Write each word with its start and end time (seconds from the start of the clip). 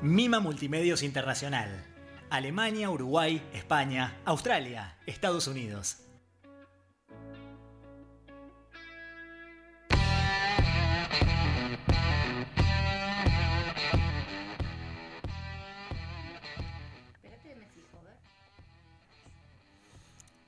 Mima 0.00 0.38
Multimedios 0.38 1.02
Internacional. 1.02 1.84
Alemania, 2.30 2.88
Uruguay, 2.88 3.42
España, 3.52 4.16
Australia, 4.24 4.96
Estados 5.06 5.48
Unidos. 5.48 5.98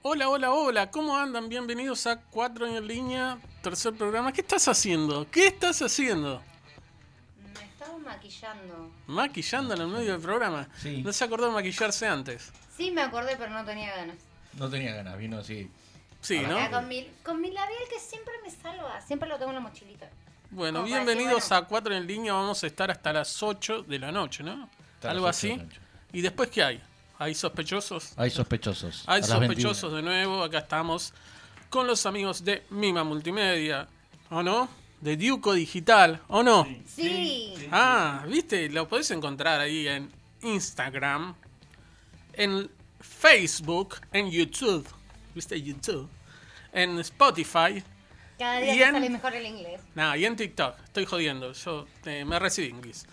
Hola, 0.03 0.29
hola, 0.29 0.53
hola, 0.53 0.91
¿cómo 0.93 1.17
andan? 1.17 1.49
Bienvenidos 1.49 2.07
a 2.07 2.21
Cuatro 2.21 2.69
en 2.69 2.87
línea, 2.87 3.41
tercer 3.63 3.95
programa. 3.95 4.33
¿Qué 4.33 4.43
estás 4.43 4.69
haciendo? 4.69 5.29
¿Qué 5.29 5.49
estás 5.49 5.83
haciendo? 5.83 6.41
Maquillando. 8.11 8.91
Maquillando 9.07 9.75
en 9.75 9.81
el 9.83 9.87
medio 9.89 10.13
del 10.13 10.21
programa. 10.21 10.69
Sí. 10.77 11.03
No 11.03 11.13
se 11.13 11.25
acordó 11.25 11.47
de 11.47 11.53
maquillarse 11.53 12.07
antes. 12.09 12.51
Sí, 12.77 12.91
me 12.91 13.03
acordé, 13.03 13.37
pero 13.37 13.51
no 13.53 13.65
tenía 13.65 13.95
ganas. 13.95 14.17
No 14.55 14.69
tenía 14.69 14.95
ganas, 14.95 15.17
vino 15.17 15.39
así. 15.39 15.71
Sí, 16.21 16.41
¿no? 16.41 16.71
Con, 16.71 16.89
mi, 16.89 17.09
con 17.23 17.41
mi 17.41 17.51
labial 17.51 17.83
que 17.89 18.01
siempre 18.01 18.35
me 18.43 18.51
salva. 18.51 19.01
Siempre 19.01 19.29
lo 19.29 19.39
tengo 19.39 19.51
en 19.51 19.57
la 19.57 19.61
mochilita. 19.61 20.09
Bueno, 20.51 20.81
Como 20.81 20.87
bienvenidos 20.93 21.35
decir, 21.37 21.49
bueno. 21.51 21.65
a 21.65 21.69
Cuatro 21.69 21.95
en 21.95 22.07
línea. 22.07 22.33
Vamos 22.33 22.63
a 22.65 22.67
estar 22.67 22.91
hasta 22.91 23.13
las 23.13 23.41
8 23.43 23.85
de 23.85 23.99
la 23.99 24.11
noche, 24.11 24.43
¿no? 24.43 24.69
Hasta 24.97 25.11
Algo 25.13 25.27
8 25.29 25.47
de 25.47 25.53
así. 25.55 25.69
¿Y 26.13 26.21
después 26.21 26.51
qué 26.51 26.63
hay? 26.65 26.81
¿Hay 27.19 27.35
sospechosos? 27.35 28.15
Hay 28.17 28.31
sospechosos. 28.31 29.05
Hay 29.07 29.23
a 29.23 29.27
las 29.27 29.39
21. 29.41 29.55
sospechosos 29.75 29.93
de 29.95 30.03
nuevo. 30.03 30.43
Acá 30.43 30.59
estamos 30.59 31.13
con 31.69 31.87
los 31.87 32.05
amigos 32.07 32.45
de 32.45 32.65
Mima 32.71 33.05
Multimedia. 33.05 33.87
¿O 34.31 34.43
no? 34.43 34.69
De 35.01 35.17
Duco 35.17 35.55
Digital. 35.55 36.21
¿O 36.29 36.43
no? 36.43 36.67
Sí. 36.87 37.55
Ah, 37.71 38.25
viste, 38.29 38.69
lo 38.69 38.87
podés 38.89 39.11
encontrar 39.11 39.61
ahí 39.61 39.89
en 39.89 40.11
Instagram, 40.43 41.35
en 42.35 42.71
Facebook, 43.01 43.97
en 44.13 44.31
YouTube, 44.31 44.87
viste 45.35 45.61
YouTube, 45.61 46.09
en 46.73 46.99
Spotify, 47.01 47.83
Cada 48.39 48.59
día 48.61 48.75
Y 48.75 48.79
te 48.79 48.85
en- 48.85 48.93
sale 48.95 49.11
mejor 49.11 49.35
el 49.35 49.47
inglés. 49.47 49.81
nada, 49.95 50.17
y 50.17 50.25
en 50.25 50.37
TikTok. 50.37 50.75
Estoy 50.85 51.05
jodiendo, 51.05 51.53
yo 51.53 51.87
eh, 52.07 52.25
me 52.25 52.39
recibí 52.39 52.69
inglés. 52.69 53.07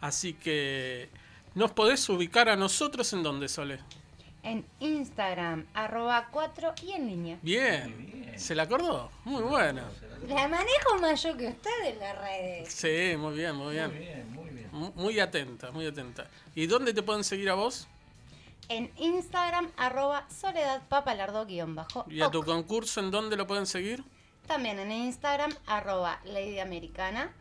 Así 0.00 0.34
que 0.34 1.08
nos 1.54 1.70
podés 1.72 2.08
ubicar 2.08 2.48
a 2.48 2.56
nosotros 2.56 3.12
en 3.12 3.22
donde 3.22 3.48
Sole. 3.48 3.78
En 4.44 4.64
Instagram, 4.80 5.66
arroba 5.74 6.28
4 6.30 6.74
y 6.82 6.92
en 6.92 7.06
línea. 7.06 7.38
Bien, 7.42 8.32
¿se 8.36 8.54
la 8.54 8.64
acordó? 8.64 9.10
Muy 9.24 9.42
buena. 9.42 9.84
La 10.28 10.46
manejo 10.48 10.98
más 11.00 11.22
yo 11.22 11.36
que 11.36 11.48
usted 11.48 11.70
en 11.86 11.98
las 11.98 12.18
redes. 12.18 12.72
Sí, 12.72 13.16
muy 13.16 13.34
bien, 13.34 13.54
muy 13.56 13.72
bien. 13.74 13.88
Muy 13.90 13.98
bien, 13.98 14.32
muy 14.32 14.50
bien. 14.50 14.68
Mu- 14.72 14.92
Muy 14.94 15.18
atenta, 15.20 15.70
muy 15.70 15.86
atenta. 15.86 16.26
¿Y 16.54 16.66
dónde 16.66 16.92
te 16.92 17.02
pueden 17.02 17.24
seguir 17.24 17.48
a 17.50 17.54
vos? 17.54 17.88
En 18.68 18.90
Instagram, 18.98 19.70
arroba 19.76 20.26
soledadpapalardo 20.30 21.44
guion 21.46 21.74
bajo. 21.74 22.04
¿Y 22.08 22.20
a 22.22 22.30
tu 22.30 22.42
concurso 22.44 23.00
en 23.00 23.10
dónde 23.10 23.36
lo 23.36 23.46
pueden 23.46 23.66
seguir? 23.66 24.04
También 24.46 24.78
en 24.78 24.92
Instagram, 24.92 25.52
arroba 25.66 26.20
ladyamericana 26.24 27.32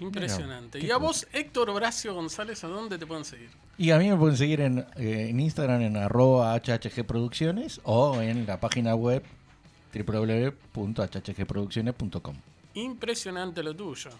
Impresionante. 0.00 0.78
Mira, 0.78 0.88
¿Y 0.88 0.90
a 0.92 0.96
vos, 0.98 1.26
Héctor 1.32 1.70
Horacio 1.70 2.14
González, 2.14 2.62
a 2.62 2.68
dónde 2.68 2.98
te 2.98 3.06
pueden 3.06 3.24
seguir? 3.24 3.50
Y 3.76 3.90
a 3.90 3.98
mí 3.98 4.08
me 4.08 4.16
pueden 4.16 4.36
seguir 4.36 4.60
en, 4.60 4.78
eh, 4.96 5.26
en 5.30 5.40
Instagram 5.40 5.82
en 5.82 5.96
arroba 5.96 6.54
HHG 6.54 7.04
Producciones 7.04 7.80
o 7.84 8.20
en 8.20 8.46
la 8.46 8.60
página 8.60 8.94
web 8.94 9.24
www.hhgproducciones.com. 9.94 12.36
Impresionante 12.74 13.62
lo 13.62 13.74
tuyo. 13.74 14.10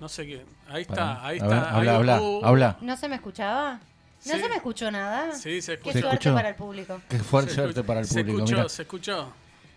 No 0.00 0.08
sé 0.08 0.26
qué. 0.26 0.44
Ahí 0.68 0.84
Para- 0.84 1.12
está, 1.12 1.26
ahí 1.26 1.36
está. 1.36 1.70
habla, 1.76 1.96
habla, 1.96 2.20
habla. 2.42 2.78
¿No 2.80 2.96
se 2.96 3.08
me 3.08 3.14
escuchaba? 3.16 3.78
¿No 4.24 4.34
Sí. 4.34 4.40
se 4.40 4.48
me 4.48 4.56
escuchó 4.56 4.90
nada? 4.90 5.32
Sí, 5.34 5.60
se 5.62 5.72
Qué 5.72 5.74
escuchó. 5.74 5.92
Se 5.92 6.00
suerte 6.00 6.14
escuchó. 6.16 6.34
para 6.34 6.48
el 6.50 6.54
público. 6.54 7.00
Qué 7.08 7.18
fuerte 7.18 7.50
Se 7.50 7.54
suerte 7.56 7.70
escuchó, 7.80 7.86
para 7.86 8.00
el 8.00 8.06
se 8.06 8.20
público. 8.20 8.38
escuchó, 8.38 8.56
mirá. 8.56 8.68
se 8.68 8.82
escuchó. 8.82 9.32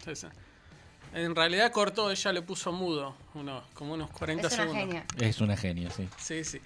Sí, 0.05 0.15
sí. 0.15 0.27
En 1.13 1.33
realidad 1.35 1.71
cortó, 1.71 2.11
ella 2.11 2.33
le 2.33 2.41
puso 2.41 2.71
mudo, 2.73 3.15
unos, 3.35 3.63
como 3.73 3.93
unos 3.93 4.09
40 4.11 4.47
Es 4.47 4.53
una 4.53 4.63
segundos. 4.63 4.85
genia. 4.85 5.05
Es 5.29 5.41
una 5.41 5.55
genia, 5.57 5.89
sí. 5.89 6.07
Sí, 6.17 6.43
sí. 6.43 6.59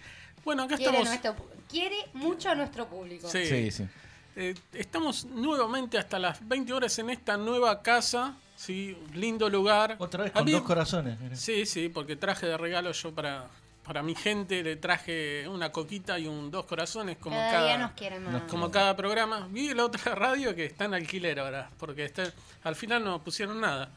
Bueno, 0.43 0.63
acá 0.63 0.75
Quiere, 0.77 0.99
estamos. 0.99 1.21
nuestro 1.23 1.45
quiere 1.69 1.95
mucho 2.13 2.49
a 2.49 2.55
nuestro 2.55 2.87
público. 2.87 3.29
Sí. 3.29 3.45
Sí, 3.45 3.71
sí. 3.71 3.87
Eh, 4.35 4.55
estamos 4.73 5.25
nuevamente 5.25 5.97
hasta 5.97 6.17
las 6.17 6.45
20 6.47 6.73
horas 6.73 6.97
en 6.99 7.09
esta 7.11 7.37
nueva 7.37 7.81
casa. 7.81 8.35
Sí, 8.55 8.97
lindo 9.13 9.49
lugar. 9.49 9.95
Otra 9.99 10.23
vez 10.23 10.31
con 10.33 10.45
mí- 10.45 10.51
dos 10.51 10.63
corazones. 10.63 11.19
mirá. 11.19 11.35
Sí, 11.35 11.65
sí, 11.65 11.87
porque 11.89 12.15
traje 12.15 12.45
de 12.47 12.57
regalo 12.57 12.91
yo 12.91 13.13
para, 13.13 13.47
para 13.89 14.03
mi 14.03 14.13
gente, 14.13 14.61
le 14.61 14.75
traje 14.75 15.47
una 15.47 15.71
coquita 15.71 16.19
y 16.19 16.27
un 16.27 16.51
dos 16.51 16.65
corazones 16.65 17.17
como 17.17 17.35
Cada, 17.35 17.51
cada, 17.51 17.65
día 17.65 18.19
nos 18.19 18.33
más. 18.33 18.43
como 18.43 18.69
cada 18.69 18.95
programa. 18.95 19.47
Vi 19.49 19.73
la 19.73 19.83
otra 19.85 20.13
radio 20.15 20.53
que 20.53 20.65
está 20.65 20.85
en 20.85 20.93
alquiler 20.93 21.39
ahora, 21.39 21.71
porque 21.79 22.05
está, 22.05 22.31
al 22.63 22.75
final 22.75 23.03
no 23.03 23.23
pusieron 23.23 23.59
nada. 23.59 23.89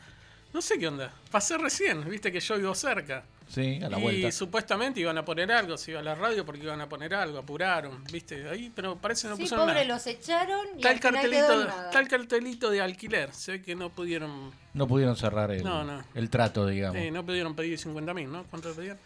No 0.54 0.62
sé 0.62 0.78
qué 0.78 0.88
onda. 0.88 1.12
Pasé 1.30 1.58
recién, 1.58 2.08
viste 2.08 2.32
que 2.32 2.40
yo 2.40 2.56
vivo 2.56 2.74
cerca. 2.74 3.22
Sí, 3.50 3.80
a 3.84 3.90
la 3.90 3.98
y 3.98 4.02
vuelta. 4.02 4.32
supuestamente 4.32 4.98
iban 5.00 5.18
a 5.18 5.26
poner 5.26 5.52
algo, 5.52 5.76
se 5.76 5.90
iba 5.90 6.00
a 6.00 6.02
la 6.02 6.14
radio 6.14 6.46
porque 6.46 6.62
iban 6.62 6.80
a 6.80 6.88
poner 6.88 7.14
algo, 7.14 7.36
apuraron, 7.40 8.02
viste, 8.04 8.48
ahí, 8.48 8.72
pero 8.74 8.96
parece 8.96 9.24
que 9.24 9.28
no 9.28 9.36
sí, 9.36 9.42
pusieron 9.42 9.66
pobre, 9.66 9.82
nada. 9.82 9.94
los 9.94 10.06
echaron 10.06 10.66
y 10.74 10.76
Está 10.76 10.88
el, 10.90 10.94
al 10.94 11.00
final 11.02 11.20
quedó 11.20 11.34
en 11.42 11.42
cartelito, 11.42 11.64
nada. 11.68 11.90
cartelito 12.08 12.70
de 12.70 12.80
alquiler, 12.80 13.34
sé 13.34 13.60
que 13.60 13.74
no 13.74 13.90
pudieron 13.90 14.52
No 14.72 14.86
pudieron 14.86 15.16
cerrar 15.16 15.50
el, 15.50 15.62
No, 15.62 15.84
no. 15.84 16.02
el 16.14 16.30
trato, 16.30 16.66
digamos. 16.66 16.96
eh, 16.96 17.10
no 17.10 17.26
pudieron 17.26 17.54
pedir 17.54 17.78
50 17.78 18.14
mil, 18.14 18.32
¿no? 18.32 18.44
¿Cuánto 18.44 18.72
pedían? 18.74 18.98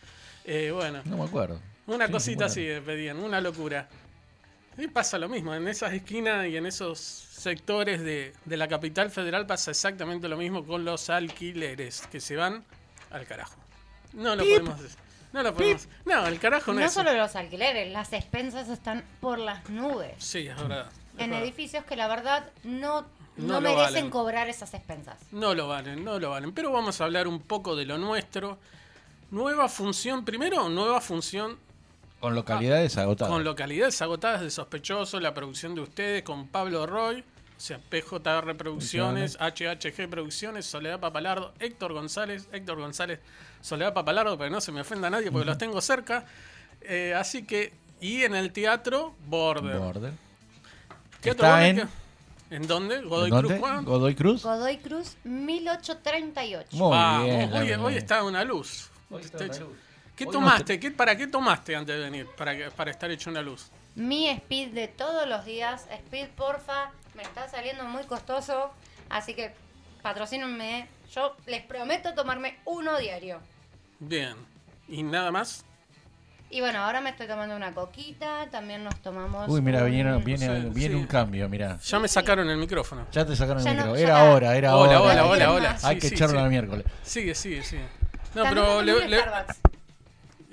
Eh, 0.48 0.70
bueno, 0.72 1.02
No 1.04 1.16
me 1.18 1.24
acuerdo. 1.24 1.60
una 1.86 2.06
Sí, 2.06 2.12
cosita 2.12 2.44
50. 2.44 2.46
así 2.46 2.60
eh, 2.68 2.80
pedían, 2.80 3.18
una 3.18 3.40
locura. 3.40 3.88
Y 4.78 4.88
pasa 4.88 5.18
lo 5.18 5.28
mismo, 5.28 5.54
en 5.54 5.66
esas 5.68 5.92
esquinas 5.92 6.46
y 6.46 6.56
en 6.56 6.66
esos 6.66 6.98
sectores 7.00 8.02
de, 8.02 8.32
de 8.44 8.56
la 8.56 8.68
capital 8.68 9.10
federal 9.10 9.46
pasa 9.46 9.70
exactamente 9.70 10.28
lo 10.28 10.36
mismo 10.36 10.64
con 10.66 10.84
los 10.84 11.08
alquileres, 11.10 12.06
que 12.12 12.20
se 12.20 12.36
van 12.36 12.62
al 13.10 13.26
carajo. 13.26 13.56
No 14.12 14.36
lo 14.36 14.44
podemos 14.44 14.80
decir. 14.82 14.98
No 15.32 15.42
lo 15.42 15.54
podemos. 15.54 15.88
No, 16.04 16.26
el 16.26 16.38
carajo 16.38 16.72
no, 16.72 16.80
No 16.80 16.86
es. 16.86 16.92
solo 16.92 17.12
los 17.14 17.34
alquileres, 17.36 17.90
las 17.92 18.12
expensas 18.12 18.68
están 18.68 19.02
por 19.20 19.38
las 19.38 19.68
nubes. 19.70 20.12
Sí, 20.18 20.46
es 20.46 20.56
verdad. 20.56 20.86
es 21.16 21.20
En 21.24 21.30
verdad. 21.30 21.44
edificios 21.44 21.84
que 21.84 21.96
la 21.96 22.06
verdad 22.08 22.46
no, 22.64 23.02
no, 23.36 23.54
No 23.54 23.60
merecen 23.60 23.84
valen. 23.94 24.10
cobrar 24.10 24.48
esas 24.48 24.72
expensas. 24.74 25.18
No 25.32 25.54
lo 25.54 25.68
valen, 25.68 26.04
no 26.04 26.18
lo 26.18 26.30
valen. 26.30 26.52
Pero 26.52 26.70
vamos 26.70 27.00
a 27.00 27.04
hablar 27.04 27.26
un 27.28 27.40
poco 27.40 27.76
de 27.76 27.84
lo 27.86 27.98
nuestro. 27.98 28.58
Nueva 29.30 29.68
función, 29.68 30.24
primero, 30.24 30.68
nueva 30.68 31.00
función 31.00 31.56
Con 32.20 32.34
localidades 32.34 32.96
agotadas. 32.96 33.32
con 33.32 33.44
localidades 33.44 34.00
agotadas 34.00 34.40
de 34.40 34.50
sospechosos, 34.50 35.20
la 35.20 35.34
producción 35.34 35.74
de 35.74 35.80
ustedes 35.82 36.22
con 36.22 36.46
Pablo 36.48 36.86
Roy, 36.86 37.20
o 37.20 37.60
sea, 37.60 37.78
PJR 37.78 38.56
Producciones, 38.56 39.36
HHG 39.40 40.08
Producciones, 40.08 40.66
Soledad 40.66 41.00
Papalardo, 41.00 41.52
Héctor 41.58 41.92
González, 41.92 42.48
Héctor 42.52 42.78
González, 42.78 43.18
Soledad 43.60 43.92
Papalardo, 43.94 44.36
para 44.38 44.48
que 44.48 44.54
no 44.54 44.60
se 44.60 44.70
me 44.72 44.82
ofenda 44.82 45.08
a 45.08 45.10
nadie 45.10 45.30
porque 45.32 45.46
los 45.46 45.58
tengo 45.58 45.80
cerca. 45.80 46.24
Eh, 46.82 47.14
así 47.16 47.44
que, 47.44 47.72
y 48.00 48.22
en 48.22 48.34
el 48.36 48.52
teatro, 48.52 49.14
Border. 49.26 49.78
Border. 49.78 50.12
Teatro 51.20 51.44
Está 51.46 51.50
Border 51.56 51.66
en- 51.68 51.76
que- 51.88 52.06
¿En 52.48 52.66
dónde? 52.68 53.00
Godoy 53.02 53.24
¿En 53.24 53.30
dónde? 53.30 53.48
Cruz 53.48 53.58
Juan. 53.60 53.84
Godoy 53.84 54.14
Cruz. 54.14 54.42
Godoy 54.44 54.76
Cruz 54.76 55.16
1838. 55.24 56.68
Muy 56.76 56.90
Vamos, 56.90 57.24
bien. 57.24 57.52
hoy, 57.52 57.72
hoy 57.72 57.96
está 57.96 58.22
una 58.22 58.44
luz. 58.44 58.88
Hoy 59.10 59.22
está 59.22 59.44
hecho-. 59.44 59.72
¿Qué 60.14 60.24
Hoy 60.24 60.32
tomaste? 60.32 60.80
¿Qué, 60.80 60.90
¿Para 60.90 61.16
qué 61.16 61.26
tomaste 61.26 61.76
antes 61.76 61.94
de 61.96 62.02
venir? 62.02 62.26
Para, 62.36 62.56
que- 62.56 62.70
para 62.70 62.90
estar 62.90 63.10
hecho 63.10 63.30
una 63.30 63.42
luz. 63.42 63.70
Mi 63.94 64.28
speed 64.28 64.70
de 64.72 64.88
todos 64.88 65.28
los 65.28 65.44
días. 65.44 65.86
Speed, 65.90 66.28
porfa. 66.30 66.90
Me 67.14 67.22
está 67.22 67.48
saliendo 67.48 67.84
muy 67.84 68.04
costoso. 68.04 68.70
Así 69.10 69.34
que 69.34 69.52
patrocínenme. 70.02 70.88
Yo 71.14 71.36
les 71.46 71.62
prometo 71.62 72.14
tomarme 72.14 72.58
uno 72.64 72.98
diario. 72.98 73.40
Bien. 73.98 74.34
¿Y 74.88 75.02
nada 75.02 75.30
más? 75.30 75.64
Y 76.48 76.60
bueno, 76.60 76.78
ahora 76.78 77.00
me 77.00 77.10
estoy 77.10 77.26
tomando 77.26 77.56
una 77.56 77.74
coquita. 77.74 78.48
También 78.50 78.84
nos 78.84 78.94
tomamos. 79.02 79.48
Uy, 79.48 79.60
mira, 79.60 79.82
un- 79.84 79.90
viene, 79.90 80.16
viene, 80.18 80.46
Sí, 80.62 80.68
viene 80.72 80.94
sí. 80.94 81.00
un 81.00 81.06
cambio, 81.06 81.48
mira. 81.48 81.78
Ya 81.80 81.98
me 81.98 82.08
sacaron 82.08 82.48
el 82.48 82.56
micrófono. 82.56 83.06
Ya 83.12 83.26
te 83.26 83.34
sacaron 83.36 83.62
Ya 83.64 83.70
el 83.72 83.76
no, 83.78 83.82
micro. 83.86 83.96
ya 83.98 84.02
Era 84.06 84.24
hora, 84.32 84.56
era 84.56 84.76
Hola, 84.76 85.00
hora. 85.00 85.00
hola, 85.00 85.24
hola, 85.24 85.36
quieren 85.36 85.48
hola. 85.56 85.72
más. 85.72 85.84
Hay 85.84 85.96
Sí, 85.96 86.00
que 86.02 86.08
sí, 86.08 86.14
echarlo 86.14 86.38
sí. 86.38 86.44
al 86.44 86.50
miércoles. 86.50 86.86
Sigue, 87.02 87.34
sigue, 87.34 87.62
sigue. 87.62 87.84
No, 88.36 88.42
También 88.42 88.64
pero 88.66 88.82
le- 88.82 89.08
le- 89.08 89.24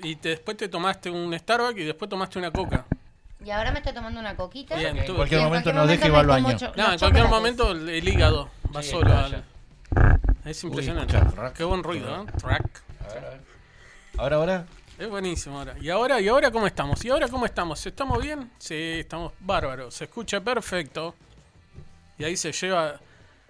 y 0.08 0.16
te- 0.16 0.30
después 0.30 0.56
te 0.56 0.68
tomaste 0.68 1.10
un 1.10 1.38
Starbucks 1.38 1.78
y 1.78 1.84
después 1.84 2.08
tomaste 2.08 2.38
una 2.38 2.50
coca. 2.50 2.86
Y 3.44 3.50
ahora 3.50 3.70
me 3.72 3.78
estoy 3.80 3.92
tomando 3.92 4.18
una 4.20 4.34
coquita. 4.36 4.74
Bien, 4.74 4.96
En 4.96 5.04
tú- 5.04 5.14
cualquier 5.16 5.42
momento 5.42 5.70
nos 5.72 5.86
deje 5.86 6.06
y 6.08 6.10
momento 6.10 6.14
va 6.14 6.20
al 6.36 6.42
me 6.42 6.48
como 6.48 6.58
baño. 6.58 6.72
No, 6.76 6.92
en 6.94 6.98
cualquier 6.98 7.28
momento 7.28 7.70
el, 7.72 8.08
hígado 8.08 8.50
va 8.74 8.82
Sí, 8.82 8.90
solo. 8.90 9.14
al- 9.14 9.44
Es 10.46 10.64
impresionante. 10.64 11.18
Qué 11.54 11.64
buen 11.64 11.82
ruido, 11.82 12.22
¿eh? 12.22 12.32
Track. 12.38 12.82
A 13.08 13.12
ver, 13.14 13.24
a 13.24 13.28
ver. 13.28 13.40
Ahora, 14.16 14.36
ahora. 14.36 14.66
Es 14.98 15.08
buenísimo 15.08 15.58
ahora. 15.58 15.74
¿Y 15.78 15.90
ahora, 15.90 16.20
¿Y 16.22 16.28
ahora 16.28 16.50
cómo 16.50 16.66
estamos? 16.66 17.04
¿Y 17.04 17.10
ahora 17.10 17.28
cómo 17.28 17.44
estamos? 17.44 17.84
¿Estamos 17.84 18.22
bien? 18.22 18.50
Sí, 18.58 18.74
estamos 19.00 19.32
bárbaros. 19.40 19.94
Se 19.94 20.04
escucha 20.04 20.40
perfecto. 20.40 21.14
Y 22.18 22.24
ahí 22.24 22.36
se 22.36 22.50
lleva... 22.52 22.98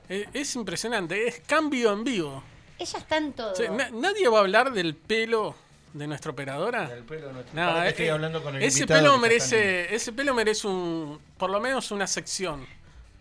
eh, 0.09 0.27
Es 0.33 0.57
impresionante, 0.57 1.29
es 1.29 1.41
cambio 1.47 1.93
en 1.93 2.03
vivo. 2.03 2.43
Ella 2.79 2.99
está 2.99 3.17
en 3.17 3.33
todo. 3.33 3.55
Sí, 3.55 3.65
na- 3.71 3.91
nadie 3.91 4.29
va 4.29 4.39
a 4.39 4.41
hablar 4.41 4.73
del 4.73 4.95
pelo 4.95 5.55
de 5.93 6.07
nuestra 6.07 6.33
operadora. 6.33 6.91
El 6.93 7.05
pelo 7.05 7.33
no- 7.33 7.41
No, 7.41 7.73
Para 7.73 7.81
que 7.83 7.87
eh, 7.87 7.91
estoy 7.91 8.09
hablando 8.09 8.43
con 8.43 8.57
el 8.57 8.63
ese 8.63 8.81
invitado 8.81 9.01
pelo 9.01 9.11
que 9.11 9.17
está 9.37 9.57
merece, 9.57 9.95
ese 9.95 10.13
pelo 10.13 10.35
merece 10.35 10.67
un, 10.67 11.21
por 11.39 11.51
lo 11.51 11.61
menos 11.61 11.91
una 11.93 12.07
sección. 12.07 12.67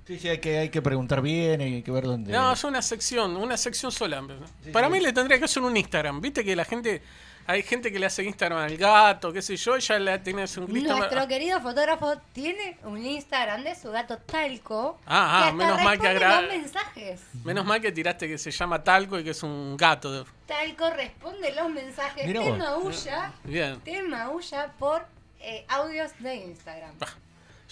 Sí, 0.08 0.20
sí, 0.20 0.28
hay 0.28 0.40
que, 0.40 0.58
hay 0.58 0.70
que 0.70 0.82
preguntar 0.82 1.22
bien, 1.22 1.62
hay 1.62 1.82
que 1.82 1.92
ver 1.92 2.04
dónde. 2.04 2.32
No, 2.32 2.52
es 2.52 2.64
una 2.66 2.82
sección, 2.82 3.38
una 3.38 3.56
sección 3.56 3.90
sola. 3.92 4.22
Sí, 4.64 4.72
Para 4.72 4.88
sí. 4.88 4.94
mí 4.94 5.00
le 5.00 5.14
tendría 5.14 5.38
que 5.40 5.46
hacer 5.46 5.64
un 5.64 5.78
Instagram. 5.78 6.20
Viste 6.20 6.44
que 6.44 6.56
la 6.58 6.66
gente, 6.66 7.02
hay 7.48 7.63
gente 7.63 7.92
que 7.92 8.00
le 8.00 8.06
hace 8.06 8.24
Instagram 8.24 8.60
al 8.60 8.78
gato, 8.78 9.31
qué 9.34 9.42
sé 9.42 9.56
yo, 9.57 9.75
ella 9.75 10.00
le 10.00 10.19
tiene 10.19 10.42
un 10.44 10.48
Instagram. 10.75 10.98
Nuestro 10.98 11.28
querido 11.28 11.60
fotógrafo 11.62 12.18
tiene 12.34 12.78
un 12.84 13.06
Instagram 13.06 13.63
de 13.63 13.75
su 13.75 13.92
gato 13.92 14.18
Talco. 14.18 15.00
Ah, 15.06 15.40
ah, 15.40 15.40
que 15.42 15.45
hasta 15.45 15.54
menos 15.54 15.84
mal 15.84 16.00
que 16.00 16.07
agra- 16.07 16.42
los 16.42 16.50
mensajes. 16.51 17.22
Menos 17.44 17.66
mal 17.66 17.81
que 17.81 17.92
tiraste 17.92 18.28
que 18.28 18.38
se 18.38 18.51
llama 18.51 18.84
Talco 18.84 19.19
y 19.19 19.24
que 19.24 19.31
es 19.31 19.44
un 19.44 19.75
gato. 19.78 20.25
Talco 20.45 20.90
responde 20.92 21.54
los 21.54 21.69
mensajes. 21.69 22.25
Mirá 22.25 22.42
te 22.42 22.50
vos. 22.50 22.57
maulla, 22.57 23.31
Bien. 23.44 23.80
te 23.81 24.04
maulla 24.04 24.72
por 24.80 25.06
eh, 25.40 25.66
audios 25.68 26.12
de 26.19 26.36
Instagram. 26.36 26.94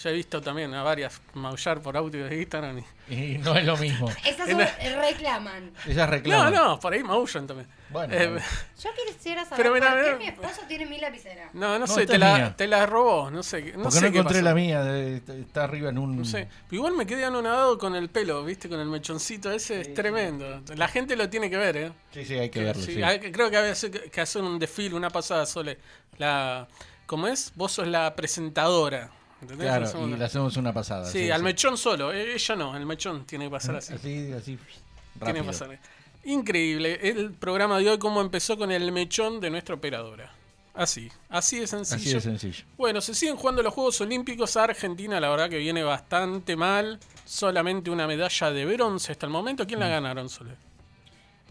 Ya 0.03 0.09
he 0.09 0.13
visto 0.13 0.41
también 0.41 0.73
a 0.73 0.81
varias 0.83 1.21
maullar 1.33 1.81
por 1.81 1.95
audio 1.97 2.25
de 2.27 2.37
Instagram. 2.37 2.79
y- 2.79 3.13
Y 3.13 3.37
no 3.39 3.55
es 3.55 3.65
lo 3.65 3.75
mismo. 3.77 4.09
Esas 4.25 4.49
son- 4.49 4.57
la- 4.59 5.01
reclaman. 5.01 5.73
Ellas 5.85 5.97
No, 5.97 6.11
reclaman. 6.11 6.53
no, 6.53 6.79
por 6.79 6.93
ahí 6.93 7.03
maullan 7.03 7.45
también. 7.45 7.67
Bueno, 7.89 8.13
Eh. 8.15 8.39
Yo 8.81 8.89
quisiera 9.05 9.43
saber 9.43 9.57
Pero 9.57 9.73
mira, 9.73 9.89
por 9.91 9.99
mira. 9.99 10.11
qué 10.13 10.17
mi 10.17 10.27
esposo 10.29 10.61
tiene 10.67 10.85
mi 10.85 10.97
lapicera. 10.97 11.49
no, 11.53 11.73
no, 11.73 11.79
No, 11.79 11.87
sé, 11.87 12.05
te 12.07 12.17
la, 12.17 12.35
mía. 12.35 12.55
te 12.57 12.67
la 12.67 12.85
robó. 12.85 13.29
No 13.29 13.43
sé, 13.43 13.63
qué- 13.65 13.73
no 13.73 13.83
Porque 13.83 13.97
sé 13.99 14.05
no 14.05 14.11
qué 14.11 14.17
encontré 14.19 14.39
pasó. 14.39 14.45
la 14.45 14.55
mía, 14.55 14.83
de- 14.83 15.17
está 15.41 15.65
arriba 15.65 15.89
en 15.89 15.97
un. 15.97 16.17
No 16.17 16.25
sé. 16.25 16.47
Igual 16.71 16.93
me 16.95 17.05
quedé 17.05 17.25
anonadado 17.25 17.77
con 17.77 17.95
el 17.95 18.09
pelo, 18.09 18.43
¿viste? 18.45 18.69
Con 18.69 18.79
el 18.79 18.87
mechoncito 18.87 19.51
ese, 19.51 19.81
es 19.81 19.93
tremendo. 19.93 20.61
La 20.75 20.87
gente 20.87 21.15
lo 21.15 21.29
tiene 21.29 21.49
que 21.49 21.57
ver, 21.57 21.77
¿eh? 21.77 21.91
Sí, 22.13 22.25
sí, 22.25 22.35
hay 22.39 22.49
que 22.49 22.63
verlo. 22.63 22.81
Sí, 22.81 22.93
sí. 22.95 23.03
hay 23.03 23.19
que- 23.19 23.31
creo 23.31 23.49
que 23.51 23.57
había 23.57 23.73
que 23.75 24.09
que 24.09 24.21
hacer 24.21 24.41
un 24.41 24.57
desfile, 24.57 24.95
una 24.95 25.09
pasada, 25.09 25.45
Sole. 25.45 25.77
La, 26.17 26.67
¿Cómo 27.05 27.27
es? 27.27 27.51
Vos 27.55 27.73
sos 27.73 27.87
la 27.87 28.15
presentadora. 28.15 29.09
¿Entendés? 29.41 29.67
Claro, 29.67 29.85
Hacemos 29.85 30.03
y 30.05 30.07
una- 30.09 30.17
le 30.17 30.25
hacemos 30.25 30.57
una 30.57 30.73
pasada. 30.73 31.05
Sí, 31.05 31.29
al 31.31 31.43
mechón 31.43 31.77
solo. 31.77 32.11
eh, 32.13 32.33
Ella 32.35 32.55
no, 32.55 32.75
el 32.77 32.85
mechón 32.85 33.25
tiene 33.25 33.45
que 33.45 33.51
pasar 33.51 33.75
así. 33.75 33.93
Así, 33.93 34.31
así. 34.33 34.59
Tiene 35.23 35.39
que 35.39 35.45
pasar. 35.45 35.79
Increíble. 36.23 36.99
El 37.01 37.31
programa 37.33 37.79
de 37.79 37.89
hoy, 37.89 37.97
cómo 37.97 38.21
empezó 38.21 38.57
con 38.57 38.71
el 38.71 38.91
mechón 38.91 39.39
de 39.39 39.49
nuestra 39.49 39.75
operadora. 39.75 40.31
Así, 40.73 41.11
así 41.29 41.59
de 41.59 41.67
sencillo. 41.67 41.97
Así 41.97 42.13
de 42.13 42.21
sencillo. 42.21 42.63
Bueno, 42.77 43.01
se 43.01 43.13
siguen 43.13 43.35
jugando 43.35 43.61
los 43.61 43.73
Juegos 43.73 43.99
Olímpicos. 44.01 44.55
Argentina, 44.55 45.19
la 45.19 45.29
verdad 45.29 45.49
que 45.49 45.57
viene 45.57 45.83
bastante 45.83 46.55
mal. 46.55 46.99
Solamente 47.25 47.89
una 47.89 48.07
medalla 48.07 48.51
de 48.51 48.65
bronce 48.65 49.11
hasta 49.11 49.25
el 49.25 49.31
momento. 49.31 49.67
¿Quién 49.67 49.79
la 49.81 49.87
Mm. 49.87 49.91
ganaron, 49.91 50.29
Sole? 50.29 50.51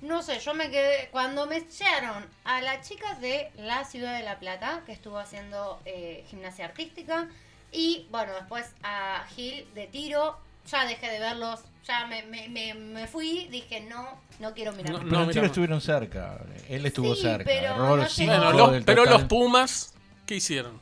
No 0.00 0.22
sé, 0.22 0.38
yo 0.40 0.54
me 0.54 0.70
quedé. 0.70 1.08
Cuando 1.10 1.46
me 1.46 1.58
echaron 1.58 2.24
a 2.44 2.62
la 2.62 2.80
chica 2.80 3.14
de 3.16 3.50
la 3.58 3.84
ciudad 3.84 4.16
de 4.16 4.24
La 4.24 4.38
Plata, 4.38 4.82
que 4.86 4.92
estuvo 4.92 5.18
haciendo 5.18 5.80
eh, 5.84 6.24
gimnasia 6.30 6.64
artística, 6.64 7.28
y 7.72 8.06
bueno, 8.10 8.32
después 8.34 8.66
a 8.82 9.24
Gil 9.34 9.66
de 9.74 9.86
tiro, 9.86 10.38
ya 10.70 10.86
dejé 10.86 11.08
de 11.10 11.18
verlos, 11.18 11.60
ya 11.86 12.06
me, 12.06 12.22
me, 12.24 12.48
me, 12.48 12.74
me 12.74 13.06
fui, 13.06 13.46
dije 13.50 13.80
no, 13.82 14.20
no 14.38 14.52
quiero 14.54 14.72
mirar. 14.72 14.92
No, 14.92 15.24
no, 15.24 15.32
no. 15.32 15.42
estuvieron 15.42 15.80
cerca. 15.80 16.38
Él 16.68 16.84
estuvo 16.86 17.14
Sí, 17.14 17.22
cerca. 17.22 17.44
pero 17.44 17.76
no 17.76 17.96
los 17.96 18.16
Bueno, 18.16 18.52
los- 18.52 18.84
pero 18.84 19.04
los 19.04 19.24
Pumas, 19.24 19.94
¿qué 20.26 20.36
hicieron? 20.36 20.80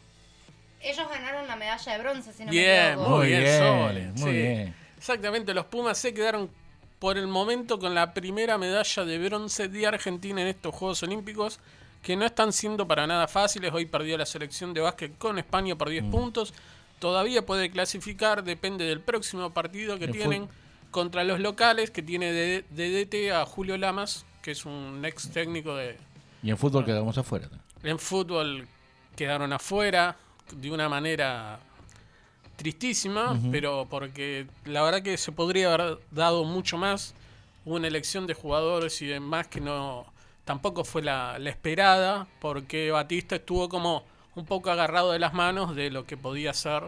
Ellos 0.80 1.08
ganaron 1.08 1.46
la 1.48 1.56
medalla 1.56 1.92
de 1.92 1.98
bronce, 1.98 2.32
si 2.32 2.44
no 2.44 2.52
me 2.52 2.58
Bien, 2.58 2.86
equivoco. 2.92 3.10
muy 3.10 3.26
bien, 3.28 4.12
muy 4.14 4.30
Sí. 4.30 4.36
bien. 4.36 4.74
Exactamente, 4.96 5.54
los 5.54 5.64
Pumas 5.66 5.98
se 5.98 6.14
quedaron 6.14 6.50
por 6.98 7.16
el 7.18 7.26
momento 7.28 7.78
con 7.78 7.94
la 7.94 8.12
primera 8.14 8.58
medalla 8.58 9.04
de 9.04 9.18
bronce 9.28 9.68
de 9.68 9.86
Argentina 9.86 10.40
en 10.42 10.48
estos 10.48 10.74
Juegos 10.74 11.02
Olímpicos, 11.04 11.60
que 12.02 12.16
no 12.16 12.24
están 12.26 12.52
siendo 12.52 12.86
para 12.86 13.06
nada 13.06 13.26
fáciles. 13.28 13.72
Hoy 13.72 13.86
perdió 13.86 14.16
la 14.18 14.26
selección 14.26 14.72
de 14.74 14.80
básquet 14.80 15.16
con 15.18 15.38
España 15.38 15.76
por 15.76 15.88
Mm. 15.88 15.90
10 15.90 16.04
puntos. 16.04 16.54
Todavía 16.98 17.46
puede 17.46 17.70
clasificar, 17.70 18.42
depende 18.44 18.84
del 18.84 19.00
próximo 19.00 19.50
partido 19.50 19.98
que 19.98 20.06
El 20.06 20.12
tienen 20.12 20.48
contra 20.90 21.22
los 21.24 21.38
locales, 21.40 21.90
que 21.90 22.02
tiene 22.02 22.32
de, 22.32 22.64
de 22.70 23.04
DT 23.04 23.32
a 23.32 23.44
Julio 23.46 23.76
Lamas, 23.76 24.24
que 24.42 24.50
es 24.52 24.64
un 24.64 25.04
ex 25.04 25.30
técnico 25.30 25.74
de, 25.76 25.96
Y 26.42 26.50
en 26.50 26.58
fútbol 26.58 26.84
quedamos 26.84 27.16
afuera. 27.18 27.48
en 27.82 27.98
fútbol 27.98 28.66
quedaron 29.16 29.52
afuera 29.52 30.16
de 30.52 30.70
una 30.70 30.88
manera 30.88 31.60
tristísima, 32.56 33.38
pero 33.52 33.86
porque 33.88 34.46
la 34.64 34.82
verdad 34.82 35.02
que 35.02 35.16
se 35.16 35.30
podría 35.32 35.72
haber 35.72 35.98
dado 36.10 36.44
mucho 36.44 36.76
más. 36.76 37.14
Una 37.64 37.86
elección 37.86 38.26
de 38.26 38.32
jugadores 38.34 39.02
y 39.02 39.06
demás 39.06 39.46
que 39.48 39.60
no 39.60 40.06
tampoco 40.44 40.84
fue 40.84 41.02
la, 41.02 41.38
la 41.38 41.50
esperada, 41.50 42.26
porque 42.40 42.90
Batista 42.90 43.36
estuvo 43.36 43.68
como 43.68 44.04
un 44.38 44.46
poco 44.46 44.70
agarrado 44.70 45.12
de 45.12 45.18
las 45.18 45.34
manos 45.34 45.74
de 45.74 45.90
lo 45.90 46.06
que 46.06 46.16
podía 46.16 46.52
ser 46.54 46.84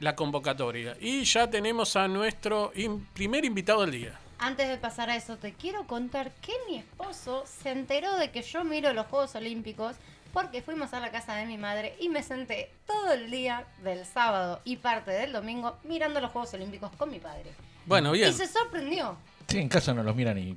la 0.00 0.16
convocatoria. 0.16 0.96
Y 1.00 1.24
ya 1.24 1.48
tenemos 1.48 1.94
a 1.96 2.08
nuestro 2.08 2.72
in- 2.74 3.06
primer 3.14 3.44
invitado 3.44 3.82
del 3.82 3.92
día. 3.92 4.18
Antes 4.38 4.68
de 4.68 4.76
pasar 4.76 5.08
a 5.10 5.16
eso, 5.16 5.36
te 5.36 5.52
quiero 5.52 5.86
contar 5.86 6.32
que 6.42 6.52
mi 6.68 6.76
esposo 6.78 7.44
se 7.46 7.70
enteró 7.70 8.16
de 8.16 8.30
que 8.32 8.42
yo 8.42 8.64
miro 8.64 8.92
los 8.92 9.06
Juegos 9.06 9.34
Olímpicos 9.36 9.94
porque 10.32 10.62
fuimos 10.62 10.92
a 10.94 10.98
la 11.00 11.12
casa 11.12 11.34
de 11.36 11.46
mi 11.46 11.58
madre 11.58 11.94
y 12.00 12.08
me 12.08 12.22
senté 12.22 12.72
todo 12.86 13.12
el 13.12 13.30
día 13.30 13.64
del 13.84 14.04
sábado 14.04 14.60
y 14.64 14.76
parte 14.78 15.12
del 15.12 15.32
domingo 15.32 15.76
mirando 15.84 16.20
los 16.20 16.32
Juegos 16.32 16.52
Olímpicos 16.54 16.90
con 16.96 17.10
mi 17.10 17.20
padre. 17.20 17.52
Bueno, 17.86 18.10
bien. 18.12 18.30
Y 18.30 18.32
se 18.32 18.48
sorprendió. 18.48 19.16
Sí, 19.46 19.58
en 19.58 19.68
casa 19.68 19.94
no 19.94 20.02
los 20.02 20.16
mira 20.16 20.34
ni, 20.34 20.56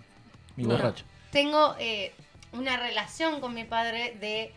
ni 0.55 0.63
No. 0.63 0.69
borracho. 0.69 1.03
Tengo 1.31 1.75
eh, 1.77 2.13
una 2.53 2.77
relación 2.77 3.41
con 3.41 3.53
mi 3.53 3.65
padre 3.65 4.15
de 4.19 4.53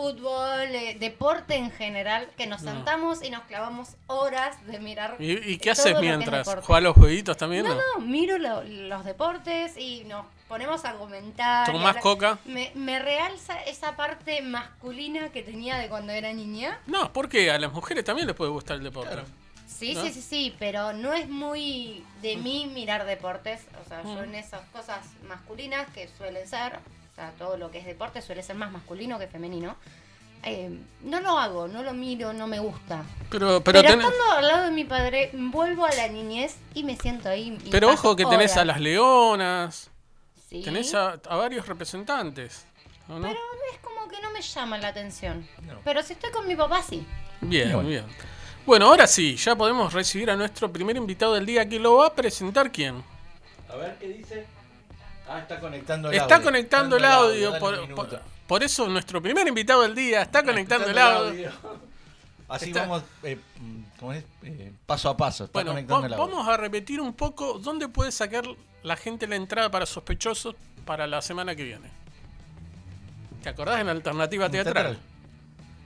fútbol, 0.00 0.74
eh, 0.74 0.96
deporte 0.98 1.54
en 1.56 1.70
general, 1.70 2.28
que 2.36 2.46
nos 2.46 2.62
No. 2.62 2.72
sentamos 2.72 3.22
y 3.22 3.30
nos 3.30 3.42
clavamos 3.44 3.90
horas 4.06 4.56
de 4.66 4.78
mirar. 4.80 5.16
¿Y, 5.18 5.32
y 5.52 5.58
qué 5.58 5.70
haces 5.72 5.98
mientras? 6.00 6.46
¿Juegas 6.64 6.82
los 6.82 6.96
jueguitos 6.96 7.36
también? 7.36 7.64
No, 7.64 7.74
no? 7.74 7.80
no, 7.98 8.00
miro 8.06 8.38
lo- 8.38 8.62
los 8.62 9.04
deportes 9.04 9.76
y 9.76 10.04
nos 10.04 10.24
ponemos 10.48 10.84
a 10.84 10.94
comentar. 10.94 11.70
¿Tomás 11.70 11.96
coca? 11.98 12.38
Me, 12.46 12.72
me 12.74 12.98
realza 12.98 13.60
esa 13.64 13.94
parte 13.96 14.40
masculina 14.42 15.28
que 15.28 15.42
tenía 15.42 15.76
de 15.76 15.88
cuando 15.88 16.12
era 16.12 16.32
niña. 16.32 16.78
No, 16.86 17.12
porque 17.12 17.50
a 17.50 17.58
las 17.58 17.72
mujeres 17.72 18.04
también 18.04 18.26
les 18.26 18.36
puede 18.36 18.50
gustar 18.50 18.76
el 18.78 18.84
deporte. 18.84 19.12
Claro. 19.12 19.26
Sí, 19.68 19.94
¿No? 19.94 20.02
sí, 20.02 20.12
sí, 20.12 20.22
sí, 20.22 20.56
pero 20.58 20.92
no 20.92 21.12
es 21.12 21.28
muy 21.28 22.04
de 22.22 22.36
mí 22.36 22.70
mirar 22.72 23.04
deportes. 23.06 23.62
O 23.84 23.88
sea, 23.88 24.02
yo 24.02 24.08
Mm. 24.20 24.24
en 24.24 24.34
esas 24.36 24.60
cosas 24.72 24.98
masculinas 25.28 25.86
que 25.94 26.08
suelen 26.18 26.46
ser, 26.46 26.78
sea, 27.20 27.32
todo 27.38 27.56
lo 27.56 27.70
que 27.70 27.78
es 27.78 27.86
deporte 27.86 28.22
suele 28.22 28.42
ser 28.42 28.56
más 28.56 28.70
masculino 28.72 29.18
que 29.18 29.26
femenino. 29.26 29.76
eh, 30.42 30.70
no 31.02 31.20
lo 31.20 31.38
hago, 31.38 31.68
no 31.68 31.82
lo 31.82 31.92
miro, 31.92 32.32
no 32.32 32.46
me 32.46 32.58
gusta. 32.60 33.02
Pero, 33.30 33.62
pero, 33.62 33.80
estando 33.80 34.08
al 34.38 34.48
lado 34.48 34.64
de 34.64 34.70
mi 34.70 34.84
padre, 34.84 35.30
vuelvo 35.34 35.84
a 35.84 35.92
la 35.94 36.08
niñez 36.08 36.56
y 36.74 36.82
me 36.82 36.96
siento 36.96 37.28
ahí. 37.28 37.58
pero 37.70 37.90
ojo 37.90 38.16
que 38.16 38.24
tenés 38.24 38.56
a 38.56 38.64
las 38.64 38.80
leonas, 38.80 39.90
Sí. 40.48 40.62
tenés 40.62 40.94
a, 40.94 41.20
a 41.28 41.36
varios 41.36 41.68
representantes. 41.68 42.64
¿o 43.08 43.18
no? 43.18 43.28
Pero 43.28 43.38
es 43.72 43.78
como 43.80 44.08
que 44.08 44.20
no 44.22 44.30
me 44.30 44.40
llama 44.40 44.78
la 44.78 44.88
atención. 44.88 45.46
No. 45.62 45.78
Pero 45.84 46.02
si 46.02 46.14
estoy 46.14 46.30
con 46.32 46.46
mi 46.48 46.56
papá, 46.56 46.82
sí. 46.82 47.06
Bien, 47.42 47.72
Bueno. 47.72 47.88
bien. 47.88 48.04
Bueno, 48.66 48.86
ahora 48.86 49.06
sí, 49.06 49.36
ya 49.36 49.54
podemos 49.56 49.92
recibir 49.92 50.30
a 50.30 50.36
nuestro 50.36 50.72
primer 50.72 50.96
invitado 50.96 51.34
del 51.34 51.44
día 51.46 51.68
que 51.68 51.78
lo 51.78 51.96
va 51.96 52.06
a 52.08 52.14
presentar 52.14 52.70
quién. 52.72 53.02
A 53.68 53.76
ver 53.76 53.96
qué 54.00 54.08
dice. 54.08 54.46
Ah, 55.32 55.38
está 55.38 55.60
conectando 55.60 56.08
el 56.10 56.16
Está 56.16 56.34
audio. 56.34 56.44
conectando 56.44 56.96
el 56.96 57.04
audio, 57.04 57.52
por, 58.48 58.62
eso 58.64 58.88
nuestro 58.88 59.22
primer 59.22 59.46
invitado 59.46 59.82
del 59.82 59.94
día 59.94 60.22
está 60.22 60.42
conectando 60.42 60.88
el 60.88 60.98
audio. 60.98 61.50
Así 62.48 62.70
Está- 62.70 62.80
vamos, 62.80 63.04
eh, 63.22 63.38
mm, 63.60 63.82
¿cómo 64.00 64.12
es? 64.12 64.24
Eh, 64.42 64.72
paso 64.86 65.08
a 65.08 65.16
paso. 65.16 65.44
Está 65.44 65.58
Bueno, 65.58 65.70
conectando 65.70 66.00
va- 66.00 66.06
el 66.08 66.12
audio. 66.14 66.26
vamos 66.26 66.48
a 66.48 66.56
repetir 66.56 67.00
un 67.00 67.12
poco 67.14 67.60
dónde 67.60 67.86
puede 67.88 68.10
sacar 68.10 68.44
la 68.82 68.96
gente 68.96 69.28
la 69.28 69.36
entrada 69.36 69.70
para 69.70 69.86
sospechosos 69.86 70.56
para 70.84 71.06
la 71.06 71.22
semana 71.22 71.54
que 71.54 71.62
viene. 71.62 71.88
¿Te 73.44 73.50
acordás 73.50 73.80
en 73.80 73.88
alternativa 73.88 74.46
¿En 74.46 74.52
teatral? 74.52 74.74
teatral? 74.74 74.98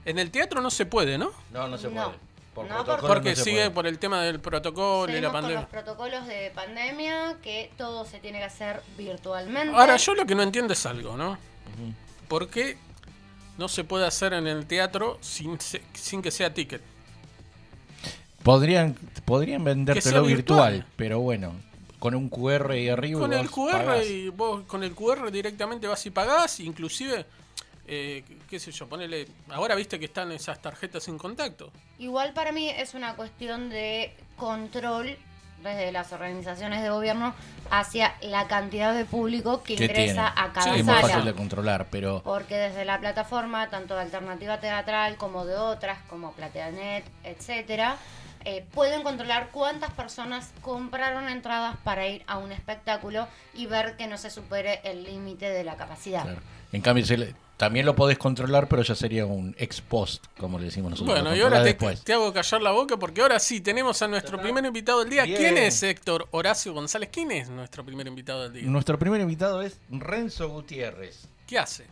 En 0.05 0.17
el 0.17 0.31
teatro 0.31 0.59
no 0.59 0.71
se 0.71 0.87
puede, 0.87 1.19
¿no? 1.19 1.31
No, 1.53 1.67
no 1.67 1.77
se 1.77 1.87
No. 1.89 2.05
puede. 2.05 2.17
Por 2.55 2.65
No, 2.67 2.83
protocolo 2.85 3.13
Porque 3.13 3.29
no 3.31 3.35
sigue 3.35 3.57
puede. 3.57 3.71
por 3.71 3.85
el 3.85 3.99
tema 3.99 4.21
del 4.23 4.39
protocolo 4.39 5.11
y 5.11 5.19
la 5.21 5.29
Seguimos 5.29 5.31
con 5.33 5.41
pandemia. 5.41 5.59
los 5.61 5.69
protocolos 5.69 6.25
de 6.27 6.51
pandemia, 6.55 7.35
que 7.43 7.69
todo 7.77 8.05
se 8.05 8.19
tiene 8.19 8.39
que 8.39 8.45
hacer 8.45 8.81
virtualmente. 8.97 9.75
Ahora, 9.75 9.97
yo 9.97 10.15
lo 10.15 10.25
que 10.25 10.33
no 10.35 10.41
entiendo 10.41 10.71
es 10.73 10.85
algo, 10.85 11.17
¿no? 11.17 11.37
¿Por 12.29 12.47
qué 12.47 12.77
no 13.57 13.67
se 13.67 13.83
puede 13.83 14.07
hacer 14.07 14.31
en 14.33 14.47
el 14.47 14.65
teatro 14.65 15.17
sin, 15.21 15.59
se- 15.59 15.83
sin 15.93 16.21
que 16.21 16.31
sea 16.31 16.53
ticket? 16.53 16.81
Podrían, 18.43 18.93
podrían 19.25 19.63
vendértelo 19.63 20.23
virtual. 20.23 20.73
virtual, 20.73 20.91
pero 20.95 21.19
bueno, 21.19 21.53
con 21.99 22.13
un 22.15 22.29
QR 22.29 22.71
ahí 22.71 22.89
arriba. 22.89 23.19
Con 23.19 23.33
y 23.33 23.35
el 23.35 23.49
QR 23.49 23.71
pagás. 23.71 24.05
y 24.07 24.29
vos 24.29 24.61
con 24.67 24.83
el 24.83 24.93
QR 24.93 25.31
directamente 25.31 25.87
vas 25.87 26.05
y 26.05 26.11
pagás, 26.11 26.59
inclusive 26.59 27.25
eh, 27.87 28.23
qué 28.49 28.59
sé 28.59 28.71
yo, 28.71 28.87
ponele, 28.87 29.27
ahora 29.49 29.75
viste 29.75 29.99
que 29.99 30.05
están 30.05 30.31
esas 30.31 30.61
tarjetas 30.61 31.03
sin 31.03 31.17
contacto. 31.17 31.71
Igual 31.99 32.33
para 32.33 32.51
mí 32.51 32.69
es 32.69 32.93
una 32.93 33.15
cuestión 33.15 33.69
de 33.69 34.15
control 34.37 35.17
desde 35.63 35.91
las 35.91 36.11
organizaciones 36.11 36.83
de 36.83 36.89
gobierno 36.89 37.33
hacia 37.71 38.15
la 38.21 38.47
cantidad 38.47 38.93
de 38.93 39.05
público 39.05 39.63
que 39.63 39.75
¿Qué 39.75 39.85
ingresa 39.85 40.31
tiene? 40.33 40.47
a 40.49 40.53
cada 40.53 40.73
Sí, 40.73 40.79
es 40.79 40.85
más 40.85 41.01
sala. 41.01 41.07
fácil 41.13 41.25
de 41.25 41.33
controlar, 41.33 41.87
pero 41.89 42.21
Porque 42.23 42.55
desde 42.55 42.85
la 42.85 42.99
plataforma, 42.99 43.69
tanto 43.69 43.95
de 43.95 44.01
alternativa 44.01 44.59
teatral 44.59 45.17
como 45.17 45.45
de 45.45 45.55
otras, 45.55 45.97
como 46.09 46.33
Plateanet, 46.33 47.03
etcétera, 47.23 47.97
eh, 48.43 48.63
pueden 48.75 49.01
controlar 49.01 49.49
cuántas 49.51 49.91
personas 49.93 50.51
compraron 50.61 51.29
entradas 51.29 51.77
para 51.83 52.05
ir 52.07 52.23
a 52.27 52.37
un 52.37 52.51
espectáculo 52.51 53.27
y 53.55 53.65
ver 53.65 53.95
que 53.97 54.05
no 54.05 54.17
se 54.19 54.29
supere 54.29 54.81
el 54.83 55.03
límite 55.03 55.49
de 55.49 55.63
la 55.63 55.75
capacidad. 55.77 56.23
claro. 56.23 56.41
en 56.71 56.81
cambio 56.81 57.05
se 57.05 57.17
le- 57.17 57.35
también 57.57 57.85
lo 57.85 57.95
podés 57.95 58.17
controlar, 58.17 58.67
pero 58.67 58.81
ya 58.81 58.95
sería 58.95 59.25
un 59.25 59.55
ex 59.57 59.79
post, 59.81 60.25
como 60.37 60.59
le 60.59 60.65
decimos 60.65 60.91
nosotros. 60.91 61.15
Bueno, 61.21 61.35
y 61.35 61.41
ahora 61.41 61.63
te, 61.63 61.73
te 61.73 62.13
hago 62.13 62.33
callar 62.33 62.61
la 62.61 62.71
boca 62.71 62.97
porque 62.97 63.21
ahora 63.21 63.39
sí 63.39 63.61
tenemos 63.61 64.01
a 64.01 64.07
nuestro 64.07 64.41
primer 64.41 64.65
invitado 64.65 64.99
del 64.99 65.09
día. 65.09 65.23
Bien. 65.23 65.37
¿Quién 65.37 65.57
es 65.57 65.81
Héctor 65.83 66.27
Horacio 66.31 66.73
González? 66.73 67.09
¿Quién 67.11 67.31
es 67.31 67.49
nuestro 67.49 67.85
primer 67.85 68.07
invitado 68.07 68.43
del 68.43 68.53
día? 68.53 68.63
Nuestro 68.69 68.99
primer 68.99 69.21
invitado 69.21 69.61
es 69.61 69.79
Renzo 69.89 70.49
Gutiérrez. 70.49 71.27
¿Qué 71.47 71.57
hace? 71.57 71.85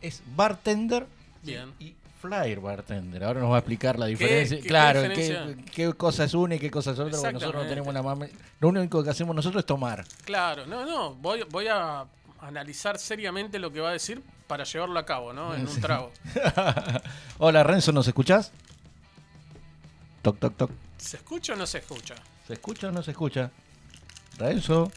Es 0.00 0.22
bartender 0.36 1.06
Bien. 1.42 1.72
y 1.80 1.94
flyer 2.20 2.60
bartender. 2.60 3.24
Ahora 3.24 3.40
nos 3.40 3.50
va 3.50 3.56
a 3.56 3.58
explicar 3.58 3.98
la 3.98 4.06
diferencia. 4.06 4.56
qué- 4.56 4.62
qué 4.62 4.68
claro, 4.68 5.02
diferencia? 5.02 5.46
qué, 5.66 5.70
qué 5.86 5.92
cosa 5.94 6.24
es 6.24 6.34
una 6.34 6.54
y 6.56 6.58
qué 6.58 6.70
cosa 6.70 6.92
es 6.92 6.98
otra, 6.98 7.16
porque 7.18 7.32
nosotros 7.32 7.62
no 7.62 7.68
tenemos 7.68 7.88
una 7.88 8.02
mame- 8.02 8.30
Lo 8.60 8.68
único 8.68 9.02
que 9.02 9.10
hacemos 9.10 9.34
nosotros 9.34 9.60
es 9.62 9.66
tomar. 9.66 10.04
Claro, 10.24 10.66
no, 10.66 10.84
no, 10.84 11.14
voy, 11.14 11.44
voy 11.50 11.66
a 11.68 12.04
analizar 12.40 12.98
seriamente 12.98 13.58
lo 13.58 13.72
que 13.72 13.80
va 13.80 13.90
a 13.90 13.92
decir 13.92 14.22
para 14.46 14.64
llevarlo 14.64 14.98
a 14.98 15.04
cabo, 15.04 15.32
¿no? 15.32 15.54
En 15.54 15.66
un 15.66 15.80
trago. 15.80 16.12
Hola 17.38 17.62
Renzo, 17.62 17.92
¿nos 17.92 18.06
escuchás? 18.08 18.52
Toc, 20.22 20.38
toc, 20.38 20.56
toc. 20.56 20.70
¿Se 20.98 21.16
escucha 21.16 21.52
o 21.52 21.56
no 21.56 21.66
se 21.66 21.78
escucha? 21.78 22.14
¿Se 22.46 22.54
escucha 22.54 22.88
o 22.88 22.92
no 22.92 23.02
se 23.02 23.10
escucha? 23.12 23.50
Renzo. 24.36 24.90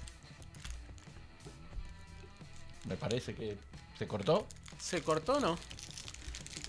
Me 2.86 2.96
parece 2.96 3.36
que 3.36 3.58
se 3.98 4.08
cortó. 4.08 4.48
¿Se 4.80 5.02
cortó 5.02 5.34
o 5.34 5.40
no? 5.40 5.58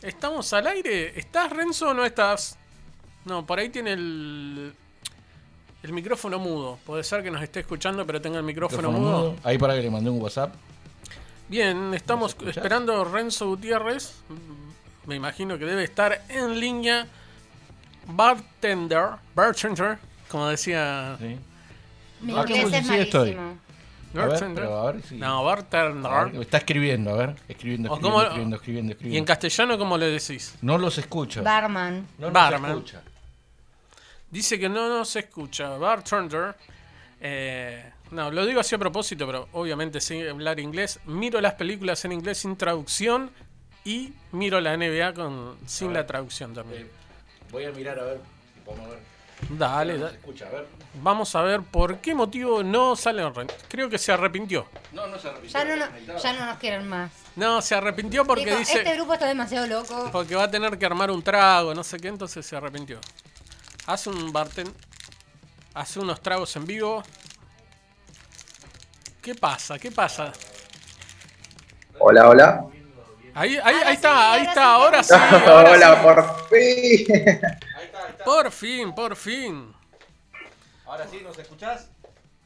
¿Estamos 0.02 0.52
al 0.52 0.66
aire? 0.66 1.18
¿Estás, 1.18 1.50
Renzo, 1.50 1.90
o 1.90 1.94
no 1.94 2.04
estás? 2.04 2.58
No, 3.24 3.46
por 3.46 3.58
ahí 3.58 3.68
tiene 3.68 3.92
el, 3.92 4.74
el 5.82 5.92
micrófono 5.92 6.38
mudo. 6.38 6.78
Puede 6.86 7.02
ser 7.04 7.22
que 7.22 7.30
nos 7.30 7.42
esté 7.42 7.60
escuchando, 7.60 8.06
pero 8.06 8.20
tenga 8.20 8.38
el 8.38 8.44
micrófono, 8.44 8.88
Micrófono 8.90 9.08
mudo. 9.16 9.30
mudo. 9.32 9.36
Ahí 9.44 9.58
para 9.58 9.74
que 9.74 9.82
le 9.82 9.90
mandé 9.90 10.10
un 10.10 10.20
WhatsApp. 10.20 10.54
Bien, 11.48 11.92
estamos 11.94 12.36
esperando 12.46 13.00
a 13.00 13.04
Renzo 13.04 13.46
Gutiérrez. 13.48 14.14
Me 15.06 15.16
imagino 15.16 15.58
que 15.58 15.64
debe 15.64 15.84
estar 15.84 16.22
en 16.28 16.58
línea. 16.60 17.06
Bartender, 18.06 19.10
bartender, 19.34 19.98
como 20.28 20.48
decía. 20.48 21.16
¿sí? 21.20 21.36
Mi 22.20 22.32
Ah, 22.36 22.44
qué 22.46 22.56
inglés 22.56 22.80
es 22.82 22.86
sí 22.88 22.94
estoy. 22.96 23.34
malísimo. 23.34 23.58
A 24.14 24.18
ver, 24.18 24.28
Bartender. 24.28 24.64
pero 24.64 24.78
a 24.78 24.92
ver 24.92 25.02
si- 25.02 25.16
No, 25.16 25.44
bartender. 25.44 26.12
A 26.12 26.24
ver, 26.24 26.36
está 26.42 26.58
escribiendo, 26.58 27.10
a 27.10 27.16
ver. 27.16 27.28
Escribiendo, 27.48 27.88
escribiendo, 27.88 28.00
cómo- 28.00 28.22
escribiendo, 28.22 28.56
escribiendo, 28.56 28.96
¿Y 29.00 29.16
en 29.16 29.24
castellano 29.24 29.78
cómo 29.78 29.96
le 29.96 30.06
decís? 30.06 30.54
No 30.60 30.76
los 30.78 30.98
escucho. 30.98 31.42
Barman. 31.42 32.06
no 32.18 32.26
los 32.26 32.32
Barman. 32.32 32.70
escucha. 32.72 33.00
Dice 34.32 34.58
que 34.58 34.68
no, 34.68 34.88
no 34.88 35.04
se 35.04 35.20
escucha. 35.20 35.68
Bartender. 35.76 36.56
Eh, 37.20 37.88
no, 38.10 38.30
lo 38.30 38.44
digo 38.44 38.60
así 38.60 38.74
a 38.74 38.78
propósito, 38.78 39.26
pero 39.26 39.48
obviamente 39.52 40.00
sin 40.00 40.26
hablar 40.26 40.58
inglés. 40.58 40.98
Miro 41.04 41.40
las 41.40 41.54
películas 41.54 42.04
en 42.04 42.12
inglés 42.12 42.38
sin 42.38 42.56
traducción 42.56 43.30
y 43.84 44.12
miro 44.32 44.60
la 44.60 44.76
NBA 44.76 45.14
con, 45.14 45.56
sin 45.66 45.92
la 45.92 46.06
traducción 46.06 46.52
también. 46.54 46.82
Eh, 46.82 46.90
voy 47.50 47.64
a 47.66 47.70
mirar 47.70 47.98
a 48.00 48.04
ver 48.04 48.20
si 48.54 48.60
podemos 48.60 48.88
ver. 48.88 48.98
Dale, 49.50 49.94
No 49.94 49.98
se 49.98 50.04
dale. 50.04 50.16
escucha, 50.18 50.46
a 50.46 50.50
ver. 50.50 50.66
Vamos 51.02 51.34
a 51.34 51.42
ver 51.42 51.60
por 51.62 51.98
qué 51.98 52.14
motivo 52.14 52.62
no 52.62 52.94
sale 52.96 53.22
en 53.22 53.34
ren- 53.34 53.52
Creo 53.68 53.88
que 53.90 53.98
se 53.98 54.12
arrepintió. 54.12 54.66
No, 54.92 55.06
no 55.08 55.18
se 55.18 55.30
repitió. 55.32 55.58
Ya 55.58 55.64
no, 55.64 55.76
no- 55.86 56.18
ya 56.18 56.32
no 56.32 56.46
nos 56.46 56.58
quieren 56.58 56.88
más. 56.88 57.10
No, 57.36 57.60
se 57.60 57.74
arrepintió 57.74 58.24
porque 58.24 58.46
Dijo, 58.46 58.58
dice 58.58 58.78
este 58.78 58.94
grupo 58.94 59.14
está 59.14 59.26
demasiado 59.26 59.66
loco. 59.66 60.08
porque 60.12 60.36
va 60.36 60.44
a 60.44 60.50
tener 60.50 60.78
que 60.78 60.86
armar 60.86 61.10
un 61.10 61.22
trago, 61.22 61.74
no 61.74 61.82
sé 61.84 61.98
qué, 61.98 62.08
entonces 62.08 62.46
se 62.46 62.56
arrepintió. 62.56 62.98
Hace 63.86 64.10
un 64.10 64.32
barten 64.32 64.72
hace 65.74 65.98
unos 66.00 66.20
tragos 66.20 66.54
en 66.56 66.66
vivo. 66.66 67.02
¿Qué 69.20 69.34
pasa? 69.34 69.78
¿Qué 69.78 69.90
pasa? 69.90 70.32
Hola, 71.98 72.28
hola. 72.28 72.66
Ahí, 73.34 73.58
ahí, 73.62 73.82
Ahora 73.82 73.88
ahí 73.88 73.96
sí, 73.96 74.06
está, 74.06 74.32
ahí 74.32 74.42
está, 74.44 74.54
sí. 74.54 74.60
ahora 74.60 75.02
sí. 75.02 75.14
ahora 75.46 75.72
hola, 75.72 75.96
sí. 75.96 76.02
por 76.02 76.48
fin. 76.48 77.40
Por 78.24 78.50
fin, 78.52 78.94
por 78.94 79.16
fin. 79.16 79.74
Ahora 80.84 81.08
sí, 81.08 81.20
¿nos 81.22 81.38
escuchás? 81.38 81.90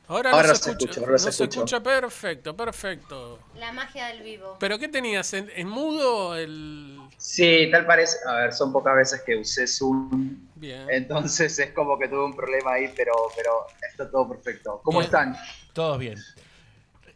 Ahora, 0.08 0.30
Ahora 0.30 0.48
no 0.48 0.54
se 0.54 0.70
escucha, 0.70 0.86
escucha, 0.86 1.00
ahora 1.00 1.18
no 1.18 1.18
se 1.18 1.32
se 1.32 1.44
escucha. 1.44 1.60
escucha 1.60 1.82
perfecto, 1.82 2.56
perfecto. 2.56 3.45
La 3.58 3.72
magia 3.72 4.08
del 4.08 4.22
vivo. 4.22 4.56
¿Pero 4.60 4.78
qué 4.78 4.88
tenías? 4.88 5.32
¿En, 5.32 5.50
en 5.54 5.68
mudo? 5.68 6.36
El... 6.36 6.98
Sí, 7.16 7.68
tal 7.72 7.86
parece. 7.86 8.18
A 8.28 8.34
ver, 8.36 8.52
son 8.52 8.72
pocas 8.72 8.94
veces 8.96 9.22
que 9.24 9.36
usé 9.36 9.66
Zoom. 9.66 10.36
Bien. 10.54 10.86
Entonces 10.90 11.58
es 11.58 11.70
como 11.72 11.98
que 11.98 12.08
tuve 12.08 12.24
un 12.24 12.36
problema 12.36 12.72
ahí, 12.74 12.92
pero, 12.96 13.12
pero 13.34 13.66
está 13.88 14.10
todo 14.10 14.28
perfecto. 14.28 14.80
¿Cómo 14.84 14.98
Bien. 14.98 15.06
están? 15.06 15.36
Todos 15.72 15.98
bien. 15.98 16.18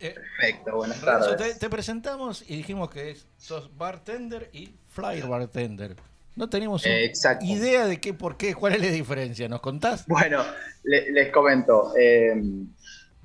Eh, 0.02 0.14
Perfecto, 0.14 0.76
buenas 0.76 1.02
Renzo, 1.02 1.30
te, 1.32 1.36
tardes. 1.36 1.58
te 1.58 1.68
presentamos 1.68 2.42
y 2.48 2.56
dijimos 2.56 2.88
que 2.88 3.10
es- 3.10 3.26
sos 3.36 3.76
bartender 3.76 4.48
y 4.52 4.70
flyer 4.88 5.26
bartender. 5.26 5.94
No 6.36 6.48
tenemos 6.48 6.86
Eh, 6.86 7.12
idea 7.42 7.86
de 7.86 8.00
qué, 8.00 8.14
por 8.14 8.38
qué, 8.38 8.54
cuál 8.54 8.74
es 8.76 8.80
la 8.80 8.86
diferencia. 8.86 9.46
¿Nos 9.46 9.60
contás? 9.60 10.06
Bueno, 10.06 10.42
le- 10.84 11.10
les 11.12 11.30
comento. 11.30 11.92
eh, 11.98 12.32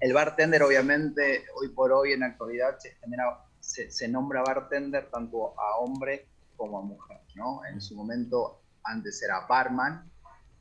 el 0.06 0.14
bartender, 0.14 0.62
obviamente, 0.62 1.46
hoy 1.56 1.70
por 1.70 1.92
hoy 1.92 2.12
en 2.14 2.20
la 2.20 2.28
actualidad 2.28 2.78
se, 2.78 2.92
genera- 2.98 3.44
se, 3.60 3.90
se 3.90 4.08
nombra 4.08 4.44
bartender 4.44 5.10
tanto 5.10 5.60
a 5.60 5.78
hombre 5.80 6.28
como 6.56 6.78
a 6.78 6.84
mujer, 6.84 7.18
¿no? 7.34 7.66
En 7.66 7.82
su 7.82 7.96
momento, 7.96 8.62
antes 8.84 9.24
era 9.24 9.48
barman 9.48 10.08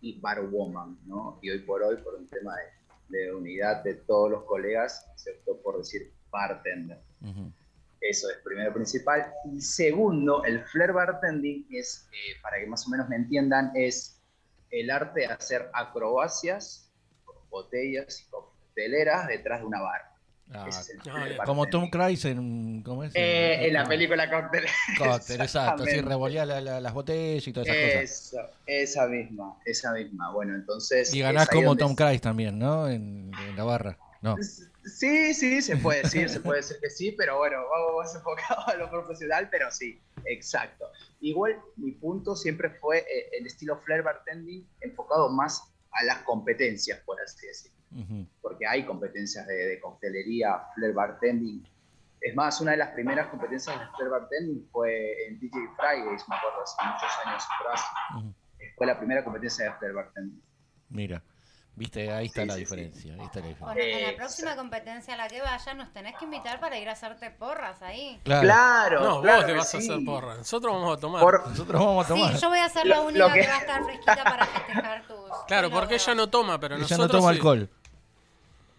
y 0.01 0.19
barwoman, 0.19 0.99
¿no? 1.05 1.39
Y 1.43 1.51
hoy 1.51 1.59
por 1.59 1.83
hoy, 1.83 1.97
por 1.99 2.15
un 2.15 2.27
tema 2.27 2.55
de, 2.57 3.19
de 3.19 3.35
unidad 3.35 3.85
de 3.85 3.97
todos 3.97 4.31
los 4.31 4.45
colegas, 4.45 5.07
se 5.17 5.33
optó 5.33 5.61
por 5.61 5.77
decir 5.77 6.11
bartender. 6.31 7.03
Ujú. 7.21 7.53
Eso 8.01 8.31
es 8.31 8.39
primero 8.43 8.73
principal. 8.73 9.31
Y 9.53 9.61
segundo, 9.61 10.43
el 10.45 10.65
flair 10.65 10.93
bartending 10.93 11.67
es, 11.71 12.09
eh, 12.13 12.41
para 12.41 12.59
que 12.61 12.67
más 12.67 12.87
o 12.87 12.91
menos 12.91 13.11
me 13.11 13.17
entiendan, 13.17 13.73
es 13.75 14.23
el 14.71 14.91
arte 14.91 15.21
de 15.21 15.27
hacer 15.27 15.69
acrobacias 15.75 16.91
botellas 17.51 18.23
y 18.23 18.31
cocteleras 18.75 19.29
detrás 19.29 19.61
de 19.61 19.67
una 19.67 19.81
barra. 19.81 20.11
Ah, 20.53 20.67
es 20.69 20.93
Ah, 21.09 21.45
como 21.47 21.67
Tom. 21.69 21.89
Cruise 21.89 22.27
en, 22.27 22.83
¿cómo 22.83 23.03
es? 23.03 23.13
Eh, 23.15 23.67
en 23.67 23.73
la 23.73 23.89
película 23.89 24.29
Cóctel. 24.31 24.65
Cóctel, 24.99 25.41
exacto, 25.41 25.85
así 25.85 25.97
la- 26.45 26.61
la- 26.61 26.81
las 26.81 26.93
botellas 26.93 27.47
y 27.49 27.53
todas 27.53 27.69
esas 27.69 28.31
cosas. 28.33 28.47
Esa 28.67 29.07
misma, 29.07 29.59
esa 29.65 29.93
misma. 29.93 30.33
Bueno, 30.33 30.55
entonces... 30.55 31.15
Y 31.15 31.21
ganás 31.21 31.49
como 31.49 31.77
Tom 31.77 31.95
Cruise 31.95 32.21
también, 32.21 32.59
¿no? 32.59 32.89
En, 32.89 33.31
en 33.49 33.57
la 33.57 33.65
barra. 33.65 33.99
No. 34.21 34.37
Sí, 34.85 35.33
sí, 35.33 35.63
se 35.63 35.79
puede 35.79 36.03
decir, 36.03 36.29
se 36.29 36.41
puede 36.41 36.59
decir 36.61 36.77
que 36.81 36.91
sí, 36.91 37.13
pero 37.13 37.39
bueno, 37.39 37.57
vamos 37.71 38.05
más 38.05 38.15
enfocado 38.15 38.69
a 38.69 38.75
lo 38.77 38.91
profesional, 38.91 39.49
pero 39.51 39.71
sí, 39.71 39.99
exacto. 40.27 40.85
Igual 41.21 41.59
mi 41.77 41.93
punto 41.93 42.37
siempre 42.37 42.69
fue 42.69 42.99
eh, 42.99 43.31
el 43.39 43.47
estilo 43.47 43.79
flair 43.79 44.03
bartending 44.03 44.67
enfocado 44.83 45.31
más 45.31 45.63
a 45.91 46.05
las 46.05 46.19
competencias, 46.19 47.01
por 47.01 47.19
así 47.21 47.47
decirlo, 47.47 47.74
Porque 48.43 48.67
hay 48.67 48.85
competencias 48.85 49.47
de, 49.47 49.55
de 49.55 49.81
coctelería, 49.81 50.61
flair 50.75 50.93
bartending. 50.95 51.67
Es 52.21 52.35
más, 52.35 52.61
una 52.61 52.71
de 52.73 52.79
las 52.79 52.89
primeras 52.91 53.29
competencias 53.29 53.79
de 53.79 53.87
flair 53.97 54.11
bartending 54.11 54.69
fue 54.73 55.27
en 55.29 55.39
DJ 55.39 55.59
Fridays, 55.77 56.29
me 56.29 56.37
acuerdo, 56.37 56.63
hace 56.63 56.77
muchos 56.85 57.11
años 57.27 57.45
atrás. 57.61 57.83
Ujú. 58.19 58.35
Fue 58.77 58.87
la 58.87 58.99
primera 58.99 59.23
competencia 59.23 59.67
de 59.67 59.73
flair 59.75 59.93
bartending. 59.93 60.43
Mira, 60.89 61.23
viste, 61.77 62.11
ahí 62.11 62.27
está 62.27 62.43
Sí, 62.43 62.47
la 62.49 62.55
sí, 62.55 62.61
diferencia. 62.61 63.15
Ahí 63.15 63.21
está 63.21 63.41
la 63.41 63.47
diferencia. 63.49 63.67
Bueno, 63.67 63.83
en 63.83 64.11
la 64.11 64.17
próxima 64.17 64.57
competencia 64.57 65.15
a 65.15 65.17
la 65.19 65.29
que 65.29 65.41
vayas, 65.43 65.77
nos 65.77 65.93
tenés 65.93 66.17
que 66.17 66.25
invitar 66.25 66.59
para 66.61 66.79
ir 66.79 66.89
a 66.89 66.93
hacerte 66.93 67.31
porras 67.31 67.83
ahí. 67.83 68.19
Claro, 68.25 68.43
Claro, 68.43 69.01
No, 69.01 69.21
claro 69.23 69.37
vos 69.39 69.47
te 69.47 69.53
vas 69.53 69.75
a 69.75 69.81
sí. 69.81 69.91
hacer 69.91 70.05
porra. 70.05 70.37
Nosotros 70.37 70.73
vamos 70.75 70.97
a 70.97 71.01
tomar. 71.01 71.21
Por- 71.23 71.49
nosotros 71.49 71.81
vamos 71.81 72.05
a 72.05 72.09
tomar. 72.09 72.35
Sí, 72.35 72.41
yo 72.41 72.49
voy 72.49 72.59
a 72.59 72.69
ser 72.71 72.87
la 72.87 73.01
única 73.03 73.29
lo 73.29 73.35
que... 73.35 73.41
que- 73.43 73.47
va 73.49 73.55
a 73.57 73.59
estar 73.61 73.85
fresquita 73.85 74.25
para 74.25 74.47
festejar 74.47 75.07
tus. 75.07 75.17
Claro, 75.47 75.71
porque 75.71 75.95
ella 75.97 76.15
no 76.15 76.31
toma, 76.31 76.59
pero 76.59 76.77
Ella 76.77 76.83
nosotros 76.83 77.09
no 77.13 77.19
toma 77.19 77.31
sí. 77.33 77.37
alcohol. 77.37 77.71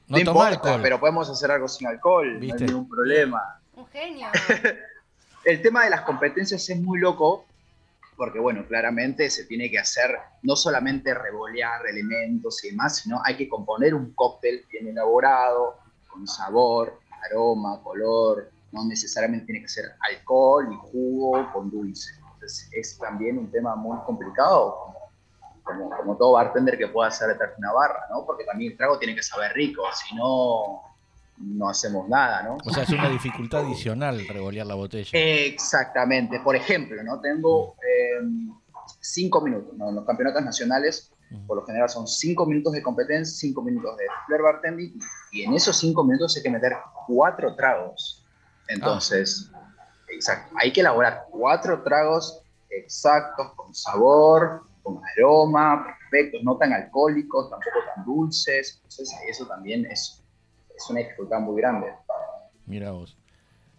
No, 0.08 0.18
No, 0.18 0.24
toma 0.24 0.40
importa, 0.46 0.48
alcohol. 0.70 0.80
pero 0.84 1.00
podemos 1.00 1.30
hacer 1.30 1.52
algo 1.52 1.68
sin 1.68 1.88
alcohol, 1.88 2.40
no 2.40 2.54
hay 2.54 2.62
ningún 2.62 2.88
problema. 2.90 3.60
Un 3.76 3.88
genio. 3.88 4.28
El 5.44 5.62
tema 5.62 5.84
de 5.84 5.90
las 5.92 6.02
competencias 6.02 6.68
es 6.70 6.80
muy 6.80 7.00
loco, 7.00 7.46
porque 8.18 8.40
bueno, 8.40 8.66
claramente 8.68 9.30
se 9.30 9.46
tiene 9.46 9.70
que 9.70 9.78
hacer 9.78 10.16
no 10.44 10.56
solamente 10.56 11.14
revolear 11.14 11.86
elementos 11.88 12.64
y 12.64 12.70
demás, 12.72 12.98
sino 12.98 13.22
hay 13.24 13.36
que 13.36 13.48
componer 13.50 13.94
un 13.94 14.14
cóctel 14.14 14.66
bien 14.72 14.88
elaborado, 14.88 15.78
con 16.08 16.28
sabor, 16.28 17.00
aroma, 17.30 17.82
color, 17.84 18.50
no 18.72 18.86
necesariamente 18.86 19.46
tiene 19.48 19.62
que 19.62 19.68
ser 19.68 19.86
alcohol 20.10 20.68
y 20.72 20.76
jugo 20.92 21.52
con 21.54 21.70
dulce. 21.70 22.12
Entonces 22.34 22.70
es 22.72 22.98
también 22.98 23.38
un 23.38 23.52
tema 23.52 23.76
muy 23.76 23.98
complicado, 24.06 24.95
como, 25.66 25.90
como, 25.90 26.16
todo 26.16 26.34
bartender 26.34 26.78
que 26.78 26.88
pueda 26.88 27.10
hacer 27.10 27.28
detrás 27.28 27.52
de 27.52 27.56
una 27.58 27.74
barra, 27.74 28.06
¿no? 28.10 28.26
Porque 28.26 28.46
también 28.46 28.72
el 28.72 28.78
trago 28.78 28.98
tiene 28.98 29.16
que 29.16 29.24
saber 29.24 29.52
rico, 29.54 29.84
si 29.94 30.16
no, 30.16 30.82
no 31.38 31.70
hacemos 31.70 32.08
nada, 32.08 32.44
¿no? 32.44 32.58
O 32.64 32.70
sea, 32.70 32.84
es 32.84 32.90
una 32.90 33.10
dificultad 33.10 33.66
adicional 33.66 34.26
revolear 34.28 34.68
la 34.68 34.76
botella. 34.76 35.10
Exactamente. 35.12 36.40
Por 36.40 36.56
ejemplo, 36.56 37.04
¿no? 37.04 37.20
Tengo 37.20 37.76
eh, 37.82 38.22
cinco 39.02 39.42
minutos, 39.42 39.74
¿no? 39.76 39.90
En 39.90 39.96
los 39.96 40.06
campeonatos 40.06 40.44
nacionales 40.44 41.12
por 41.48 41.58
lo 41.58 41.66
general 41.66 41.90
son 41.90 42.08
cinco 42.08 42.46
minutos 42.46 42.74
de 42.74 42.82
competencia, 42.82 43.36
cinco 43.38 43.62
minutos 43.62 43.98
de 43.98 44.06
flair 44.28 44.42
bartending, 44.42 45.00
y 45.32 45.44
en 45.44 45.54
esos 45.54 45.78
cinco 45.78 46.04
minutos 46.04 46.36
hay 46.38 46.44
que 46.44 46.50
meter 46.50 46.74
cuatro 47.08 47.56
tragos. 47.56 48.24
Entonces, 48.68 49.52
exacto, 50.10 50.54
hay 50.60 50.72
que 50.72 50.82
elaborar 50.82 51.26
cuatro 51.30 51.84
tragos 51.84 52.42
exactos, 52.70 53.54
con 53.56 53.74
sabor, 53.74 54.64
con 54.86 55.02
aroma, 55.18 55.84
perfectos, 56.10 56.44
no 56.44 56.58
tan 56.58 56.72
alcohólicos, 56.72 57.50
tampoco 57.50 57.80
tan 57.96 58.06
dulces. 58.06 58.76
Entonces, 58.78 59.12
eso 59.28 59.48
también 59.48 59.86
es, 59.88 60.24
es 60.76 60.90
una 60.90 61.00
dificultad 61.00 61.40
muy 61.40 61.60
grande. 61.60 61.88
Mira 62.68 62.92
vos. 62.92 63.18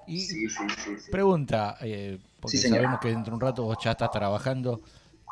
Y 0.06 0.20
Sí, 0.20 0.48
sí, 0.48 0.64
sí, 0.98 1.10
pregunta, 1.10 1.76
eh, 1.80 2.18
porque 2.40 2.58
sabemos 2.58 2.98
que 3.00 3.08
dentro 3.08 3.30
de 3.30 3.34
un 3.34 3.40
rato 3.40 3.62
vos 3.64 3.78
ya 3.82 3.92
estás 3.92 4.10
trabajando. 4.10 4.80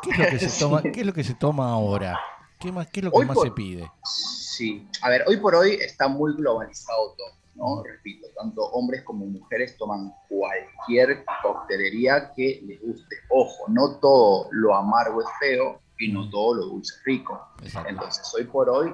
¿Qué 0.03 0.11
es 0.11 0.19
lo 0.19 0.27
que 0.27 0.39
se 0.39 0.51
toma, 0.59 0.83
qué 0.83 1.01
es 1.01 1.07
lo 1.07 1.13
que 1.13 1.25
se 1.25 1.35
toma 1.35 1.71
ahora? 1.73 2.21
¿Qué, 2.59 2.73
más, 2.73 2.87
qué 2.89 3.01
es 3.01 3.05
lo 3.05 3.11
que 3.11 3.19
Hoy 3.19 3.27
más 3.27 3.35
por- 3.37 3.47
se 3.49 3.53
pide? 3.53 3.91
Sí, 4.05 4.89
a 5.03 5.11
ver, 5.11 5.25
hoy 5.27 5.37
por 5.39 5.55
hoy 5.55 5.73
está 5.75 6.09
muy 6.09 6.35
globalizado 6.35 7.15
todo, 7.19 7.29
¿no? 7.55 7.83
Repito, 7.83 8.27
tanto 8.37 8.63
hombres 8.71 9.03
como 9.03 9.27
mujeres 9.27 9.77
toman 9.77 10.13
cualquier 10.29 11.25
coctelería 11.43 12.33
que 12.35 12.63
les 12.67 12.81
guste. 12.81 13.17
Ojo, 13.31 13.65
no 13.69 13.97
todo 13.99 14.49
lo 14.51 14.75
amargo 14.75 15.21
es 15.21 15.29
feo 15.41 15.81
y 15.99 16.13
no 16.13 16.29
todo 16.31 16.55
lo 16.55 16.67
dulce 16.67 16.95
es 16.95 17.05
rico. 17.05 17.41
Exacto. 17.63 17.89
Entonces, 17.89 18.35
hoy 18.35 18.45
por 18.45 18.69
hoy, 18.69 18.93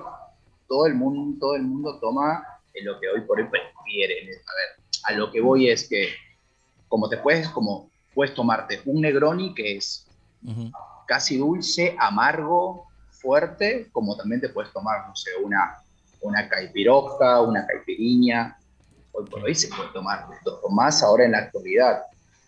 todo 0.68 0.86
el 0.86 0.94
mundo, 0.94 1.38
todo 1.40 1.56
el 1.56 1.62
mundo 1.62 1.98
toma 2.00 2.44
lo 2.82 3.00
que 3.00 3.08
hoy 3.08 3.20
por 3.22 3.38
hoy 3.38 3.48
prefiere. 3.48 4.14
A 4.22 4.52
ver, 4.54 4.84
a 5.04 5.12
lo 5.18 5.30
que 5.30 5.40
voy 5.40 5.68
es 5.68 5.88
que, 5.88 6.08
como 6.88 7.08
te 7.08 7.16
puedes, 7.18 7.48
como 7.48 7.90
puedes 8.14 8.34
tomarte 8.34 8.80
un 8.84 9.00
Negroni 9.00 9.54
que 9.54 9.76
es 9.76 10.06
casi 11.06 11.38
dulce, 11.38 11.96
amargo, 11.98 12.86
fuerte, 13.10 13.88
como 13.92 14.16
también 14.16 14.40
te 14.40 14.48
puedes 14.48 14.72
tomar, 14.72 15.06
no 15.08 15.14
sé, 15.14 15.30
una, 15.42 15.76
una 16.20 16.48
caipirosca, 16.48 17.40
una 17.40 17.66
caipiriña. 17.66 18.56
Hoy 19.12 19.26
por 19.28 19.42
hoy 19.44 19.54
se 19.54 19.68
puede 19.68 19.88
tomar 19.92 20.28
de 20.28 20.36
todo, 20.44 20.68
más 20.70 21.02
ahora 21.02 21.24
en 21.24 21.32
la 21.32 21.38
actualidad. 21.38 22.02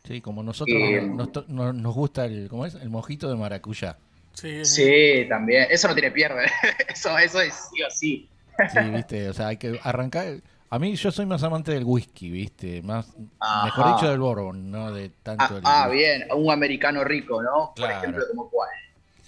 Sí, 0.04 0.20
como 0.20 0.42
nosotros 0.42 0.76
Eh, 0.80 1.02
nos, 1.02 1.32
to- 1.32 1.44
nos- 1.48 1.74
nos 1.74 1.94
gusta 1.94 2.24
el, 2.24 2.48
¿cómo 2.48 2.66
es? 2.66 2.74
El 2.74 2.90
mojito 2.90 3.28
de 3.28 3.36
maracuyá. 3.36 3.96
Sí, 4.34 4.64
Sí, 4.64 5.26
también. 5.28 5.66
Eso 5.70 5.88
no 5.88 5.94
tiene 5.94 6.10
pierde. 6.10 6.46
Eso, 6.88 7.16
eso 7.18 7.40
es 7.40 7.54
sí 7.54 7.82
o 7.82 7.90
sí. 7.90 8.28
Sí, 8.72 8.78
viste, 8.90 9.28
o 9.28 9.32
sea, 9.32 9.48
hay 9.48 9.56
que 9.56 9.78
arrancar. 9.82 10.40
A 10.70 10.78
mí 10.78 10.94
yo 10.96 11.10
soy 11.10 11.26
más 11.26 11.42
amante 11.42 11.72
del 11.72 11.84
whisky, 11.84 12.30
viste, 12.30 12.80
más, 12.82 13.12
Ajá. 13.40 13.64
mejor 13.64 13.94
dicho 13.94 14.08
del 14.10 14.18
bourbon, 14.20 14.70
no 14.70 14.90
de 14.92 15.10
tanto 15.22 15.44
Ah, 15.44 15.56
el 15.58 15.62
ah, 15.64 15.86
whisky. 15.90 15.98
bien. 15.98 16.28
Un 16.34 16.50
americano 16.50 17.04
rico, 17.04 17.42
¿no? 17.42 17.72
Claro. 17.74 17.92
Por 17.94 18.02
ejemplo, 18.04 18.24
como 18.30 18.48
cuál. 18.50 18.70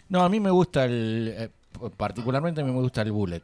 No, 0.09 0.23
a 0.25 0.29
mí 0.29 0.41
me 0.41 0.51
gusta 0.51 0.85
el, 0.87 1.35
eh, 1.37 1.51
particularmente 1.97 2.61
a 2.61 2.65
mí 2.65 2.73
me 2.73 2.81
gusta 2.81 3.03
el 3.03 3.13
bullet. 3.13 3.43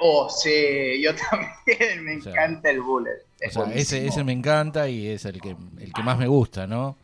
Oh, 0.00 0.28
sí, 0.30 1.02
yo 1.02 1.10
también. 1.30 2.04
Me 2.04 2.16
O 2.16 2.20
sea, 2.22 2.32
encanta 2.32 2.70
el 2.70 2.80
bullet. 2.80 3.10
O 3.10 3.24
Es 3.40 3.52
sea, 3.54 3.64
ese, 3.74 4.06
ese 4.06 4.24
me 4.24 4.32
encanta 4.32 4.88
y 4.88 5.06
es 5.08 5.24
el 5.24 5.40
que, 5.40 5.56
el 5.78 5.92
que 5.92 6.02
más 6.02 6.18
me 6.18 6.26
gusta, 6.26 6.66
¿no? 6.66 6.96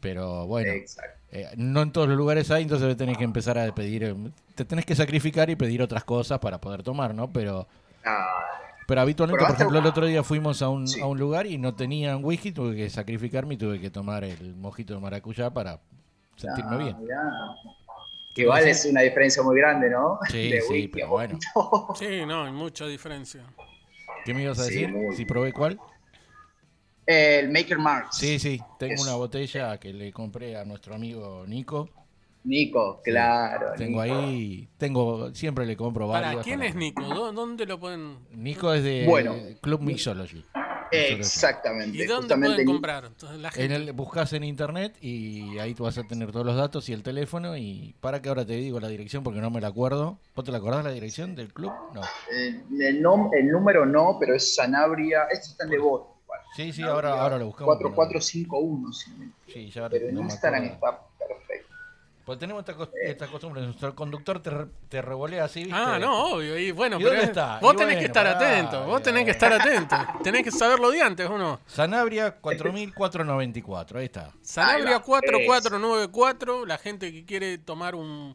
Pero 0.00 0.46
bueno, 0.46 0.70
eh, 1.32 1.48
no 1.56 1.82
en 1.82 1.90
todos 1.92 2.06
los 2.08 2.16
lugares 2.16 2.50
hay, 2.50 2.62
entonces 2.64 2.96
tenés 2.96 3.16
que 3.18 3.24
empezar 3.24 3.58
a 3.58 3.74
pedir, 3.74 4.04
eh, 4.04 4.14
te 4.54 4.64
tenés 4.64 4.84
que 4.84 4.94
sacrificar 4.94 5.48
y 5.50 5.56
pedir 5.56 5.82
otras 5.82 6.04
cosas 6.04 6.38
para 6.38 6.60
poder 6.60 6.82
tomar, 6.82 7.14
¿no? 7.14 7.32
Pero, 7.32 7.66
Ah, 8.04 8.26
pero 8.86 9.00
habitualmente, 9.00 9.38
por 9.38 9.46
¿Probaste 9.46 9.62
ejemplo, 9.62 9.78
el 9.80 9.86
otro 9.86 10.06
día 10.06 10.22
fuimos 10.22 10.60
a 10.60 10.68
un, 10.68 10.86
Sí. 10.86 11.00
a 11.00 11.06
un 11.06 11.18
lugar 11.18 11.46
y 11.46 11.56
no 11.56 11.74
tenían 11.74 12.22
whisky, 12.22 12.52
tuve 12.52 12.76
que 12.76 12.90
sacrificarme 12.90 13.54
y 13.54 13.56
tuve 13.56 13.80
que 13.80 13.90
tomar 13.90 14.24
el 14.24 14.54
mojito 14.54 14.94
de 14.94 15.00
maracuyá 15.00 15.50
para 15.50 15.80
sentirme 16.36 16.74
ah, 16.74 16.78
bien. 16.78 16.96
mirá. 17.00 17.16
Que 18.34 18.42
igual 18.42 18.66
es 18.66 18.84
una 18.84 19.00
diferencia 19.02 19.42
muy 19.42 19.56
grande, 19.56 19.88
¿no? 19.90 20.18
Sí, 20.28 20.50
De 20.50 20.60
sí, 20.60 20.88
pero 20.88 21.06
a 21.06 21.10
bueno. 21.10 21.38
Sí, 21.98 22.26
no, 22.26 22.44
hay 22.44 22.52
mucha 22.52 22.86
diferencia. 22.86 23.42
¿Qué 24.24 24.34
me 24.34 24.42
ibas 24.42 24.58
a 24.58 24.64
Sí, 24.64 24.70
decir? 24.74 24.92
muy 24.92 25.14
¿Si 25.14 25.24
probé 25.24 25.52
cuál? 25.52 25.78
El 27.06 27.50
Maker 27.50 27.78
Marks. 27.78 28.16
Sí, 28.16 28.38
sí, 28.38 28.60
tengo 28.78 28.94
Es- 28.94 29.02
una 29.02 29.14
botella 29.14 29.78
que 29.78 29.92
le 29.92 30.10
compré 30.12 30.56
a 30.56 30.64
nuestro 30.64 30.94
amigo 30.94 31.44
Nico. 31.46 31.88
Nico, 32.44 33.00
Sí, 33.04 33.10
claro. 33.10 33.68
Tengo 33.76 34.02
Nico. 34.02 34.14
ahí, 34.16 34.68
tengo, 34.78 35.34
siempre 35.34 35.64
le 35.66 35.76
compro 35.76 36.08
varios. 36.08 36.32
¿Para 36.32 36.42
quién 36.44 36.58
para- 36.58 36.68
es 36.70 36.74
Nico? 36.74 37.02
¿Dó- 37.02 37.32
¿Dónde 37.32 37.64
lo 37.66 37.78
pueden...? 37.80 38.18
Nico 38.32 38.72
es 38.74 38.82
de 38.82 39.04
Bueno. 39.06 39.34
Club 39.62 39.80
Mixology. 39.80 40.44
Exactamente. 40.90 41.96
¿Y 41.98 42.06
dónde 42.06 42.22
justamente 42.22 42.54
pueden 42.64 42.66
comprar? 42.66 43.10
En 43.56 43.72
el, 43.72 43.92
buscas 43.92 44.32
en 44.32 44.44
internet 44.44 44.96
y 45.00 45.58
ahí 45.58 45.74
tú 45.74 45.84
vas 45.84 45.98
a 45.98 46.02
tener 46.04 46.30
todos 46.32 46.46
los 46.46 46.56
datos 46.56 46.88
y 46.88 46.92
el 46.92 47.02
teléfono. 47.02 47.56
Y 47.56 47.94
para 48.00 48.20
que 48.22 48.28
ahora 48.28 48.44
te 48.44 48.54
digo 48.54 48.80
la 48.80 48.88
dirección 48.88 49.22
porque 49.22 49.40
no 49.40 49.50
me 49.50 49.60
la 49.60 49.68
acuerdo. 49.68 50.18
¿Vos 50.34 50.44
te 50.44 50.52
la 50.52 50.58
acordás 50.58 50.84
la 50.84 50.90
dirección 50.92 51.34
del 51.34 51.52
club? 51.52 51.72
No. 51.94 52.02
eh, 52.32 52.62
el, 52.80 53.02
nom- 53.02 53.30
el 53.32 53.48
número 53.48 53.86
no, 53.86 54.16
pero 54.18 54.34
es 54.34 54.54
Sanabria. 54.54 55.24
Este 55.32 55.48
está 55.48 55.64
en 55.64 55.70
Devoto. 55.70 56.16
igual. 56.24 56.40
Sí, 56.56 56.72
sí, 56.72 56.80
Sanabria 56.82 57.10
ahora, 57.10 57.22
ahora 57.22 57.38
lo 57.38 57.46
buscamos. 57.46 57.76
pero- 57.78 57.94
4451, 57.94 58.92
sí. 58.92 59.12
Sí, 59.52 59.70
ya 59.70 59.88
Pero 59.88 60.08
en 60.08 60.18
Instagram 60.18 60.64
está 60.64 61.00
perfecto. 61.18 61.63
Pues 62.24 62.38
tenemos 62.38 62.64
esta, 62.66 62.88
esta 63.02 63.26
costumbre. 63.26 63.60
Nuestro 63.60 63.94
conductor 63.94 64.40
te, 64.42 64.48
re- 64.48 64.66
te 64.88 65.02
revolea 65.02 65.44
así, 65.44 65.64
¿viste? 65.64 65.74
Ah, 65.78 65.98
no, 65.98 66.32
obvio. 66.36 66.58
Y 66.58 66.70
bueno, 66.70 66.96
¿Y 66.96 67.00
pero 67.00 67.10
dónde 67.10 67.22
es- 67.24 67.28
está? 67.28 67.58
vos 67.60 67.74
Y 67.74 67.76
tenés 67.76 67.98
que 67.98 68.04
estar 68.06 68.24
pará, 68.32 68.36
atento. 68.50 68.84
Vos 68.86 68.98
ya. 69.00 69.04
tenés 69.04 69.24
que 69.26 69.30
estar 69.32 69.52
atento. 69.52 69.96
tenés 70.24 70.42
que 70.42 70.50
saberlo 70.50 70.90
de 70.90 71.02
antes, 71.02 71.28
¿o 71.28 71.36
no? 71.36 71.60
Sanabria 71.66 72.36
4494. 72.40 73.98
Ahí 73.98 74.06
está. 74.06 74.30
Sanabria 74.40 74.86
Ahí 74.86 74.92
va, 74.94 75.00
4494. 75.02 76.64
La 76.66 76.78
gente 76.78 77.12
que 77.12 77.26
quiere 77.26 77.58
tomar 77.58 77.94
un, 77.94 78.34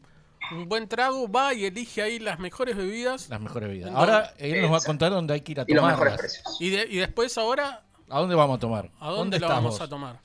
un 0.52 0.68
buen 0.68 0.86
trago 0.88 1.28
va 1.28 1.52
y 1.54 1.64
elige 1.64 2.00
ahí 2.02 2.20
las 2.20 2.38
mejores 2.38 2.76
bebidas. 2.76 3.28
Las 3.28 3.40
mejores 3.40 3.68
bebidas. 3.68 3.88
Entonces, 3.90 4.14
Ahora 4.14 4.34
él 4.38 4.62
nos 4.62 4.72
va 4.72 4.76
a 4.78 4.80
contar 4.82 5.10
dónde 5.10 5.34
hay 5.34 5.40
que 5.40 5.52
ir 5.52 5.60
a 5.60 5.64
Y 5.66 5.74
los 5.74 5.84
mejores 5.84 6.14
tomarlas. 6.14 6.20
precios. 6.42 6.56
Y, 6.60 6.70
de- 6.70 6.86
y 6.88 6.96
después 6.98 7.36
ahora, 7.38 7.82
¿A 8.08 8.18
dónde 8.20 8.34
vamos 8.36 8.56
a 8.56 8.60
tomar? 8.60 8.90
¿a 9.00 9.10
dónde, 9.10 9.38
lo 9.40 9.46
estás 9.46 9.58
vamos 9.62 9.80
a 9.80 9.88
tomar? 9.88 10.20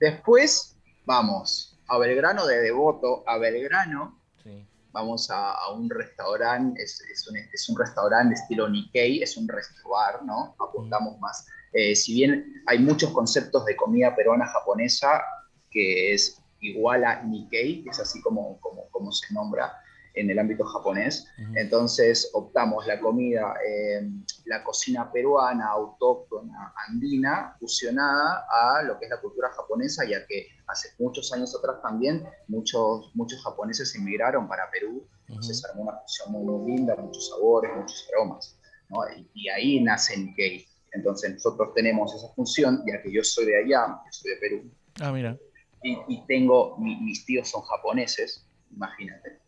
Después 0.00 0.76
vamos 1.06 1.73
a 1.88 1.98
Belgrano 1.98 2.46
de 2.46 2.60
Devoto, 2.60 3.22
a 3.26 3.38
Belgrano. 3.38 4.20
Sí. 4.42 4.66
Vamos 4.92 5.28
a, 5.30 5.52
a 5.52 5.72
un 5.72 5.90
restaurante, 5.90 6.82
es, 6.82 7.00
es 7.12 7.26
un, 7.28 7.36
es 7.36 7.68
un 7.68 7.76
restaurante 7.78 8.34
estilo 8.34 8.68
Nikkei, 8.68 9.22
es 9.22 9.36
un 9.36 9.48
restaurant, 9.48 10.22
¿no? 10.22 10.54
Apuntamos 10.60 11.18
más. 11.18 11.46
eh, 11.74 11.94
si 11.96 12.14
bien 12.14 12.62
hay 12.66 12.78
muchos 12.78 13.10
conceptos 13.10 13.64
de 13.66 13.76
comida 13.76 14.14
peruana 14.14 14.46
japonesa 14.46 15.22
que 15.70 16.14
es 16.14 16.40
igual 16.60 17.04
a 17.04 17.22
Nikkei, 17.24 17.82
que 17.82 17.90
es 17.90 17.98
así 17.98 18.22
como, 18.22 18.58
como, 18.60 18.88
como 18.90 19.10
se 19.12 19.34
nombra 19.34 19.76
en 20.14 20.30
el 20.30 20.38
ámbito 20.38 20.64
japonés, 20.64 21.26
entonces 21.56 22.30
optamos 22.32 22.86
la 22.86 23.00
comida, 23.00 23.52
eh, 23.68 24.08
la 24.46 24.62
cocina 24.62 25.10
peruana, 25.10 25.68
autóctona, 25.68 26.72
andina, 26.88 27.56
fusionada 27.58 28.46
a 28.50 28.82
lo 28.82 28.98
que 28.98 29.06
es 29.06 29.10
la 29.10 29.20
cultura 29.20 29.50
japonesa, 29.56 30.04
ya 30.04 30.26
que 30.26 30.48
hace 30.66 30.88
muchos 30.98 31.32
años 31.32 31.56
atrás 31.56 31.80
también 31.82 32.26
muchos, 32.48 33.10
muchos 33.14 33.42
japoneses 33.42 33.94
emigraron 33.94 34.46
para 34.48 34.70
Perú, 34.70 35.06
entonces 35.28 35.60
se 35.60 35.68
armó 35.70 35.82
una 35.84 35.98
fusión 36.00 36.32
muy, 36.32 36.44
muy 36.44 36.72
linda, 36.76 36.94
muchos 36.96 37.28
sabores, 37.30 37.70
muchos 37.74 38.06
aromas, 38.12 38.58
¿no? 38.90 38.98
y, 39.16 39.30
y 39.34 39.48
ahí 39.48 39.82
nace 39.82 40.16
Nikkei. 40.16 40.66
Entonces 40.92 41.32
nosotros 41.32 41.74
tenemos 41.74 42.14
esa 42.14 42.28
función, 42.34 42.84
ya 42.86 43.02
que 43.02 43.10
yo 43.12 43.24
soy 43.24 43.46
de 43.46 43.56
allá, 43.64 43.86
yo 44.04 44.12
soy 44.12 44.30
de 44.32 44.36
Perú, 44.38 44.70
Ah, 45.00 45.10
mira. 45.10 45.36
y, 45.82 45.98
y 46.08 46.26
tengo, 46.26 46.76
mi- 46.78 47.00
mis 47.00 47.24
tíos 47.26 47.48
son 47.50 47.62
japoneses, 47.62 48.46
imagínate. 48.70 49.40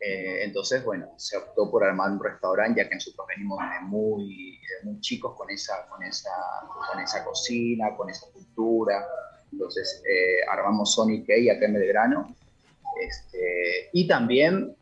Eh, 0.00 0.44
entonces, 0.44 0.82
bueno, 0.82 1.12
se 1.16 1.36
optó 1.36 1.70
por 1.70 1.84
armar 1.84 2.10
un 2.10 2.24
restaurante, 2.24 2.80
ya 2.82 2.88
que 2.88 2.94
nosotros 2.94 3.26
venimos 3.28 3.58
de 3.58 3.86
muy, 3.86 4.58
de 4.58 4.90
muy 4.90 5.00
chicos 5.00 5.36
con 5.36 5.50
esa, 5.50 5.86
con, 5.88 6.02
esa, 6.02 6.30
con 6.90 7.00
esa 7.00 7.22
cocina, 7.22 7.94
con 7.96 8.08
esa 8.08 8.26
cultura. 8.32 9.04
Entonces, 9.52 10.02
eh, 10.08 10.40
armamos 10.50 10.94
Sonic 10.94 11.26
Key 11.26 11.50
acá 11.50 11.66
en 11.66 11.74
Belgrano. 11.74 12.34
Este, 12.98 13.90
y 13.92 14.08
también, 14.08 14.74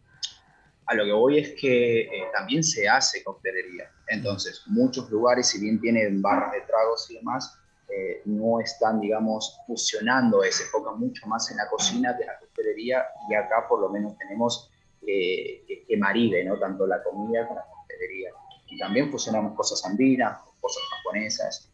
a 0.87 0.95
lo 0.95 1.05
que 1.05 1.13
voy 1.13 1.39
es 1.41 1.61
que 1.61 2.03
eh, 2.03 2.25
también 2.33 2.63
se 2.63 2.89
hace 2.89 3.25
coctelería. 3.25 3.91
Entonces, 4.07 4.63
muchos 4.67 5.11
lugares, 5.11 5.49
si 5.49 5.61
bien 5.61 5.81
tienen 5.81 6.23
barras 6.23 6.53
de 6.53 6.61
tragos 6.61 7.11
y 7.11 7.17
demás, 7.17 7.59
eh, 7.89 8.23
no 8.27 8.61
están, 8.61 9.01
digamos, 9.01 9.61
fusionando, 9.67 10.43
se 10.43 10.63
enfocan 10.63 11.01
mucho 11.01 11.27
más 11.27 11.51
en 11.51 11.57
la 11.57 11.69
cocina 11.69 12.15
que 12.17 12.23
en 12.23 12.29
la 12.29 12.39
coctelería 12.39 13.07
y 13.29 13.35
acá 13.35 13.67
por 13.67 13.81
lo 13.81 13.89
menos 13.89 14.17
tenemos 14.19 14.71
eh, 15.11 15.65
que, 15.67 15.85
que 15.87 15.97
maride, 15.97 16.45
¿no? 16.45 16.59
Tanto 16.59 16.87
la 16.87 17.03
comida 17.03 17.47
como 17.49 17.61
la 17.61 17.67
coctelería. 17.67 18.31
Y 18.67 18.79
también 18.79 19.11
fusionamos 19.11 19.55
cosas 19.57 19.85
andinas, 19.87 20.39
cosas 20.61 20.83
japonesas. 20.91 21.71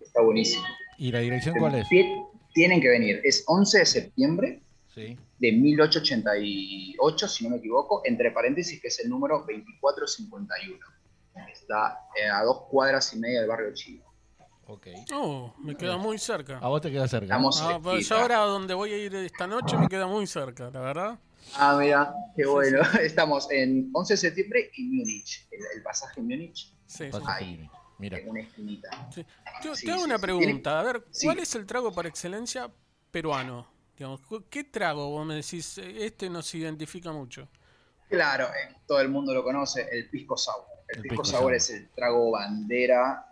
está 0.00 0.20
buenísimo. 0.22 0.64
¿Y 0.98 1.12
la 1.12 1.20
dirección 1.20 1.54
cuál 1.58 1.76
es? 1.76 1.86
Tie- 1.88 2.28
Tienen 2.52 2.80
que 2.80 2.88
venir, 2.88 3.20
es 3.24 3.44
11 3.46 3.78
de 3.78 3.86
septiembre 3.86 4.62
Sí. 4.94 5.16
de 5.38 5.52
1888, 5.52 7.28
si 7.28 7.44
no 7.44 7.50
me 7.50 7.56
equivoco, 7.56 8.02
entre 8.04 8.30
paréntesis, 8.30 8.80
que 8.80 8.88
es 8.88 9.00
el 9.00 9.08
número 9.10 9.38
2451. 9.38 10.78
Está 11.50 11.98
eh, 12.14 12.28
a 12.28 12.42
dos 12.42 12.62
cuadras 12.70 13.12
y 13.14 13.18
media 13.18 13.40
del 13.40 13.48
barrio 13.48 13.72
chino. 13.74 14.04
Ok. 14.66 14.86
Oh, 15.14 15.54
me 15.58 15.74
queda 15.76 15.96
muy 15.96 16.18
cerca. 16.18 16.58
A 16.58 16.68
vos 16.68 16.80
te 16.80 16.90
queda 16.90 17.08
cerca. 17.08 17.24
Estamos 17.24 17.60
Ah, 17.62 17.78
pues 17.82 18.08
yo 18.08 18.16
ahora 18.18 18.38
donde 18.38 18.74
voy 18.74 18.92
a 18.92 18.98
ir 18.98 19.14
esta 19.14 19.46
noche 19.46 19.76
me 19.78 19.88
queda 19.88 20.06
muy 20.06 20.26
cerca, 20.26 20.70
la 20.70 20.80
verdad. 20.80 21.18
Ah, 21.56 21.76
mira, 21.78 22.14
qué 22.36 22.46
bueno. 22.46 22.80
Estamos 23.00 23.50
en 23.50 23.90
11 23.92 24.14
de 24.14 24.16
septiembre 24.18 24.70
y 24.76 24.84
Múnich, 24.88 25.46
el, 25.50 25.60
el 25.76 25.82
pasaje 25.82 26.20
en 26.20 26.26
Múnich, 26.28 26.72
Sí, 26.86 27.10
sí. 27.10 27.18
Ahí. 27.26 27.70
Mira. 27.98 28.18
en 28.18 28.28
una 28.30 28.40
esquinita. 28.40 28.88
Sí. 29.14 29.24
Te, 29.62 29.74
Sí, 29.76 29.86
te 29.86 29.92
hago 29.92 30.00
sí, 30.00 30.06
una 30.06 30.16
sí. 30.18 30.22
pregunta, 30.22 30.80
a 30.80 30.82
ver, 30.82 31.04
Sí. 31.10 31.26
¿cuál 31.26 31.38
es 31.38 31.54
el 31.54 31.66
trago 31.66 31.92
por 31.92 32.06
excelencia 32.06 32.70
peruano? 33.10 33.66
Digamos, 33.96 34.20
¿Qué 34.50 34.64
trago 34.64 35.08
vos 35.10 35.24
me 35.26 35.36
decís, 35.36 35.78
eh, 35.78 36.04
este 36.04 36.28
nos 36.28 36.52
identifica 36.54 37.12
mucho? 37.12 37.48
Claro, 38.08 38.46
eh, 38.46 38.74
todo 38.86 39.00
el 39.00 39.08
mundo 39.08 39.32
lo 39.32 39.44
conoce, 39.44 39.88
el 39.92 40.10
pisco 40.10 40.36
sour. 40.36 40.64
El, 40.88 40.96
El 40.96 41.02
pisco, 41.02 41.22
pisco 41.22 41.24
sour 41.36 41.40
sour. 41.42 41.54
es 41.54 41.70
el 41.70 41.88
trago 41.90 42.32
bandera 42.32 43.24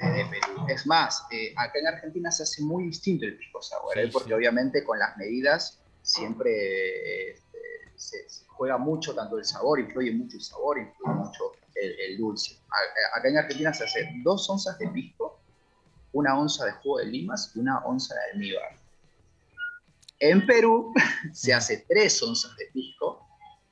de, 0.00 0.06
de- 0.08 0.12
de 0.12 0.24
Perú. 0.26 0.66
Es 0.68 0.86
más, 0.86 1.24
eh, 1.30 1.54
acá 1.56 1.78
en 1.78 1.86
Argentina 1.86 2.30
se 2.32 2.42
hace 2.42 2.62
muy 2.62 2.84
distinto 2.84 3.24
el 3.26 3.36
pisco 3.38 3.62
sour, 3.62 3.94
Sí, 3.94 4.00
¿eh? 4.00 4.10
porque 4.12 4.28
sí. 4.28 4.34
obviamente 4.34 4.82
con 4.84 4.98
las 4.98 5.16
medidas 5.16 5.80
siempre 6.08 6.50
eh, 6.50 7.30
este, 7.32 7.58
se, 7.96 8.28
se 8.30 8.46
juega 8.46 8.78
mucho, 8.78 9.14
tanto 9.14 9.36
el 9.38 9.44
sabor, 9.44 9.78
influye 9.80 10.12
mucho 10.12 10.36
el 10.38 10.42
sabor, 10.42 10.78
influye 10.78 11.12
mucho 11.12 11.52
el, 11.74 12.00
el 12.00 12.16
dulce. 12.18 12.56
A- 12.70 13.18
Acá 13.18 13.28
en 13.28 13.36
Argentina 13.38 13.72
se 13.74 13.84
hace 13.84 14.08
dos 14.24 14.48
onzas 14.48 14.78
de 14.78 14.88
pisco, 14.88 15.38
una 16.12 16.38
onza 16.38 16.64
de 16.64 16.72
jugo 16.72 16.98
de 16.98 17.06
limas 17.06 17.52
y 17.54 17.58
una 17.60 17.78
onza 17.84 18.14
de 18.14 18.20
almíbar. 18.32 18.76
En 20.20 20.46
Perú 20.46 20.92
se 21.32 21.52
hace 21.54 21.84
tres 21.88 22.22
onzas 22.22 22.56
de 22.56 22.66
pisco 22.72 23.26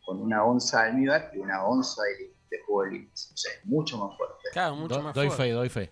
con 0.05 0.20
una 0.20 0.44
onza 0.44 0.83
de 0.83 0.88
almíbar 0.90 1.31
y 1.35 1.38
una 1.38 1.64
onza 1.64 2.03
de, 2.05 2.33
de 2.51 2.62
jugo 2.64 2.83
de 2.85 2.90
limas. 2.92 3.31
O 3.33 3.37
sea, 3.37 3.53
es 3.55 3.64
mucho 3.66 3.96
más 3.99 4.16
fuerte. 4.16 4.37
Claro, 4.53 4.77
mucho 4.77 4.96
Do- 4.96 5.03
más 5.03 5.14
doy 5.14 5.27
fuerte. 5.29 5.42
fe, 5.44 5.51
doy 5.53 5.68
fe. 5.68 5.90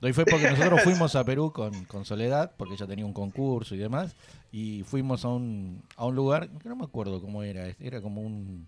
Doy 0.00 0.12
fe 0.12 0.24
porque 0.24 0.50
nosotros 0.50 0.80
fuimos 0.84 1.14
a 1.16 1.24
Perú 1.24 1.52
con, 1.52 1.84
con 1.84 2.04
Soledad, 2.04 2.52
porque 2.56 2.74
ella 2.74 2.86
tenía 2.86 3.04
un 3.04 3.12
concurso 3.12 3.74
y 3.74 3.78
demás, 3.78 4.16
y 4.50 4.82
fuimos 4.84 5.24
a 5.24 5.28
un, 5.28 5.82
a 5.96 6.06
un 6.06 6.14
lugar, 6.14 6.48
que 6.62 6.68
no 6.68 6.76
me 6.76 6.84
acuerdo 6.84 7.20
cómo 7.20 7.42
era, 7.42 7.66
era 7.78 8.00
como 8.00 8.22
un 8.22 8.66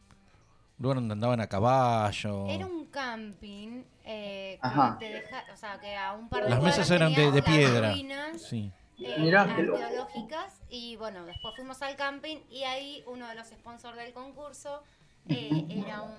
lugar 0.78 0.96
donde 0.96 1.12
andaban 1.12 1.40
a 1.40 1.46
caballo. 1.48 2.46
Era 2.48 2.66
un 2.66 2.86
camping 2.86 3.82
eh, 4.04 4.58
Ajá. 4.60 4.98
que 4.98 5.06
te 5.06 5.12
deja, 5.14 5.44
o 5.52 5.56
sea, 5.56 5.80
que 5.80 5.96
a 5.96 6.12
un 6.12 6.28
par 6.28 6.44
de 6.44 6.50
Las 6.50 6.62
mesas 6.62 6.90
eran 6.90 7.14
de, 7.14 7.30
de 7.30 7.42
piedra. 7.42 7.92
ruinas, 7.92 8.42
Sí. 8.42 8.70
eh, 8.98 9.14
Mirá, 9.18 9.42
arqueológicas 9.42 10.60
y 10.68 10.96
bueno, 10.96 11.24
después 11.24 11.54
fuimos 11.56 11.80
al 11.82 11.96
camping 11.96 12.38
y 12.50 12.64
ahí 12.64 13.02
uno 13.06 13.26
de 13.28 13.34
los 13.36 13.46
sponsors 13.48 13.96
del 13.96 14.12
concurso 14.12 14.82
eh, 15.28 15.66
era 15.70 16.02
un 16.02 16.12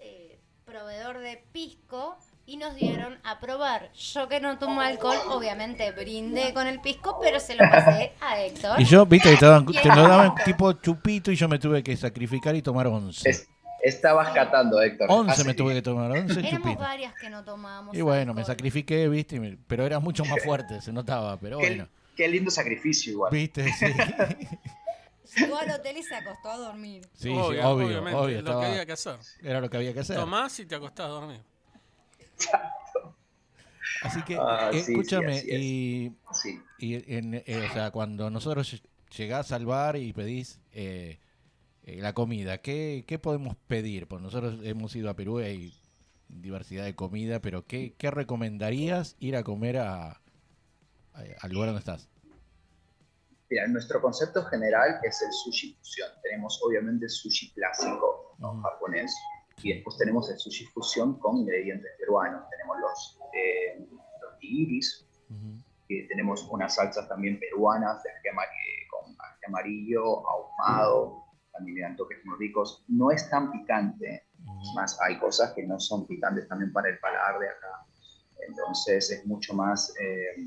eh, 0.00 0.38
proveedor 0.64 1.18
de 1.18 1.42
pisco 1.52 2.16
y 2.48 2.56
nos 2.56 2.74
dieron 2.74 3.18
a 3.24 3.40
probar. 3.40 3.92
Yo 3.92 4.26
que 4.26 4.40
no 4.40 4.58
tomo 4.58 4.80
alcohol, 4.80 5.18
obviamente 5.28 5.92
brindé 5.92 6.54
con 6.54 6.66
el 6.66 6.80
pisco, 6.80 7.18
pero 7.20 7.38
se 7.40 7.54
lo 7.54 7.60
pasé 7.70 8.12
a 8.22 8.40
Héctor. 8.42 8.80
Y 8.80 8.84
yo, 8.84 9.04
viste, 9.04 9.30
que 9.30 9.36
te, 9.36 9.44
daban- 9.44 9.66
te 9.66 9.88
lo 9.88 10.02
daban 10.08 10.34
tipo 10.46 10.72
chupito 10.72 11.30
y 11.30 11.36
yo 11.36 11.46
me 11.46 11.58
tuve 11.58 11.82
que 11.82 11.94
sacrificar 11.94 12.56
y 12.56 12.62
tomar 12.62 12.86
11. 12.86 13.28
Es- 13.28 13.46
estabas 13.84 14.30
catando, 14.30 14.80
Héctor. 14.80 15.08
11 15.10 15.30
Hace 15.32 15.44
me 15.44 15.52
tuve 15.52 15.74
que 15.74 15.82
tomar, 15.82 16.10
11 16.10 16.40
Éramos 16.40 16.50
chupitos. 16.62 16.78
varias 16.78 17.14
que 17.20 17.28
no 17.28 17.44
tomábamos 17.44 17.94
Y 17.94 18.00
bueno, 18.00 18.32
me 18.32 18.40
alcohol. 18.40 18.56
sacrifiqué, 18.56 19.08
viste, 19.08 19.38
me- 19.38 19.58
pero 19.66 19.84
era 19.84 19.98
mucho 20.00 20.24
más 20.24 20.42
fuerte, 20.42 20.80
se 20.80 20.90
notaba, 20.90 21.38
pero 21.38 21.58
Qué, 21.58 21.66
bueno. 21.68 21.88
qué 22.16 22.28
lindo 22.28 22.50
sacrificio 22.50 23.12
igual. 23.12 23.30
Viste, 23.30 23.70
sí. 23.74 23.84
Llegó 25.36 25.58
al 25.58 25.70
hotel 25.70 25.98
y 25.98 26.02
se 26.02 26.14
acostó 26.14 26.50
a 26.50 26.56
dormir. 26.56 27.02
Sí, 27.12 27.24
sí, 27.24 27.28
Obvio, 27.28 27.68
obvio, 27.68 27.86
obviamente, 27.88 28.18
obvio, 28.18 28.40
lo 28.42 28.58
que 28.60 28.66
había 28.66 28.86
que 28.86 28.92
hacer. 28.92 29.16
era 29.42 29.60
lo 29.60 29.68
que 29.68 29.76
había 29.76 29.92
que 29.92 30.00
hacer. 30.00 30.16
Tomás 30.16 30.58
y 30.58 30.64
te 30.66 30.74
acostás 30.74 31.04
a 31.06 31.08
dormir. 31.10 31.40
Así 34.00 34.22
que, 34.22 34.36
Ah, 34.40 34.70
sí, 34.72 34.78
escúchame, 34.78 35.38
así 35.38 35.48
y, 35.50 36.12
Sí. 36.32 36.62
y 36.78 37.14
en, 37.14 37.42
eh, 37.46 37.64
o 37.64 37.68
sea, 37.68 37.90
cuando 37.90 38.30
nosotros 38.30 38.72
ll- 38.74 38.82
llegás 39.16 39.50
al 39.52 39.66
bar 39.66 39.96
y 39.96 40.12
pedís 40.12 40.60
eh, 40.72 41.18
eh, 41.82 41.96
la 42.00 42.12
comida, 42.12 42.58
¿qué, 42.58 43.04
¿qué 43.06 43.18
podemos 43.18 43.56
pedir? 43.66 44.06
Pues 44.06 44.22
nosotros 44.22 44.60
hemos 44.62 44.94
ido 44.94 45.10
a 45.10 45.14
Perú 45.16 45.40
y 45.40 45.44
hay 45.44 45.72
diversidad 46.28 46.84
de 46.84 46.94
comida, 46.94 47.40
pero 47.40 47.66
¿qué, 47.66 47.94
qué 47.98 48.10
recomendarías 48.12 49.16
ir 49.18 49.34
a 49.34 49.42
comer 49.42 49.78
a, 49.78 50.10
a- 50.10 50.20
al 51.40 51.50
lugar 51.52 51.68
donde 51.70 51.80
estás? 51.80 52.08
Mira, 53.50 53.66
nuestro 53.66 54.00
concepto 54.02 54.44
general 54.44 55.00
es 55.02 55.22
el 55.22 55.32
sushi 55.32 55.74
fusión. 55.74 56.08
Tenemos 56.22 56.60
obviamente 56.62 57.06
el 57.06 57.10
sushi 57.10 57.50
clásico 57.52 58.36
¿no? 58.38 58.52
Ujú. 58.52 58.62
japonés 58.62 59.12
y 59.62 59.74
después 59.74 59.96
tenemos 59.96 60.30
el 60.30 60.38
sushi 60.38 60.66
fusión 60.66 61.18
con 61.18 61.36
ingredientes 61.36 61.90
peruanos. 61.98 62.48
Tenemos 62.50 62.78
los, 62.80 63.18
eh, 63.32 63.86
los 64.22 64.38
nigiris, 64.40 65.04
que 65.88 66.06
tenemos 66.08 66.46
unas 66.50 66.74
salsas 66.74 67.08
también 67.08 67.38
peruanas 67.40 68.02
de 68.02 68.10
con 68.90 69.16
amarillo, 69.46 70.28
ahumado, 70.28 71.24
también 71.52 71.76
le 71.76 71.82
dan 71.82 71.96
toques 71.96 72.18
muy 72.24 72.38
ricos. 72.38 72.84
No 72.88 73.10
es 73.10 73.28
tan 73.30 73.50
picante, 73.50 74.26
es 74.62 74.74
más, 74.74 74.98
hay 75.00 75.18
cosas 75.18 75.52
que 75.54 75.66
no 75.66 75.78
son 75.80 76.06
picantes 76.06 76.46
también 76.48 76.72
para 76.72 76.88
el 76.90 76.98
paladar 76.98 77.38
de 77.38 77.48
acá. 77.48 77.86
Entonces 78.46 79.10
es 79.10 79.26
mucho 79.26 79.54
más, 79.54 79.92
eh, 80.00 80.46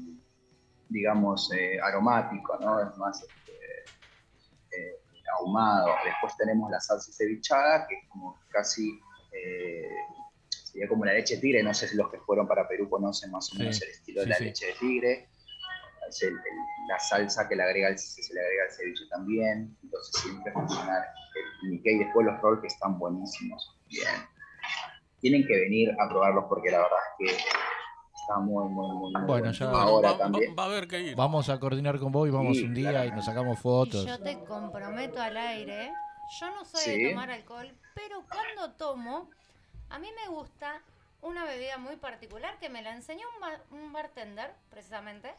digamos, 0.90 1.52
eh, 1.54 1.80
aromático, 1.82 2.58
¿no? 2.60 2.82
Es 2.82 2.98
más 2.98 3.22
este, 3.22 4.78
eh, 4.78 5.01
ahumado. 5.38 5.88
Después 6.06 6.36
tenemos 6.38 6.70
la 6.72 6.80
salsa 6.80 7.12
cevichada, 7.12 7.88
que 7.88 7.96
es 7.96 8.10
como 8.10 8.40
casi, 8.50 9.00
eh, 9.32 9.90
sería 10.50 10.88
como 10.88 11.06
la 11.06 11.14
leche 11.14 11.36
de 11.36 11.42
tigre. 11.42 11.64
No 11.64 11.74
sé 11.74 11.88
si 11.88 11.96
los 11.98 12.10
que 12.10 12.20
fueron 12.20 12.48
para 12.48 12.68
Perú 12.68 12.90
conocen 12.90 13.32
más 13.32 13.50
o 13.52 13.54
Sí, 13.56 13.60
menos 13.60 13.82
el 13.82 13.90
estilo 13.90 14.22
sí, 14.22 14.26
de 14.26 14.30
la 14.30 14.36
sí. 14.38 14.44
leche 14.46 14.66
de 14.68 14.74
tigre. 14.74 15.30
Es 16.10 16.22
el- 16.24 16.30
el- 16.34 16.88
la 16.90 17.00
salsa 17.00 17.48
que 17.48 17.56
le 17.56 17.64
agrega 17.64 17.88
el, 17.90 17.98
se 17.98 18.34
le 18.34 18.40
agrega 18.42 18.64
el 18.66 18.72
ceviche 18.74 19.04
también. 19.10 19.78
Entonces 19.84 20.22
siempre 20.22 20.52
funciona 20.52 20.98
el 21.64 21.70
Nikkei. 21.72 22.00
Después 22.00 22.26
los 22.26 22.40
rolls 22.42 22.62
que 22.62 22.68
están 22.68 22.98
buenísimos. 23.00 23.78
Bien. 23.88 24.08
Tienen 25.22 25.46
que 25.48 25.56
venir 25.58 25.90
a 26.00 26.10
probarlos 26.10 26.46
porque 26.50 26.72
la 26.72 26.80
verdad 26.80 26.98
es 27.20 27.32
que 27.38 27.44
está 28.22 28.38
muy, 28.40 28.70
muy, 28.70 28.96
muy, 28.96 29.12
muy 29.14 29.22
Bueno, 29.26 29.52
ya- 29.52 29.70
Ahora 29.70 30.12
va, 30.14 30.18
también. 30.18 30.52
va- 30.52 30.56
va 30.56 30.64
a 30.64 30.66
haber 30.68 30.88
que 30.88 31.00
ir. 31.02 31.16
Vamos 31.16 31.50
a 31.50 31.60
coordinar 31.60 32.00
con 32.00 32.12
vos 32.12 32.28
y 32.28 32.32
vamos 32.32 32.58
Sí, 32.58 32.64
un 32.64 32.74
día 32.74 33.06
y 33.06 33.12
nos 33.12 33.26
sacamos 33.26 33.58
Y 33.60 33.62
fotos. 33.62 34.06
yo 34.06 34.20
te 34.20 34.40
comprometo 34.46 35.22
al 35.22 35.38
aire, 35.38 35.92
yo 36.40 36.48
no 36.52 36.64
soy 36.66 36.82
Sí. 36.82 37.04
de 37.04 37.10
tomar 37.12 37.30
alcohol, 37.32 37.72
pero 37.96 38.24
cuando 38.30 38.74
tomo, 38.76 39.30
a 39.90 40.00
mí 40.00 40.08
me 40.24 40.30
gusta 40.34 40.82
una 41.22 41.46
bebida 41.46 41.78
muy 41.78 41.98
particular 41.98 42.58
que 42.60 42.70
me 42.70 42.82
la 42.82 42.96
enseñó 42.96 43.26
un, 43.36 43.42
bar- 43.42 43.62
un 43.72 43.92
bartender, 43.94 44.52
precisamente, 44.70 45.30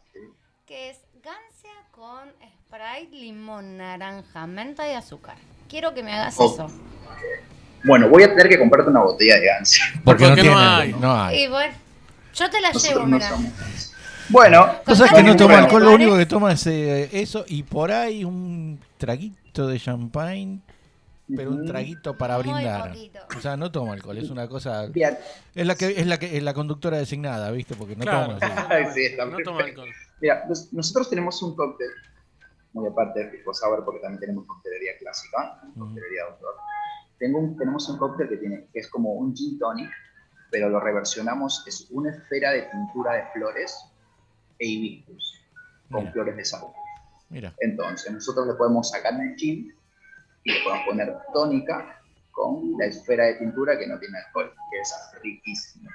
que 0.66 0.90
es 0.90 1.00
gancia 1.22 1.70
con 1.90 2.30
Sprite, 2.68 3.16
limón, 3.16 3.76
naranja, 3.78 4.46
menta 4.46 4.88
y 4.88 4.92
azúcar. 4.94 5.36
Quiero 5.68 5.92
que 5.94 6.02
me 6.02 6.12
hagas 6.12 6.36
Oh. 6.38 6.46
eso. 6.46 6.66
Bueno, 7.84 8.08
voy 8.08 8.22
a 8.22 8.28
tener 8.28 8.48
que 8.48 8.58
comprarte 8.60 8.90
una 8.90 9.02
botella 9.02 9.40
de 9.40 9.46
Gancia. 9.46 9.84
Porque, 10.04 10.22
no, 10.22 10.28
Porque 10.30 10.42
no 10.48 10.54
tienen, 10.54 10.58
hay. 10.58 10.92
no 10.92 11.12
hay. 11.20 11.42
Y 11.44 11.48
bueno, 11.48 11.74
yo 12.34 12.50
te 12.50 12.60
la 12.60 12.68
llevo, 12.72 13.06
Nosotros 13.06 13.08
no 13.08 13.16
mira. 13.16 13.28
somos. 13.28 13.92
Bueno, 14.28 14.66
Cosas 14.84 15.12
que 15.12 15.22
no 15.22 15.36
toma 15.36 15.58
alcohol, 15.58 15.82
lo 15.84 15.92
único 15.94 16.16
que 16.16 16.26
toma 16.26 16.52
es 16.52 16.66
eh, 16.66 17.08
eso 17.12 17.44
y 17.48 17.62
por 17.64 17.90
ahí 17.92 18.24
un 18.24 18.80
traguito 18.96 19.66
de 19.66 19.78
champagne, 19.78 20.60
pero 21.36 21.50
un 21.50 21.66
traguito 21.66 22.16
para 22.16 22.34
Muy 22.36 22.44
brindar. 22.44 22.88
poquito. 22.92 23.18
O 23.36 23.40
sea, 23.40 23.56
no 23.56 23.70
toma 23.70 23.92
alcohol, 23.94 24.16
es 24.18 24.30
una 24.30 24.48
cosa 24.48 24.86
es 24.86 25.66
la 25.66 25.74
que 25.74 25.88
es 26.00 26.06
la 26.06 26.18
que 26.18 26.36
es 26.36 26.42
la 26.42 26.54
conductora 26.54 26.96
designada, 26.98 27.50
¿viste? 27.50 27.74
Porque 27.74 27.96
no 27.96 28.04
Claro, 28.04 28.38
toma. 28.38 28.40
sí. 28.40 28.46
exactamente, 28.46 28.94
Sí, 28.94 29.04
está 29.06 29.24
no 29.26 29.36
toma 29.44 29.60
alcohol. 29.64 29.88
mira, 30.20 30.44
nos- 30.48 30.72
nosotros 30.72 31.10
tenemos 31.10 31.42
un 31.42 31.54
cóctel, 31.56 31.88
muy 32.72 32.88
aparte 32.88 33.24
de 33.24 33.26
Pisco 33.26 33.52
Sour, 33.52 33.84
porque 33.84 34.00
también 34.00 34.20
tenemos 34.20 34.46
coctelería 34.46 34.92
clásica, 34.98 35.60
Ujú. 35.74 35.80
coctelería 35.86 36.24
de 36.24 36.30
autor. 36.30 36.54
Tengo 37.18 37.38
un- 37.40 37.56
tenemos 37.56 37.88
un 37.88 37.98
cóctel 37.98 38.28
que, 38.28 38.36
tiene, 38.36 38.66
que 38.72 38.78
es 38.80 38.88
como 38.88 39.12
un 39.12 39.34
gin 39.36 39.58
tonic, 39.58 39.90
pero 40.52 40.68
lo 40.68 40.78
reversionamos, 40.78 41.64
es 41.66 41.86
una 41.90 42.10
esfera 42.10 42.52
de 42.52 42.64
pintura 42.64 43.14
de 43.14 43.24
flores 43.32 43.74
e 44.58 44.66
hibiscus, 44.68 45.40
con 45.90 46.00
Mira. 46.02 46.12
flores 46.12 46.36
de 46.36 46.44
sabor. 46.44 46.72
Mira, 47.30 47.54
Entonces, 47.60 48.12
nosotros 48.12 48.46
le 48.46 48.54
podemos 48.54 48.90
sacar 48.90 49.14
el 49.14 49.34
gin 49.36 49.74
y 50.44 50.52
le 50.52 50.62
podemos 50.62 50.84
poner 50.86 51.16
tónica 51.32 51.98
con 52.30 52.74
la 52.78 52.86
esfera 52.86 53.24
de 53.24 53.34
pintura 53.36 53.78
que 53.78 53.86
no 53.86 53.98
tiene 53.98 54.18
alcohol, 54.18 54.52
que 54.70 54.80
es 54.80 54.94
riquísimo. 55.22 55.88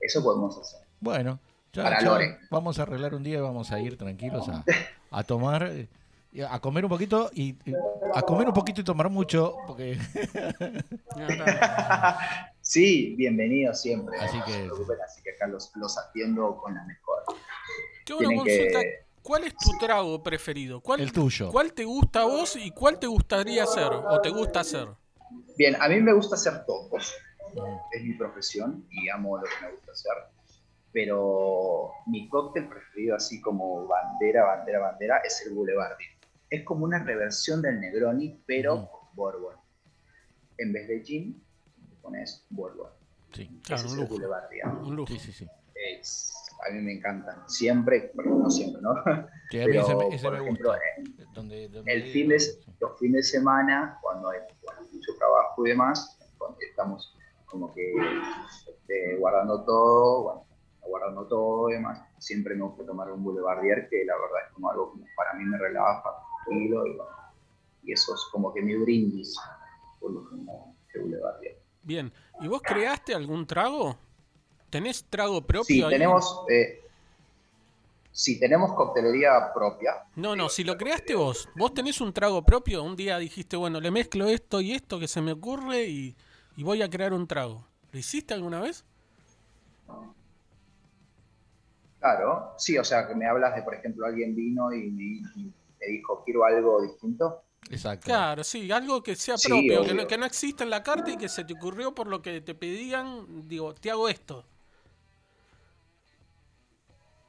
Eso 0.00 0.22
podemos 0.24 0.58
hacer. 0.58 0.80
bueno, 1.00 1.38
ya, 1.72 1.84
Para 1.84 2.00
ya 2.00 2.06
Lore. 2.06 2.38
vamos 2.50 2.78
a 2.78 2.82
arreglar 2.82 3.14
un 3.14 3.22
día 3.22 3.38
y 3.38 3.40
vamos 3.40 3.70
a 3.70 3.78
ir 3.80 3.96
tranquilos 3.96 4.48
a, 4.48 4.64
a 5.10 5.22
tomar 5.22 5.62
eh, 5.64 5.88
a 6.48 6.58
comer 6.60 6.84
un 6.84 6.90
poquito 6.90 7.30
y 7.34 7.50
y 7.64 7.74
a 8.14 8.22
comer 8.22 8.48
un 8.48 8.54
poquito 8.54 8.80
y 8.80 8.84
tomar 8.84 9.08
mucho 9.10 9.56
porque 9.66 9.98
Sí, 12.72 13.14
bienvenido 13.18 13.74
siempre. 13.74 14.16
Así 14.18 14.38
no 14.38 14.44
que- 14.46 14.52
se 14.52 14.58
preocupen, 14.64 14.96
así 15.04 15.22
que 15.22 15.32
acá 15.32 15.46
los, 15.46 15.70
los 15.76 15.98
atiendo 15.98 16.56
con 16.56 16.74
la 16.74 16.82
mejor. 16.84 17.22
Qué 18.06 18.14
que- 18.16 18.24
consulta. 18.34 18.80
¿Cuál 19.20 19.44
es 19.44 19.54
tu 19.58 19.76
trago 19.78 20.22
preferido? 20.22 20.80
¿Cuál, 20.80 21.02
El 21.02 21.12
tuyo. 21.12 21.50
¿Cuál 21.52 21.74
te 21.74 21.84
gusta 21.84 22.22
a 22.22 22.24
vos 22.24 22.56
y 22.56 22.70
cuál 22.70 22.98
te 22.98 23.06
gustaría 23.06 23.64
hacer 23.64 23.92
o 23.92 24.18
te 24.22 24.30
gusta 24.30 24.60
hacer? 24.60 24.88
Bien, 25.58 25.76
a 25.82 25.86
mí 25.90 26.00
me 26.00 26.14
gusta 26.14 26.34
hacer 26.36 26.64
todos. 26.64 27.14
Es 27.92 28.02
mi 28.02 28.14
profesión 28.14 28.86
y 28.90 29.10
amo 29.10 29.36
lo 29.36 29.44
que 29.44 29.66
me 29.66 29.72
gusta 29.72 29.92
hacer. 29.92 30.12
Pero 30.92 31.90
mi 32.06 32.26
cóctel 32.30 32.68
preferido, 32.70 33.16
así 33.16 33.38
como 33.42 33.86
bandera, 33.86 34.44
bandera, 34.46 34.78
bandera, 34.78 35.18
es 35.18 35.44
el 35.46 35.52
Boulevardia. 35.52 36.08
Es 36.48 36.64
como 36.64 36.86
una 36.86 37.04
reversión 37.04 37.60
del 37.60 37.80
Negroni, 37.82 38.42
pero 38.46 38.88
Bourbon. 39.12 39.56
En 40.56 40.72
vez 40.72 40.88
de 40.88 41.02
gin, 41.04 41.44
pones 42.02 42.44
Bourbon. 42.50 42.90
Sí, 43.32 43.48
Claro, 43.64 43.88
un 43.88 43.96
lujo. 43.96 44.08
Boulevardia. 44.10 44.68
Un 44.68 44.96
lujo. 44.96 45.12
sí, 45.12 45.18
sí. 45.18 45.32
sí. 45.32 45.48
Es- 45.74 46.28
a 46.68 46.72
mí 46.72 46.80
me 46.80 46.92
encantan. 46.92 47.48
Siempre, 47.48 48.12
bueno, 48.14 48.36
no 48.36 48.50
siempre, 48.50 48.80
¿no? 48.82 48.94
Sí, 49.50 49.60
a 49.60 49.66
mí 49.66 49.76
ese, 49.76 49.86
Pero, 49.94 49.98
me- 50.08 50.14
ese 50.14 50.24
por 50.24 50.32
me 50.34 50.38
ejemplo, 50.42 50.68
gusta. 50.70 50.84
eh, 50.84 51.26
Donde, 51.34 51.68
donde- 51.68 51.92
el 51.92 52.12
fin 52.12 52.28
de, 52.28 52.36
los 52.80 52.98
fines 52.98 53.26
de 53.32 53.38
semana, 53.38 53.98
cuando 54.00 54.28
hay 54.30 54.40
bueno, 54.62 54.80
mucho 54.92 55.12
trabajo 55.18 55.66
y 55.66 55.70
demás, 55.70 56.18
estamos 56.60 57.16
como 57.46 57.72
que 57.74 57.92
este, 58.68 59.16
guardando 59.18 59.62
todo, 59.64 60.22
bueno, 60.22 60.44
guardando 60.86 61.26
todo 61.26 61.68
y 61.70 61.74
demás, 61.74 62.00
siempre 62.18 62.54
me 62.54 62.62
gusta 62.64 62.84
tomar 62.86 63.10
un 63.12 63.22
boulevardier 63.24 63.88
que 63.90 64.04
la 64.04 64.14
verdad 64.14 64.46
es 64.48 64.52
como 64.54 64.70
algo 64.70 64.92
que 64.94 65.00
para 65.16 65.34
mí 65.34 65.44
me 65.44 65.58
relaja, 65.58 66.02
tranquilo 66.46 66.86
y, 66.86 66.96
bueno, 66.96 67.10
y 67.82 67.92
eso 67.92 68.14
es 68.14 68.20
como 68.32 68.52
que 68.54 68.62
mi 68.62 68.76
brindis 68.76 69.36
por 70.00 70.12
lo 70.12 70.28
como 70.28 70.76
de 70.94 71.00
boulevardier. 71.00 71.58
Bien. 71.82 72.12
¿Y 72.40 72.48
vos 72.48 72.62
creaste 72.62 73.14
algún 73.14 73.46
trago? 73.46 73.98
¿Tenés 74.70 75.04
trago 75.04 75.42
propio? 75.42 75.64
Sí, 75.64 75.82
ahí? 75.82 75.90
tenemos, 75.90 76.44
eh, 76.48 76.80
sí, 78.10 78.38
tenemos 78.40 78.72
coctelería 78.72 79.52
propia. 79.52 80.04
No, 80.16 80.34
no, 80.34 80.48
si 80.48 80.64
lo 80.64 80.76
creaste 80.76 81.14
vos, 81.14 81.48
vos 81.56 81.74
tenés 81.74 82.00
un 82.00 82.12
trago 82.12 82.42
propio, 82.42 82.82
un 82.82 82.96
día 82.96 83.18
dijiste, 83.18 83.56
bueno, 83.56 83.80
le 83.80 83.90
mezclo 83.90 84.28
esto 84.28 84.60
y 84.60 84.72
esto 84.72 84.98
que 84.98 85.08
se 85.08 85.20
me 85.20 85.32
ocurre 85.32 85.84
y, 85.84 86.16
y 86.56 86.62
voy 86.62 86.82
a 86.82 86.88
crear 86.88 87.12
un 87.12 87.26
trago. 87.26 87.66
¿Lo 87.90 87.98
hiciste 87.98 88.32
alguna 88.32 88.60
vez? 88.60 88.84
Claro, 91.98 92.54
sí, 92.56 92.76
o 92.78 92.84
sea, 92.84 93.06
que 93.06 93.14
me 93.14 93.26
hablas 93.28 93.54
de, 93.54 93.62
por 93.62 93.74
ejemplo, 93.74 94.06
alguien 94.06 94.34
vino 94.34 94.72
y 94.72 94.90
me, 94.90 95.02
y 95.36 95.52
me 95.80 95.86
dijo, 95.86 96.22
quiero 96.24 96.44
algo 96.44 96.82
distinto. 96.82 97.44
Exacto. 97.70 98.06
Claro, 98.06 98.44
sí, 98.44 98.70
algo 98.70 99.02
que 99.02 99.16
sea 99.16 99.38
Sí, 99.38 99.48
propio, 99.48 99.84
que 99.84 99.94
no, 99.94 100.06
que 100.06 100.18
no 100.18 100.26
exista 100.26 100.64
en 100.64 100.70
la 100.70 100.82
carta 100.82 101.10
y 101.10 101.16
que 101.16 101.28
se 101.28 101.44
te 101.44 101.54
ocurrió 101.54 101.94
por 101.94 102.06
lo 102.06 102.20
que 102.20 102.40
te 102.40 102.54
pedían, 102.54 103.48
digo, 103.48 103.74
te 103.74 103.90
hago 103.90 104.08
esto. 104.08 104.44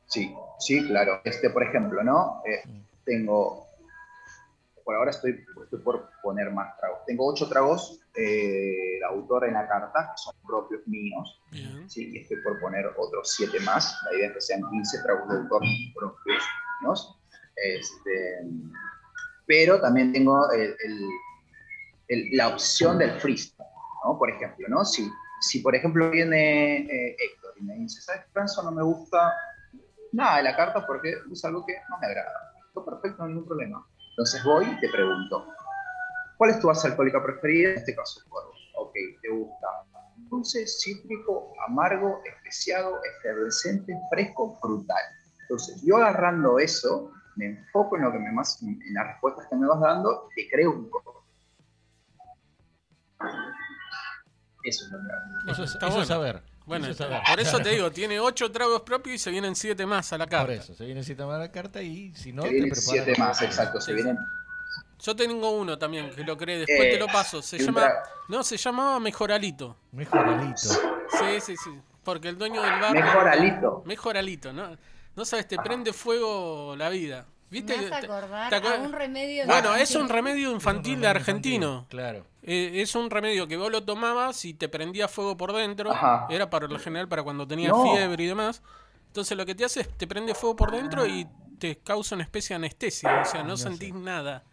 Sí, 0.08 0.36
sí, 0.60 0.86
claro. 0.88 1.22
Este, 1.24 1.50
por 1.50 1.64
ejemplo, 1.64 2.04
¿no? 2.04 2.44
Eh, 2.46 2.62
tengo, 3.04 3.68
por 4.84 4.96
ahora 4.96 5.12
estoy, 5.12 5.44
estoy 5.64 5.80
por 5.80 6.10
poner 6.22 6.52
más 6.52 6.78
tragos. 6.78 7.00
Tengo 7.08 7.28
ocho 7.28 7.50
tragos 7.50 8.00
eh, 8.16 9.00
de 9.00 9.06
autor 9.10 9.46
en 9.46 9.56
la 9.56 9.68
carta, 9.68 10.12
que 10.12 10.22
son 10.22 10.36
propios 10.46 10.88
míos, 10.88 11.42
Bien. 11.52 11.90
¿sí? 11.90 12.12
y 12.14 12.20
estoy 12.20 12.38
por 12.44 12.60
poner 12.60 12.86
otros 12.96 13.34
siete 13.36 13.60
más. 13.62 13.98
La 14.06 14.18
idea 14.18 14.28
es 14.28 14.34
que 14.34 14.42
sean 14.42 14.62
15 14.70 15.04
tragos 15.04 15.30
de 15.30 15.38
autor 15.38 15.62
propios 15.96 16.44
míos. 16.82 17.20
Este, 17.56 18.44
pero 19.46 19.80
también 19.82 20.14
tengo 20.14 20.52
el- 20.52 20.76
el- 20.86 21.10
el- 22.08 22.38
la 22.38 22.50
opción 22.50 22.98
del 22.98 23.12
freestyle, 23.20 23.68
¿no? 24.06 24.18
Por 24.18 24.30
ejemplo, 24.30 24.68
¿no? 24.70 24.84
Si, 24.86 25.10
si 25.42 25.60
por 25.60 25.76
ejemplo 25.76 26.10
viene 26.10 26.78
eh, 26.80 27.16
Héctor 27.20 27.54
y 27.58 27.64
me 27.64 27.76
dice, 27.76 28.02
¿sabes, 28.02 28.24
Franzo? 28.32 28.64
No 28.64 28.72
me 28.72 28.84
gusta 28.84 29.34
nada 30.12 30.38
de 30.38 30.44
la 30.44 30.56
carta 30.56 30.86
porque 30.86 31.16
es 31.32 31.46
algo 31.46 31.66
que 31.66 31.74
no 31.90 31.98
me 32.00 32.08
agrada. 32.08 32.32
Todo 32.74 32.86
perfecto, 32.86 33.26
ningún 33.28 33.46
problema. 33.46 33.86
Entonces 34.12 34.44
voy 34.44 34.66
y 34.66 34.80
te 34.80 34.90
pregunto, 34.90 35.48
¿cuál 36.38 36.52
es 36.52 36.60
tu 36.60 36.68
base 36.68 36.88
alcohólica 36.88 37.24
preferida? 37.24 37.72
En 37.72 37.78
este 37.78 37.96
caso, 37.96 38.22
cuervo. 38.30 38.52
Ok, 38.76 38.94
¿te 39.22 39.30
gusta 39.30 39.68
dulce, 40.30 40.66
cítrico, 40.66 41.54
amargo, 41.68 42.22
especiado, 42.26 43.00
efervescente, 43.20 43.96
fresco, 44.12 44.58
frutal? 44.62 45.04
Entonces, 45.42 45.82
yo 45.86 45.98
agarrando 45.98 46.58
eso, 46.60 47.12
me 47.36 47.46
enfoco 47.48 47.96
en 47.98 48.04
lo 48.04 48.12
que 48.12 48.20
me 48.20 48.32
más, 48.32 48.62
en 48.62 48.80
las 48.94 49.08
respuestas 49.08 49.48
que 49.50 49.56
me 49.56 49.68
vas 49.68 49.80
dando, 49.80 50.30
te 50.36 50.48
creo 50.50 50.72
un 50.72 50.90
poco. 50.90 51.26
Eso 54.64 54.86
es 54.86 54.92
lo 54.92 54.98
que 55.00 55.12
hago. 55.12 55.52
Eso 55.52 55.64
es, 55.64 55.74
Está 55.74 55.88
eso 55.88 55.88
es 55.88 55.94
bueno. 55.94 56.06
saber. 56.06 56.44
Bueno, 56.66 56.86
eso 56.86 56.92
es 56.92 56.98
saber. 56.98 57.22
por 57.28 57.40
eso 57.40 57.60
te 57.60 57.70
digo, 57.70 57.92
tiene 57.92 58.20
ocho 58.20 58.52
tragos 58.52 58.82
propios 58.84 59.16
y 59.16 59.20
se 59.20 59.32
vienen 59.32 59.56
siete 59.56 59.86
más 59.86 60.14
a 60.14 60.18
la 60.18 60.28
carta. 60.28 60.46
Por 60.46 60.52
eso, 60.56 60.74
se 60.74 60.86
viene 60.86 61.04
siete 61.04 61.26
más 61.26 61.40
la 61.40 61.52
carta 61.52 61.82
y 61.82 62.14
si 62.16 62.32
no, 62.32 62.44
Se 62.44 62.48
te 62.50 62.54
vienen 62.54 62.70
preparas. 62.72 62.90
siete 62.90 63.16
más, 63.20 63.42
exacto. 63.42 63.82
Se 63.82 63.94
vienen 63.94 64.18
Yo 65.00 65.16
tengo 65.16 65.52
uno 65.52 65.78
también 65.78 66.10
que 66.12 66.24
lo 66.24 66.38
creé, 66.38 66.60
después 66.60 66.80
Eh, 66.88 66.92
te 66.94 67.00
lo 67.00 67.08
paso. 67.08 67.42
Se 67.42 67.58
llama. 67.60 67.82
tra- 67.82 68.04
No, 68.30 68.42
se 68.44 68.56
llamaba 68.56 69.00
Mejoralito. 69.02 69.78
Mejoralito. 69.92 70.58
Sí, 70.58 71.42
sí, 71.42 71.56
sí. 71.58 71.82
Porque 72.04 72.30
el 72.30 72.38
dueño 72.38 72.62
del 72.62 72.80
bar. 72.80 72.94
mejor 72.94 73.28
alito. 73.28 73.84
Mejoralito, 73.86 74.54
¿no? 74.54 74.78
No 75.16 75.26
sabes, 75.26 75.48
te 75.48 75.58
prende 75.58 75.94
fuego 75.94 76.76
la 76.78 76.90
vida. 76.90 77.26
¿Viste? 77.50 77.78
Me 77.78 77.84
Te- 77.88 77.96
acordar 78.08 78.50
te 78.50 78.56
acuer- 78.56 78.78
a 78.80 78.82
un 78.82 78.92
remedio 78.94 79.46
Bueno, 79.46 79.76
es 79.76 79.94
un 79.96 80.10
remedio 80.10 80.50
infantil 80.52 81.00
de 81.02 81.08
argentino. 81.08 81.86
Claro. 81.88 82.26
Eh, 82.42 82.82
es 82.82 82.96
un 82.96 83.12
remedio 83.12 83.48
que 83.48 83.58
vos 83.58 83.72
lo 83.72 83.84
tomabas 83.84 84.44
y 84.46 84.56
te 84.56 84.68
prendía 84.70 85.08
fuego 85.08 85.38
por 85.38 85.54
dentro. 85.54 85.92
Ajá. 85.92 86.26
Era 86.32 86.50
para 86.50 86.68
lo 86.68 86.80
general 86.80 87.08
para 87.08 87.22
cuando 87.22 87.48
tenías 87.48 87.72
No. 87.72 87.84
fiebre 87.94 88.24
y 88.24 88.28
demás. 88.28 88.64
Entonces 89.08 89.38
lo 89.38 89.46
que 89.46 89.54
te 89.54 89.64
hace 89.66 89.82
es 89.82 89.90
te 89.98 90.08
prende 90.08 90.34
fuego 90.34 90.56
por 90.56 90.72
dentro 90.72 91.06
y 91.06 91.28
te 91.60 91.78
causa 91.78 92.16
una 92.16 92.24
especie 92.24 92.56
de 92.56 92.66
anestesia. 92.66 93.22
O 93.22 93.26
sea, 93.26 93.44
no 93.44 93.50
No 93.50 93.58
sé. 93.58 93.64
sentís 93.66 93.94
nada. 93.94 94.44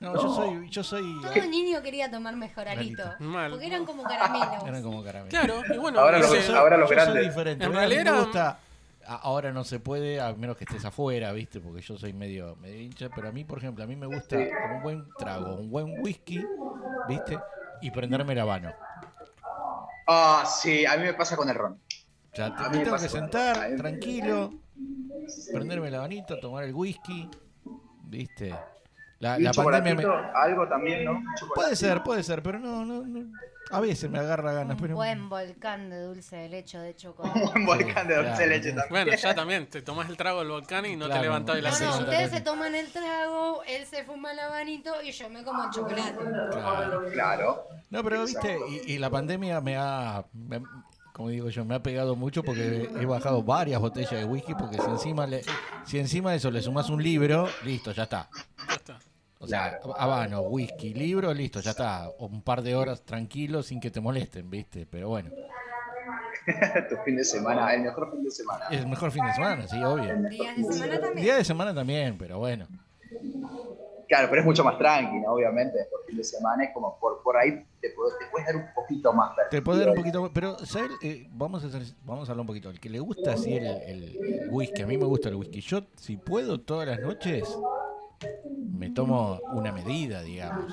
No, 0.00 0.12
yo 0.20 0.34
soy, 0.34 0.68
yo 0.70 0.82
soy. 0.82 1.04
Todo 1.22 1.46
niño 1.46 1.80
quería 1.82 2.10
tomar 2.10 2.34
mejoralito. 2.34 3.04
Mal. 3.20 3.52
Porque 3.52 3.66
eran 3.68 3.86
como 3.86 4.02
caramelos. 4.02 4.64
Eran 4.66 4.82
como 4.82 5.04
caramelos. 5.04 5.30
Claro, 5.30 5.62
y 5.72 5.78
bueno, 5.78 6.00
Ahora 6.00 6.18
los- 6.18 6.50
ahora 6.50 6.76
los 6.76 6.90
grandes. 6.90 7.24
diferente. 7.28 7.64
En 7.64 7.72
realidad 7.72 8.02
me 8.04 8.10
era- 8.10 8.20
gusta. 8.20 8.58
Ahora 9.06 9.52
no 9.52 9.64
se 9.64 9.80
puede, 9.80 10.20
a 10.20 10.32
menos 10.34 10.56
que 10.56 10.64
estés 10.64 10.84
afuera, 10.84 11.32
¿viste? 11.32 11.60
Porque 11.60 11.80
yo 11.80 11.96
soy 11.98 12.12
medio, 12.12 12.56
medio 12.56 12.80
hincha. 12.80 13.08
Pero 13.14 13.28
a 13.28 13.32
mí, 13.32 13.44
por 13.44 13.58
ejemplo, 13.58 13.84
a 13.84 13.86
mí 13.86 13.96
me 13.96 14.06
gusta 14.06 14.36
un 14.36 14.82
buen 14.82 15.06
trago, 15.18 15.54
un 15.56 15.70
buen 15.70 16.00
whisky, 16.00 16.46
¿viste? 17.08 17.38
Y 17.82 17.90
prenderme 17.90 18.32
el 18.32 18.40
habano. 18.40 18.72
Ah, 20.06 20.44
sí, 20.46 20.84
a 20.86 20.96
mí 20.96 21.04
me 21.04 21.14
pasa 21.14 21.36
con 21.36 21.48
el 21.48 21.54
ron. 21.54 21.72
O 22.32 22.36
sea, 22.36 22.54
te- 22.54 22.78
tengo 22.78 22.96
que 22.96 23.08
sentar 23.08 23.76
tranquilo, 23.76 24.52
prenderme 25.52 25.88
el 25.88 25.94
habanito, 25.94 26.38
tomar 26.40 26.64
el 26.64 26.74
whisky, 26.74 27.28
¿viste? 28.04 28.54
La, 29.20 29.38
la 29.38 29.52
pandemia 29.52 29.94
me... 29.94 30.04
algo 30.34 30.68
también, 30.68 31.04
¿no? 31.04 31.22
Puede 31.54 31.76
ser, 31.76 32.02
puede 32.02 32.22
ser, 32.22 32.42
pero 32.42 32.58
no, 32.58 32.84
no, 32.84 33.02
no. 33.02 33.30
A 33.70 33.80
veces 33.80 34.10
me 34.10 34.18
agarra 34.18 34.52
ganas, 34.52 34.76
Un 34.76 34.82
pero... 34.82 34.94
buen 34.94 35.28
volcán 35.28 35.88
de 35.90 36.00
dulce 36.02 36.36
de 36.36 36.48
leche 36.48 36.78
o 36.78 36.82
de 36.82 36.90
Un 36.92 36.96
chocolate. 36.96 37.40
buen 37.40 37.66
volcán 37.66 38.06
de 38.08 38.16
dulce 38.16 38.42
de 38.42 38.46
leche 38.48 38.68
también. 38.72 38.86
Bueno, 38.90 39.12
ya 39.16 39.34
también, 39.34 39.66
te 39.68 39.82
tomás 39.82 40.08
el 40.10 40.16
trago 40.16 40.40
del 40.40 40.48
volcán 40.50 40.84
y 40.86 40.96
no 40.96 41.06
Claro, 41.06 41.20
te 41.20 41.26
levantás 41.26 41.56
de 41.56 41.62
la 41.62 41.70
No, 41.70 41.78
no, 41.80 41.98
ustedes 42.00 42.30
se 42.30 42.40
toman 42.42 42.74
el 42.74 42.88
trago, 42.92 43.62
él 43.66 43.86
se 43.86 44.04
fuma 44.04 44.32
el 44.32 44.38
habanito 44.38 45.02
y 45.02 45.12
yo 45.12 45.28
me 45.30 45.42
como 45.44 45.64
el 45.64 45.70
chocolate. 45.70 46.14
Claro. 46.52 47.02
Claro. 47.12 47.68
No, 47.90 48.04
pero 48.04 48.24
viste, 48.24 48.58
y, 48.86 48.92
y 48.94 48.98
la 48.98 49.08
pandemia 49.10 49.60
me 49.60 49.76
ha, 49.76 50.24
me- 50.32 50.62
como 51.12 51.28
digo 51.28 51.48
yo, 51.48 51.64
me 51.64 51.76
ha 51.76 51.82
pegado 51.82 52.16
mucho 52.16 52.42
porque 52.42 52.90
he 53.00 53.06
bajado 53.06 53.42
varias 53.42 53.80
botellas 53.80 54.10
de 54.12 54.24
whisky 54.24 54.52
porque 54.54 54.76
si 54.78 54.90
encima 54.90 55.26
le, 55.26 55.42
si 55.86 55.98
encima 56.00 56.32
de 56.32 56.38
eso 56.38 56.50
le 56.50 56.60
sumas 56.60 56.90
un 56.90 57.02
libro, 57.02 57.48
listo, 57.64 57.92
ya 57.92 58.02
está. 58.02 58.28
Ya 58.68 58.74
está. 58.74 58.98
O 59.44 59.48
sea, 59.48 59.78
habano, 59.96 60.40
whisky, 60.42 60.92
libro, 60.94 61.32
listo, 61.32 61.60
ya 61.60 61.70
está. 61.70 62.10
Un 62.18 62.42
par 62.42 62.62
de 62.62 62.74
horas 62.74 63.02
tranquilo 63.02 63.62
sin 63.62 63.80
que 63.80 63.90
te 63.90 64.00
molesten, 64.00 64.48
¿viste? 64.50 64.86
Pero 64.90 65.08
bueno, 65.08 65.30
tu 66.88 66.96
fin 67.04 67.16
de 67.16 67.24
semana, 67.24 67.72
el 67.74 67.82
mejor 67.82 68.10
fin 68.10 68.22
de 68.24 68.30
semana. 68.30 68.64
es 68.70 68.80
el 68.80 68.86
mejor 68.86 69.10
fin 69.10 69.24
de 69.24 69.32
semana, 69.32 69.66
sí, 69.68 69.82
obvio. 69.82 70.14
Días 70.28 70.56
de 70.56 70.64
semana 70.72 71.00
también. 71.00 71.24
Día 71.24 71.36
de 71.36 71.44
semana 71.44 71.74
también, 71.74 72.18
pero 72.18 72.38
bueno. 72.38 72.66
Claro, 74.06 74.28
pero 74.28 74.42
es 74.42 74.46
mucho 74.46 74.62
más 74.62 74.76
tranqui, 74.76 75.16
¿no? 75.20 75.32
Obviamente, 75.32 75.78
por 75.90 76.04
fin 76.04 76.18
de 76.18 76.24
semana 76.24 76.64
es 76.64 76.74
como 76.74 76.98
por, 76.98 77.22
por 77.22 77.36
ahí 77.38 77.64
te, 77.80 77.88
puedes- 77.90 78.18
te 78.18 78.26
puedes 78.30 78.46
dar 78.46 78.56
un 78.56 78.66
poquito 78.74 79.12
más 79.14 79.32
Te 79.50 79.62
puedo 79.62 79.78
dar 79.80 79.88
un 79.88 79.94
poquito 79.94 80.20
más, 80.20 80.30
pero 80.34 80.58
¿sabes? 80.66 80.90
Eh, 81.02 81.26
vamos, 81.32 81.64
a 81.64 81.68
hacer- 81.68 81.82
vamos 82.04 82.28
a 82.28 82.32
hablar 82.32 82.42
un 82.42 82.46
poquito. 82.46 82.68
El 82.70 82.78
que 82.78 82.90
le 82.90 83.00
gusta 83.00 83.32
así 83.32 83.56
el, 83.56 83.64
el- 83.66 84.16
el 84.42 84.48
whisky, 84.50 84.82
a 84.82 84.86
mí 84.86 84.98
me 84.98 85.06
gusta 85.06 85.30
el 85.30 85.36
whisky. 85.36 85.62
Yo, 85.62 85.86
si 85.96 86.18
puedo, 86.18 86.60
todas 86.60 86.86
las 86.86 87.00
noches 87.00 87.44
me 88.72 88.90
tomo 88.90 89.40
una 89.52 89.72
medida, 89.72 90.22
digamos. 90.22 90.72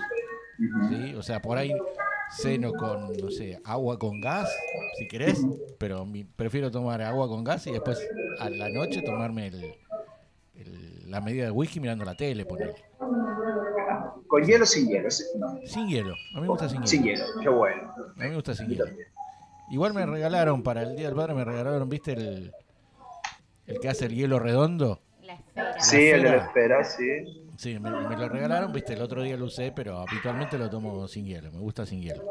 ¿sí? 0.89 1.13
O 1.15 1.23
sea, 1.23 1.41
por 1.41 1.57
ahí 1.57 1.73
ceno 2.29 2.73
con, 2.73 3.13
no 3.17 3.29
sé, 3.31 3.59
agua 3.63 3.97
con 3.99 4.21
gas, 4.21 4.55
si 4.97 5.07
querés, 5.07 5.45
pero 5.77 6.05
mi- 6.05 6.23
prefiero 6.23 6.71
tomar 6.71 7.01
agua 7.01 7.27
con 7.27 7.43
gas 7.43 7.65
y 7.67 7.71
después 7.71 7.99
a 8.39 8.49
la 8.49 8.69
noche 8.69 9.01
tomarme 9.01 9.47
el, 9.47 9.75
el- 10.55 11.11
la 11.11 11.19
medida 11.21 11.45
de 11.45 11.51
whisky 11.51 11.79
mirando 11.79 12.05
la 12.05 12.15
tele, 12.15 12.45
poner. 12.45 12.73
Con 14.27 14.43
hielo 14.45 14.63
o 14.63 14.67
sin 14.67 14.87
hielo, 14.87 15.09
no. 15.39 15.59
Sin 15.65 15.87
hielo, 15.89 16.13
a 16.31 16.35
mí 16.35 16.41
me 16.41 16.47
gusta 16.47 16.69
sin 16.69 16.77
hielo. 16.77 16.87
Sin 16.87 17.03
hielo, 17.03 17.25
qué 17.41 17.49
bueno. 17.49 17.93
A 17.97 18.23
mí 18.23 18.29
me 18.29 18.35
gusta 18.35 18.55
sin 18.55 18.69
hielo. 18.69 18.85
Igual 19.69 19.93
me 19.93 20.05
regalaron, 20.05 20.63
para 20.63 20.83
el 20.83 20.95
Día 20.95 21.07
del 21.07 21.15
Padre 21.15 21.33
me 21.33 21.43
regalaron, 21.43 21.89
¿viste 21.89 22.13
el, 22.13 22.53
el 23.67 23.79
que 23.79 23.89
hace 23.89 24.05
el 24.05 24.15
hielo 24.15 24.39
redondo? 24.39 25.01
Sí, 25.79 26.09
el 26.09 26.23
de 26.23 26.29
la 26.29 26.37
esfera. 26.37 26.81
espera, 26.81 26.83
sí. 26.83 27.43
Sí, 27.57 27.79
me, 27.79 27.91
me 27.91 28.15
lo 28.15 28.29
regalaron, 28.29 28.71
¿viste? 28.71 28.93
El 28.93 29.01
otro 29.01 29.21
día 29.21 29.37
lo 29.37 29.45
usé, 29.45 29.71
pero 29.71 29.99
habitualmente 29.99 30.57
lo 30.57 30.69
tomo 30.69 31.07
sin 31.07 31.25
hielo. 31.25 31.51
Me 31.51 31.59
gusta 31.59 31.85
sin 31.85 32.01
hielo. 32.01 32.21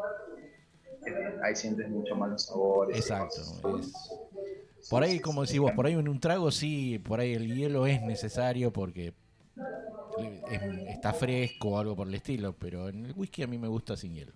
Ahí 1.43 1.55
sientes 1.55 1.89
mucho 1.89 2.15
más 2.17 2.31
los 2.31 2.47
sabores. 2.47 2.97
Exacto. 2.97 3.41
es- 3.79 4.19
Por 4.89 5.03
ahí, 5.03 5.21
como 5.21 5.43
decís 5.43 5.61
vos, 5.61 5.73
por 5.73 5.87
ahí 5.87 5.93
en 5.95 6.09
un 6.09 6.19
trago 6.21 6.51
sí, 6.51 6.99
por 6.99 7.21
ahí 7.21 7.35
el 7.35 7.55
hielo 7.55 7.87
es 7.87 8.03
necesario 8.03 8.73
porque 8.73 9.13
es- 10.47 10.63
está 10.89 11.13
fresco 11.13 11.71
o 11.71 11.79
algo 11.79 11.95
por 11.97 12.09
el 12.09 12.15
estilo, 12.15 12.53
pero 12.59 12.89
en 12.89 13.07
el 13.07 13.13
whisky 13.17 13.43
a 13.43 13.47
mí 13.47 13.57
me 13.59 13.69
gusta 13.69 13.97
sin 13.97 14.15
hielo. 14.15 14.33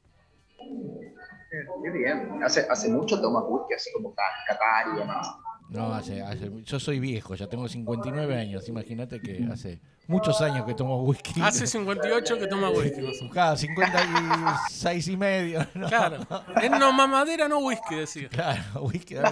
Qué 1.83 1.91
bien. 1.91 2.43
¿Hace, 2.43 2.67
hace 2.71 2.89
mucho 2.89 3.21
tomas 3.21 3.45
whisky 3.49 3.75
así 3.75 3.91
como 3.93 4.15
ca- 4.15 4.23
Qatar 4.47 4.95
y 4.95 4.99
demás? 5.01 5.27
No, 5.71 5.93
hace, 5.95 6.21
hace- 6.23 6.51
yo 6.65 6.79
soy 6.79 7.01
viejo, 7.01 7.35
ya 7.35 7.49
tengo 7.49 7.67
59 7.69 8.37
años, 8.37 8.69
imagínate 8.69 9.21
que 9.21 9.47
hace 9.51 9.81
muchos 10.07 10.41
años 10.43 10.67
que 10.67 10.75
tomo 10.75 11.03
whisky. 11.03 11.41
Hace 11.43 11.67
58 11.67 12.39
que 12.39 12.47
toma 12.47 12.69
whisky. 12.71 13.01
más 13.01 13.17
o 13.17 13.21
menos. 13.23 13.33
Claro, 13.33 13.57
56 13.57 15.09
y 15.09 15.17
medio. 15.17 15.67
¿no? 15.75 15.89
Claro. 15.89 16.19
Es 16.63 16.71
no 16.71 16.93
mamadera, 16.93 17.49
no 17.49 17.59
whisky, 17.61 17.95
decía. 17.97 18.29
Claro, 18.29 18.83
whisky, 18.83 19.15
dame 19.15 19.31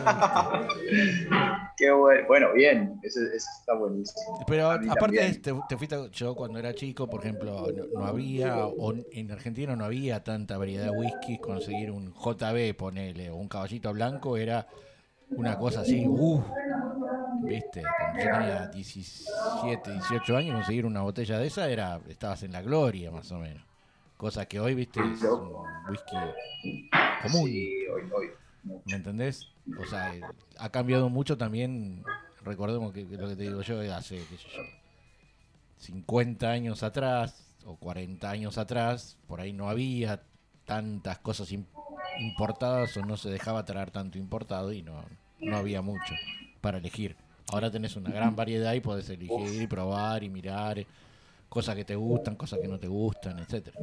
whisky. 0.60 1.28
Qué 1.76 1.90
bueno. 1.92 2.26
Bueno, 2.26 2.52
bien. 2.54 2.98
Eso, 3.02 3.20
eso 3.20 3.46
está 3.60 3.74
buenísimo. 3.74 4.44
Pero 4.46 4.70
aparte, 4.70 5.34
te, 5.34 5.52
te 5.68 5.76
fuiste, 5.76 5.96
yo 6.12 6.34
cuando 6.34 6.58
era 6.58 6.74
chico, 6.74 7.08
por 7.08 7.20
ejemplo, 7.20 7.66
no, 7.92 8.00
no 8.00 8.06
había, 8.06 8.66
o 8.66 8.94
en 9.12 9.30
Argentina 9.30 9.76
no 9.76 9.84
había 9.84 10.24
tanta 10.24 10.56
variedad 10.58 10.84
de 10.84 10.90
whisky, 10.90 11.38
conseguir 11.38 11.90
un 11.90 12.12
JB, 12.14 12.74
ponele, 12.74 13.30
o 13.30 13.36
un 13.36 13.48
caballito 13.48 13.92
blanco, 13.92 14.36
era 14.36 14.66
una 15.36 15.56
cosa 15.58 15.80
así, 15.80 16.06
uff, 16.08 16.44
viste, 17.46 17.82
cuando 17.82 18.18
yo 18.18 18.30
tenía 18.30 18.66
17, 18.66 19.90
18 19.90 20.36
años, 20.36 20.54
conseguir 20.54 20.86
una 20.86 21.02
botella 21.02 21.38
de 21.38 21.46
esa 21.46 21.68
era, 21.68 22.00
estabas 22.08 22.42
en 22.42 22.52
la 22.52 22.62
gloria, 22.62 23.10
más 23.10 23.30
o 23.32 23.38
menos. 23.38 23.62
Cosa 24.16 24.46
que 24.46 24.60
hoy, 24.60 24.74
viste, 24.74 25.00
es 25.00 25.22
un 25.22 25.90
whisky 25.90 26.16
común. 27.22 27.48
Sí, 27.48 27.86
hoy, 27.88 28.02
hoy. 28.14 28.30
¿Me 28.84 28.96
entendés? 28.96 29.48
O 29.80 29.86
sea, 29.86 30.14
eh, 30.14 30.22
ha 30.58 30.68
cambiado 30.70 31.08
mucho 31.08 31.36
también. 31.36 32.04
Recordemos 32.44 32.92
que, 32.92 33.06
que 33.06 33.16
lo 33.16 33.28
que 33.28 33.36
te 33.36 33.42
digo 33.44 33.62
yo 33.62 33.80
hace, 33.94 34.16
qué 34.16 34.36
sé 34.36 34.48
yo, 34.56 34.62
50 35.78 36.50
años 36.50 36.82
atrás 36.82 37.54
o 37.64 37.76
40 37.76 38.30
años 38.30 38.58
atrás, 38.58 39.16
por 39.28 39.40
ahí 39.40 39.52
no 39.52 39.68
había 39.68 40.22
tantas 40.64 41.18
cosas 41.18 41.50
im- 41.52 41.64
importadas 42.20 42.96
o 42.96 43.04
no 43.04 43.16
se 43.16 43.30
dejaba 43.30 43.64
traer 43.64 43.90
tanto 43.90 44.18
importado 44.18 44.72
y 44.72 44.82
no, 44.82 45.04
no 45.42 45.56
había 45.56 45.82
mucho 45.82 46.14
para 46.60 46.78
elegir. 46.78 47.16
Ahora 47.52 47.70
tenés 47.70 47.96
una 47.96 48.10
gran 48.10 48.34
variedad 48.34 48.72
y 48.72 48.80
podés 48.80 49.08
elegir 49.10 49.62
y 49.62 49.66
probar 49.66 50.22
y 50.22 50.30
mirar 50.30 50.78
eh, 50.78 50.86
cosas 51.48 51.74
que 51.74 51.84
te 51.84 51.96
gustan, 51.96 52.36
cosas 52.36 52.60
que 52.60 52.68
no 52.68 52.78
te 52.78 52.86
gustan, 52.86 53.38
etcétera. 53.40 53.78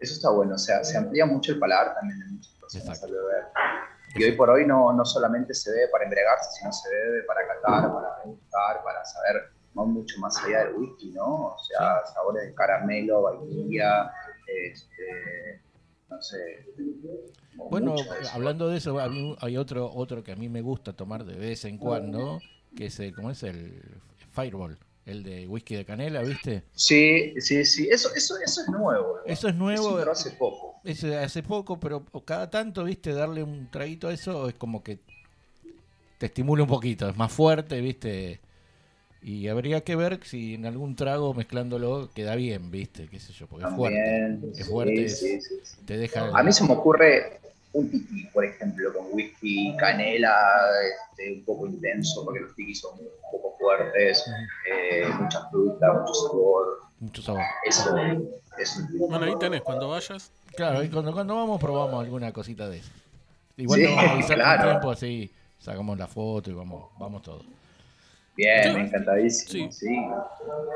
Eso 0.00 0.14
está 0.14 0.30
bueno. 0.30 0.54
O 0.54 0.58
sea, 0.58 0.82
se 0.84 0.96
amplía 0.96 1.26
mucho 1.26 1.52
el 1.52 1.58
paladar 1.58 1.94
también 1.94 2.20
de 2.20 2.26
muchas 2.26 2.52
personas 2.54 3.02
al 3.02 3.10
beber. 3.10 3.44
Y 4.14 4.24
hoy 4.24 4.32
por 4.32 4.48
hoy 4.48 4.66
no, 4.66 4.92
no 4.92 5.04
solamente 5.04 5.52
se 5.52 5.70
bebe 5.70 5.88
para 5.88 6.04
embriagarse, 6.04 6.50
sino 6.58 6.72
se 6.72 6.88
bebe 6.88 7.22
para 7.24 7.46
catar, 7.46 7.92
para 7.92 8.16
degustar, 8.24 8.82
para 8.82 9.04
saber 9.04 9.50
¿no? 9.74 9.84
mucho 9.84 10.18
más 10.20 10.42
allá 10.44 10.64
del 10.64 10.76
whisky, 10.76 11.10
¿no? 11.10 11.48
O 11.48 11.58
sea, 11.58 12.06
sabores 12.06 12.44
de 12.44 12.54
caramelo, 12.54 13.22
vainilla, 13.22 14.10
este, 14.46 15.60
no 16.10 16.22
sé. 16.22 16.38
Bueno, 17.70 17.94
de 17.96 18.02
eso. 18.22 18.30
hablando 18.32 18.68
de 18.68 18.78
eso, 18.78 18.98
hay, 19.40 19.56
otro 19.56 19.90
otro 19.92 20.22
que 20.22 20.32
a 20.32 20.36
mí 20.36 20.48
me 20.48 20.62
gusta 20.62 20.92
tomar 20.92 21.24
de 21.24 21.34
vez 21.34 21.64
en 21.64 21.78
cuando, 21.78 22.40
que 22.76 22.86
es 22.86 22.98
el, 23.00 23.14
¿cómo 23.14 23.30
es? 23.30 23.42
El 23.42 23.82
Fireball, 24.30 24.78
el 25.04 25.22
de 25.22 25.48
whisky 25.48 25.74
de 25.74 25.84
canela, 25.84 26.22
¿viste? 26.22 26.64
Sí, 26.72 27.34
sí, 27.40 27.64
sí. 27.64 27.88
Eso, 27.90 28.08
eso, 28.14 28.36
eso 28.44 28.60
es 28.62 28.68
nuevo. 28.68 29.18
Eso 29.24 29.48
es 29.48 29.54
Eso 29.54 29.58
nuevo, 29.58 29.96
entró 29.96 30.12
hace 30.12 30.30
poco. 30.32 30.80
es 30.84 31.00
de 31.02 31.18
hace 31.18 31.42
poco, 31.42 31.80
pero 31.80 32.04
cada 32.24 32.48
tanto, 32.48 32.84
¿viste? 32.84 33.12
Darle 33.12 33.42
un 33.42 33.70
traguito 33.70 34.08
a 34.08 34.12
eso 34.12 34.48
es 34.48 34.54
como 34.54 34.82
que 34.82 35.00
te 36.18 36.26
estimula 36.26 36.62
un 36.62 36.68
poquito, 36.68 37.08
es 37.08 37.16
más 37.16 37.32
fuerte, 37.32 37.80
¿viste? 37.80 38.40
Y 39.20 39.48
habría 39.48 39.80
que 39.82 39.96
ver 39.96 40.20
si 40.24 40.54
en 40.54 40.64
algún 40.66 40.94
trago 40.94 41.34
mezclándolo 41.34 42.10
queda 42.14 42.36
bien, 42.36 42.70
¿viste? 42.70 43.08
¿Qué 43.08 43.18
sé 43.18 43.32
yo? 43.32 43.46
Porque 43.48 43.66
es 43.66 43.74
fuerte. 43.74 43.98
También, 43.98 44.52
Es 44.56 44.68
fuerte, 44.68 45.08
sí, 45.08 45.34
es- 45.34 45.44
sí, 45.44 45.54
sí. 45.62 45.76
Te 45.84 45.96
deja... 45.96 46.30
A 46.38 46.42
mí 46.42 46.52
se 46.52 46.64
me 46.64 46.72
ocurre 46.72 47.40
un 47.72 47.90
tiki, 47.90 48.24
por 48.32 48.44
ejemplo, 48.44 48.92
con 48.94 49.06
whisky, 49.12 49.76
canela, 49.76 50.34
este, 51.10 51.32
un 51.34 51.44
poco 51.44 51.66
intenso, 51.66 52.24
porque 52.24 52.40
los 52.40 52.54
tikis 52.54 52.80
son 52.80 52.98
un 52.98 53.06
poco 53.30 53.56
fuertes, 53.58 54.24
eh, 54.70 55.04
mucha 55.20 55.48
fruta, 55.50 55.92
mucho 55.92 56.14
sabor. 56.14 56.78
mucho 57.00 57.22
sabor. 57.22 57.42
Eso, 57.64 57.96
eso. 58.56 58.80
Bueno, 59.08 59.24
ahí 59.26 59.34
tenés, 59.38 59.62
cuando 59.62 59.88
vayas. 59.88 60.30
Claro, 60.54 60.82
y 60.82 60.88
cuando, 60.88 61.12
cuando 61.12 61.34
vamos 61.34 61.60
probamos 61.60 62.04
alguna 62.04 62.32
cosita 62.32 62.68
de 62.68 62.78
eso. 62.78 62.90
Igual 63.56 63.80
Sí, 63.80 63.84
te 63.86 63.90
vamos 63.92 64.10
a 64.10 64.12
avisar 64.14 64.36
claro. 64.38 64.60
con 64.62 64.70
tiempo, 64.70 64.90
así 64.92 65.30
sacamos 65.58 65.98
la 65.98 66.06
foto 66.06 66.50
y 66.50 66.54
vamos, 66.54 66.90
vamos 66.98 67.22
todos. 67.22 67.44
Bien, 68.38 68.76
encantadísimo. 68.76 69.72
sí. 69.72 69.86
Sí. 69.88 69.96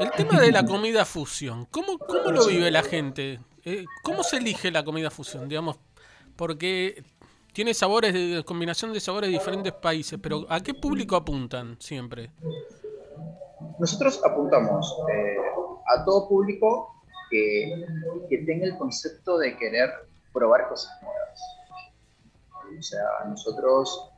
El 0.00 0.10
tema 0.10 0.40
de 0.40 0.50
la 0.50 0.66
comida 0.66 1.04
fusión, 1.04 1.66
¿cómo, 1.66 1.96
cómo 1.96 2.32
lo 2.32 2.44
vive 2.46 2.72
la 2.72 2.82
gente? 2.82 3.38
Eh, 3.64 3.84
¿Cómo 4.02 4.24
se 4.24 4.38
elige 4.38 4.72
la 4.72 4.84
comida 4.84 5.10
fusión? 5.10 5.48
Digamos, 5.48 5.78
porque 6.34 7.04
tiene 7.52 7.72
sabores, 7.72 8.12
de 8.14 8.42
combinación 8.44 8.92
de 8.92 8.98
sabores 8.98 9.30
de 9.30 9.38
diferentes 9.38 9.72
países, 9.74 10.18
pero 10.20 10.44
¿a 10.48 10.60
qué 10.60 10.74
público 10.74 11.14
apuntan 11.14 11.76
siempre? 11.78 12.32
Nosotros 13.78 14.20
apuntamos 14.24 14.96
eh, 15.14 15.36
a 15.86 16.04
todo 16.04 16.28
público 16.28 17.00
que, 17.30 17.86
que 18.28 18.38
tenga 18.38 18.66
el 18.66 18.76
concepto 18.76 19.38
de 19.38 19.56
querer 19.56 19.88
probar 20.32 20.68
cosas 20.68 21.00
nuevas. 21.00 21.40
O 22.76 22.82
sea, 22.82 23.04
nosotros, 23.28 24.10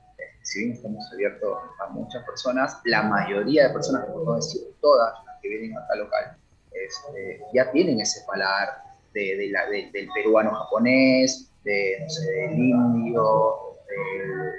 si 0.45 0.61
bien 0.61 0.73
estamos 0.77 1.05
abiertos 1.13 1.59
a 1.81 1.87
muchas 1.89 2.23
personas, 2.25 2.79
la 2.85 3.03
mayoría 3.03 3.67
de 3.69 3.75
personas, 3.75 4.05
por 4.07 4.25
no 4.25 4.37
decir 4.37 4.63
todas 4.81 5.13
las 5.27 5.41
que 5.41 5.49
vienen 5.49 5.77
acá 5.77 5.95
local, 5.97 6.37
este, 6.73 7.41
ya 7.53 7.71
tienen 7.73 8.01
ese 8.01 8.21
paladar 8.27 8.83
de, 9.13 9.37
de 9.37 9.49
la- 9.51 9.67
de- 9.71 9.91
del 9.93 10.09
peruano 10.15 10.53
japonés, 10.55 11.51
de, 11.65 12.07
del 12.31 12.59
indio, 12.59 13.57
del 13.89 14.53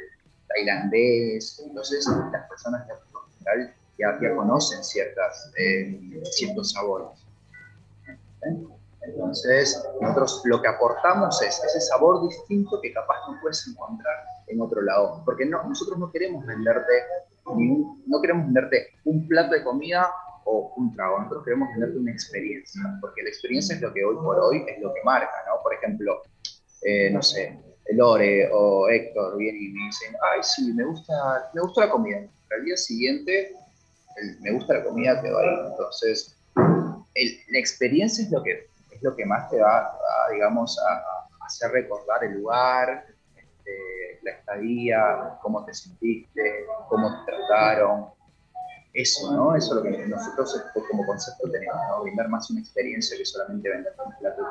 tailandés. 0.47 1.61
Entonces, 1.65 2.07
las 2.31 2.47
personas 2.49 2.87
ya 2.87 2.95
general 3.39 3.75
ya, 4.21 4.35
conocen 4.35 4.79
eh, 5.57 6.21
ciertos 6.31 6.71
sabores. 6.71 7.07
Entonces, 9.01 9.83
nosotros 10.01 10.41
lo 10.45 10.61
que 10.61 10.67
aportamos 10.67 11.41
es 11.41 11.63
ese 11.63 11.79
sabor 11.81 12.27
distinto 12.27 12.81
que 12.81 12.91
capaz 12.93 13.17
no 13.29 13.39
puedes 13.41 13.67
encontrar 13.67 14.15
en 14.47 14.61
otro 14.61 14.81
lado. 14.81 15.21
Porque 15.25 15.45
no, 15.45 15.63
nosotros 15.63 15.97
no 15.99 16.11
queremos 16.11 16.45
venderte 16.45 16.93
un- 17.45 18.03
no 18.07 18.21
queremos 18.21 18.45
venderte 18.45 18.87
un 19.05 19.27
plato 19.27 19.53
de 19.53 19.63
comida 19.63 20.09
o 20.45 20.73
un 20.77 20.93
trago, 20.95 21.17
nosotros 21.19 21.43
queremos 21.43 21.69
venderte 21.69 21.97
una 21.97 22.11
experiencia, 22.11 22.81
porque 23.01 23.23
la 23.23 23.29
experiencia 23.29 23.75
es 23.75 23.81
lo 23.81 23.91
que 23.93 24.03
hoy 24.05 24.15
por 24.15 24.39
hoy 24.39 24.63
es 24.67 24.79
lo 24.81 24.93
que 24.93 25.01
marca, 25.03 25.31
¿no? 25.47 25.61
Por 25.63 25.73
ejemplo, 25.73 26.21
eh, 26.83 27.09
no 27.11 27.21
sé, 27.21 27.59
Lore 27.93 28.49
o 28.51 28.87
Héctor 28.89 29.37
vienen 29.37 29.61
y 29.63 29.67
me 29.69 29.85
dicen, 29.85 30.15
ay, 30.21 30.39
sí, 30.43 30.71
me 30.73 30.83
gusta, 30.85 31.49
me 31.53 31.61
gusta 31.61 31.85
la 31.85 31.91
comida. 31.91 32.19
Al 32.51 32.63
día 32.65 32.77
siguiente, 32.77 33.55
me 34.41 34.51
gusta 34.53 34.75
la 34.75 34.83
comida, 34.83 35.21
quedó 35.21 35.39
ahí. 35.39 35.49
Entonces, 35.71 36.35
la 36.55 37.59
experiencia 37.59 38.23
es 38.23 38.31
lo 38.31 38.43
que 38.43 38.67
es 38.91 39.01
lo 39.03 39.15
que 39.15 39.25
más 39.25 39.49
te 39.49 39.59
va, 39.59 39.79
a, 39.87 40.31
digamos, 40.31 40.79
a, 40.79 40.93
a 40.93 41.45
hacer 41.45 41.69
recordar 41.71 42.23
el 42.23 42.33
lugar, 42.39 43.05
este, 43.35 43.71
la 44.25 44.31
estadía, 44.31 45.37
cómo 45.41 45.63
te 45.65 45.73
sentiste, 45.73 46.65
cómo 46.89 47.23
te 47.25 47.31
trataron. 47.31 48.07
Eso, 48.93 49.29
¿no? 49.33 49.53
Eso 49.55 49.77
es 49.77 49.83
lo 49.83 49.83
que 49.83 50.07
nosotros 50.07 50.63
como 50.89 51.05
concepto 51.05 51.51
tenemos, 51.51 51.75
¿no? 51.89 52.03
Brindar 52.03 52.29
más 52.29 52.49
una 52.49 52.61
experiencia 52.61 53.17
que 53.17 53.25
solamente 53.25 53.69
vender 53.69 53.93
un 54.05 54.13
plato. 54.17 54.41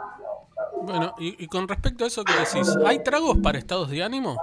Bueno, 0.83 1.15
y, 1.19 1.43
y 1.43 1.47
con 1.49 1.67
respecto 1.67 2.05
a 2.05 2.09
eso 2.09 2.25
que 2.25 2.35
decís, 2.35 2.77
¿hay 2.85 2.99
tragos 2.99 3.39
para 3.39 3.59
estados 3.59 3.89
de 3.91 4.03
ánimo? 4.03 4.39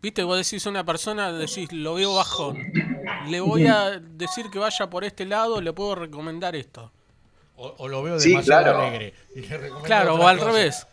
Viste, 0.00 0.24
vos 0.24 0.38
decís 0.38 0.66
a 0.66 0.70
una 0.70 0.84
persona, 0.84 1.30
decís, 1.30 1.70
lo 1.72 1.94
veo 1.94 2.14
bajón. 2.14 2.56
Le 3.26 3.40
voy 3.40 3.66
a 3.66 4.00
decir 4.00 4.50
que 4.50 4.58
vaya 4.58 4.88
por 4.88 5.04
este 5.04 5.26
lado, 5.26 5.60
le 5.60 5.72
puedo 5.74 5.94
recomendar 5.94 6.56
esto. 6.56 6.90
O, 7.56 7.74
o 7.78 7.88
lo 7.88 8.02
veo 8.02 8.18
Sí, 8.18 8.30
demasiado 8.30 8.62
claro. 8.64 8.80
alegre. 8.80 9.14
y 9.34 9.40
le 9.42 9.48
recomiendo 9.58 9.84
Claro, 9.84 10.14
o 10.14 10.26
al 10.26 10.38
cosa. 10.38 10.50
revés. 10.50 10.86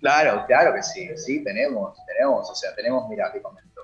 Claro, 0.00 0.44
claro 0.46 0.74
que 0.74 0.82
sí, 0.82 1.08
sí, 1.16 1.42
tenemos, 1.42 1.98
tenemos, 2.06 2.50
o 2.50 2.54
sea, 2.54 2.74
tenemos, 2.74 3.08
mira, 3.08 3.32
te 3.32 3.40
comento, 3.40 3.82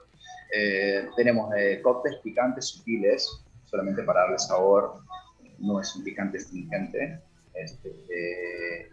Eh, 0.55 1.09
tenemos 1.17 1.51
eh, 1.57 1.81
cócteles 1.83 2.21
picantes 2.21 2.67
sutiles, 2.67 3.27
solamente 3.65 4.03
para 4.03 4.21
darle 4.21 4.39
sabor, 4.39 5.01
no 5.59 5.81
es 5.81 5.97
un 5.97 6.05
picante 6.05 6.37
astringente, 6.37 7.23
este, 7.55 7.89
eh, 7.89 8.91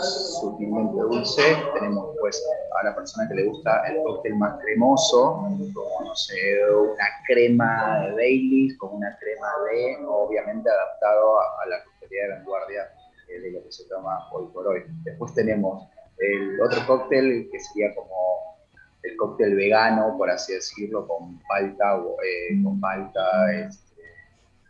sutilmente 0.00 1.00
dulce. 1.00 1.56
Tenemos 1.74 2.16
pues 2.20 2.42
a 2.80 2.84
la 2.84 2.94
persona 2.94 3.28
que 3.28 3.34
le 3.34 3.44
gusta 3.44 3.84
el 3.86 4.02
cóctel 4.02 4.34
más 4.36 4.60
cremoso, 4.60 5.46
como 5.74 6.08
no 6.08 6.14
sé, 6.16 6.36
una 6.72 7.06
crema 7.26 8.00
de 8.06 8.12
Baileys, 8.12 8.76
con 8.78 8.94
una 8.94 9.16
crema 9.18 9.48
de, 9.70 10.04
obviamente 10.06 10.68
adaptado 10.68 11.40
a, 11.40 11.66
la 11.68 11.84
coctelería 11.84 12.22
de 12.24 12.34
vanguardia 12.38 12.90
eh, 13.28 13.40
de 13.40 13.50
lo 13.52 13.62
que 13.62 13.72
se 13.72 13.84
toma 13.88 14.28
hoy 14.32 14.46
por 14.52 14.66
hoy. 14.66 14.82
Después 15.04 15.34
tenemos 15.34 15.88
el 16.18 16.60
otro 16.60 16.86
cóctel 16.86 17.48
que 17.50 17.60
sería 17.60 17.94
como 17.94 18.56
el 19.02 19.16
cóctel 19.16 19.54
vegano, 19.54 20.16
por 20.16 20.30
así 20.30 20.54
decirlo, 20.54 21.06
con 21.06 21.38
palta, 21.48 21.96
eh, 22.24 22.62
con 22.62 22.80
palta, 22.80 23.52
este, 23.52 24.02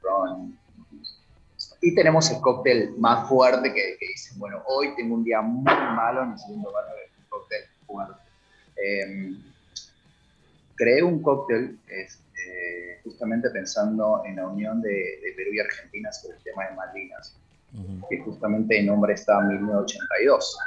ron, 0.03 0.59
y 1.81 1.95
tenemos 1.95 2.31
el 2.31 2.41
cóctel 2.41 2.95
más 2.97 3.29
fuerte 3.29 3.73
que, 3.73 3.97
que 3.99 4.07
dicen, 4.07 4.39
bueno, 4.39 4.63
hoy 4.67 4.95
tengo 4.97 5.15
un 5.17 5.25
día 5.25 5.43
muy 5.43 5.65
malo, 5.65 6.25
necesito 6.25 6.63
tomar 6.63 6.85
un 7.19 7.25
cóctel 7.29 7.61
fuerte. 7.87 8.15
Eh, 8.77 9.37
creé 10.77 11.03
un 11.03 11.23
cóctel 11.23 11.79
este, 11.89 13.01
justamente 13.05 13.51
pensando 13.51 14.23
en 14.25 14.37
la 14.37 14.47
unión 14.47 14.81
de, 14.81 15.21
Perú 15.37 15.51
y 15.53 15.61
Argentina 15.61 16.11
sobre 16.13 16.37
el 16.37 16.43
tema 16.43 16.65
de 16.69 16.75
Malvinas, 16.75 17.37
que 18.09 18.19
justamente 18.21 18.79
el 18.79 18.87
nombre 18.87 19.15
está 19.15 19.41
1982. 19.41 20.59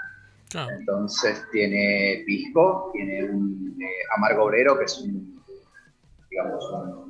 Entonces 0.53 1.43
tiene 1.51 2.23
pisco, 2.25 2.91
tiene 2.93 3.25
un 3.25 3.77
eh, 3.81 3.85
amargo 4.15 4.45
obrero, 4.45 4.77
que 4.77 4.85
es 4.85 4.97
un, 4.99 5.43
digamos, 6.29 6.63
un 6.71 7.07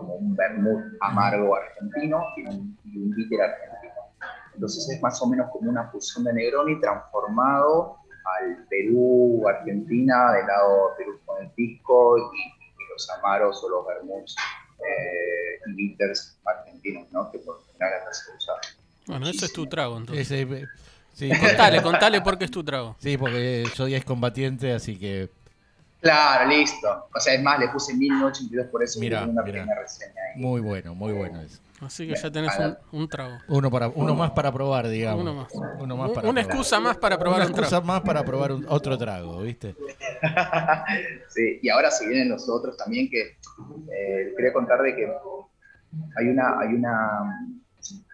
como 0.00 0.14
un 0.14 0.34
vermut 0.34 0.82
amargo 1.00 1.56
argentino 1.56 2.22
y 2.36 2.46
un, 2.46 3.14
bitter 3.14 3.40
argentino. 3.42 3.92
Entonces 4.54 4.88
es 4.90 5.02
más 5.02 5.20
o 5.22 5.26
menos 5.26 5.50
como 5.52 5.70
una 5.70 5.88
fusión 5.90 6.24
de 6.24 6.32
Negroni 6.32 6.80
transformado 6.80 7.96
al 8.38 8.66
Perú, 8.68 9.42
Argentina, 9.46 10.32
del 10.32 10.46
lado 10.46 10.94
Perú 10.96 11.18
con 11.24 11.42
el 11.42 11.50
pisco 11.50 12.18
y, 12.18 12.60
los 12.90 13.08
amaros 13.10 13.62
o 13.62 13.68
los 13.68 13.86
vermuts 13.86 14.34
eh, 14.78 15.60
y 15.64 15.72
bitters 15.74 16.40
argentinos, 16.44 17.06
¿no? 17.12 17.30
que 17.30 17.38
por 17.38 17.62
general 17.66 18.00
acá 18.00 18.12
se 18.12 18.32
usa. 18.36 18.54
Bueno, 19.06 19.28
ese 19.28 19.46
es 19.46 19.52
tu 19.52 19.66
trago 19.66 19.96
entonces. 19.96 20.28
Ese, 20.28 20.66
sí. 21.12 21.28
contale, 21.40 21.82
contale 21.82 22.20
por 22.20 22.38
qué 22.38 22.44
es 22.44 22.50
tu 22.50 22.64
trago. 22.64 22.96
Sí, 22.98 23.16
porque 23.16 23.64
yo 23.76 23.88
ya 23.88 23.96
es 23.96 24.04
combatiente, 24.04 24.72
así 24.72 24.98
que 24.98 25.30
Claro, 26.00 26.48
listo. 26.48 27.08
O 27.14 27.20
sea, 27.20 27.34
es 27.34 27.42
más, 27.42 27.58
le 27.58 27.68
puse 27.68 27.94
1082 27.94 28.66
por 28.68 28.82
eso 28.82 28.98
mira, 29.00 29.24
una 29.24 29.44
pequeña 29.44 29.74
reseña 29.74 30.14
ahí. 30.34 30.40
Muy 30.40 30.60
bueno, 30.60 30.94
muy 30.94 31.12
bueno 31.12 31.40
eso. 31.42 31.60
Así 31.80 32.06
que 32.06 32.14
ya 32.14 32.30
tenés 32.30 32.52
un, 32.92 33.08
trago. 33.08 33.38
Uno 33.48 33.70
para 33.70 33.88
uno 33.88 34.14
más 34.14 34.32
para 34.32 34.52
probar, 34.52 34.88
digamos. 34.88 35.22
Uno 35.22 35.34
más. 35.34 35.52
Uno 35.78 35.96
más 35.96 36.10
para 36.10 36.28
una 36.28 36.40
excusa 36.42 36.78
más 36.78 36.98
para 36.98 37.18
probar 37.18 37.40
una 37.40 37.50
excusa 37.50 37.80
más 37.80 38.02
para 38.02 38.22
probar 38.22 38.52
otro 38.68 38.98
trago, 38.98 39.40
¿viste? 39.40 39.74
sí, 41.28 41.58
y 41.62 41.68
ahora 41.70 41.90
se 41.90 42.06
vienen 42.06 42.28
los 42.28 42.48
otros 42.50 42.76
también 42.76 43.08
que 43.08 43.38
eh, 43.92 44.34
quería 44.36 44.52
contar 44.52 44.82
de 44.82 44.94
que 44.94 45.10
hay 46.16 46.28
una 46.28 46.60
hay 46.60 46.68
una 46.68 47.48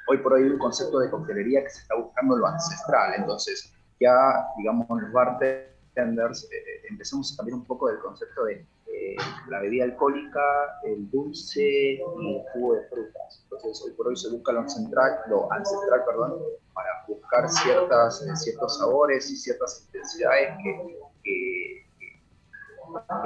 hoy 0.09 0.19
por 0.19 0.35
hoy 0.35 0.45
un 0.45 0.59
concepto 0.59 0.99
de 0.99 1.11
coctelería 1.11 1.63
que 1.63 1.71
se 1.71 1.83
está 1.83 1.97
buscando 1.97 2.37
lo 2.37 2.47
ancestral, 2.47 3.15
entonces 3.17 3.73
ya 3.99 4.15
digamos 4.57 4.87
los 4.89 5.13
bartenders 5.13 5.77
tenders, 5.97 6.45
eh, 6.45 6.57
eh, 6.57 6.83
empezamos 6.91 7.33
a 7.33 7.37
cambiar 7.39 7.59
un 7.59 7.65
poco 7.65 7.89
del 7.89 7.99
concepto 7.99 8.45
de 8.45 8.65
eh, 8.87 9.17
la 9.49 9.61
bebida 9.61 9.85
alcohólica, 9.85 10.41
el 10.85 11.11
dulce 11.11 11.63
y 11.63 12.37
el 12.37 12.43
jugo 12.53 12.75
de 12.75 12.83
frutas. 12.89 13.43
Entonces, 13.45 13.83
hoy 13.85 13.93
por 13.93 14.07
hoy 14.09 14.17
se 14.17 14.31
busca 14.31 14.53
lo 14.53 14.61
ancestral, 14.61 15.21
lo 15.29 15.53
ancestral 15.53 16.05
perdón, 16.07 16.39
para 16.73 16.91
buscar 17.09 17.49
ciertas, 17.49 18.25
ciertos 18.43 18.79
sabores 18.79 19.29
y 19.31 19.37
ciertas 19.37 19.85
intensidades 19.87 20.57
que, 20.63 20.99
que, 21.25 21.87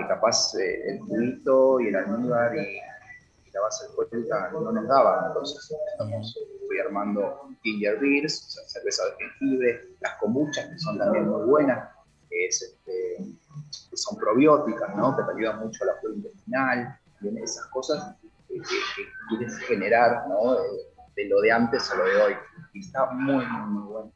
capaz 0.08 0.54
el 0.54 1.00
juguito 1.00 1.80
y 1.80 1.88
el 1.88 1.96
almíbar 1.96 2.56
y, 2.56 2.78
la 3.52 3.60
base 3.60 3.86
alcohólica 3.86 4.50
no 4.52 4.72
nos 4.72 4.86
daban. 4.86 5.26
Entonces, 5.26 5.76
estamos 5.92 6.38
fui 6.66 6.80
armando 6.80 7.48
ginger 7.62 7.98
beers, 7.98 8.46
o 8.46 8.50
sea, 8.50 8.68
cerveza 8.68 9.02
de 9.06 9.12
jengibre, 9.18 9.96
las 10.00 10.14
kombuchas, 10.20 10.66
que 10.68 10.78
son 10.78 10.98
también 10.98 11.28
muy 11.28 11.44
buenas 11.46 11.88
este, 12.30 12.72
que, 12.84 13.96
son 13.96 14.16
probióticas, 14.18 14.96
¿no? 14.96 15.16
que 15.16 15.22
te 15.24 15.32
ayudan 15.32 15.60
mucho 15.60 15.84
a 15.84 15.86
la 15.88 15.94
flora 16.00 16.16
intestinal, 16.16 16.98
esas 17.42 17.66
cosas 17.66 18.16
que, 18.48 18.60
quieres 19.28 19.58
generar 19.58 20.28
¿no? 20.28 20.54
de, 21.16 21.28
lo 21.28 21.40
de 21.40 21.52
antes 21.52 21.90
a 21.90 21.96
lo 21.96 22.04
de 22.04 22.22
hoy. 22.22 22.34
Y 22.72 22.80
está 22.80 23.10
muy, 23.10 23.44
muy, 23.44 23.82
bueno. 23.82 24.12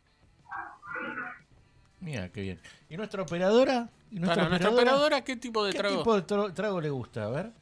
Mira, 2.01 2.28
qué 2.30 2.41
bien. 2.41 2.61
¿Y 2.89 2.97
nuestra 2.97 3.22
operadora? 3.22 3.89
¿Y 4.11 4.20
nuestra, 4.20 4.70
operadora, 4.70 5.22
qué 5.22 5.37
tipo 5.37 5.64
de 5.64 5.72
¿qué 5.72 5.78
trago? 5.78 5.99
tipo 5.99 6.14
de 6.20 6.53
trago 6.53 6.80
le 6.80 6.91
gusta? 6.91 7.24
A 7.24 7.30
ver. 7.30 7.53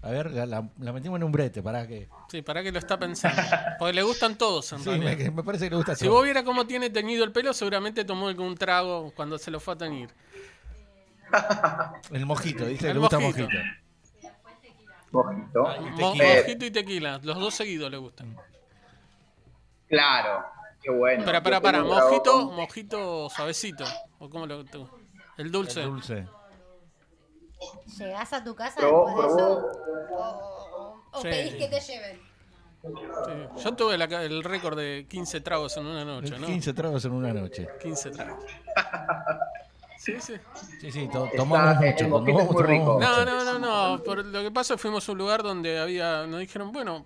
A 0.00 0.10
ver, 0.10 0.30
la, 0.30 0.62
metimos 0.78 1.16
en 1.16 1.24
un 1.24 1.32
brete, 1.32 1.60
para 1.60 1.86
que. 1.86 2.08
Sí, 2.28 2.42
para 2.42 2.62
que 2.62 2.70
lo 2.70 2.78
está 2.78 2.98
pensando. 2.98 3.42
Porque 3.78 3.94
le 3.94 4.02
gustan 4.02 4.38
todos, 4.38 4.72
en 4.72 4.78
sí, 4.84 4.90
me, 4.90 5.42
parece 5.42 5.64
que 5.64 5.70
le 5.70 5.76
gusta 5.76 5.96
Si 5.96 6.06
vos 6.06 6.22
viera 6.22 6.44
cómo 6.44 6.66
tiene 6.66 6.90
teñido 6.90 7.24
el 7.24 7.32
pelo, 7.32 7.52
seguramente 7.52 8.04
tomó 8.04 8.28
algún 8.28 8.56
trago 8.56 9.12
cuando 9.16 9.38
se 9.38 9.50
lo 9.50 9.58
fue 9.58 9.74
a 9.74 9.78
teñir. 9.78 10.10
el 12.12 12.26
mojito, 12.26 12.64
dice 12.64 12.86
que 12.86 12.94
le 12.94 13.00
gusta 13.00 13.18
mojito. 13.18 13.48
Mojito. 15.10 15.64
mojito 15.96 16.64
y 16.64 16.70
tequila, 16.70 17.20
los 17.22 17.38
dos 17.38 17.54
seguidos 17.54 17.90
le 17.90 17.96
gustan. 17.96 18.36
Claro, 19.88 20.44
qué 20.80 20.90
bueno. 20.90 21.24
Pero 21.24 21.42
para, 21.42 21.60
para, 21.60 21.82
mojito, 21.82 22.52
mojito 22.52 23.28
suavecito. 23.30 23.84
¿O 24.18 24.30
cómo 24.30 24.46
lo, 24.46 24.60
el 25.38 25.50
dulce. 25.50 25.82
El 25.82 25.90
dulce. 25.90 26.26
¿Llegás 27.98 28.32
a 28.32 28.44
tu 28.44 28.54
casa 28.54 28.80
después 28.80 29.16
de 29.16 29.26
eso? 29.26 29.72
¿O, 31.12 31.22
pedís 31.22 31.54
que 31.54 31.68
te 31.68 31.80
lleven? 31.80 32.20
Yo 33.62 33.74
tuve 33.74 33.94
el 33.96 34.44
récord 34.44 34.78
de 34.78 35.06
15 35.08 35.40
tragos 35.40 35.76
en 35.76 35.86
una 35.86 36.04
noche, 36.04 36.38
¿no? 36.38 36.46
15 36.46 36.72
tragos 36.74 37.04
en 37.04 37.12
una 37.12 37.32
noche. 37.32 37.68
15 37.80 38.10
tragos. 38.10 38.44
Sí, 39.98 40.14
sí. 40.20 40.34
Sí, 40.80 40.92
sí, 40.92 41.10
tomamos 41.36 41.76
mucho. 41.80 42.08
No, 42.08 43.24
no, 43.24 43.44
no, 43.44 43.58
no. 43.58 44.02
Por 44.02 44.24
lo 44.24 44.42
que 44.42 44.50
pasa, 44.52 44.78
fuimos 44.78 45.06
a 45.08 45.12
un 45.12 45.18
lugar 45.18 45.42
donde 45.42 45.78
había. 45.78 46.24
Nos 46.24 46.38
dijeron, 46.38 46.70
bueno, 46.70 47.04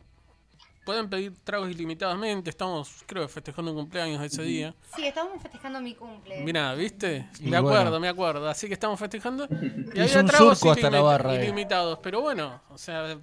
pueden 0.85 1.09
pedir 1.09 1.33
tragos 1.45 1.71
ilimitadamente. 1.71 2.51
Estamos, 2.51 3.03
creo, 3.07 3.29
festejando 3.29 3.71
un 3.73 3.79
cumpleaños 3.79 4.23
ese 4.23 4.43
día. 4.43 4.75
Sí, 4.95 5.07
estamos 5.07 5.41
festejando 5.41 5.81
mi 5.81 5.95
cumple. 5.95 6.41
Mira, 6.43 6.75
¿viste? 6.75 7.29
me 7.41 7.57
acuerdo, 7.57 7.99
me 8.01 8.09
acuerdo. 8.09 8.49
Así 8.49 8.67
que 8.67 8.75
estamos 8.75 8.99
festejando. 8.99 9.47
Y 9.95 10.01
había 10.01 10.25
tragos 10.25 10.65
hasta 10.65 10.91
la 10.91 11.01
barra, 11.01 11.37
eh. 11.37 11.45
ilimitados. 11.45 11.99
Pero 12.03 12.21
bueno, 12.21 12.63
o 12.71 12.79
sea. 12.79 13.19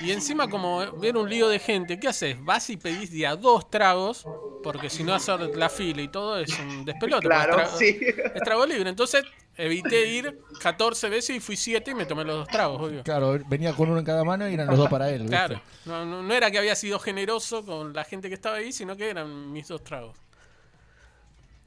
Y 0.00 0.10
encima, 0.10 0.50
como 0.50 0.92
ver 0.98 1.16
un 1.16 1.28
lío 1.28 1.48
de 1.48 1.58
gente, 1.58 1.98
¿qué 1.98 2.08
haces? 2.08 2.36
Vas 2.44 2.68
y 2.70 2.76
pedís 2.76 3.10
día 3.10 3.36
dos 3.36 3.70
tragos, 3.70 4.26
porque 4.62 4.90
si 4.90 5.04
no 5.04 5.14
hacer 5.14 5.40
la 5.56 5.68
fila 5.68 6.02
y 6.02 6.08
todo 6.08 6.38
es 6.38 6.58
un 6.58 6.84
despelote. 6.84 7.26
Claro, 7.26 7.64
sí. 7.78 7.98
Es 8.34 8.42
trago 8.42 8.66
libre. 8.66 8.90
Entonces, 8.90 9.24
evité 9.56 10.06
ir 10.06 10.38
14 10.60 11.08
veces 11.08 11.36
y 11.36 11.40
fui 11.40 11.56
7 11.56 11.90
y 11.90 11.94
me 11.94 12.06
tomé 12.06 12.24
los 12.24 12.36
dos 12.36 12.48
tragos, 12.48 12.80
obvio. 12.80 13.02
Claro, 13.02 13.38
venía 13.48 13.72
con 13.72 13.88
uno 13.88 13.98
en 13.98 14.04
cada 14.04 14.24
mano 14.24 14.48
y 14.48 14.54
eran 14.54 14.66
los 14.66 14.78
dos 14.78 14.88
para 14.88 15.10
él. 15.10 15.26
Claro, 15.26 15.60
no, 15.84 16.04
no, 16.04 16.34
era 16.34 16.50
que 16.50 16.58
había 16.58 16.74
sido 16.74 16.98
generoso 16.98 17.64
con 17.64 17.92
la 17.92 18.04
gente 18.04 18.28
que 18.28 18.34
estaba 18.34 18.56
ahí, 18.56 18.72
sino 18.72 18.96
que 18.96 19.08
eran 19.08 19.52
mis 19.52 19.68
dos 19.68 19.82
tragos. 19.82 20.16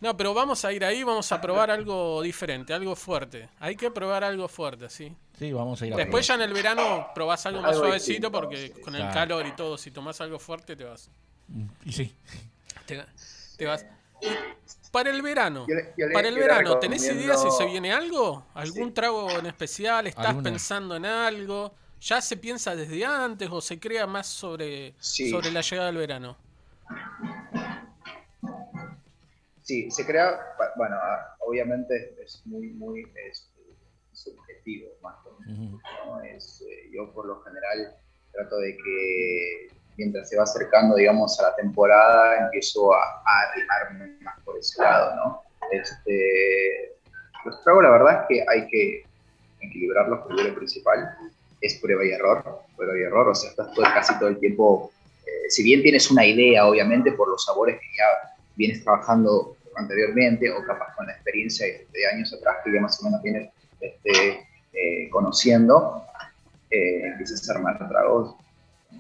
No, 0.02 0.16
pero 0.16 0.34
vamos 0.34 0.64
a 0.64 0.72
ir 0.72 0.86
ahí, 0.86 1.04
vamos 1.04 1.30
a 1.32 1.42
probar 1.42 1.70
algo 1.72 2.22
diferente, 2.22 2.74
algo 2.74 2.96
fuerte. 2.96 3.50
Hay 3.60 3.76
que 3.76 3.92
probar 3.92 4.24
algo 4.24 4.48
fuerte, 4.48 4.90
¿sí? 4.90 5.14
Sí, 5.38 5.52
vamos 5.52 5.82
a 5.82 5.88
ir 5.88 5.94
a 5.94 5.98
Después 5.98 6.26
ya 6.26 6.36
en 6.36 6.42
el 6.42 6.54
verano 6.54 7.08
probás 7.14 7.46
algo 7.46 7.62
más 7.62 7.76
suavecito 7.76 8.32
porque 8.32 8.72
con 8.82 8.96
el 8.96 9.10
calor 9.12 9.46
y 9.46 9.52
todo, 9.54 9.78
si 9.78 9.92
tomás 9.92 10.22
algo 10.22 10.40
fuerte 10.40 10.76
te 10.78 10.86
vas. 10.86 11.10
Mm, 11.50 11.66
y 11.84 11.92
sí. 11.92 12.16
te 13.58 13.66
vas. 13.66 13.86
Para 14.92 15.12
el 15.12 15.22
verano, 15.22 15.68
para 16.14 16.28
el 16.28 16.36
verano, 16.36 16.80
¿tenés 16.80 17.04
idea 17.04 17.38
si 17.38 17.52
se 17.52 17.66
viene 17.66 17.92
algo? 17.92 18.46
¿Algún 18.56 18.94
trago 18.94 19.30
en 19.38 19.46
especial? 19.46 20.08
¿Estás 20.08 20.36
pensando 20.36 20.96
en 20.96 21.06
algo? 21.06 21.74
¿Ya 22.02 22.22
se 22.22 22.38
piensa 22.38 22.76
desde 22.76 23.06
antes 23.06 23.50
o 23.52 23.62
se 23.62 23.80
crea 23.80 24.08
más 24.08 24.28
sobre, 24.28 24.96
sobre 25.00 25.52
la 25.52 25.62
llegada 25.62 25.88
del 25.88 25.98
verano? 25.98 26.38
Sí, 29.62 29.92
se 29.92 30.06
crea, 30.06 30.40
bueno, 30.76 30.96
obviamente 31.42 32.16
es 32.24 32.42
muy, 32.46 32.70
muy 32.70 33.06
subjetivo 34.14 34.88
más 35.02 35.16
es, 36.36 36.62
eh, 36.62 36.90
yo 36.92 37.12
por 37.14 37.26
lo 37.26 37.42
general 37.42 37.96
trato 38.32 38.58
de 38.58 38.78
que 38.78 39.68
mientras 40.00 40.30
se 40.30 40.38
va 40.38 40.44
acercando, 40.44 40.96
digamos, 40.96 41.38
a 41.40 41.50
la 41.50 41.56
temporada, 41.56 42.46
empiezo 42.46 42.94
a, 42.94 43.00
a 43.00 43.52
arrimarme 43.52 44.18
más 44.22 44.40
por 44.46 44.58
ese 44.58 44.82
lado, 44.82 45.16
¿no? 45.18 45.44
Este, 45.72 46.96
los 47.44 47.62
tragos, 47.64 47.84
la 47.84 47.92
verdad 47.92 48.22
es 48.22 48.28
que 48.30 48.46
hay 48.50 48.68
que 48.68 49.04
equilibrarlos, 49.62 50.26
primero 50.26 50.56
principal 50.56 51.10
es 51.62 51.76
prueba 51.76 52.06
y 52.06 52.12
error, 52.12 52.62
prueba 52.78 52.98
y 52.98 53.02
error, 53.02 53.28
o 53.28 53.36
sea, 53.36 53.50
estás 53.50 53.74
todo, 53.74 53.84
casi 53.84 54.18
todo 54.18 54.30
el 54.30 54.40
tiempo, 54.40 54.92
eh, 55.26 55.50
si 55.50 55.64
bien 55.64 55.82
tienes 55.82 56.10
una 56.10 56.26
idea, 56.26 56.66
obviamente, 56.66 57.12
por 57.12 57.28
los 57.28 57.44
sabores 57.44 57.78
que 57.80 57.88
ya 57.98 58.36
vienes 58.56 58.84
trabajando 58.84 59.58
anteriormente 59.76 60.50
o 60.52 60.64
capaz 60.64 60.96
con 60.96 61.08
la 61.08 61.14
experiencia 61.14 61.66
de 61.66 62.08
años 62.08 62.34
atrás 62.34 62.58
que 62.64 62.74
ya 62.74 62.82
más 62.82 63.02
o 63.02 63.06
menos 63.06 63.22
viene 63.22 63.52
este, 63.82 64.48
eh, 64.74 65.10
conociendo, 65.10 66.04
eh, 66.72 67.02
empiezas 67.04 67.50
a 67.50 67.54
armar 67.54 67.78
tragos 67.90 68.36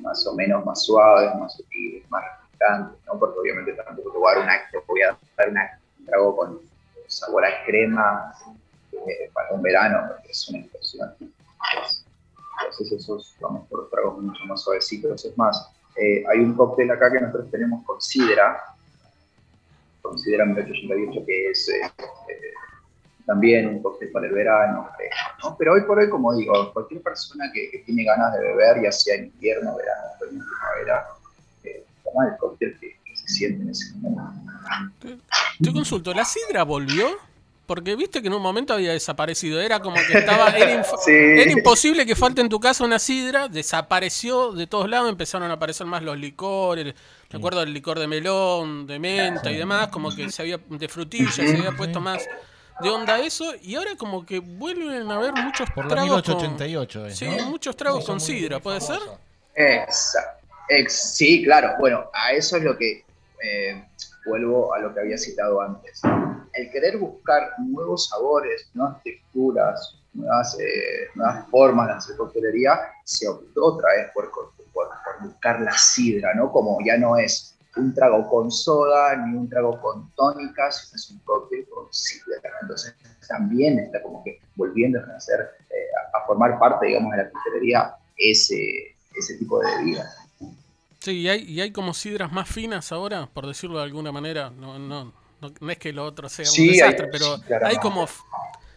más 0.01 0.25
o 0.27 0.35
menos 0.35 0.65
más 0.65 0.83
suaves, 0.83 1.35
más 1.35 1.53
sutiles, 1.53 2.09
más 2.09 2.23
refrescantes, 2.23 2.99
¿no? 3.05 3.19
porque 3.19 3.39
obviamente 3.39 3.73
tampoco 3.73 4.11
te 4.11 4.17
voy 4.17 4.31
a 4.31 4.35
dar, 4.35 4.43
una, 4.43 4.53
voy 4.87 5.01
a 5.01 5.17
dar 5.37 5.49
un 5.99 6.05
trago 6.05 6.35
con 6.35 6.59
sabor 7.07 7.45
a 7.45 7.65
crema 7.65 8.33
eh, 8.91 9.29
para 9.33 9.51
un 9.51 9.61
verano, 9.61 10.05
porque 10.07 10.31
es 10.31 10.49
una 10.49 10.59
explosión. 10.59 11.15
Entonces 11.19 12.91
esos 12.91 13.35
vamos 13.39 13.67
por 13.67 13.79
los 13.81 13.89
tragos 13.89 14.19
mucho 14.19 14.43
más 14.45 14.61
suavecitos. 14.61 15.25
Es 15.25 15.37
más, 15.37 15.71
eh, 15.95 16.23
hay 16.29 16.39
un 16.39 16.55
cóctel 16.55 16.91
acá 16.91 17.11
que 17.11 17.19
nosotros 17.19 17.49
tenemos 17.51 17.83
con 17.85 18.01
sidra, 18.01 18.61
con 20.01 20.17
sidra 20.17 20.45
1888, 20.45 21.25
que 21.25 21.49
es 21.49 21.69
eh, 21.69 21.91
también 23.29 23.67
un 23.67 23.83
cóctel 23.83 24.09
para 24.09 24.25
el 24.25 24.33
verano, 24.33 24.89
¿no? 25.43 25.55
Pero 25.55 25.73
hoy 25.73 25.81
por 25.81 25.99
hoy, 25.99 26.09
como 26.09 26.35
digo, 26.35 26.73
cualquier 26.73 27.03
persona 27.03 27.45
que, 27.53 27.83
tiene 27.85 28.03
ganas 28.03 28.33
de 28.33 28.39
beber, 28.39 28.81
ya 28.81 28.91
sea 28.91 29.17
en 29.17 29.25
invierno, 29.25 29.75
verano, 29.75 30.01
primavera, 30.19 31.05
eh, 31.63 31.83
toma 32.03 32.25
el 32.25 32.37
cóctel 32.39 32.75
que, 32.79 32.97
se 33.13 33.27
siente 33.27 33.61
en 33.61 33.69
ese 33.69 33.93
momento. 33.97 35.19
Te, 35.61 35.71
consulto, 35.71 36.11
¿la 36.11 36.25
sidra 36.25 36.63
volvió? 36.63 37.05
Porque 37.67 37.95
viste 37.95 38.19
que 38.23 38.29
en 38.29 38.33
un 38.33 38.41
momento 38.41 38.73
había 38.73 38.93
desaparecido. 38.93 39.61
Era 39.61 39.79
como 39.79 39.97
que 39.97 40.17
estaba. 40.17 40.49
Era, 40.49 40.83
era, 41.07 41.51
imposible 41.51 42.07
que 42.07 42.15
falte 42.15 42.41
en 42.41 42.49
tu 42.49 42.59
casa 42.59 42.83
una 42.83 42.97
sidra. 42.97 43.47
Desapareció 43.47 44.53
de 44.53 44.65
todos 44.65 44.89
lados. 44.89 45.07
Empezaron 45.07 45.51
a 45.51 45.53
aparecer 45.53 45.85
más 45.85 46.01
los 46.01 46.17
licores. 46.17 46.95
Me 47.31 47.37
acuerdo 47.37 47.59
del 47.59 47.73
licor 47.73 47.99
de 47.99 48.07
melón, 48.07 48.87
de 48.87 48.97
menta 48.97 49.51
y 49.51 49.57
demás. 49.57 49.89
Como 49.89 50.15
que 50.15 50.31
se 50.31 50.41
había. 50.41 50.59
de 50.67 50.87
frutilla, 50.87 51.31
se 51.31 51.57
había 51.57 51.73
puesto 51.73 52.01
más 52.01 52.27
de 52.81 52.89
onda 52.89 53.19
eso 53.19 53.53
y 53.61 53.75
ahora 53.75 53.91
como 53.97 54.25
que 54.25 54.39
vuelven 54.39 55.09
a 55.11 55.15
haber 55.15 55.33
muchos 55.33 55.69
Por 55.71 55.87
tragos 55.87 56.27
1888 56.27 57.01
con, 57.01 57.11
sí, 57.11 57.27
muchos 57.45 57.75
tragos 57.75 58.05
con 58.05 58.19
sidra, 58.19 58.59
¿puede 58.59 58.81
ser? 58.81 58.99
Exacto. 59.55 60.45
sí, 60.87 61.43
claro. 61.43 61.73
Bueno, 61.79 62.09
a 62.13 62.31
eso 62.31 62.57
es 62.57 62.63
lo 62.63 62.77
que 62.77 63.03
eh, 63.43 63.85
vuelvo 64.25 64.73
a 64.73 64.79
lo 64.79 64.93
que 64.93 65.01
había 65.01 65.17
citado 65.17 65.61
antes. 65.61 66.01
El 66.53 66.71
querer 66.71 66.97
buscar 66.97 67.53
nuevos 67.59 68.07
sabores, 68.07 68.69
nuevas 68.73 69.01
texturas, 69.03 69.99
nuevas, 70.13 70.57
eh, 70.59 71.07
nuevas 71.15 71.47
formas 71.49 71.87
de 71.87 71.93
hacer 71.93 72.17
coctelería, 72.17 72.79
se 73.03 73.27
optó 73.27 73.65
otra 73.65 73.89
vez 73.95 74.11
por, 74.13 74.31
por, 74.31 74.51
por 74.73 74.87
buscar 75.21 75.61
la 75.61 75.77
sidra, 75.77 76.33
¿no? 76.33 76.51
Como 76.51 76.77
ya 76.85 76.97
no 76.97 77.17
es 77.17 77.58
un 77.75 77.93
trago 77.93 78.27
con 78.29 78.51
soda 78.51 79.15
ni 79.15 79.37
un 79.37 79.49
trago 79.49 79.79
con 79.81 80.11
tónicas, 80.15 80.91
es 80.93 81.09
un 81.11 81.19
cóctel 81.19 81.65
con 81.69 81.85
sidra. 81.91 82.37
Entonces 82.61 82.95
también 83.27 83.79
está 83.79 84.01
como 84.01 84.23
que 84.23 84.39
volviendo 84.55 84.99
a 84.99 85.15
hacer, 85.15 85.39
eh, 85.69 85.75
a 86.13 86.25
formar 86.25 86.59
parte, 86.59 86.87
digamos, 86.87 87.11
de 87.11 87.17
la 87.17 87.29
coctelería 87.29 87.95
ese, 88.17 88.95
ese 89.15 89.37
tipo 89.37 89.59
de 89.59 89.77
bebida. 89.77 90.09
Sí, 90.99 91.11
y 91.11 91.29
hay, 91.29 91.43
y 91.43 91.61
hay 91.61 91.71
como 91.71 91.93
sidras 91.93 92.31
más 92.31 92.49
finas 92.49 92.91
ahora, 92.91 93.27
por 93.33 93.47
decirlo 93.47 93.77
de 93.77 93.83
alguna 93.83 94.11
manera. 94.11 94.49
No, 94.49 94.77
no, 94.77 95.13
no, 95.39 95.71
es 95.71 95.77
que 95.77 95.93
lo 95.93 96.05
otro 96.05 96.27
sea 96.27 96.45
un 96.49 96.67
desastre, 96.67 97.07
pero 97.09 97.37
hay 97.63 97.77
como 97.77 98.05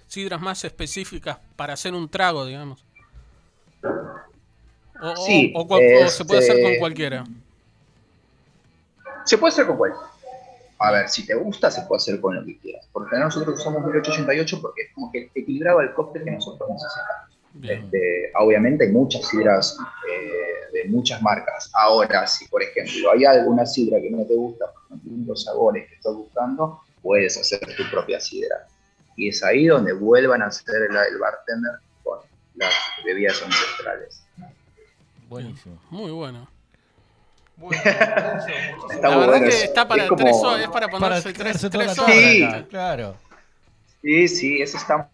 sidras 0.06 0.40
más 0.40 0.64
específicas 0.64 1.38
para 1.56 1.72
hacer 1.72 1.94
un 1.94 2.08
trago, 2.08 2.46
digamos. 2.46 2.84
O, 5.02 5.16
sí, 5.16 5.52
o, 5.56 5.62
se 6.08 6.24
puede 6.24 6.38
hacer 6.38 6.62
con 6.62 6.66
este, 6.66 6.78
cualquiera. 6.78 7.24
Se 9.24 9.38
puede 9.38 9.52
hacer 9.52 9.66
con 9.66 9.76
cualquiera. 9.76 10.06
A 10.78 10.90
ver, 10.90 11.08
si 11.08 11.24
te 11.24 11.34
gusta, 11.34 11.70
se 11.70 11.82
puede 11.82 11.98
hacer 11.98 12.20
con 12.20 12.34
lo 12.34 12.44
que 12.44 12.58
quieras. 12.58 12.88
Porque 12.92 13.16
nosotros 13.16 13.60
usamos 13.60 13.82
1888 13.82 14.60
porque 14.60 14.82
es 14.82 14.94
como 14.94 15.12
que 15.12 15.30
equilibraba 15.34 15.82
el 15.82 15.94
cóctel 15.94 16.24
que 16.24 16.32
nosotros 16.32 16.68
necesitamos. 16.70 17.32
Este, 17.62 18.32
obviamente 18.34 18.84
hay 18.86 18.90
muchas 18.90 19.28
sidras 19.28 19.76
eh, 20.10 20.72
de 20.72 20.88
muchas 20.88 21.20
marcas. 21.22 21.70
Ahora, 21.74 22.26
si 22.26 22.48
por 22.48 22.62
ejemplo 22.62 23.12
hay 23.12 23.24
alguna 23.24 23.66
sidra 23.66 24.00
que 24.00 24.10
no 24.10 24.24
te 24.24 24.34
gusta, 24.34 24.72
no 24.88 24.98
tiene 24.98 25.26
los 25.26 25.44
sabores 25.44 25.86
que 25.88 25.94
estás 25.94 26.14
buscando, 26.14 26.80
puedes 27.02 27.36
hacer 27.36 27.60
tu 27.76 27.88
propia 27.90 28.18
sidra. 28.18 28.66
Y 29.16 29.28
es 29.28 29.44
ahí 29.44 29.66
donde 29.66 29.92
vuelvan 29.92 30.42
a 30.42 30.46
hacer 30.46 30.74
el, 30.90 30.96
el 30.96 31.18
bartender 31.18 31.72
con 32.02 32.18
las 32.56 32.72
bebidas 33.04 33.40
ancestrales. 33.42 34.24
Buenísimo, 35.28 35.78
muy 35.90 36.10
bueno. 36.10 36.48
Bueno, 37.56 37.82
la 39.02 39.16
verdad 39.16 39.40
que 39.40 39.48
está 39.48 39.86
para 39.86 40.08
tres 40.08 40.36
horas, 40.42 40.62
es 40.62 40.68
para 40.68 40.88
ponerse 40.88 41.32
tres, 41.32 41.60
tres 41.70 41.98
horas. 41.98 42.14
Sí, 42.14 42.46
claro. 42.70 43.16
Sí, 44.02 44.28
sí, 44.28 44.62
eso 44.62 44.78
está 44.78 45.08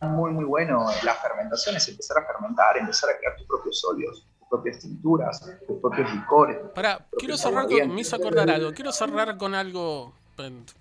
muy, 0.00 0.32
muy 0.32 0.44
bueno. 0.44 0.86
La 1.02 1.14
fermentación 1.14 1.76
es 1.76 1.88
empezar 1.88 2.18
a 2.18 2.26
fermentar, 2.26 2.76
empezar 2.76 3.10
a 3.10 3.18
crear 3.18 3.36
tus 3.36 3.46
propios 3.46 3.84
óleos, 3.84 4.26
tus 4.38 4.48
propias 4.48 4.78
tinturas, 4.80 5.40
tus 5.66 5.80
propios 5.80 6.12
licores. 6.12 6.58
Para, 6.74 7.06
quiero 7.18 7.36
cerrar 7.36 7.66
con, 7.66 7.94
me 7.94 8.00
hizo 8.00 8.16
acordar 8.16 8.50
algo, 8.50 8.72
quiero 8.72 8.92
cerrar 8.92 9.36
con 9.38 9.54
algo, 9.54 10.12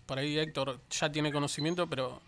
por 0.06 0.20
ahí 0.20 0.38
Héctor 0.38 0.80
ya 0.90 1.12
tiene 1.12 1.32
conocimiento, 1.32 1.88
pero 1.88 2.22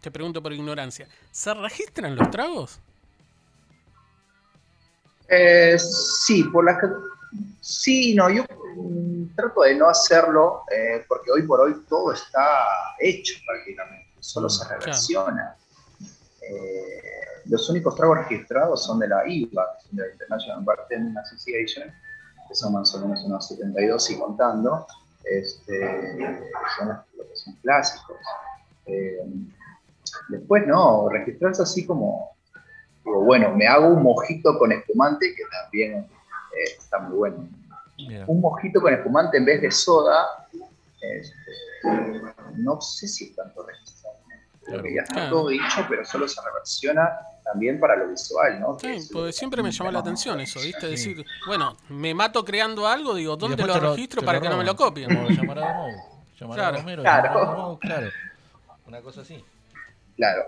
te 0.00 0.10
pregunto 0.10 0.42
por 0.42 0.52
ignorancia. 0.52 1.06
¿Se 1.30 1.54
registran 1.54 2.16
los 2.16 2.30
tragos? 2.30 2.80
Eh, 5.28 5.78
sí, 5.78 6.42
por 6.44 6.64
las 6.64 6.78
Sí, 7.70 8.14
no, 8.16 8.28
yo 8.28 8.44
mm, 8.76 9.36
trato 9.36 9.62
de 9.62 9.76
no 9.76 9.88
hacerlo 9.88 10.64
eh, 10.72 11.04
porque 11.06 11.30
hoy 11.30 11.42
por 11.42 11.60
hoy 11.60 11.84
todo 11.88 12.12
está 12.12 12.96
hecho 12.98 13.34
prácticamente, 13.46 14.10
solo 14.18 14.48
se 14.48 14.68
reversiona. 14.68 15.56
Eh, 16.42 17.00
los 17.46 17.70
únicos 17.70 17.94
tragos 17.94 18.18
registrados 18.18 18.84
son 18.84 18.98
de 18.98 19.06
la 19.06 19.26
IVA, 19.26 19.66
de 19.92 20.02
la 20.02 20.12
International 20.12 20.64
Bartending 20.64 21.16
Association, 21.18 21.92
que 22.48 22.54
son 22.56 22.72
más 22.72 22.92
o 22.96 23.00
menos 23.00 23.22
unos 23.24 23.46
72 23.46 24.10
y 24.10 24.18
contando, 24.18 24.86
este, 25.22 26.18
son 26.76 26.88
los 26.88 27.26
que 27.28 27.36
son 27.36 27.54
clásicos. 27.62 28.16
Eh, 28.86 29.24
después, 30.28 30.66
no, 30.66 31.08
registrarse 31.08 31.62
así 31.62 31.86
como, 31.86 32.32
digo, 33.04 33.22
bueno, 33.22 33.54
me 33.54 33.68
hago 33.68 33.86
un 33.86 34.02
mojito 34.02 34.58
con 34.58 34.72
espumante, 34.72 35.32
que 35.36 35.44
también 35.62 35.94
eh, 36.00 36.76
está 36.76 36.98
muy 36.98 37.16
bueno. 37.16 37.59
Un 38.26 38.40
mojito 38.40 38.80
con 38.80 38.92
espumante 38.92 39.36
en 39.38 39.44
vez 39.44 39.62
de 39.62 39.70
soda, 39.70 40.46
este, 41.00 41.34
no 42.56 42.80
sé 42.80 43.08
si 43.08 43.24
es 43.26 43.36
tanto 43.36 43.64
registrado. 43.66 44.16
Porque 44.68 44.94
ya 44.94 45.02
está 45.02 45.30
todo 45.30 45.48
dicho, 45.48 45.86
pero 45.88 46.04
solo 46.04 46.28
se 46.28 46.40
reversiona 46.44 47.10
también 47.42 47.80
para 47.80 47.96
lo 47.96 48.08
visual, 48.08 48.60
¿no? 48.60 48.78
Sí, 48.78 49.08
porque 49.12 49.32
siempre 49.32 49.62
me 49.62 49.72
llamó 49.72 49.90
la 49.90 49.98
atención 50.00 50.38
eso, 50.40 50.60
¿viste? 50.60 50.86
Decir, 50.86 51.24
bueno, 51.46 51.76
me 51.88 52.14
mato 52.14 52.44
creando 52.44 52.86
algo, 52.86 53.14
digo, 53.14 53.36
¿dónde 53.36 53.64
lo 53.64 53.80
registro 53.80 54.22
para 54.22 54.40
que 54.40 54.48
no 54.48 54.56
me 54.56 54.64
lo 54.64 54.76
copien? 54.76 55.08
llamar 55.10 55.58
a 55.58 55.86
llamar 56.38 56.56
claro. 56.56 56.76
a 56.76 56.80
Romero, 56.80 57.02
claro. 57.02 57.78
claro. 57.80 58.10
Una 58.86 59.00
cosa 59.00 59.22
así. 59.22 59.42
Claro, 60.16 60.44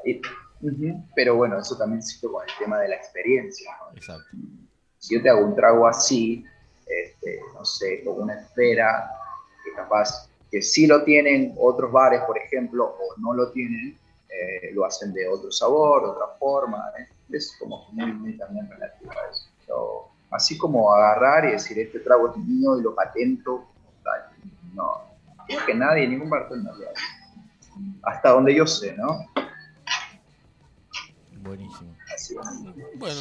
pero 1.17 1.37
bueno, 1.37 1.59
eso 1.59 1.77
también 1.77 2.03
sirve 2.03 2.33
con 2.33 2.43
el 2.49 2.55
tema 2.59 2.79
de 2.79 2.89
la 2.89 2.97
experiencia. 2.97 3.71
¿no? 3.81 3.97
Exacto 3.97 4.37
si 5.03 5.17
yo 5.17 5.23
te 5.23 5.29
hago 5.29 5.45
un 5.45 5.57
trago 5.57 5.87
así, 5.89 6.45
este, 7.05 7.41
no 7.55 7.65
sé, 7.65 8.03
con 8.05 8.23
una 8.23 8.35
esfera, 8.35 9.11
que 9.65 9.73
capaz 9.73 10.29
que 10.51 10.61
sí 10.61 10.87
lo 10.87 11.03
tienen 11.05 11.55
otros 11.59 11.91
bares, 11.91 12.21
por 12.23 12.37
ejemplo, 12.39 12.85
o 12.85 13.21
no 13.21 13.33
lo 13.33 13.51
tienen, 13.51 13.99
eh, 14.29 14.71
lo 14.73 14.85
hacen 14.85 15.13
de 15.13 15.27
otro 15.29 15.51
sabor, 15.51 16.05
otra 16.05 16.27
forma, 16.39 16.93
¿eh? 16.99 17.09
es 17.31 17.57
como 17.59 17.89
muy, 17.93 18.13
muy 18.13 18.37
también 18.37 18.69
relativo 18.69 19.11
a 19.13 19.31
eso. 19.31 20.11
así 20.31 20.59
como 20.59 20.93
agarrar 20.93 21.47
y 21.47 21.53
decir, 21.53 21.79
este 21.79 22.01
trago 22.01 22.31
es 22.31 22.37
mío 22.37 22.79
y 22.79 22.83
lo 22.83 22.95
patento, 22.95 23.67
no, 24.75 25.03
creo 25.47 25.67
que 25.67 25.75
nadie, 25.75 26.09
ningún 26.09 26.31
bartender 26.31 26.75
lo 26.75 26.91
hace. 26.91 27.03
Hasta 28.03 28.31
donde 28.31 28.55
yo 28.55 28.67
sé, 28.67 28.95
¿no? 28.97 29.27
Buenísimo. 31.43 31.95
Bueno, 32.97 33.21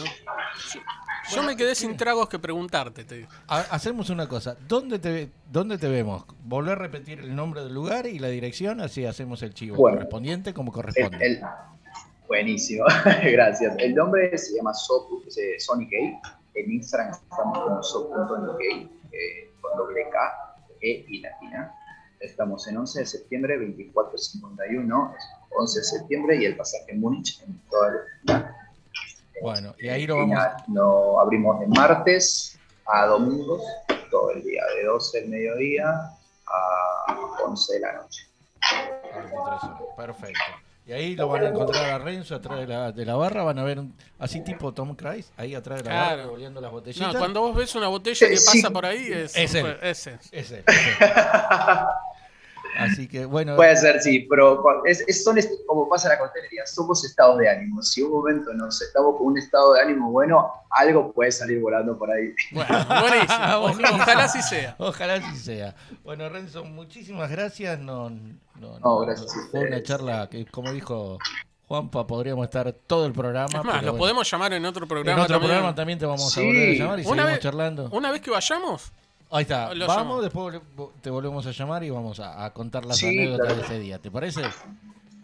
yo, 1.31 1.43
me 1.43 1.55
quedé 1.55 1.75
sin 1.75 1.97
tragos 1.97 2.29
que 2.29 2.39
preguntarte. 2.39 3.03
Te 3.03 3.27
Hacemos 3.47 4.09
una 4.09 4.27
cosa. 4.27 4.55
¿Dónde 4.67 4.99
te, 4.99 5.29
¿Dónde 5.51 5.77
te 5.77 5.87
vemos? 5.87 6.25
Volver 6.43 6.73
a 6.73 6.75
repetir 6.75 7.19
el 7.19 7.35
nombre 7.35 7.63
del 7.63 7.73
lugar 7.73 8.05
y 8.05 8.19
la 8.19 8.27
dirección, 8.27 8.81
así 8.81 9.05
hacemos 9.05 9.41
el 9.43 9.53
chivo 9.53 9.77
correspondiente 9.77 10.53
como 10.53 10.71
corresponde. 10.71 11.41
buenísimo, 12.27 12.85
gracias. 13.23 13.75
El 13.77 13.95
nombre 13.95 14.37
se 14.37 14.55
llama 14.55 14.73
Sonic 14.73 15.91
En 16.53 16.71
Instagram 16.71 17.13
estamos 17.13 17.59
como 17.59 17.83
so.uk 17.83 18.61
eh, 18.61 19.51
con 19.61 19.77
doble 19.77 20.09
K, 20.09 20.55
E 20.81 21.05
y 21.07 21.21
latina. 21.21 21.75
Estamos 22.19 22.67
en 22.67 22.77
11 22.77 22.99
de 22.99 23.05
septiembre, 23.05 23.57
2451, 23.57 25.13
11 25.57 25.79
de 25.79 25.83
septiembre 25.83 26.37
y 26.37 26.45
el 26.45 26.55
pasaje 26.55 26.91
en 26.91 26.99
Múnich 26.99 27.41
en 27.41 27.59
toda 27.69 27.91
la 28.23 28.60
bueno, 29.41 29.75
y 29.79 29.89
ahí 29.89 30.05
lo 30.07 30.17
vamos. 30.17 30.37
Lo 30.73 31.19
abrimos 31.19 31.59
de 31.59 31.67
martes 31.67 32.57
a 32.85 33.05
domingos, 33.05 33.61
todo 34.09 34.31
el 34.31 34.43
día, 34.43 34.61
de 34.77 34.85
12 34.85 35.21
del 35.21 35.29
mediodía 35.29 35.87
a 36.47 37.17
11 37.45 37.73
de 37.73 37.79
la 37.79 37.93
noche. 37.93 38.27
A 38.61 39.17
23 39.19 39.33
horas, 39.33 39.61
perfecto. 39.97 40.41
Y 40.85 40.93
ahí 40.93 41.15
lo 41.15 41.27
van 41.29 41.43
a 41.43 41.49
encontrar 41.49 41.85
a 41.91 41.99
Renzo 41.99 42.35
atrás 42.35 42.59
de 42.59 42.67
la, 42.67 42.91
de 42.91 43.05
la 43.05 43.15
barra, 43.15 43.43
van 43.43 43.59
a 43.59 43.63
ver 43.63 43.79
un- 43.79 43.95
así 44.19 44.41
tipo 44.43 44.73
Tom 44.73 44.95
Cruise, 44.95 45.31
ahí 45.37 45.53
atrás 45.55 45.83
de 45.83 45.89
la 45.89 45.95
barra, 45.95 46.13
Claro. 46.15 46.29
volviendo 46.31 46.59
las 46.59 46.71
botellitas. 46.71 47.13
No, 47.13 47.19
cuando 47.19 47.41
vos 47.41 47.55
ves 47.55 47.73
una 47.75 47.87
botella 47.87 48.27
que 48.27 48.37
Sí. 48.37 48.61
pasa 48.61 48.73
por 48.73 48.85
ahí, 48.87 49.07
es, 49.11 49.35
Es 49.37 49.53
él. 49.55 49.77
ese. 49.81 50.17
Ese, 50.31 50.31
ese. 50.31 50.63
Así 52.77 53.07
que 53.07 53.25
bueno, 53.25 53.55
Puede 53.55 53.75
ser, 53.77 54.01
sí, 54.01 54.25
pero 54.29 54.63
es, 54.85 55.03
es- 55.07 55.23
son 55.23 55.37
como 55.67 55.87
pasa 55.89 56.07
en 56.07 56.13
la 56.13 56.19
coctelería, 56.19 56.65
somos 56.65 57.03
estados 57.05 57.37
de 57.37 57.49
ánimo. 57.49 57.81
Si 57.83 58.01
un 58.01 58.11
momento 58.11 58.53
nos 58.53 58.81
estamos 58.81 59.17
con 59.17 59.27
un 59.27 59.37
estado 59.37 59.73
de 59.73 59.81
ánimo 59.81 60.09
bueno, 60.11 60.51
algo 60.69 61.11
puede 61.11 61.31
salir 61.31 61.59
volando 61.59 61.97
por 61.97 62.09
ahí. 62.11 62.33
Bueno, 62.51 62.85
buenísimo. 62.87 63.59
Buenísimo. 63.61 63.95
Ojalá 64.01 64.23
así 64.23 64.41
sea. 64.41 64.75
Ojalá 64.77 65.13
así 65.15 65.37
sea. 65.37 65.75
Bueno, 66.03 66.29
Renzo, 66.29 66.63
muchísimas 66.63 67.29
gracias. 67.29 67.79
No, 67.79 68.09
no, 68.09 68.79
No, 68.79 68.99
gracias 68.99 69.31
a 69.35 69.49
Fue 69.51 69.67
una 69.67 69.83
charla 69.83 70.27
que, 70.29 70.45
como 70.45 70.71
dijo 70.71 71.17
Juanpa, 71.67 72.05
podríamos 72.05 72.43
estar 72.45 72.71
todo 72.73 73.05
el 73.05 73.13
programa. 73.13 73.47
Es 73.47 73.53
más, 73.63 73.75
pero 73.75 73.77
lo 73.85 73.91
bueno, 73.93 73.97
podemos 73.99 74.29
llamar 74.31 74.53
en 74.53 74.65
otro 74.65 74.83
En 74.83 74.89
programa 74.89 75.23
otro 75.23 75.35
también. 75.35 75.49
programa 75.51 75.75
también 75.75 75.99
te 75.99 76.05
vamos 76.05 76.25
a 76.37 76.39
Sí. 76.41 76.45
volver 76.45 76.69
a 76.69 76.73
llamar 76.73 76.99
y 76.99 77.01
Una 77.03 77.09
seguimos 77.09 77.31
vez- 77.31 77.39
charlando. 77.39 77.89
Una 77.91 78.11
vez 78.11 78.21
que 78.21 78.31
vayamos, 78.31 78.91
Ahí 79.31 79.43
está. 79.43 79.73
lo 79.73 79.87
Vamos, 79.87 80.03
llamo. 80.07 80.21
después 80.21 80.61
te 81.01 81.09
volvemos 81.09 81.45
a 81.47 81.51
llamar 81.51 81.83
y 81.83 81.89
vamos 81.89 82.19
a, 82.19 82.45
a 82.45 82.53
contar 82.53 82.85
las 82.85 82.97
Sí, 82.97 83.07
anécdotas 83.07 83.47
claro. 83.47 83.55
de 83.55 83.61
ese 83.65 83.79
día. 83.79 83.99
¿Te 83.99 84.11
parece? 84.11 84.41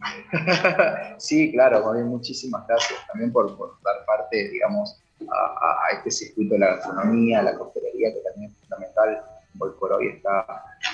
sí, 1.17 1.51
claro, 1.51 1.91
bien 1.93 2.07
muchísimas 2.07 2.65
gracias 2.67 2.99
también 3.07 3.31
por, 3.31 3.55
por 3.57 3.77
dar 3.83 4.05
parte, 4.05 4.49
digamos, 4.49 4.99
a, 5.29 5.33
a- 5.33 5.85
a 5.87 5.97
este 5.97 6.11
circuito 6.11 6.53
de 6.53 6.59
la 6.59 6.67
gastronomía, 6.75 7.41
la 7.41 7.55
coctelería, 7.57 8.13
que 8.13 8.19
también 8.21 8.51
es 8.51 8.57
fundamental. 8.59 9.21
Hoy 9.59 9.71
por 9.79 9.91
hoy 9.93 10.07
está, 10.09 10.45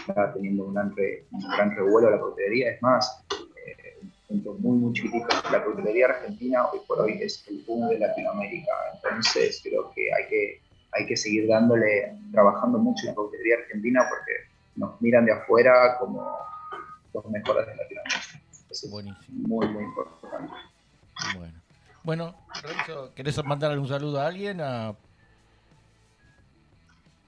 está 0.07 0.33
teniendo 0.33 0.63
un 0.65 0.73
gran, 0.73 0.95
re- 0.95 1.25
un 1.31 1.41
gran 1.49 1.75
revuelo 1.75 2.09
la 2.09 2.19
coctelería. 2.19 2.71
Es 2.71 2.81
más, 2.81 3.21
eh, 3.67 3.99
un 4.01 4.11
punto 4.41 4.53
muy, 4.59 4.77
muy 4.77 4.93
chiquitito. 4.93 5.27
La 5.51 5.63
coctelería 5.63 6.05
argentina 6.07 6.65
hoy 6.71 6.79
por 6.87 7.01
hoy 7.01 7.19
es 7.21 7.45
el 7.49 7.61
boom 7.67 7.89
de 7.89 7.99
Latinoamérica. 7.99 8.71
Entonces 8.95 9.59
creo 9.61 9.91
que 9.91 10.13
hay 10.13 10.27
que, 10.29 10.61
hay 10.95 11.05
que 11.05 11.15
seguir 11.17 11.47
dándole, 11.47 12.17
trabajando 12.31 12.77
mucho 12.77 13.01
en 13.03 13.07
la 13.09 13.15
coctelería 13.15 13.55
argentina 13.63 14.01
porque 14.09 14.31
nos 14.75 14.99
miran 15.01 15.25
de 15.25 15.33
afuera 15.33 15.97
como 15.99 16.37
los 17.13 17.25
mejores 17.29 17.67
de 17.67 17.75
Latinoamérica. 17.75 18.39
Eso 18.69 18.85
es 18.87 18.91
Buenísimo. 18.91 19.47
muy, 19.47 19.67
muy 19.67 19.83
importante. 19.83 20.53
Bueno. 21.37 21.53
Bueno, 22.03 22.35
Renzo, 22.61 23.13
¿querés 23.15 23.41
mandar 23.45 23.71
algún 23.71 23.87
saludo 23.87 24.19
a 24.19 24.27
alguien? 24.27 24.59
A- 24.61 24.93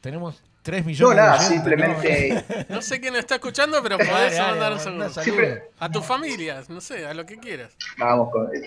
Tenemos 0.02 0.44
3 0.66 0.82
No, 0.82 0.88
millones 0.88 1.16
nada, 1.18 1.38
de 1.38 1.44
simplemente 1.46 2.44
no 2.70 2.82
sé 2.82 3.00
quién 3.00 3.16
está 3.16 3.36
escuchando, 3.36 3.82
pero 3.84 3.98
podés 3.98 4.36
dale, 4.36 4.52
mandar 4.52 4.74
un 4.74 4.80
saludo. 4.80 5.10
saludos. 5.10 5.60
A 5.80 5.92
tu 5.92 6.02
familia, 6.02 6.64
no 6.68 6.82
sé, 6.82 7.06
a 7.06 7.14
lo 7.14 7.26
que 7.26 7.38
quieras. 7.38 7.78
vamos 8.00 8.32
con. 8.32 8.50
Es, 8.54 8.64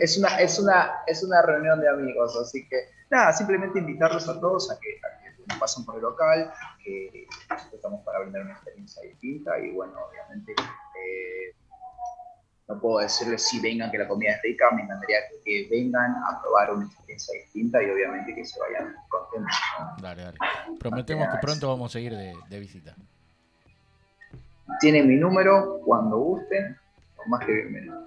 es 0.00 0.18
una, 0.18 0.28
es, 0.40 0.58
una, 0.60 0.92
es 1.06 1.22
una 1.24 1.42
reunión 1.42 1.80
de 1.80 1.88
amigos, 1.88 2.36
así 2.40 2.66
que 2.68 2.76
nada, 3.10 3.32
simplemente 3.32 3.80
invitarlos 3.80 4.28
a 4.28 4.40
todos 4.40 4.70
a 4.70 4.78
que, 4.78 4.88
a 5.04 5.20
que 5.52 5.58
pasen 5.58 5.84
por 5.84 5.96
el 5.96 6.02
local, 6.02 6.52
que 6.84 7.26
nosotros 7.50 7.74
estamos 7.74 8.04
para 8.04 8.20
brindar 8.20 8.42
una 8.42 8.52
experiencia 8.52 9.02
distinta 9.02 9.58
y 9.58 9.72
bueno, 9.72 9.94
obviamente. 10.08 10.52
eh, 10.52 11.54
no 12.70 12.78
puedo 12.78 12.98
decirles 13.00 13.48
si 13.48 13.60
vengan 13.60 13.90
que 13.90 13.98
la 13.98 14.06
comida 14.06 14.30
es 14.30 14.42
rica, 14.42 14.70
me 14.70 14.82
encantaría 14.82 15.18
que 15.44 15.66
vengan 15.68 16.14
a 16.28 16.40
probar 16.40 16.72
una 16.72 16.86
experiencia 16.86 17.34
distinta 17.42 17.82
y 17.82 17.90
obviamente 17.90 18.32
que 18.32 18.44
se 18.44 18.60
vayan 18.60 18.94
contentos. 19.08 19.56
¿no? 19.80 20.02
Dale, 20.02 20.22
dale. 20.22 20.38
Prometemos 20.78 21.28
que 21.28 21.38
pronto 21.38 21.68
vamos 21.68 21.94
a 21.96 22.00
ir 22.00 22.14
de, 22.14 22.32
de 22.48 22.60
visita. 22.60 22.94
Tienen 24.78 25.08
mi 25.08 25.16
número 25.16 25.80
cuando 25.84 26.16
gusten, 26.18 26.78
o 27.16 27.28
más 27.28 27.44
que 27.44 27.52
bienvenidos. 27.52 27.98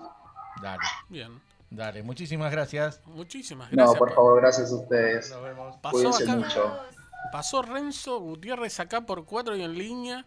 Dale, 0.62 0.84
Bien. 1.10 1.42
dale. 1.70 2.02
Muchísimas 2.02 2.50
gracias. 2.50 3.02
Muchísimas 3.06 3.70
gracias. 3.70 3.94
No, 3.94 4.00
por 4.00 4.14
favor, 4.14 4.40
gracias 4.40 4.72
a 4.72 4.76
ustedes. 4.76 5.30
Nos 5.30 5.44
vemos. 5.44 5.76
Pasó 5.82 6.10
acá, 6.16 6.36
mucho. 6.38 6.80
pasó 7.34 7.62
Renzo 7.64 8.22
Gutiérrez 8.22 8.80
acá 8.80 9.02
por 9.02 9.26
cuatro 9.26 9.58
y 9.58 9.62
en 9.62 9.74
línea. 9.78 10.26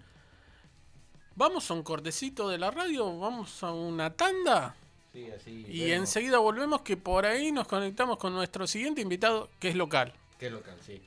Vamos 1.37 1.71
a 1.71 1.75
un 1.75 1.83
cortecito 1.83 2.49
de 2.49 2.57
la 2.59 2.71
radio, 2.71 3.19
vamos 3.19 3.63
a 3.63 3.71
una 3.73 4.15
tanda 4.17 4.75
Sí, 5.13 5.29
así. 5.31 5.67
y 5.69 5.81
vemos. 5.85 6.09
enseguida 6.09 6.39
volvemos 6.39 6.81
que 6.81 6.97
por 6.97 7.27
ahí 7.27 7.53
nos 7.53 7.69
conectamos 7.69 8.17
con 8.17 8.33
nuestro 8.33 8.67
siguiente 8.67 9.03
invitado 9.03 9.51
que 9.61 9.69
es 9.69 9.75
local. 9.77 10.15
Qué 10.39 10.51
local, 10.51 10.77
sí. 10.85 11.01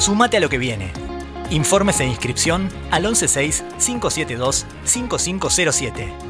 Sumate 0.00 0.38
a 0.38 0.40
lo 0.40 0.48
que 0.48 0.56
viene. 0.56 0.90
Informes 1.50 2.00
e 2.00 2.06
inscripción 2.06 2.70
al 2.90 3.02
116 3.02 3.62
572 3.78 4.66
5507. 4.84 6.29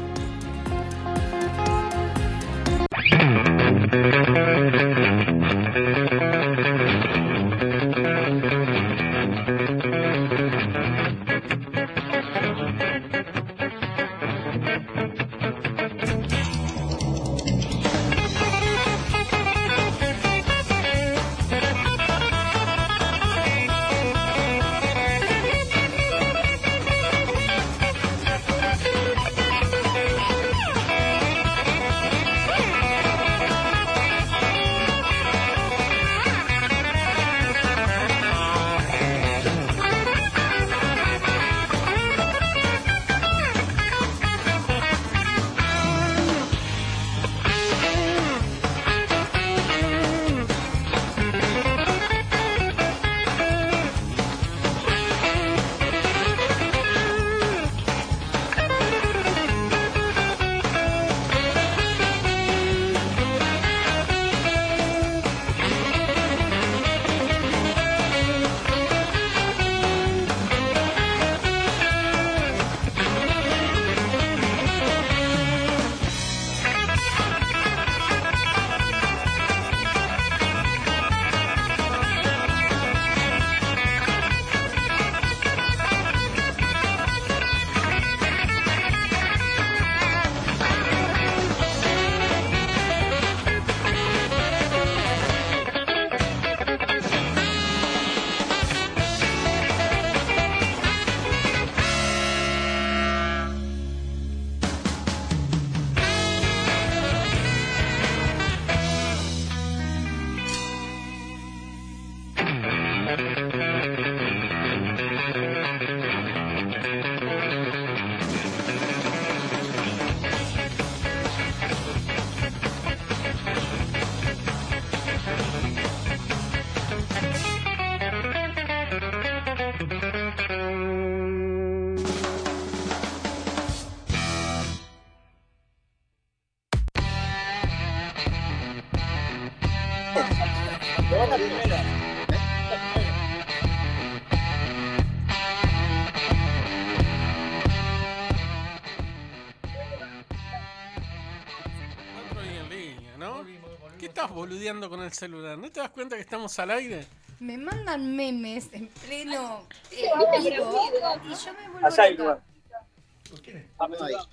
El 155.11 155.17
celular? 155.17 155.57
¿No 155.57 155.69
te 155.69 155.79
das 155.79 155.89
cuenta 155.89 156.15
que 156.15 156.21
estamos 156.21 156.57
al 156.59 156.71
aire? 156.71 157.05
Me 157.39 157.57
mandan 157.57 158.15
memes 158.15 158.67
en 158.71 158.87
pleno 158.87 159.63
eh, 159.91 160.09
lugar. 160.57 162.41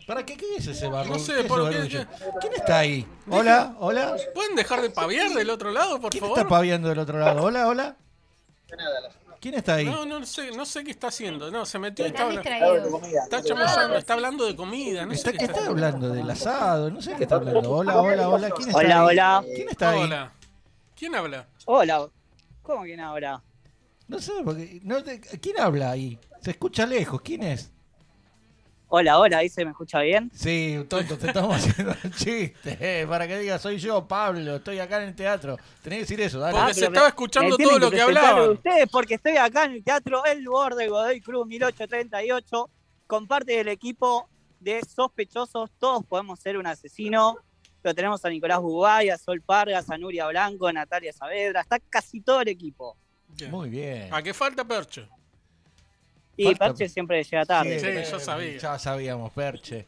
¿Para 0.07 0.27
qué? 0.27 0.37
¿Qué 0.37 0.57
es 0.57 0.67
ese 0.67 0.89
barro? 0.89 1.11
No 1.11 1.19
sé, 1.19 1.35
¿Qué 1.37 1.45
¿por 1.45 1.71
qué? 1.71 1.77
barullo? 1.77 2.07
¿Quién 2.41 2.53
está 2.55 2.79
ahí? 2.81 3.07
Hola, 3.31 3.75
hola. 3.79 4.17
¿Pueden 4.35 4.57
dejar 4.57 4.83
de 4.83 4.91
paviar 4.91 5.31
del 5.31 5.51
otro 5.51 5.71
lado, 5.71 6.01
por 6.01 6.11
¿Quién 6.11 6.23
favor? 6.23 6.39
está 6.39 6.49
paviando 6.49 6.89
del 6.89 6.99
otro 6.99 7.19
lado? 7.19 7.43
Hola, 7.43 7.69
hola. 7.69 7.97
¿Quién 9.41 9.55
está 9.55 9.75
ahí? 9.75 9.87
No, 9.87 10.05
no 10.05 10.27
sé, 10.27 10.51
no 10.51 10.67
sé 10.67 10.83
qué 10.83 10.91
está 10.91 11.07
haciendo. 11.09 11.49
No, 11.51 11.65
se 11.65 11.79
metió 11.79 12.05
y 12.05 12.09
está, 12.09 12.29
Están 12.29 12.39
habla- 12.39 12.51
distraídos. 12.51 13.03
está 13.23 13.99
está 13.99 14.13
hablando 14.15 14.45
de 14.47 14.57
comida. 14.57 15.07
No 15.07 15.13
Está, 15.13 15.31
sé 15.31 15.37
¿Qué 15.39 15.45
está 15.45 15.65
hablando? 15.67 16.09
Del 16.11 16.29
asado, 16.29 16.91
no 16.91 17.01
sé 17.01 17.15
qué 17.15 17.23
está 17.23 17.37
hablando. 17.37 17.71
Hola, 17.71 18.01
hola, 18.03 18.29
hola. 18.29 18.51
¿Quién 18.51 18.69
está 18.69 18.79
Hola, 18.81 19.01
ahí? 19.01 19.07
hola. 19.07 19.45
¿Quién 19.55 19.69
está 19.69 19.91
ahí? 19.91 20.01
Hola. 20.03 20.33
¿Quién 20.99 21.15
habla? 21.15 21.47
Hola. 21.67 22.09
¿Cómo 22.63 22.85
que 22.85 23.01
ahora? 23.01 23.43
No 24.09 24.19
sé, 24.19 24.33
porque 24.45 24.81
no 24.83 25.03
te- 25.03 25.21
¿quién 25.21 25.61
habla 25.61 25.91
ahí? 25.93 26.19
Se 26.41 26.51
escucha 26.53 26.87
lejos. 26.87 27.21
¿Quién 27.23 27.43
es? 27.43 27.71
Hola, 28.91 29.19
hola, 29.19 29.39
¿ahí 29.39 29.51
se 29.51 29.65
me 29.67 29.71
escucha 29.73 30.01
bien? 30.01 30.31
Sí, 30.35 30.83
tonto, 30.89 31.19
te 31.19 31.27
estamos 31.27 31.55
haciendo 31.57 31.95
un 32.03 32.11
chiste. 32.13 32.79
eh, 32.81 33.07
para 33.07 33.29
que 33.29 33.39
digas, 33.39 33.61
soy 33.61 33.77
yo, 33.79 34.09
Pablo, 34.09 34.57
estoy 34.57 34.79
acá 34.79 35.03
en 35.03 35.11
el 35.11 35.15
teatro. 35.15 35.57
Tenés 35.83 35.99
que 35.99 36.01
decir 36.05 36.21
eso, 36.23 36.39
dale. 36.39 36.55
Porque 36.57 36.71
Ah, 36.71 36.75
se 36.75 36.81
pero 36.81 36.89
estaba 36.93 37.07
me- 37.07 37.09
escuchando 37.11 37.51
me 37.51 37.57
tienen 37.57 37.75
todo 37.75 37.79
lo 37.81 37.91
que 37.91 37.97
presentar 37.99 38.25
hablaban. 38.25 38.51
ustedes 38.51 38.89
porque 38.91 39.15
estoy 39.15 39.37
acá 39.37 39.65
en 39.65 39.73
el 39.73 39.85
Teatro 39.85 40.25
El 40.25 40.49
Borde 40.49 40.89
Godoy 40.89 41.21
Cruz 41.21 41.47
1838 41.47 42.71
con 43.07 43.27
parte 43.27 43.53
del 43.53 43.69
equipo 43.69 44.27
de 44.61 44.81
sospechosos. 44.85 45.71
Todos 45.79 46.05
podemos 46.07 46.41
ser 46.41 46.57
un 46.57 46.67
asesino. 46.67 47.37
Pero 47.83 47.95
tenemos 47.95 48.25
a 48.25 48.29
Nicolás 48.29 48.61
Bugay, 48.61 49.11
a 49.11 49.19
Sol 49.19 49.41
Pargas, 49.41 49.89
a 49.91 49.97
Nuria 49.99 50.27
Blanco, 50.27 50.67
a 50.67 50.73
Natalia 50.73 51.13
Saavedra. 51.13 51.61
Está 51.61 51.79
casi 51.79 52.21
todo 52.21 52.41
el 52.41 52.49
equipo. 52.49 52.97
Bien. 53.29 53.51
Muy 53.51 53.69
bien. 53.69 54.13
¿A 54.13 54.23
qué 54.23 54.35
falta 54.35 54.65
Percho? 54.65 55.07
Y 56.37 56.45
Falta- 56.45 56.67
Perche 56.67 56.89
siempre 56.89 57.23
llega 57.23 57.45
tarde. 57.45 57.79
Sí, 58.05 58.11
yo 58.11 58.19
sabía. 58.21 58.59
Ya 58.59 58.79
sabíamos, 58.79 59.31
Perche. 59.33 59.87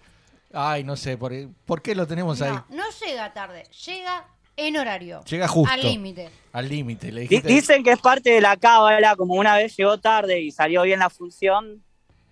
Ay, 0.52 0.82
no 0.84 0.96
sé, 0.96 1.16
¿por, 1.16 1.32
¿por 1.64 1.80
qué 1.80 1.94
lo 1.94 2.06
tenemos 2.06 2.42
ahí? 2.42 2.52
No, 2.70 2.82
llega 3.06 3.32
tarde, 3.32 3.62
llega 3.86 4.26
en 4.56 4.76
horario. 4.76 5.22
Llega 5.24 5.46
justo. 5.46 5.72
Al 5.72 5.80
límite. 5.80 6.28
Al 6.52 6.68
límite, 6.68 7.12
le 7.12 7.20
Di- 7.22 7.28
dijiste. 7.28 7.48
Dicen 7.48 7.84
que 7.84 7.92
es 7.92 8.00
parte 8.00 8.30
de 8.30 8.40
la 8.40 8.56
cábala, 8.56 9.14
como 9.14 9.34
una 9.34 9.56
vez 9.56 9.76
llegó 9.76 9.98
tarde 9.98 10.40
y 10.40 10.50
salió 10.50 10.82
bien 10.82 10.98
la 10.98 11.08
función. 11.08 11.82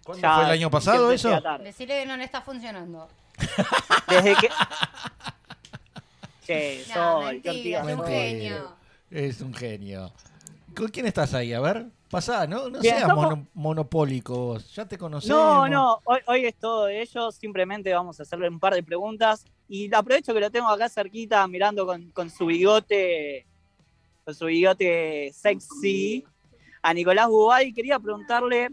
¿Cuándo 0.04 0.22
ya 0.22 0.34
fue 0.34 0.44
el 0.46 0.50
año 0.50 0.70
pasado 0.70 1.12
eso? 1.12 1.40
Decirle 1.62 2.00
que 2.00 2.06
no 2.06 2.16
le 2.16 2.24
está 2.24 2.40
funcionando. 2.42 3.08
Desde 4.08 4.34
que. 4.34 4.48
Che, 6.48 6.84
No, 6.94 7.20
mentira, 7.20 7.52
ortiga 7.52 7.80
es 7.82 7.98
un 7.98 8.04
genio. 8.06 8.76
Es 9.10 9.40
un 9.42 9.54
genio. 9.54 10.12
¿Con 10.74 10.88
quién 10.88 11.04
estás 11.06 11.34
ahí? 11.34 11.52
A 11.52 11.60
ver, 11.60 11.86
pasá, 12.10 12.46
no, 12.46 12.70
no 12.70 12.80
Bien, 12.80 12.96
seas 12.96 13.14
mono- 13.14 13.46
monopólico 13.52 14.34
vos. 14.34 14.74
Ya 14.74 14.86
te 14.88 14.96
conocemos. 14.96 15.36
No, 15.38 15.68
no, 15.68 16.00
hoy, 16.04 16.20
hoy 16.26 16.46
es 16.46 16.54
todo 16.56 16.86
de 16.86 17.02
ellos. 17.02 17.34
Simplemente 17.34 17.92
vamos 17.92 18.18
a 18.18 18.22
hacerle 18.22 18.48
un 18.48 18.58
par 18.58 18.72
de 18.74 18.82
preguntas. 18.82 19.44
Y 19.68 19.92
aprovecho 19.94 20.32
que 20.32 20.40
lo 20.40 20.50
tengo 20.50 20.68
acá 20.68 20.88
cerquita, 20.88 21.46
mirando 21.46 21.84
con, 21.84 22.10
con 22.12 22.30
su 22.30 22.46
bigote, 22.46 23.46
con 24.24 24.34
su 24.34 24.46
bigote 24.46 25.30
sexy, 25.34 26.24
a 26.80 26.94
Nicolás 26.94 27.28
Bubay. 27.28 27.74
Quería 27.74 27.98
preguntarle 27.98 28.70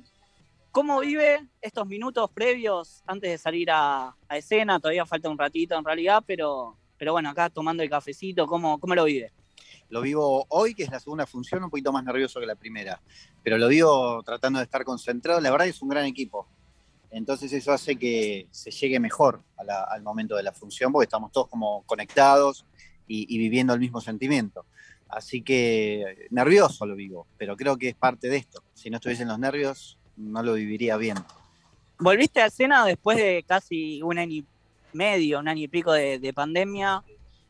cómo 0.72 1.02
vive 1.02 1.46
estos 1.62 1.86
minutos 1.88 2.30
previos 2.34 3.04
antes 3.06 3.32
de 3.32 3.38
salir 3.38 3.70
a, 3.70 4.16
a 4.30 4.38
escena. 4.38 4.80
Todavía 4.80 5.06
falta 5.06 5.28
un 5.30 5.38
ratito 5.38 5.76
en 5.78 5.84
realidad, 5.84 6.24
pero, 6.26 6.78
pero 6.98 7.14
bueno, 7.14 7.30
acá 7.30 7.50
tomando 7.50 7.84
el 7.84 7.90
cafecito, 7.90 8.46
¿cómo, 8.48 8.80
cómo 8.80 8.96
lo 8.96 9.04
vive? 9.06 9.32
Lo 9.90 10.02
vivo 10.02 10.46
hoy, 10.50 10.74
que 10.74 10.84
es 10.84 10.90
la 10.90 11.00
segunda 11.00 11.26
función, 11.28 11.64
un 11.64 11.70
poquito 11.70 11.92
más 11.92 12.04
nervioso 12.04 12.40
que 12.40 12.46
la 12.46 12.56
primera. 12.56 13.00
Pero 13.44 13.58
lo 13.58 13.68
vivo 13.68 14.22
tratando 14.24 14.60
de 14.60 14.66
estar 14.66 14.84
concentrado. 14.84 15.40
La 15.42 15.52
verdad 15.52 15.68
es 15.68 15.82
un 15.82 15.90
gran 15.90 16.06
equipo. 16.06 16.48
Entonces 17.12 17.54
eso 17.54 17.72
hace 17.72 17.96
que 17.96 18.48
se 18.52 18.72
llegue 18.72 19.00
mejor 19.00 19.42
a 19.58 19.64
la- 19.64 19.84
al 19.84 20.02
momento 20.02 20.36
de 20.36 20.44
la 20.44 20.52
función, 20.52 20.92
porque 20.92 21.06
estamos 21.06 21.32
todos 21.32 21.48
como 21.48 21.84
conectados 21.84 22.66
y, 23.08 23.34
y 23.34 23.38
viviendo 23.38 23.74
el 23.74 23.80
mismo 23.80 24.02
sentimiento. 24.02 24.66
Así 25.08 25.44
que 25.44 26.28
nervioso 26.32 26.86
lo 26.88 26.96
vivo, 26.96 27.28
pero 27.38 27.56
creo 27.56 27.78
que 27.78 27.90
es 27.90 27.96
parte 27.96 28.28
de 28.28 28.38
esto. 28.38 28.64
Si 28.74 28.90
no 28.90 28.98
estuviesen 28.98 29.28
los 29.28 29.38
nervios, 29.38 30.00
no 30.18 30.42
lo 30.42 30.54
viviría 30.56 30.98
bien. 30.98 31.18
Volviste 32.00 32.42
a 32.42 32.48
escena 32.48 32.84
después 32.86 33.18
de 33.18 33.46
casi 33.48 34.02
un 34.02 34.18
año 34.18 34.34
y 34.34 34.46
medio, 34.96 35.40
un 35.40 35.48
año 35.48 35.64
y 35.64 35.68
pico 35.68 35.92
de, 35.94 36.20
de 36.20 36.34
pandemia. 36.34 37.04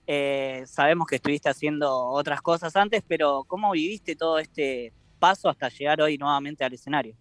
Eh, 0.08 0.64
sabemos 0.68 1.08
que 1.08 1.16
estuviste 1.16 1.50
haciendo 1.50 1.92
otras 1.92 2.42
cosas 2.42 2.76
antes, 2.76 3.04
pero 3.08 3.44
¿cómo 3.48 3.72
viviste 3.72 4.16
todo 4.16 4.38
este 4.40 4.94
paso 5.20 5.50
hasta 5.50 5.70
llegar 5.70 6.02
hoy 6.02 6.18
nuevamente 6.18 6.64
al 6.64 6.74
escenario? 6.74 7.16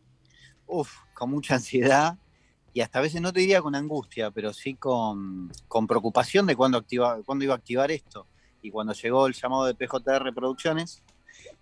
Uf, 0.66 0.91
con 1.14 1.31
mucha 1.31 1.55
ansiedad 1.55 2.18
y 2.75 2.81
hasta 2.81 2.99
a 2.99 3.03
veces 3.03 3.20
no 3.22 3.33
te 3.33 3.41
diría 3.41 3.62
con 3.62 3.75
angustia, 3.75 4.31
pero 4.31 4.53
sí 4.53 4.75
con, 4.75 5.51
con 5.68 5.87
preocupación 5.87 6.47
de 6.47 6.57
cuándo, 6.57 6.77
activa, 6.77 7.22
cuándo 7.25 7.45
iba 7.45 7.55
a 7.55 7.57
activar 7.57 7.91
esto. 7.91 8.27
Y 8.61 8.70
cuando 8.70 8.93
llegó 8.93 9.27
el 9.27 9.35
llamado 9.35 9.66
de 9.66 9.75
PJR 9.75 10.35
Producciones, 10.35 11.03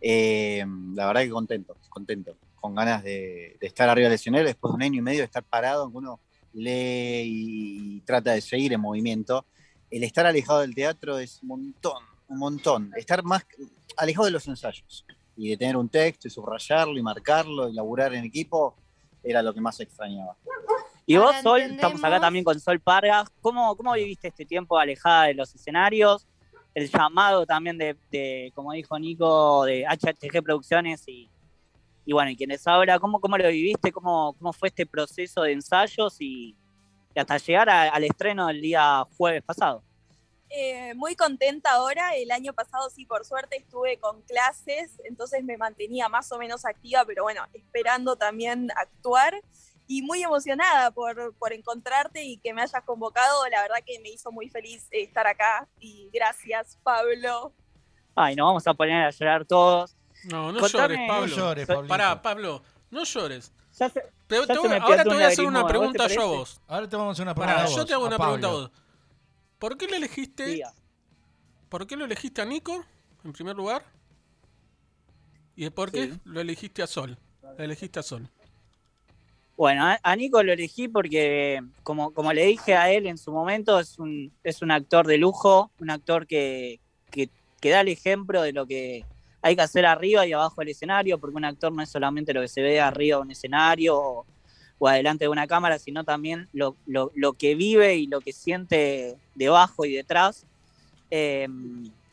eh, 0.00 0.64
la 0.94 1.06
verdad 1.06 1.22
que 1.22 1.30
contento, 1.30 1.76
contento, 1.90 2.36
con 2.54 2.74
ganas 2.74 3.02
de, 3.02 3.56
de 3.60 3.66
estar 3.66 3.88
arriba 3.88 4.08
del 4.08 4.14
escenario 4.14 4.46
después 4.46 4.72
de 4.72 4.76
un 4.76 4.82
año 4.82 4.98
y 5.00 5.02
medio 5.02 5.18
de 5.18 5.26
estar 5.26 5.44
parado, 5.44 5.82
aunque 5.82 5.98
uno 5.98 6.20
lee 6.52 7.22
y, 7.24 8.00
trata 8.00 8.32
de 8.32 8.40
seguir 8.40 8.72
en 8.72 8.80
movimiento. 8.80 9.46
El 9.90 10.04
estar 10.04 10.26
alejado 10.26 10.60
del 10.60 10.74
teatro 10.74 11.18
es 11.18 11.42
un 11.42 11.48
montón, 11.48 12.02
un 12.28 12.38
montón. 12.38 12.90
Estar 12.96 13.22
más 13.22 13.44
alejado 13.96 14.26
de 14.26 14.32
los 14.32 14.46
ensayos 14.48 15.04
y 15.36 15.50
de 15.50 15.56
tener 15.56 15.76
un 15.76 15.88
texto 15.88 16.28
y 16.28 16.30
subrayarlo 16.30 16.98
y 16.98 17.02
marcarlo 17.02 17.68
y 17.68 17.74
laburar 17.74 18.14
en 18.14 18.24
equipo 18.24 18.74
era 19.22 19.42
lo 19.42 19.54
que 19.54 19.60
más 19.60 19.78
extrañaba. 19.80 20.36
Y 21.06 21.16
vos, 21.16 21.34
Sol, 21.42 21.60
entendemos- 21.60 21.74
estamos 21.74 22.04
acá 22.04 22.20
también 22.20 22.44
con 22.44 22.58
Sol 22.60 22.80
Pargas. 22.80 23.28
¿Cómo, 23.40 23.76
¿Cómo 23.76 23.92
viviste 23.92 24.28
este 24.28 24.46
tiempo 24.46 24.78
alejada 24.78 25.24
de 25.24 25.34
los 25.34 25.54
escenarios? 25.54 26.26
El 26.74 26.88
llamado 26.90 27.44
también 27.44 27.76
de, 27.76 27.96
de, 28.10 28.50
como 28.54 28.72
dijo 28.72 28.98
Nico, 28.98 29.64
de 29.64 29.84
HHG 29.84 30.42
Producciones 30.42 31.06
y, 31.06 31.28
y 32.04 32.12
bueno, 32.12 32.30
y 32.30 32.36
quienes 32.36 32.66
habla, 32.66 32.98
¿cómo, 32.98 33.20
cómo 33.20 33.36
lo 33.38 33.48
viviste? 33.48 33.92
¿Cómo, 33.92 34.34
¿Cómo 34.38 34.52
fue 34.52 34.68
este 34.68 34.86
proceso 34.86 35.42
de 35.42 35.52
ensayos 35.52 36.16
y, 36.20 36.56
y 37.14 37.20
hasta 37.20 37.36
llegar 37.38 37.68
a- 37.70 37.88
al 37.90 38.04
estreno 38.04 38.46
del 38.48 38.60
día 38.60 39.04
jueves 39.16 39.42
pasado? 39.42 39.82
Eh, 40.50 40.92
muy 40.94 41.16
contenta 41.16 41.70
ahora. 41.72 42.14
El 42.14 42.30
año 42.30 42.52
pasado 42.52 42.90
sí, 42.90 43.06
por 43.06 43.24
suerte, 43.24 43.56
estuve 43.56 43.98
con 43.98 44.20
clases, 44.22 45.00
entonces 45.04 45.42
me 45.44 45.56
mantenía 45.56 46.08
más 46.10 46.30
o 46.32 46.38
menos 46.38 46.64
activa, 46.66 47.04
pero 47.06 47.22
bueno, 47.22 47.42
esperando 47.54 48.16
también 48.16 48.68
actuar. 48.76 49.40
Y 49.88 50.00
muy 50.02 50.22
emocionada 50.22 50.90
por, 50.90 51.34
por 51.36 51.52
encontrarte 51.52 52.22
y 52.22 52.38
que 52.38 52.54
me 52.54 52.62
hayas 52.62 52.82
convocado. 52.84 53.46
La 53.48 53.60
verdad 53.62 53.76
que 53.84 53.98
me 54.00 54.10
hizo 54.10 54.30
muy 54.30 54.48
feliz 54.48 54.86
eh, 54.90 55.02
estar 55.02 55.26
acá. 55.26 55.68
Y 55.80 56.08
gracias, 56.12 56.78
Pablo. 56.82 57.52
Ay, 58.14 58.34
nos 58.36 58.46
vamos 58.46 58.66
a 58.66 58.74
poner 58.74 59.04
a 59.04 59.10
llorar 59.10 59.44
todos. 59.44 59.96
No, 60.24 60.52
no 60.52 60.60
Contame- 60.60 60.94
llores, 60.96 61.08
Pablo. 61.08 61.26
No 61.26 61.36
llores, 61.36 61.66
Pablito. 61.66 61.88
Pará, 61.88 62.22
Pablo, 62.22 62.62
no 62.90 63.04
llores. 63.04 63.52
Ya 63.78 63.88
se- 63.88 64.00
Te- 64.26 64.36
Ya 64.36 64.46
te 64.46 64.52
se 64.54 64.58
voy- 64.60 64.68
me 64.70 64.76
ahora 64.76 65.02
te 65.02 65.08
voy 65.10 65.22
a 65.22 65.26
hacer 65.28 65.44
una 65.46 65.60
lagrimal, 65.60 65.60
¿a 65.60 65.62
vos 65.62 65.92
te 65.92 65.98
pregunta 65.98 66.08
yo 66.14 66.22
a 66.22 66.26
vos. 66.38 66.60
Ahora 66.68 66.88
te 66.88 66.96
vamos 66.96 67.10
a 67.10 67.12
hacer 67.12 67.22
una 67.24 67.34
pregunta. 67.34 67.54
Pará, 67.54 67.64
a 67.64 67.68
vos, 67.68 67.76
yo 67.76 67.86
te 67.86 67.92
hago 67.94 68.06
una 68.06 68.16
Pablo. 68.18 68.32
pregunta 68.34 68.48
a 68.48 68.50
vos. 68.60 68.70
¿Por 69.58 69.76
qué 69.78 69.86
le 69.88 69.96
elegiste? 69.98 70.62
¿Por 71.68 71.86
qué 71.86 71.96
lo 71.96 72.04
elegiste 72.04 72.40
a 72.42 72.44
Nico 72.44 72.84
en 73.24 73.32
primer 73.32 73.56
lugar? 73.56 73.84
¿Y 75.56 75.68
por 75.70 75.90
qué 75.92 76.04
Sí. 76.12 76.20
lo 76.24 76.40
elegiste 76.40 76.82
a 76.82 76.86
Sol? 76.86 77.18
Lo 77.42 77.64
elegiste 77.64 77.98
a 78.00 78.02
Sol. 78.02 78.28
Bueno, 79.56 79.84
a, 79.86 79.98
a 80.02 80.16
Nico 80.16 80.42
lo 80.42 80.52
elegí 80.52 80.88
porque, 80.88 81.60
como, 81.82 82.12
como 82.14 82.32
le 82.32 82.46
dije 82.46 82.74
a 82.74 82.90
él 82.90 83.06
en 83.06 83.18
su 83.18 83.30
momento, 83.32 83.78
es 83.78 83.98
un, 83.98 84.32
es 84.42 84.62
un 84.62 84.70
actor 84.70 85.06
de 85.06 85.18
lujo, 85.18 85.70
un 85.78 85.90
actor 85.90 86.26
que, 86.26 86.80
que, 87.10 87.28
que 87.60 87.70
da 87.70 87.82
el 87.82 87.88
ejemplo 87.88 88.42
de 88.42 88.52
lo 88.52 88.66
que 88.66 89.04
hay 89.42 89.56
que 89.56 89.62
hacer 89.62 89.84
arriba 89.84 90.26
y 90.26 90.32
abajo 90.32 90.60
del 90.60 90.68
escenario, 90.70 91.18
porque 91.18 91.36
un 91.36 91.44
actor 91.44 91.72
no 91.72 91.82
es 91.82 91.90
solamente 91.90 92.32
lo 92.32 92.40
que 92.40 92.48
se 92.48 92.62
ve 92.62 92.80
arriba 92.80 93.18
de 93.18 93.22
un 93.22 93.30
escenario 93.30 93.98
o, 93.98 94.26
adelante 94.88 95.26
de 95.26 95.28
una 95.28 95.46
cámara, 95.46 95.78
sino 95.78 96.02
también 96.02 96.48
lo, 96.52 96.74
que 97.38 97.54
vive 97.54 97.94
y 97.96 98.08
lo 98.08 98.20
que 98.20 98.32
siente 98.32 99.16
debajo 99.36 99.84
y 99.84 99.92
detrás. 99.92 100.44
Eh, 101.08 101.46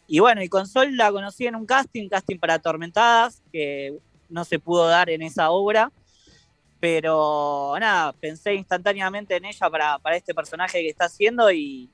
y 0.07 0.19
bueno, 0.19 0.43
y 0.43 0.49
con 0.49 0.67
Sol 0.67 0.95
la 0.95 1.11
conocí 1.11 1.47
en 1.47 1.55
un 1.55 1.65
casting, 1.65 2.09
casting 2.09 2.37
para 2.37 2.55
Atormentadas, 2.55 3.41
que 3.51 3.97
no 4.29 4.45
se 4.45 4.59
pudo 4.59 4.87
dar 4.87 5.09
en 5.09 5.23
esa 5.23 5.49
obra 5.49 5.91
pero 6.79 7.73
nada, 7.79 8.13
pensé 8.13 8.53
instantáneamente 8.55 9.35
en 9.35 9.45
ella 9.45 9.69
para, 9.69 9.99
para 9.99 10.15
este 10.15 10.33
personaje 10.33 10.81
que 10.81 10.89
está 10.89 11.05
haciendo 11.05 11.51
y, 11.51 11.89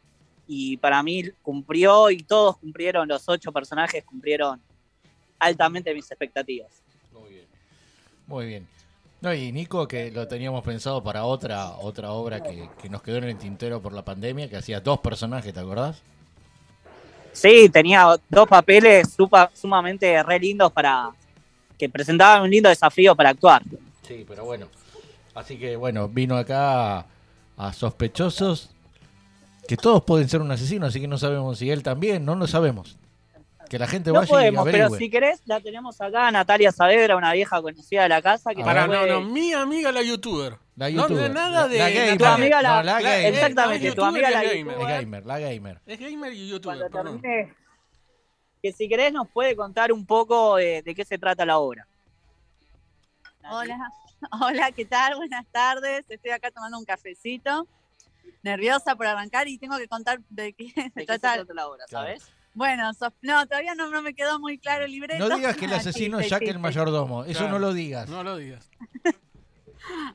y 0.47 0.77
para 0.77 1.01
mí 1.01 1.23
cumplió 1.41 2.11
y 2.11 2.17
todos 2.17 2.57
cumplieron, 2.57 3.07
los 3.07 3.27
ocho 3.27 3.51
personajes 3.51 4.03
cumplieron 4.03 4.61
altamente 5.39 5.93
mis 5.93 6.09
expectativas. 6.09 6.81
Muy 7.11 7.29
bien. 7.29 7.45
Muy 8.27 8.45
bien. 8.45 8.67
No, 9.21 9.33
y 9.33 9.51
Nico, 9.51 9.87
que 9.87 10.11
lo 10.11 10.27
teníamos 10.27 10.63
pensado 10.63 11.01
para 11.01 11.25
otra 11.25 11.71
otra 11.77 12.11
obra 12.11 12.43
que, 12.43 12.69
que 12.81 12.89
nos 12.89 13.01
quedó 13.01 13.17
en 13.17 13.23
el 13.25 13.37
tintero 13.37 13.81
por 13.81 13.93
la 13.93 14.05
pandemia, 14.05 14.49
que 14.49 14.57
hacía 14.57 14.81
dos 14.81 14.99
personajes, 14.99 15.53
¿te 15.53 15.59
acordás? 15.59 16.01
Sí, 17.31 17.69
tenía 17.69 18.05
dos 18.29 18.47
papeles 18.47 19.15
sumamente 19.53 20.21
re 20.23 20.39
lindos 20.39 20.71
para 20.71 21.11
que 21.77 21.89
presentaban 21.89 22.43
un 22.43 22.49
lindo 22.49 22.69
desafío 22.69 23.15
para 23.15 23.31
actuar. 23.31 23.63
Sí, 24.03 24.25
pero 24.27 24.45
bueno. 24.45 24.67
Así 25.33 25.57
que 25.57 25.75
bueno, 25.75 26.07
vino 26.07 26.37
acá 26.37 26.99
a, 26.99 27.05
a 27.57 27.73
sospechosos 27.73 28.69
que 29.67 29.75
todos 29.75 30.03
pueden 30.03 30.29
ser 30.29 30.41
un 30.41 30.51
asesino, 30.51 30.85
así 30.85 31.01
que 31.01 31.07
no 31.07 31.17
sabemos 31.17 31.57
si 31.57 31.69
él 31.69 31.83
también, 31.83 32.23
no 32.23 32.35
lo 32.35 32.47
sabemos. 32.47 32.97
Que 33.69 33.79
la 33.79 33.87
gente 33.87 34.09
No 34.11 34.15
vaya 34.19 34.25
y 34.25 34.29
podemos, 34.29 34.65
pero 34.71 34.89
si 34.91 35.09
querés, 35.09 35.41
la 35.45 35.59
tenemos 35.59 35.99
acá, 36.01 36.29
Natalia 36.31 36.71
Saavedra, 36.71 37.15
una 37.15 37.33
vieja 37.33 37.61
conocida 37.61 38.03
de 38.03 38.09
la 38.09 38.21
casa. 38.21 38.53
Que 38.53 38.63
Para, 38.63 38.87
no, 38.87 38.93
puede- 38.99 39.09
no, 39.11 39.21
mi 39.21 39.53
amiga 39.53 39.91
la 39.91 40.01
youtuber. 40.03 40.57
La 40.75 40.89
No, 40.89 41.01
youtuber. 41.03 41.23
de 41.23 41.29
nada 41.29 41.67
de. 41.67 41.77
la 41.79 41.89
gamer. 41.89 42.17
Tu 42.17 42.25
amiga 42.25 42.61
la- 42.61 42.75
No, 42.77 42.83
la 42.83 43.01
gamer. 43.01 43.33
Exactamente, 43.33 43.91
tu 43.93 44.03
amiga 44.03 44.29
la 44.29 44.43
youtuber. 44.43 44.57
Es 44.57 44.77
gamer. 44.79 44.87
gamer, 45.01 45.25
la 45.25 45.39
gamer. 45.39 45.81
Es 45.85 45.99
gamer 45.99 46.33
y 46.33 46.49
youtuber, 46.49 46.77
cuando 46.77 46.97
perdón. 46.97 47.21
termine, 47.21 47.53
que 48.61 48.71
si 48.71 48.87
querés 48.89 49.13
nos 49.13 49.27
puede 49.29 49.55
contar 49.55 49.91
un 49.91 50.05
poco 50.05 50.57
de, 50.57 50.81
de 50.81 50.95
qué 50.95 51.05
se 51.05 51.17
trata 51.17 51.45
la 51.45 51.57
obra. 51.59 51.87
Hola, 53.49 53.77
hola, 54.41 54.71
¿qué 54.71 54.85
tal? 54.85 55.15
Buenas 55.17 55.45
tardes. 55.51 56.05
Estoy 56.09 56.31
acá 56.31 56.51
tomando 56.51 56.77
un 56.77 56.85
cafecito. 56.85 57.67
Nerviosa 58.41 58.95
por 58.95 59.07
arrancar 59.07 59.47
y 59.47 59.57
tengo 59.57 59.77
que 59.77 59.87
contar 59.87 60.19
de 60.29 60.53
qué 60.53 60.69
se 60.69 60.81
¿De 60.83 60.91
qué 60.93 61.13
se 61.13 61.19
trata. 61.19 61.33
trata 61.35 61.53
la 61.53 61.67
obra, 61.67 61.85
sabes? 61.87 62.31
Bueno, 62.55 62.91
sos- 62.93 63.13
no, 63.21 63.45
todavía 63.45 63.75
no, 63.75 63.89
no 63.89 64.01
me 64.01 64.13
quedó 64.15 64.39
muy 64.39 64.57
claro 64.57 64.85
el 64.85 64.91
libreto. 64.91 65.27
No 65.29 65.35
digas 65.35 65.55
que 65.57 65.65
el 65.65 65.73
asesino 65.73 66.17
es 66.19 66.23
chiste, 66.25 66.35
Jack 66.35 66.41
el 66.41 66.47
chiste. 66.47 66.59
mayordomo. 66.59 67.23
Eso 67.25 67.39
Claro. 67.39 67.53
no 67.53 67.59
lo 67.59 67.73
digas. 67.73 68.09
No 68.09 68.23
lo 68.23 68.37
digas. 68.37 68.69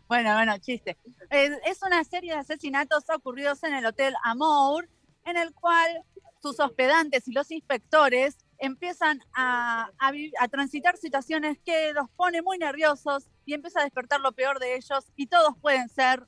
Bueno, 0.08 0.34
bueno, 0.34 0.58
chiste. 0.58 0.96
Es, 1.30 1.52
es 1.64 1.80
una 1.82 2.02
serie 2.02 2.32
de 2.32 2.38
asesinatos 2.40 3.04
ocurridos 3.14 3.62
en 3.62 3.72
el 3.74 3.86
Hotel 3.86 4.14
Amour, 4.24 4.88
en 5.24 5.36
el 5.36 5.54
cual 5.54 6.02
sus 6.42 6.58
hospedantes 6.58 7.28
y 7.28 7.32
los 7.32 7.50
inspectores 7.52 8.36
empiezan 8.58 9.20
a, 9.32 9.90
a 9.98 10.10
vi- 10.10 10.32
a 10.40 10.48
transitar 10.48 10.96
situaciones 10.96 11.58
que 11.64 11.92
los 11.92 12.10
pone 12.16 12.42
muy 12.42 12.58
nerviosos 12.58 13.28
y 13.46 13.54
empieza 13.54 13.80
a 13.80 13.84
despertar 13.84 14.20
lo 14.20 14.32
peor 14.32 14.58
de 14.58 14.74
ellos 14.74 15.06
y 15.14 15.28
todos 15.28 15.54
pueden 15.60 15.88
ser 15.88 16.24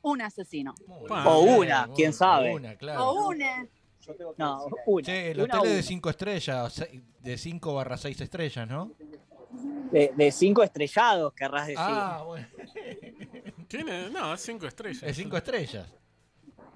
un 0.00 0.22
asesino. 0.22 0.74
O 0.88 1.40
una, 1.40 1.88
quién 1.94 2.12
sabe. 2.14 2.54
Una, 2.54 2.76
claro. 2.76 3.10
O 3.10 3.28
una. 3.28 3.66
No, 4.38 4.66
una. 4.86 5.02
Che, 5.06 5.30
el 5.32 5.40
Una 5.42 5.58
hotel 5.58 5.70
es 5.70 5.74
de 5.74 5.80
una. 5.80 5.88
5 5.88 6.10
estrellas, 6.10 6.84
de 7.20 7.38
5 7.38 7.74
barra 7.74 7.96
6 7.96 8.20
estrellas, 8.20 8.68
¿no? 8.68 8.92
De, 9.90 10.12
de 10.16 10.32
cinco 10.32 10.62
estrellados, 10.62 11.32
querrás 11.32 11.66
decir. 11.68 11.78
Ah, 11.80 12.22
bueno. 12.26 12.46
Tiene, 13.68 14.10
no, 14.10 14.34
es 14.34 14.40
cinco 14.40 14.66
estrellas. 14.66 15.02
Es 15.02 15.16
5 15.16 15.36
estrellas. 15.36 15.86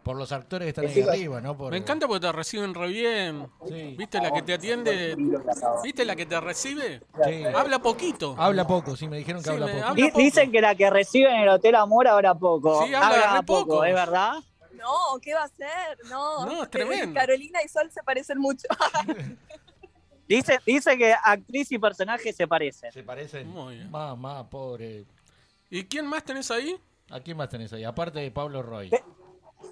Por 0.02 0.16
los 0.16 0.32
actores 0.32 0.64
que 0.64 0.68
están 0.70 0.84
Es 0.86 0.96
ahí 0.96 1.02
arriba, 1.02 1.40
¿no? 1.42 1.54
Por- 1.56 1.72
Me 1.72 1.76
encanta 1.76 2.06
porque 2.08 2.26
te 2.26 2.32
reciben 2.32 2.72
re 2.74 2.88
bien. 2.88 3.46
Sí. 3.68 3.94
¿Viste 3.98 4.18
la 4.20 4.30
que 4.32 4.40
te 4.42 4.54
atiende? 4.54 5.14
¿Viste 5.84 6.04
la 6.06 6.16
que 6.16 6.24
te 6.24 6.40
recibe? 6.40 7.02
Sí. 7.24 7.44
Habla 7.44 7.80
poquito. 7.80 8.34
Habla 8.38 8.66
poco, 8.66 8.96
sí, 8.96 9.06
me 9.08 9.18
dijeron 9.18 9.42
que 9.42 9.50
Sí, 9.50 9.54
habla 9.54 9.66
poco. 9.66 9.84
habla- 9.84 9.94
Di- 10.06 10.10
Dicen 10.22 10.50
que 10.50 10.60
la 10.62 10.74
que 10.74 10.88
recibe 10.88 11.28
en 11.30 11.42
el 11.42 11.48
Hotel 11.50 11.74
Amor 11.74 12.08
ahora 12.08 12.34
poco. 12.34 12.82
Sí, 12.86 12.94
habla 12.94 13.34
re 13.40 13.42
poco, 13.46 13.66
poco. 13.68 13.84
¿es 13.84 13.92
verdad? 13.94 14.32
No, 14.80 15.20
¿qué 15.20 15.34
va 15.34 15.44
a 15.44 15.48
ser? 15.48 15.98
No, 16.08 16.46
No, 16.46 16.62
es 16.64 16.70
tremendo. 16.70 17.18
Carolina 17.20 17.60
y 17.64 17.68
Sol 17.68 17.90
se 17.92 18.02
parecen 18.02 18.38
mucho. 18.38 18.66
Dice, 20.28 20.60
dice 20.64 20.96
que 20.96 21.12
actriz 21.12 21.72
y 21.72 21.78
personaje 21.78 22.32
se 22.32 22.46
parecen. 22.46 22.92
Se 22.92 23.02
parecen. 23.02 23.48
Muy 23.48 23.74
bien. 23.76 23.90
Más, 23.90 24.16
más, 24.16 24.44
pobre. 24.44 25.04
¿Y 25.68 25.84
quién 25.84 26.06
más 26.06 26.22
tenés 26.24 26.48
ahí? 26.52 26.80
¿A 27.10 27.18
quién 27.18 27.36
más 27.36 27.48
tenés 27.48 27.72
ahí? 27.72 27.82
Aparte 27.82 28.20
de 28.20 28.30
Pablo 28.30 28.62
Roy. 28.62 28.90
Te- 28.90 29.02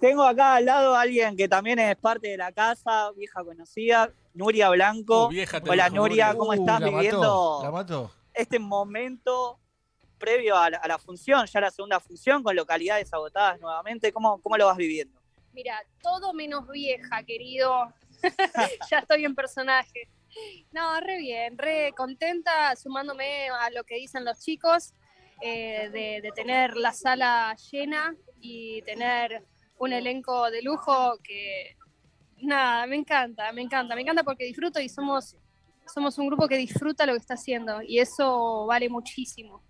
Tengo 0.00 0.24
acá 0.24 0.56
al 0.56 0.64
lado 0.64 0.96
a 0.96 1.02
alguien 1.02 1.36
que 1.36 1.48
también 1.48 1.78
es 1.78 1.94
parte 1.96 2.26
de 2.28 2.36
la 2.36 2.50
casa, 2.50 3.12
vieja 3.12 3.44
conocida, 3.44 4.10
Nuria 4.34 4.68
Blanco. 4.70 5.26
Uh, 5.26 5.28
vieja 5.28 5.60
Hola 5.64 5.84
dijo, 5.90 5.96
Nuria. 5.96 6.34
¿cómo 6.34 6.50
Uh, 6.50 6.54
estás 6.54 6.80
la 6.80 6.86
mató, 6.86 6.96
viviendo 6.96 7.60
¿La 7.62 7.70
mató? 7.70 8.10
este 8.34 8.58
momento 8.58 9.60
previo 10.18 10.56
a 10.56 10.70
la, 10.70 10.98
función, 10.98 11.46
ya 11.46 11.60
la 11.60 11.70
segunda 11.70 12.00
función, 12.00 12.42
con 12.42 12.54
localidades 12.56 13.12
agotadas 13.12 13.60
nuevamente? 13.60 14.12
¿Cómo, 14.12 14.40
cómo 14.42 14.56
lo 14.56 14.66
vas 14.66 14.76
viviendo? 14.76 15.20
Mira, 15.52 15.82
todo 16.02 16.32
menos 16.32 16.68
vieja, 16.68 17.22
querido. 17.24 17.92
ya 18.90 18.98
estoy 18.98 19.24
en 19.24 19.34
personaje. 19.34 20.08
No, 20.72 21.00
re 21.00 21.18
bien, 21.18 21.56
re 21.56 21.92
contenta, 21.96 22.76
sumándome 22.76 23.48
a 23.48 23.70
lo 23.70 23.84
que 23.84 23.96
dicen 23.96 24.24
los 24.24 24.38
chicos, 24.40 24.92
eh, 25.40 25.88
de, 25.90 26.20
de 26.20 26.32
tener 26.34 26.76
la 26.76 26.92
sala 26.92 27.56
llena 27.70 28.14
y 28.40 28.82
tener 28.82 29.44
un 29.78 29.92
elenco 29.92 30.50
de 30.50 30.62
lujo 30.62 31.18
que, 31.22 31.76
nada, 32.42 32.86
me 32.86 32.96
encanta, 32.96 33.52
me 33.52 33.62
encanta, 33.62 33.94
me 33.94 34.02
encanta 34.02 34.22
porque 34.22 34.44
disfruto 34.44 34.80
y 34.80 34.88
somos, 34.88 35.36
somos 35.92 36.18
un 36.18 36.26
grupo 36.26 36.48
que 36.48 36.56
disfruta 36.56 37.06
lo 37.06 37.12
que 37.12 37.18
está 37.18 37.34
haciendo 37.34 37.82
y 37.82 37.98
eso 37.98 38.66
vale 38.66 38.88
muchísimo. 38.88 39.62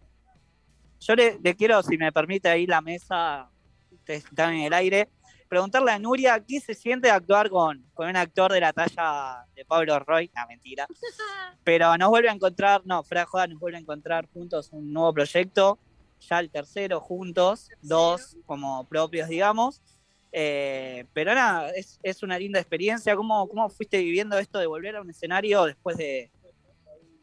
Yo 1.00 1.14
le, 1.14 1.38
le 1.42 1.54
quiero, 1.54 1.82
si 1.82 1.96
me 1.96 2.12
permite 2.12 2.48
ahí 2.48 2.66
la 2.66 2.80
mesa, 2.80 3.50
ustedes 3.90 4.24
están 4.24 4.54
en 4.54 4.62
el 4.62 4.72
aire, 4.72 5.08
preguntarle 5.48 5.90
a 5.90 5.98
Nuria 5.98 6.44
qué 6.46 6.60
se 6.60 6.74
siente 6.74 7.10
actuar 7.10 7.48
con, 7.48 7.84
con 7.94 8.08
un 8.08 8.16
actor 8.16 8.52
de 8.52 8.60
la 8.60 8.72
talla 8.72 9.44
de 9.54 9.64
Pablo 9.64 9.98
Roy. 9.98 10.30
No, 10.36 10.46
mentira. 10.46 10.86
Pero 11.64 11.96
nos 11.96 12.10
vuelve 12.10 12.28
a 12.28 12.32
encontrar, 12.32 12.82
no, 12.84 13.02
fuera 13.02 13.22
de 13.22 13.26
joda, 13.26 13.46
nos 13.46 13.58
vuelve 13.58 13.78
a 13.78 13.80
encontrar 13.80 14.28
juntos 14.32 14.70
un 14.72 14.92
nuevo 14.92 15.12
proyecto, 15.12 15.78
ya 16.20 16.40
el 16.40 16.50
tercero 16.50 17.00
juntos, 17.00 17.68
dos 17.82 18.36
como 18.46 18.84
propios, 18.84 19.28
digamos. 19.28 19.82
Eh, 20.30 21.06
pero 21.14 21.34
nada, 21.34 21.70
es, 21.70 21.98
es 22.02 22.22
una 22.22 22.38
linda 22.38 22.58
experiencia. 22.58 23.16
¿Cómo, 23.16 23.48
¿Cómo 23.48 23.68
fuiste 23.70 23.98
viviendo 23.98 24.38
esto 24.38 24.58
de 24.58 24.66
volver 24.66 24.96
a 24.96 25.00
un 25.00 25.10
escenario 25.10 25.64
después 25.64 25.96
de, 25.96 26.30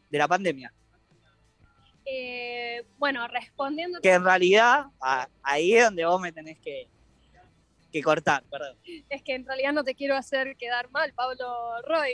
de 0.09 0.17
la 0.17 0.27
pandemia? 0.27 0.73
Eh, 2.05 2.83
bueno, 2.97 3.27
respondiendo 3.27 3.99
Que 4.01 4.13
en 4.13 4.23
realidad 4.23 4.85
a- 5.01 5.27
ahí 5.41 5.73
es 5.73 5.83
donde 5.85 6.05
vos 6.05 6.21
me 6.21 6.31
tenés 6.31 6.59
que, 6.59 6.87
que 7.91 8.03
cortar, 8.03 8.43
perdón. 8.43 8.77
Es 9.09 9.21
que 9.23 9.35
en 9.35 9.45
realidad 9.45 9.73
no 9.73 9.83
te 9.83 9.95
quiero 9.95 10.15
hacer 10.15 10.55
quedar 10.57 10.89
mal, 10.91 11.13
Pablo 11.13 11.81
Roy. 11.87 12.13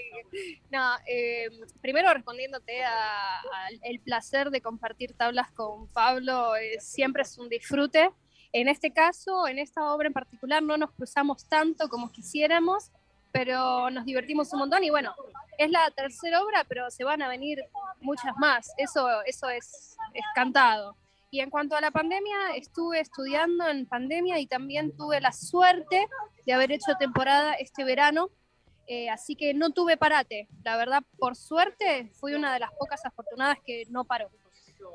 No, 0.70 0.96
eh, 1.08 1.50
primero 1.82 2.14
respondiéndote 2.14 2.84
a- 2.84 3.40
al 3.66 3.80
el 3.84 4.00
placer 4.00 4.50
de 4.52 4.62
compartir 4.62 5.14
tablas 5.14 5.52
con 5.52 5.88
Pablo, 5.90 6.56
eh, 6.56 6.80
siempre 6.80 7.24
es 7.24 7.38
un 7.38 7.50
disfrute. 7.50 8.12
En 8.54 8.68
este 8.68 8.92
caso, 8.92 9.48
en 9.48 9.60
esta 9.60 9.94
obra 9.94 10.08
en 10.08 10.14
particular, 10.14 10.62
no 10.62 10.78
nos 10.78 10.92
cruzamos 10.92 11.48
tanto 11.48 11.88
como 11.90 12.12
quisiéramos, 12.12 12.92
pero 13.32 13.90
nos 13.90 14.06
divertimos 14.06 14.52
un 14.54 14.60
montón 14.60 14.84
y 14.84 14.90
bueno, 14.90 15.14
es 15.58 15.70
la 15.70 15.90
tercera 15.92 16.42
obra, 16.42 16.64
pero 16.68 16.90
se 16.90 17.04
van 17.04 17.22
a 17.22 17.28
venir 17.30 17.64
muchas 18.02 18.36
más. 18.38 18.72
Eso, 18.78 19.08
eso 19.26 19.50
es, 19.50 19.96
es 20.14 20.26
cantado. 20.36 20.96
Y 21.30 21.40
en 21.40 21.50
cuanto 21.50 21.76
a 21.76 21.82
la 21.82 21.92
pandemia, 21.92 22.56
estuve 22.56 23.00
estudiando 23.00 23.68
en 23.70 23.86
pandemia 23.86 24.40
y 24.40 24.48
también 24.48 24.96
tuve 24.98 25.22
la 25.22 25.32
suerte 25.32 26.08
de 26.46 26.54
haber 26.54 26.72
hecho 26.74 26.94
temporada 27.00 27.54
este 27.54 27.84
verano. 27.86 28.30
eh, 28.88 29.10
así 29.10 29.36
que 29.38 29.54
no 29.54 29.70
tuve 29.70 29.96
parate. 29.96 30.50
La 30.64 30.76
verdad, 30.76 31.04
por 31.18 31.38
suerte, 31.38 32.12
fui 32.20 32.34
una 32.34 32.54
de 32.54 32.60
las 32.60 32.72
pocas 32.74 33.06
afortunadas 33.06 33.58
que 33.66 33.86
no 33.90 34.04
paró. 34.04 34.30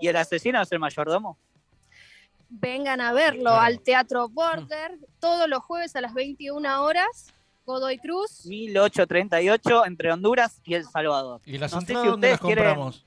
¿Y 0.00 0.08
el 0.08 0.16
asesino 0.16 0.60
es 0.60 0.70
el 0.70 0.78
mayordomo? 0.78 1.38
Vengan 2.48 3.00
a 3.00 3.12
verlo 3.12 3.50
al 3.54 3.80
Teatro 3.80 4.28
Border 4.28 4.98
todos 5.18 5.48
los 5.48 5.60
jueves 5.64 5.96
a 5.96 6.00
las 6.02 6.12
21 6.12 6.82
horas. 6.82 7.32
Godoy 7.66 7.98
Cruz. 7.98 8.46
1838 8.46 9.84
entre 9.86 10.12
Honduras 10.12 10.60
y 10.64 10.74
El 10.74 10.84
Salvador. 10.84 11.40
¿Y 11.44 11.58
las 11.58 11.72
No 11.72 11.80
sé 11.80 11.82
entradas 11.92 12.04
si 12.04 12.10
dónde 12.10 12.28
las 12.30 12.34
ustedes 12.40 12.48
quieren- 12.54 12.64
compramos? 12.64 13.06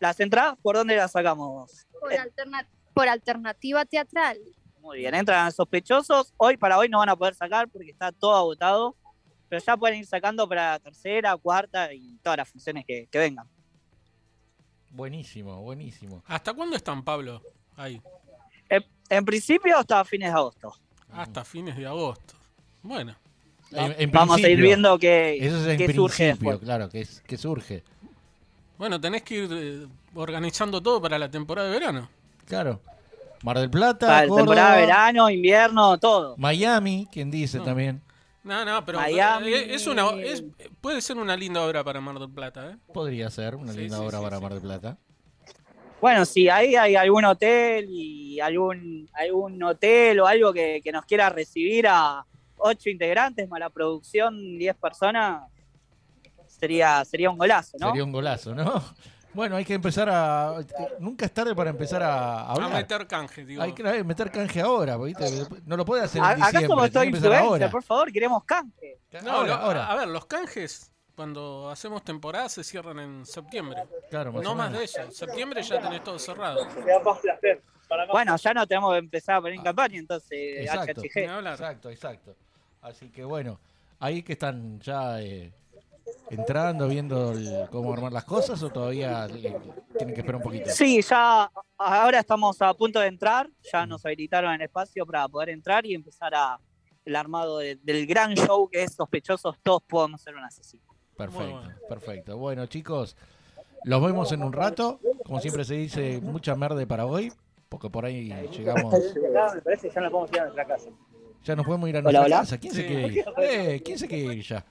¿Las 0.00 0.20
entradas 0.20 0.56
por 0.62 0.76
dónde 0.76 0.96
las 0.96 1.10
sacamos? 1.10 1.86
Por, 2.00 2.12
alterna- 2.12 2.66
por 2.94 3.08
alternativa 3.08 3.84
teatral. 3.84 4.38
Muy 4.80 4.98
bien, 4.98 5.14
entran 5.14 5.46
a 5.46 5.50
sospechosos. 5.50 6.32
Hoy 6.36 6.56
para 6.56 6.78
hoy 6.78 6.88
no 6.88 6.98
van 6.98 7.08
a 7.08 7.16
poder 7.16 7.34
sacar 7.34 7.68
porque 7.68 7.90
está 7.90 8.12
todo 8.12 8.34
agotado. 8.36 8.94
Pero 9.48 9.62
ya 9.64 9.76
pueden 9.76 9.98
ir 9.98 10.06
sacando 10.06 10.48
para 10.48 10.78
tercera, 10.78 11.36
cuarta 11.36 11.92
y 11.92 12.16
todas 12.22 12.36
las 12.36 12.48
funciones 12.48 12.84
que, 12.86 13.08
que 13.10 13.18
vengan. 13.18 13.48
Buenísimo, 14.90 15.60
buenísimo. 15.62 16.22
¿Hasta 16.26 16.54
cuándo 16.54 16.76
están, 16.76 17.02
Pablo? 17.02 17.42
Ahí. 17.76 18.00
En, 18.68 18.84
en 19.08 19.24
principio 19.24 19.76
hasta 19.78 20.04
fines 20.04 20.30
de 20.30 20.36
agosto. 20.38 20.74
Hasta 21.10 21.44
fines 21.44 21.76
de 21.76 21.86
agosto. 21.86 22.34
Bueno. 22.82 23.14
En- 23.72 23.94
en 23.98 24.10
Vamos 24.10 24.42
a 24.42 24.48
ir 24.48 24.60
viendo 24.60 24.98
qué, 24.98 25.36
Eso 25.44 25.68
es 25.70 25.76
qué 25.76 25.92
surge 25.92 26.24
después. 26.28 26.58
claro, 26.60 26.88
que, 26.88 27.02
es, 27.02 27.20
que 27.26 27.36
surge. 27.36 27.82
Bueno, 28.78 28.98
tenés 29.00 29.22
que 29.22 29.34
ir 29.44 29.48
eh, 29.52 29.86
organizando 30.14 30.80
todo 30.80 31.02
para 31.02 31.18
la 31.18 31.30
temporada 31.30 31.68
de 31.68 31.74
verano. 31.78 32.08
Claro. 32.46 32.80
Mar 33.42 33.58
del 33.58 33.68
Plata, 33.70 34.06
Para 34.06 34.20
Córdoba, 34.22 34.38
temporada 34.40 34.74
de 34.76 34.80
verano, 34.80 35.30
invierno, 35.30 35.98
todo. 35.98 36.34
Miami, 36.38 37.06
quien 37.12 37.30
dice 37.30 37.58
No. 37.58 37.64
también. 37.64 38.00
No, 38.42 38.64
no, 38.64 38.82
pero 38.84 38.98
Miami. 39.00 39.48
eh, 39.52 39.74
es 39.74 39.86
una, 39.86 40.10
es- 40.22 40.42
puede 40.80 41.02
ser 41.02 41.18
una 41.18 41.36
linda 41.36 41.62
obra 41.62 41.84
para 41.84 42.00
Mar 42.00 42.18
del 42.18 42.30
Plata, 42.30 42.70
¿eh? 42.70 42.76
Podría 42.94 43.28
ser 43.30 43.54
una 43.56 43.72
Sí, 43.74 43.80
linda 43.80 43.98
sí, 43.98 44.02
obra 44.02 44.18
sí, 44.18 44.24
para 44.24 44.36
sí. 44.38 44.42
Mar 44.42 44.52
del 44.54 44.62
Plata. 44.62 44.96
Bueno, 46.00 46.24
si 46.24 46.48
ahí 46.48 46.74
hay 46.76 46.94
algún 46.96 47.24
hotel 47.26 47.86
y 47.90 48.40
algún, 48.40 49.08
algún 49.12 49.62
hotel 49.62 50.20
o 50.20 50.26
algo 50.26 50.52
que, 50.52 50.80
que 50.82 50.92
nos 50.92 51.04
quiera 51.04 51.28
recibir 51.28 51.86
a, 51.88 52.24
ocho 52.58 52.90
integrantes, 52.90 53.48
más 53.48 53.60
la 53.60 53.70
producción, 53.70 54.58
10 54.58 54.76
personas, 54.76 55.42
sería, 56.46 57.04
sería 57.04 57.30
un 57.30 57.38
golazo, 57.38 57.76
¿no? 57.80 57.88
Sería 57.88 58.04
un 58.04 58.12
golazo, 58.12 58.54
¿no? 58.54 58.82
Bueno, 59.34 59.56
hay 59.56 59.64
que 59.64 59.74
empezar 59.74 60.08
a. 60.10 60.56
Nunca 60.98 61.26
es 61.26 61.32
tarde 61.32 61.54
para 61.54 61.70
empezar 61.70 62.02
a 62.02 62.40
A 62.40 62.52
hablar. 62.52 62.72
meter 62.72 63.06
canje, 63.06 63.44
digo. 63.44 63.62
Hay 63.62 63.72
que 63.72 63.82
meter 64.02 64.30
canje 64.32 64.60
ahora, 64.60 64.96
¿viste? 64.96 65.24
No 65.66 65.76
lo 65.76 65.84
puede 65.84 66.02
hacer 66.02 66.20
A- 66.22 66.32
en 66.32 66.42
Acá 66.42 66.46
diciembre. 66.46 66.66
somos 66.68 66.90
todos 66.90 67.06
influencers, 67.06 67.42
ahora. 67.42 67.70
por 67.70 67.82
favor, 67.82 68.10
queremos 68.10 68.42
canje. 68.44 68.98
No, 69.22 69.30
ahora, 69.32 69.46
lo- 69.48 69.54
ahora. 69.62 69.86
A 69.92 69.96
ver, 69.96 70.08
los 70.08 70.24
canjes, 70.26 70.90
cuando 71.14 71.68
hacemos 71.70 72.02
temporada, 72.02 72.48
se 72.48 72.64
cierran 72.64 72.98
en 73.00 73.26
septiembre. 73.26 73.82
Claro, 74.10 74.32
más 74.32 74.42
no 74.42 74.54
más 74.54 74.72
de 74.72 74.84
eso. 74.84 75.02
En 75.02 75.12
septiembre 75.12 75.62
ya 75.62 75.78
tenés 75.78 76.02
todo 76.02 76.18
cerrado. 76.18 76.66
Bueno, 78.10 78.36
ya 78.36 78.54
no 78.54 78.66
tenemos 78.66 78.92
que 78.92 78.98
empezar 78.98 79.36
a 79.36 79.40
poner 79.40 79.54
en 79.58 79.62
campaña, 79.62 79.98
entonces, 79.98 80.60
Exacto. 80.60 81.02
Exacto, 81.04 81.90
exacto. 81.90 82.36
Así 82.82 83.08
que 83.10 83.24
bueno, 83.24 83.58
ahí 83.98 84.22
que 84.22 84.32
están 84.34 84.80
ya 84.80 85.20
eh, 85.20 85.52
entrando, 86.30 86.88
viendo 86.88 87.32
el- 87.32 87.68
cómo 87.70 87.92
armar 87.92 88.12
las 88.12 88.24
cosas 88.24 88.62
o 88.62 88.70
todavía 88.70 89.26
le- 89.26 89.56
tienen 89.96 90.14
que 90.14 90.20
esperar 90.20 90.36
un 90.36 90.42
poquito. 90.42 90.70
Sí, 90.70 91.02
ya 91.02 91.50
ahora 91.76 92.20
estamos 92.20 92.60
a 92.62 92.72
punto 92.74 93.00
de 93.00 93.06
entrar, 93.08 93.48
ya 93.72 93.86
nos 93.86 94.04
habilitaron 94.06 94.52
el 94.54 94.62
espacio 94.62 95.04
para 95.06 95.26
poder 95.28 95.50
entrar 95.50 95.84
y 95.86 95.94
empezar 95.94 96.34
a 96.34 96.58
el 97.04 97.16
armado 97.16 97.58
de- 97.58 97.76
del 97.82 98.06
gran 98.06 98.34
show 98.34 98.68
que 98.68 98.82
es 98.82 98.92
sospechosos, 98.92 99.56
todos 99.62 99.82
podemos 99.82 100.20
ser 100.20 100.34
un 100.36 100.44
asesino. 100.44 100.82
Perfecto, 101.16 101.50
bueno. 101.52 101.74
perfecto. 101.88 102.36
Bueno, 102.36 102.66
chicos, 102.66 103.16
los 103.84 104.02
vemos 104.02 104.30
en 104.32 104.42
un 104.44 104.52
rato. 104.52 105.00
Como 105.24 105.40
siempre 105.40 105.64
se 105.64 105.74
dice, 105.74 106.20
mucha 106.20 106.54
merde 106.54 106.86
para 106.86 107.06
hoy, 107.06 107.32
porque 107.68 107.88
por 107.90 108.04
ahí 108.04 108.28
llegamos. 108.56 108.94
Me 109.54 109.60
parece 109.62 109.88
que 109.88 109.94
ya 109.94 110.00
nos 110.02 110.10
podemos 110.12 110.30
ir 110.32 110.40
a 110.40 110.42
nuestra 110.44 110.64
casa. 110.66 110.90
Ya 111.44 111.56
nos 111.56 111.64
podemos 111.66 111.88
ir 111.88 111.96
a 111.96 112.02
nuestra 112.02 112.24
hola. 112.24 112.38
casa. 112.40 112.58
¿Quién 112.58 112.74
se 112.74 112.86
quiere 112.86 113.08
ir? 113.08 113.24
Eh, 113.38 113.82
¿Quién 113.84 113.98
se 113.98 114.06
quiere 114.08 114.34
ir 114.34 114.44
ya? 114.44 114.64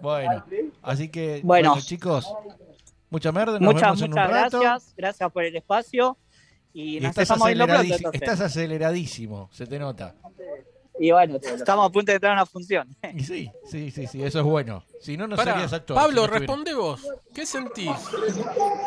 Bueno, 0.00 0.44
así 0.82 1.08
que, 1.10 1.40
Bueno. 1.44 1.70
bueno, 1.72 1.84
chicos, 1.86 2.32
mucha 3.10 3.30
merde. 3.32 3.60
Nos 3.60 3.74
Muchas, 3.74 3.82
vemos 3.82 4.02
en 4.02 4.10
muchas 4.10 4.26
un 4.28 4.34
rato. 4.34 4.60
gracias, 4.60 4.94
gracias 4.96 5.32
por 5.32 5.44
el 5.44 5.54
espacio 5.56 6.16
y 6.72 6.96
Y 6.96 7.00
nos 7.00 7.10
estás, 7.10 7.22
estamos 7.24 7.46
viendo 7.48 7.66
pronto 7.66 8.10
estás 8.12 8.40
aceleradísimo, 8.40 9.48
se 9.52 9.66
te 9.66 9.78
nota. 9.78 10.14
Y 10.98 11.10
bueno, 11.12 11.36
estamos 11.36 11.86
a 11.86 11.90
punto 11.92 12.12
de 12.12 12.16
entrar 12.16 12.32
a 12.32 12.34
una 12.36 12.46
función. 12.46 12.88
Y 13.14 13.24
sí, 13.24 13.50
sí, 13.70 13.90
sí, 13.90 14.06
sí, 14.06 14.22
eso 14.22 14.38
es 14.40 14.44
bueno. 14.44 14.84
Si 15.00 15.16
no, 15.16 15.26
no 15.26 15.36
Pará, 15.36 15.52
serías 15.52 15.72
actor. 15.72 15.94
Pablo, 15.96 16.10
si 16.10 16.16
no 16.16 16.24
estuviera- 16.24 16.38
responde 16.46 16.74
vos. 16.74 17.08
¿Qué 17.34 17.44
sentís? 17.46 17.90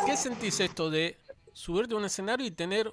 ¿Qué 0.05 0.17
sentís 0.17 0.59
esto 0.59 0.89
de 0.89 1.15
subirte 1.53 1.93
a 1.93 1.97
un 1.97 2.05
escenario 2.05 2.45
y 2.45 2.51
tener 2.51 2.91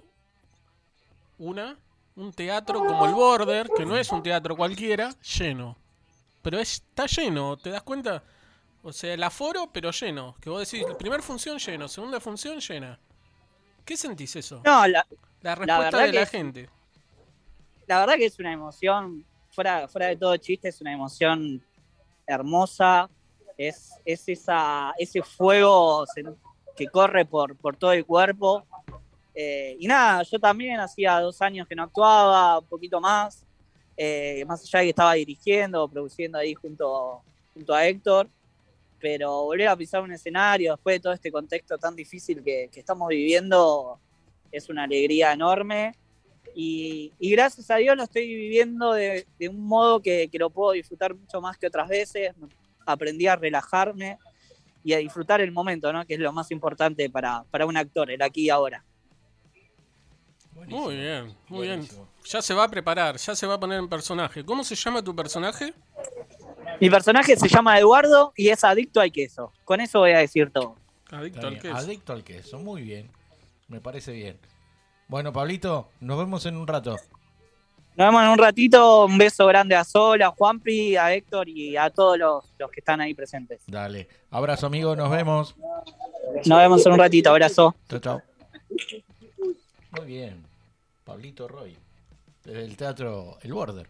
una 1.39 1.79
un 2.17 2.33
teatro 2.33 2.81
como 2.81 3.07
el 3.07 3.15
Border, 3.15 3.69
que 3.75 3.85
no 3.87 3.97
es 3.97 4.11
un 4.11 4.23
teatro 4.23 4.57
cualquiera, 4.57 5.11
lleno? 5.39 5.77
Pero 6.43 6.59
es- 6.59 6.75
está 6.75 7.07
lleno, 7.07 7.57
¿te 7.57 7.71
das 7.71 7.83
cuenta? 7.83 8.23
O 8.83 8.93
sea, 8.93 9.13
el 9.15 9.23
aforo, 9.23 9.69
pero 9.73 9.91
lleno. 9.91 10.35
Que 10.41 10.49
vos 10.51 10.69
decís, 10.71 10.87
primera 10.99 11.23
función 11.23 11.59
lleno, 11.59 11.87
segunda 11.89 12.19
función 12.21 12.59
llena. 12.61 12.99
¿Qué 13.85 13.97
sentís 13.97 14.37
eso? 14.37 14.63
No, 14.65 14.87
la, 14.87 15.07
La 15.43 15.55
respuesta 15.55 15.79
verdad 15.99 16.07
de 16.07 16.13
la 16.13 16.23
es- 16.23 16.31
gente. 16.31 16.71
la 17.87 18.01
verdad 18.01 18.15
que 18.15 18.27
es 18.27 18.39
una 18.39 18.53
emoción, 18.53 19.25
fuera, 19.51 19.89
fuera 19.89 20.07
de 20.09 20.17
todo 20.17 20.37
chiste, 20.37 20.69
es 20.69 20.81
una 20.81 20.93
emoción 20.93 21.63
hermosa, 22.27 23.09
es, 23.59 23.91
es 24.05 24.29
esa, 24.29 24.93
ese 24.99 25.23
fuego 25.23 26.05
que 26.77 26.87
corre 26.87 27.25
por, 27.27 27.57
por 27.57 27.77
todo 27.77 27.93
el 27.93 28.07
cuerpo. 28.07 28.65
Eh, 29.35 29.77
y 29.79 29.87
nada, 29.87 30.23
yo 30.23 30.39
también 30.39 30.81
hacía 30.81 31.21
dos 31.21 31.41
años 31.41 31.67
que 31.69 31.75
no 31.75 31.85
actuaba, 31.85 32.59
un 32.59 32.67
poquito 32.67 33.01
más, 33.01 33.45
eh, 33.97 34.45
más 34.47 34.63
allá 34.63 34.81
de 34.81 34.85
que 34.87 34.91
estaba 34.91 35.15
dirigiendo, 35.15 35.89
produciendo 35.89 36.39
ahí 36.39 36.55
junto, 36.55 37.23
junto 37.55 37.75
a 37.75 37.87
Héctor, 37.87 38.29
pero 38.99 39.45
volver 39.45 39.69
a 39.69 39.77
pisar 39.77 40.03
un 40.03 40.13
escenario 40.13 40.73
después 40.73 40.97
de 40.97 41.01
todo 41.01 41.13
este 41.13 41.33
contexto 41.33 41.79
tan 41.79 41.97
difícil 41.97 42.43
que, 42.43 42.69
que 42.73 42.81
estamos 42.81 43.09
viviendo 43.09 43.99
es 44.53 44.69
una 44.69 44.85
alegría 44.85 45.33
enorme. 45.33 45.95
Y, 46.55 47.13
y 47.19 47.31
gracias 47.31 47.71
a 47.71 47.77
Dios 47.77 47.97
lo 47.97 48.03
estoy 48.03 48.27
viviendo 48.27 48.93
de, 48.93 49.27
de 49.39 49.49
un 49.49 49.61
modo 49.61 50.01
que, 50.01 50.29
que 50.29 50.39
lo 50.39 50.51
puedo 50.51 50.73
disfrutar 50.73 51.15
mucho 51.15 51.41
más 51.41 51.57
que 51.57 51.69
otras 51.69 51.89
veces. 51.89 52.33
Aprendí 52.85 53.27
a 53.29 53.37
relajarme 53.37 54.19
y 54.83 54.93
a 54.93 54.99
disfrutar 54.99 55.41
el 55.41 55.53
momento, 55.53 55.93
¿no? 55.93 56.05
que 56.07 56.15
es 56.15 56.21
lo 56.21 56.33
más 56.33 56.51
importante 56.51 57.09
para, 57.11 57.45
para 57.51 57.67
un 57.67 57.77
actor, 57.77 58.11
el 58.11 58.23
aquí 58.23 58.47
y 58.47 58.51
ahora. 58.51 58.85
Buenísimo. 60.53 60.85
Muy 60.85 60.97
bien, 60.97 61.37
muy 61.49 61.67
bien. 61.67 61.89
Ya 62.25 62.43
se 62.43 62.55
va 62.55 62.65
a 62.65 62.69
preparar, 62.69 63.17
ya 63.17 63.35
se 63.35 63.47
va 63.47 63.55
a 63.55 63.61
poner 63.61 63.79
en 63.79 63.89
personaje. 63.89 64.45
¿Cómo 64.45 64.65
se 64.65 64.75
llama 64.75 65.03
tu 65.03 65.15
personaje? 65.15 65.73
Mi 66.81 66.89
personaje 66.89 67.37
se 67.37 67.49
llama 67.49 67.79
Eduardo 67.79 68.33
y 68.37 68.49
es 68.49 68.65
adicto 68.65 69.01
al 69.01 69.13
queso. 69.13 69.53
Con 69.65 69.81
eso 69.81 70.01
voy 70.01 70.13
a 70.13 70.19
decir 70.19 70.51
todo. 70.51 70.77
Adicto 71.11 71.47
al 71.47 71.59
queso. 71.59 71.77
Adicto 71.77 72.13
al 72.13 72.25
queso, 72.25 72.59
muy 72.59 72.83
bien. 72.83 73.11
Me 73.69 73.81
parece 73.81 74.13
bien. 74.13 74.39
Bueno, 75.09 75.33
Pablito, 75.33 75.91
nos 76.01 76.19
vemos 76.19 76.47
en 76.47 76.57
un 76.57 76.67
rato. 76.67 76.97
Nos 77.97 78.07
vemos 78.07 78.23
en 78.23 78.29
un 78.29 78.39
ratito. 78.39 79.05
Un 79.05 79.19
beso 79.19 79.47
grande 79.47 79.75
a 79.75 79.85
Sol, 79.85 80.23
a 80.23 80.31
Juanpi, 80.31 80.97
a 80.97 81.13
Héctor 81.13 81.49
y 81.49 81.77
a 81.77 81.91
todos 81.91 82.19
los, 82.19 82.45
los 82.59 82.71
que 82.71 82.81
están 82.81 83.01
ahí 83.01 83.13
presentes. 83.15 83.63
Dale. 83.67 84.09
Abrazo, 84.31 84.67
amigo, 84.67 84.95
nos 84.97 85.11
vemos. 85.11 85.55
Nos 86.47 86.59
vemos 86.59 86.87
en 86.87 86.93
un 86.93 86.99
ratito. 86.99 87.31
Abrazo. 87.31 87.75
Chao, 87.89 87.99
chao. 87.99 88.23
Muy 89.93 90.07
bien. 90.07 90.45
Pablito 91.05 91.49
Roy. 91.49 91.77
Desde 92.45 92.65
el 92.65 92.77
teatro 92.77 93.39
El 93.43 93.53
Border. 93.53 93.89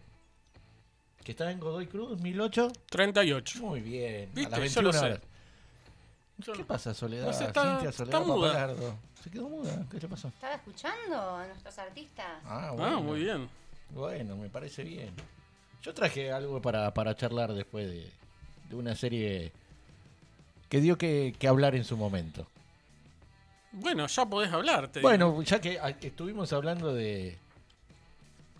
Que 1.23 1.31
está 1.31 1.51
en 1.51 1.59
Godoy 1.59 1.87
Cruz, 1.87 2.19
1008. 2.19 2.71
38. 2.89 3.59
Muy 3.61 3.81
bien. 3.81 4.29
A 4.31 4.35
Viste, 4.35 4.59
las 4.59 4.73
yo 4.73 4.81
lo 4.81 4.91
21 4.91 4.93
sé. 4.93 5.05
horas. 5.05 5.19
Yo 6.39 6.53
¿Qué 6.53 6.59
no- 6.59 6.65
pasa, 6.67 6.93
Soledad? 6.93 7.27
No 7.27 7.33
sé, 7.33 7.45
está- 7.45 7.61
Cintia 7.73 7.91
Soledad 7.91 8.21
está 8.21 8.33
muda. 8.33 8.47
Papalardo. 8.53 8.95
¿Se 9.23 9.29
quedó 9.29 9.47
muda? 9.49 9.85
¿Qué 9.91 9.99
le 9.99 10.07
pasó? 10.07 10.29
¿Estaba 10.29 10.55
escuchando 10.55 11.35
a 11.37 11.45
nuestros 11.45 11.77
artistas? 11.77 12.25
Ah, 12.45 12.71
bueno. 12.75 12.97
Ah, 12.97 12.99
muy 12.99 13.19
bien. 13.19 13.47
Bueno, 13.91 14.35
me 14.35 14.49
parece 14.49 14.83
bien. 14.83 15.13
Yo 15.83 15.93
traje 15.93 16.31
algo 16.31 16.59
para, 16.61 16.91
para 16.93 17.15
charlar 17.15 17.53
después 17.53 17.87
de, 17.87 18.09
de 18.69 18.75
una 18.75 18.95
serie 18.95 19.51
que 20.69 20.81
dio 20.81 20.97
que, 20.97 21.35
que 21.37 21.47
hablar 21.47 21.75
en 21.75 21.83
su 21.83 21.95
momento. 21.97 22.47
Bueno, 23.73 24.07
ya 24.07 24.25
podés 24.25 24.51
hablar. 24.51 24.89
te 24.89 24.99
digo. 24.99 25.09
Bueno, 25.09 25.41
ya 25.43 25.59
que 25.61 25.79
a- 25.79 25.89
estuvimos 25.89 26.51
hablando 26.53 26.93
de 26.93 27.37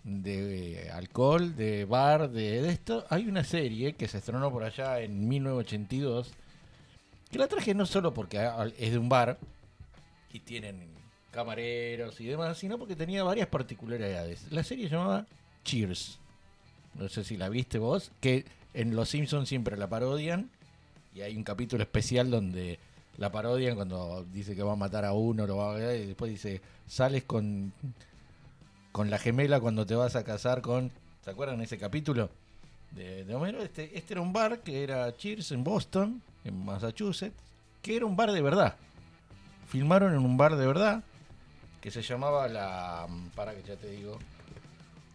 de 0.04 0.90
alcohol, 0.92 1.54
de 1.54 1.84
bar, 1.84 2.28
de, 2.30 2.60
de 2.60 2.70
esto, 2.70 3.04
hay 3.08 3.28
una 3.28 3.44
serie 3.44 3.92
que 3.92 4.08
se 4.08 4.18
estrenó 4.18 4.50
por 4.50 4.64
allá 4.64 4.98
en 5.00 5.28
1982 5.28 6.32
que 7.30 7.38
la 7.38 7.46
traje 7.46 7.72
no 7.72 7.86
solo 7.86 8.12
porque 8.12 8.38
a- 8.38 8.66
es 8.78 8.90
de 8.92 8.98
un 8.98 9.08
bar 9.08 9.38
y 10.32 10.40
tienen 10.40 10.88
camareros 11.30 12.20
y 12.20 12.26
demás, 12.26 12.58
sino 12.58 12.78
porque 12.78 12.96
tenía 12.96 13.22
varias 13.22 13.46
particularidades. 13.48 14.50
La 14.50 14.64
serie 14.64 14.88
se 14.88 14.96
llamaba 14.96 15.24
Cheers. 15.64 16.18
No 16.94 17.08
sé 17.08 17.24
si 17.24 17.36
la 17.36 17.48
viste 17.48 17.78
vos, 17.78 18.10
que 18.20 18.44
en 18.74 18.94
Los 18.96 19.10
Simpsons 19.10 19.48
siempre 19.48 19.76
la 19.78 19.88
parodian 19.88 20.50
y 21.14 21.20
hay 21.22 21.36
un 21.36 21.44
capítulo 21.44 21.82
especial 21.82 22.30
donde 22.30 22.78
la 23.18 23.30
parodian 23.30 23.74
cuando 23.76 24.24
dice 24.32 24.54
que 24.56 24.62
va 24.62 24.72
a 24.72 24.76
matar 24.76 25.04
a 25.04 25.12
uno, 25.12 25.46
lo 25.46 25.56
va 25.56 25.76
a 25.76 25.96
y 25.96 26.06
después 26.06 26.30
dice, 26.30 26.60
sales 26.86 27.24
con 27.24 27.72
con 28.92 29.08
la 29.08 29.18
gemela 29.18 29.58
cuando 29.58 29.86
te 29.86 29.94
vas 29.94 30.16
a 30.16 30.22
casar 30.24 30.60
con. 30.60 30.90
¿Se 31.24 31.30
acuerdan 31.30 31.60
ese 31.62 31.78
capítulo? 31.78 32.30
De, 32.90 33.24
de 33.24 33.34
Homero. 33.34 33.62
Este, 33.62 33.96
este 33.96 34.14
era 34.14 34.20
un 34.20 34.32
bar 34.34 34.60
que 34.60 34.84
era 34.84 35.16
Cheers 35.16 35.52
en 35.52 35.64
Boston, 35.64 36.20
en 36.44 36.64
Massachusetts, 36.64 37.34
que 37.80 37.96
era 37.96 38.04
un 38.04 38.16
bar 38.16 38.32
de 38.32 38.42
verdad. 38.42 38.76
Filmaron 39.68 40.12
en 40.12 40.18
un 40.18 40.36
bar 40.36 40.56
de 40.56 40.66
verdad 40.66 41.02
que 41.80 41.90
se 41.90 42.02
llamaba 42.02 42.48
la. 42.48 43.06
Para 43.34 43.54
que 43.54 43.62
ya 43.62 43.76
te 43.76 43.88
digo. 43.90 44.18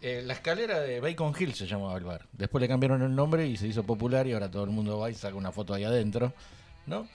eh, 0.02 0.22
la 0.24 0.32
escalera 0.34 0.80
de 0.80 1.00
Bacon 1.00 1.32
Hill 1.38 1.54
se 1.54 1.66
llamaba 1.66 1.96
el 1.96 2.04
bar. 2.04 2.26
Después 2.32 2.60
le 2.60 2.68
cambiaron 2.68 3.02
el 3.02 3.14
nombre 3.14 3.46
y 3.46 3.56
se 3.56 3.68
hizo 3.68 3.84
popular 3.84 4.26
y 4.26 4.32
ahora 4.32 4.50
todo 4.50 4.64
el 4.64 4.70
mundo 4.70 4.98
va 4.98 5.10
y 5.10 5.14
saca 5.14 5.36
una 5.36 5.52
foto 5.52 5.72
ahí 5.74 5.84
adentro. 5.84 6.32
¿No? 6.86 7.06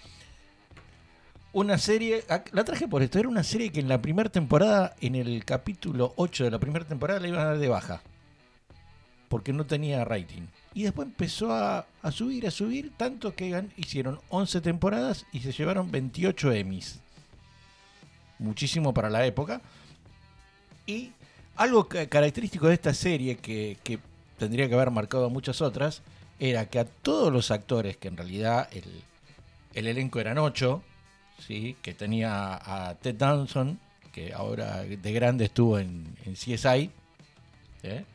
Una 1.53 1.77
serie, 1.77 2.25
ac- 2.27 2.49
la 2.51 2.63
traje 2.63 2.87
por 2.87 3.03
esto, 3.03 3.19
era 3.19 3.29
una 3.29 3.43
serie 3.43 3.71
que 3.71 3.79
en 3.79 3.87
la 3.87 4.01
primera 4.01 4.29
temporada, 4.29 4.95
en 5.01 5.15
el 5.15 5.45
capítulo 5.45 6.13
8 6.15 6.45
de 6.45 6.51
la 6.51 6.59
primera 6.59 6.85
temporada, 6.85 7.19
la 7.19 7.27
iban 7.27 7.41
a 7.41 7.45
dar 7.45 7.59
de 7.59 7.67
baja. 7.69 8.01
Porque 9.29 9.53
no 9.53 9.65
tenía 9.65 10.03
rating. 10.03 10.43
Y 10.73 10.83
después 10.83 11.07
empezó 11.07 11.51
a, 11.53 11.85
subir, 12.11 12.47
a 12.47 12.51
subir, 12.51 12.91
tanto 12.97 13.35
que 13.35 13.63
hicieron 13.77 14.19
11 14.29 14.61
temporadas 14.61 15.25
y 15.31 15.39
se 15.41 15.51
llevaron 15.51 15.91
28 15.91 16.51
Emmys. 16.53 16.99
Muchísimo 18.39 18.93
para 18.93 19.09
la 19.11 19.25
época. 19.25 19.61
Y 20.87 21.11
algo 21.55 21.87
ca- 21.87 22.07
característico 22.07 22.67
de 22.67 22.73
esta 22.73 22.93
serie 22.95 23.37
que, 23.37 23.77
que 23.83 23.99
tendría 24.39 24.67
que 24.67 24.73
haber 24.73 24.89
marcado 24.89 25.25
a 25.27 25.29
muchas 25.29 25.61
otras, 25.61 26.01
era 26.39 26.65
que 26.67 26.79
a 26.79 26.85
todos 26.85 27.31
los 27.31 27.51
actores, 27.51 27.95
que 27.97 28.07
en 28.07 28.17
realidad 28.17 28.67
el, 28.71 28.85
el 29.75 29.87
elenco 29.87 30.19
eran 30.19 30.39
8, 30.39 30.81
¿sí? 31.39 31.75
que 31.81 31.93
tenía 31.93 32.55
a 32.55 32.95
Ted 32.95 33.15
Danson, 33.15 33.79
que 34.11 34.33
ahora 34.33 34.83
de 34.83 35.13
grande 35.13 35.45
estuvo 35.45 35.79
en, 35.79 36.15
CSI, 36.33 36.91
¿eh? 37.83 38.05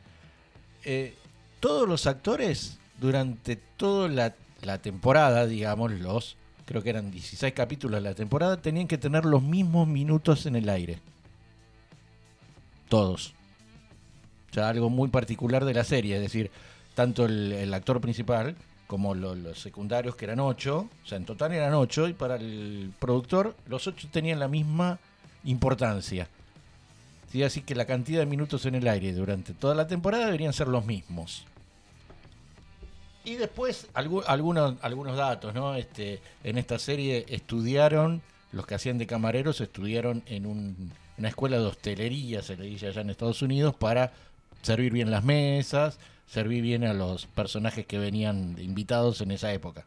Eh, 0.85 1.13
todos 1.59 1.87
los 1.87 2.07
actores, 2.07 2.79
durante 2.99 3.57
toda 3.57 4.33
la, 4.61 4.77
temporada, 4.77 5.45
digamos, 5.45 5.91
los, 5.91 6.37
creo 6.65 6.81
que 6.81 6.89
eran 6.89 7.11
16 7.11 7.53
capítulos 7.53 8.01
de 8.01 8.09
la 8.09 8.15
temporada, 8.15 8.61
tenían 8.61 8.87
que 8.87 8.97
tener 8.97 9.25
los 9.25 9.43
mismos 9.43 9.87
minutos 9.87 10.45
en 10.45 10.55
el 10.55 10.69
aire. 10.69 10.99
Todos. 12.87 13.33
O 14.51 14.53
sea, 14.53 14.69
algo 14.69 14.89
muy 14.89 15.09
particular 15.09 15.65
de 15.65 15.73
la 15.73 15.83
serie, 15.83 16.15
es 16.15 16.21
decir, 16.21 16.49
tanto 16.95 17.25
el 17.25 17.73
actor 17.73 18.01
principal 18.01 18.55
como 18.89 19.13
lo- 19.13 19.35
los 19.35 19.59
secundarios, 19.59 20.15
que 20.15 20.25
eran 20.25 20.39
ocho, 20.39 20.89
o 21.05 21.07
sea, 21.07 21.17
en 21.19 21.25
total 21.25 21.53
eran 21.53 21.75
ocho, 21.75 22.07
y 22.07 22.13
para 22.13 22.37
el 22.37 22.91
productor, 22.97 23.55
los 23.67 23.85
ocho 23.85 24.07
tenían 24.11 24.39
la 24.39 24.47
misma 24.47 24.97
importancia. 25.43 26.27
Sí, 27.31 27.43
así 27.43 27.61
que 27.61 27.75
la 27.75 27.85
cantidad 27.85 28.21
de 28.21 28.25
minutos 28.25 28.65
en 28.65 28.73
el 28.73 28.87
aire 28.87 29.13
durante 29.13 29.53
toda 29.53 29.75
la 29.75 29.85
temporada 29.85 30.25
deberían 30.25 30.53
ser 30.53 30.67
los 30.67 30.85
mismos. 30.87 31.45
Y 33.23 33.35
después 33.35 33.87
algu- 33.93 34.23
algunos, 34.25 34.73
algunos 34.81 35.15
datos, 35.15 35.53
¿no? 35.53 35.75
Este, 35.75 36.19
en 36.43 36.57
esta 36.57 36.79
serie 36.79 37.27
estudiaron, 37.29 38.23
los 38.51 38.65
que 38.65 38.73
hacían 38.73 38.97
de 38.97 39.05
camareros 39.05 39.61
estudiaron 39.61 40.23
en 40.25 40.47
un- 40.47 40.91
una 41.19 41.27
escuela 41.29 41.57
de 41.59 41.65
hostelería, 41.67 42.41
se 42.41 42.57
le 42.57 42.65
dice 42.65 42.87
allá 42.87 43.01
en 43.01 43.11
Estados 43.11 43.43
Unidos, 43.43 43.75
para 43.75 44.13
servir 44.63 44.91
bien 44.91 45.11
las 45.11 45.23
mesas, 45.23 45.99
servir 46.29 46.61
bien 46.61 46.83
a 46.85 46.93
los 46.93 47.25
personajes 47.25 47.85
que 47.85 47.97
venían 47.97 48.55
invitados 48.59 49.21
en 49.21 49.31
esa 49.31 49.51
época. 49.51 49.83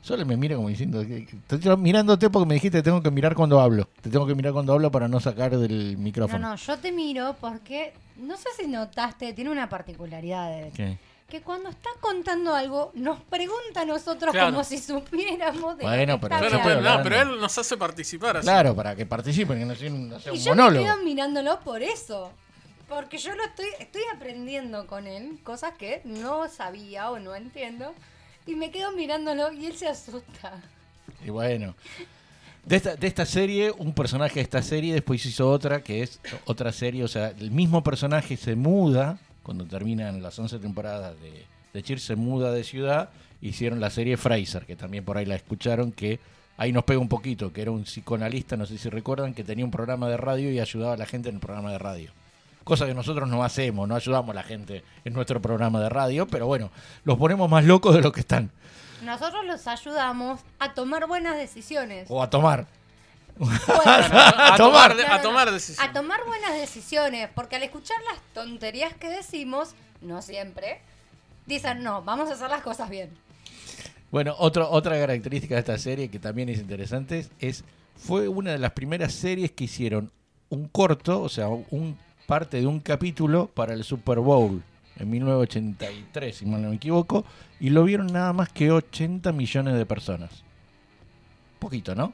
Solo 0.00 0.24
me 0.24 0.36
mira 0.36 0.56
como 0.56 0.68
diciendo, 0.68 1.04
te 1.04 1.56
estoy 1.56 1.76
mirándote 1.76 2.30
porque 2.30 2.46
me 2.48 2.54
dijiste 2.54 2.78
que 2.78 2.82
tengo 2.82 3.02
que 3.02 3.10
mirar 3.10 3.34
cuando 3.34 3.60
hablo. 3.60 3.88
Te 4.00 4.08
tengo 4.08 4.26
que 4.26 4.34
mirar 4.34 4.52
cuando 4.52 4.72
hablo 4.72 4.90
para 4.90 5.08
no 5.08 5.20
sacar 5.20 5.56
del 5.58 5.94
No, 5.94 5.98
micrófono. 5.98 6.48
no, 6.50 6.54
yo 6.56 6.78
te 6.78 6.92
miro 6.92 7.36
porque 7.40 7.92
no 8.16 8.36
sé 8.36 8.48
si 8.58 8.66
notaste, 8.68 9.32
tiene 9.34 9.50
una 9.50 9.68
particularidad 9.68 10.50
de 10.50 10.70
¿Qué? 10.70 10.98
que 11.28 11.42
cuando 11.42 11.68
está 11.68 11.90
contando 12.00 12.54
algo 12.54 12.90
nos 12.94 13.20
pregunta 13.20 13.82
a 13.82 13.84
nosotros 13.84 14.32
Claro. 14.32 14.52
como 14.52 14.64
si 14.64 14.78
supiéramos 14.78 15.76
de 15.76 15.84
Bueno, 15.84 16.18
pero 16.18 16.36
pero, 16.40 16.80
no, 16.80 17.02
pero 17.02 17.20
él 17.20 17.40
nos 17.40 17.58
hace 17.58 17.76
participar 17.76 18.38
así. 18.38 18.46
Claro, 18.46 18.74
para 18.74 18.96
que 18.96 19.04
participen, 19.04 19.58
que 19.58 19.64
no 19.66 19.74
sea 19.74 19.92
un, 19.92 20.08
no 20.08 20.20
sea 20.20 20.32
Y 20.32 20.38
un 20.38 20.42
yo 20.44 20.50
me 20.54 20.56
monólogo. 20.62 20.84
quedo 20.86 21.04
mirándolo 21.04 21.60
por 21.60 21.82
eso. 21.82 22.30
Porque 22.88 23.18
yo 23.18 23.34
lo 23.34 23.44
estoy, 23.44 23.68
estoy 23.78 24.02
aprendiendo 24.14 24.86
con 24.86 25.06
él, 25.06 25.38
cosas 25.44 25.74
que 25.74 26.00
no 26.04 26.48
sabía 26.48 27.10
o 27.10 27.18
no 27.18 27.34
entiendo. 27.34 27.94
Y 28.46 28.54
me 28.54 28.70
quedo 28.70 28.92
mirándolo 28.92 29.52
y 29.52 29.66
él 29.66 29.76
se 29.76 29.88
asusta. 29.88 30.60
Y 31.24 31.30
bueno. 31.30 31.74
De 32.64 32.76
esta, 32.76 32.96
de 32.96 33.06
esta 33.06 33.24
serie, 33.24 33.70
un 33.70 33.94
personaje 33.94 34.34
de 34.36 34.40
esta 34.42 34.62
serie 34.62 34.92
después 34.92 35.24
hizo 35.24 35.50
otra, 35.50 35.82
que 35.82 36.02
es 36.02 36.20
otra 36.44 36.70
serie, 36.70 37.02
o 37.02 37.08
sea, 37.08 37.28
el 37.28 37.50
mismo 37.50 37.82
personaje 37.82 38.36
se 38.36 38.56
muda, 38.56 39.18
cuando 39.42 39.64
terminan 39.64 40.22
las 40.22 40.38
11 40.38 40.58
temporadas 40.58 41.18
de, 41.20 41.46
de 41.72 41.82
Cheers, 41.82 42.02
se 42.02 42.16
muda 42.16 42.52
de 42.52 42.64
ciudad, 42.64 43.08
hicieron 43.40 43.80
la 43.80 43.88
serie 43.88 44.18
Fraser, 44.18 44.66
que 44.66 44.76
también 44.76 45.02
por 45.02 45.16
ahí 45.16 45.24
la 45.24 45.36
escucharon, 45.36 45.92
que 45.92 46.20
ahí 46.58 46.72
nos 46.72 46.84
pega 46.84 47.00
un 47.00 47.08
poquito, 47.08 47.52
que 47.54 47.62
era 47.62 47.70
un 47.70 47.84
psicoanalista, 47.84 48.58
no 48.58 48.66
sé 48.66 48.76
si 48.76 48.90
recuerdan, 48.90 49.32
que 49.32 49.44
tenía 49.44 49.64
un 49.64 49.70
programa 49.70 50.08
de 50.08 50.18
radio 50.18 50.50
y 50.50 50.60
ayudaba 50.60 50.92
a 50.92 50.96
la 50.98 51.06
gente 51.06 51.30
en 51.30 51.36
el 51.36 51.40
programa 51.40 51.72
de 51.72 51.78
radio. 51.78 52.12
Cosa 52.68 52.84
que 52.84 52.92
nosotros 52.92 53.26
no 53.26 53.42
hacemos, 53.42 53.88
no 53.88 53.96
ayudamos 53.96 54.28
a 54.28 54.34
la 54.34 54.42
gente 54.42 54.84
en 55.02 55.14
nuestro 55.14 55.40
programa 55.40 55.80
de 55.80 55.88
radio, 55.88 56.26
pero 56.26 56.46
bueno, 56.46 56.70
los 57.02 57.16
ponemos 57.16 57.48
más 57.48 57.64
locos 57.64 57.94
de 57.94 58.02
lo 58.02 58.12
que 58.12 58.20
están. 58.20 58.50
Nosotros 59.02 59.42
los 59.46 59.66
ayudamos 59.66 60.40
a 60.58 60.74
tomar 60.74 61.06
buenas 61.06 61.38
decisiones. 61.38 62.06
O 62.10 62.22
a 62.22 62.28
tomar. 62.28 62.66
Bueno, 63.38 63.58
a, 63.86 64.54
tomar, 64.58 64.94
de- 64.94 65.02
No, 65.04 65.08
no, 65.08 65.14
a 65.14 65.22
tomar 65.22 65.50
decisiones. 65.50 65.90
a 65.90 65.94
tomar 65.94 66.20
buenas 66.26 66.52
decisiones, 66.60 67.30
porque 67.34 67.56
al 67.56 67.62
escuchar 67.62 67.96
las 68.12 68.20
tonterías 68.34 68.92
que 68.92 69.08
decimos, 69.08 69.70
no 70.02 70.20
siempre, 70.20 70.82
dicen, 71.46 71.82
no, 71.82 72.02
vamos 72.02 72.28
a 72.28 72.34
hacer 72.34 72.50
las 72.50 72.60
cosas 72.60 72.90
bien. 72.90 73.08
Bueno, 74.10 74.34
otro, 74.36 74.70
otra 74.70 74.98
característica 75.00 75.54
de 75.54 75.60
esta 75.60 75.78
serie 75.78 76.10
que 76.10 76.18
también 76.18 76.50
es 76.50 76.58
interesante 76.58 77.26
es 77.38 77.64
fue 77.96 78.28
una 78.28 78.52
de 78.52 78.58
las 78.58 78.72
primeras 78.72 79.14
series 79.14 79.52
que 79.52 79.64
hicieron 79.64 80.12
un 80.50 80.68
corto, 80.68 81.22
o 81.22 81.30
sea, 81.30 81.48
un 81.48 81.96
parte 82.28 82.60
de 82.60 82.66
un 82.66 82.80
capítulo 82.80 83.46
para 83.46 83.72
el 83.72 83.84
Super 83.84 84.18
Bowl 84.18 84.62
en 84.98 85.10
1983, 85.10 86.36
si 86.36 86.44
mal 86.44 86.60
no 86.60 86.68
me 86.68 86.76
equivoco, 86.76 87.24
y 87.58 87.70
lo 87.70 87.84
vieron 87.84 88.08
nada 88.08 88.34
más 88.34 88.50
que 88.50 88.70
80 88.70 89.32
millones 89.32 89.74
de 89.78 89.86
personas. 89.86 90.42
Poquito, 91.58 91.94
¿no? 91.94 92.12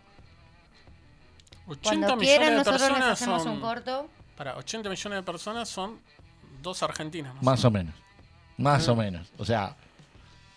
80 1.66 1.82
Cuando 1.82 2.16
millones 2.16 2.28
quieran, 2.28 2.50
de 2.50 2.58
nosotros 2.58 2.80
les 2.80 2.88
personas 2.90 3.12
hacemos 3.12 3.42
son. 3.42 3.52
un 3.54 3.60
corto. 3.60 4.08
Para 4.36 4.56
80 4.56 4.88
millones 4.88 5.18
de 5.18 5.22
personas 5.24 5.68
son 5.68 5.98
dos 6.62 6.80
argentinas. 6.84 7.34
Más 7.42 7.64
o 7.64 7.72
menos. 7.72 7.94
Más 8.56 8.86
o 8.86 8.94
menos. 8.94 9.32
O 9.36 9.44
sea, 9.44 9.74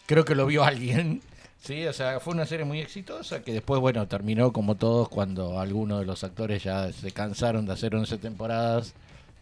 creo 0.05 0.23
que 0.23 0.35
lo 0.35 0.45
vio 0.45 0.63
alguien. 0.63 1.19
Sí, 1.59 1.87
o 1.87 1.93
sea, 1.93 2.19
fue 2.19 2.35
una 2.35 2.45
serie 2.45 2.63
muy 2.63 2.79
exitosa 2.79 3.41
que 3.41 3.53
después, 3.53 3.81
bueno, 3.81 4.07
terminó 4.07 4.53
como 4.53 4.75
todos 4.75 5.09
cuando 5.09 5.59
algunos 5.59 6.01
de 6.01 6.05
los 6.05 6.23
actores 6.23 6.63
ya 6.63 6.91
se 6.93 7.11
cansaron 7.11 7.65
de 7.65 7.73
hacer 7.73 7.95
11 7.95 8.19
temporadas 8.19 8.93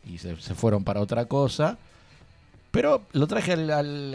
y 0.06 0.18
se, 0.18 0.36
fueron 0.36 0.84
para 0.84 1.02
otra 1.02 1.26
cosa. 1.26 1.78
Pero 2.72 3.04
lo 3.14 3.26
traje 3.26 3.54
al- 3.54 4.14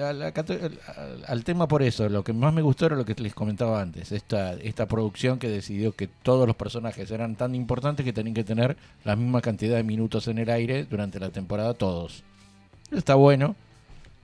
al 1.27 1.45
tema 1.45 1.67
por 1.67 1.83
eso. 1.83 2.09
Lo 2.11 2.23
que 2.23 2.35
más 2.35 2.53
me 2.53 2.61
gustó 2.61 2.87
era 2.87 2.97
lo 2.97 3.07
que 3.07 3.15
les 3.15 3.35
comentaba 3.35 3.81
antes. 3.81 4.13
Esta, 4.13 4.53
esta 4.55 4.87
producción 4.87 5.39
que 5.39 5.49
decidió 5.49 5.93
que 5.93 6.09
todos 6.09 6.47
los 6.47 6.57
personajes 6.57 7.11
eran 7.11 7.37
tan 7.37 7.55
importantes 7.55 8.05
que 8.05 8.13
tenían 8.13 8.35
que 8.35 8.45
tener 8.45 8.77
la 9.05 9.17
misma 9.17 9.41
cantidad 9.41 9.77
de 9.77 9.83
minutos 9.83 10.29
en 10.29 10.37
el 10.39 10.51
aire 10.51 10.85
durante 10.85 11.19
la 11.19 11.31
temporada 11.31 11.73
todos. 11.73 12.23
Está 12.91 13.15
bueno. 13.15 13.57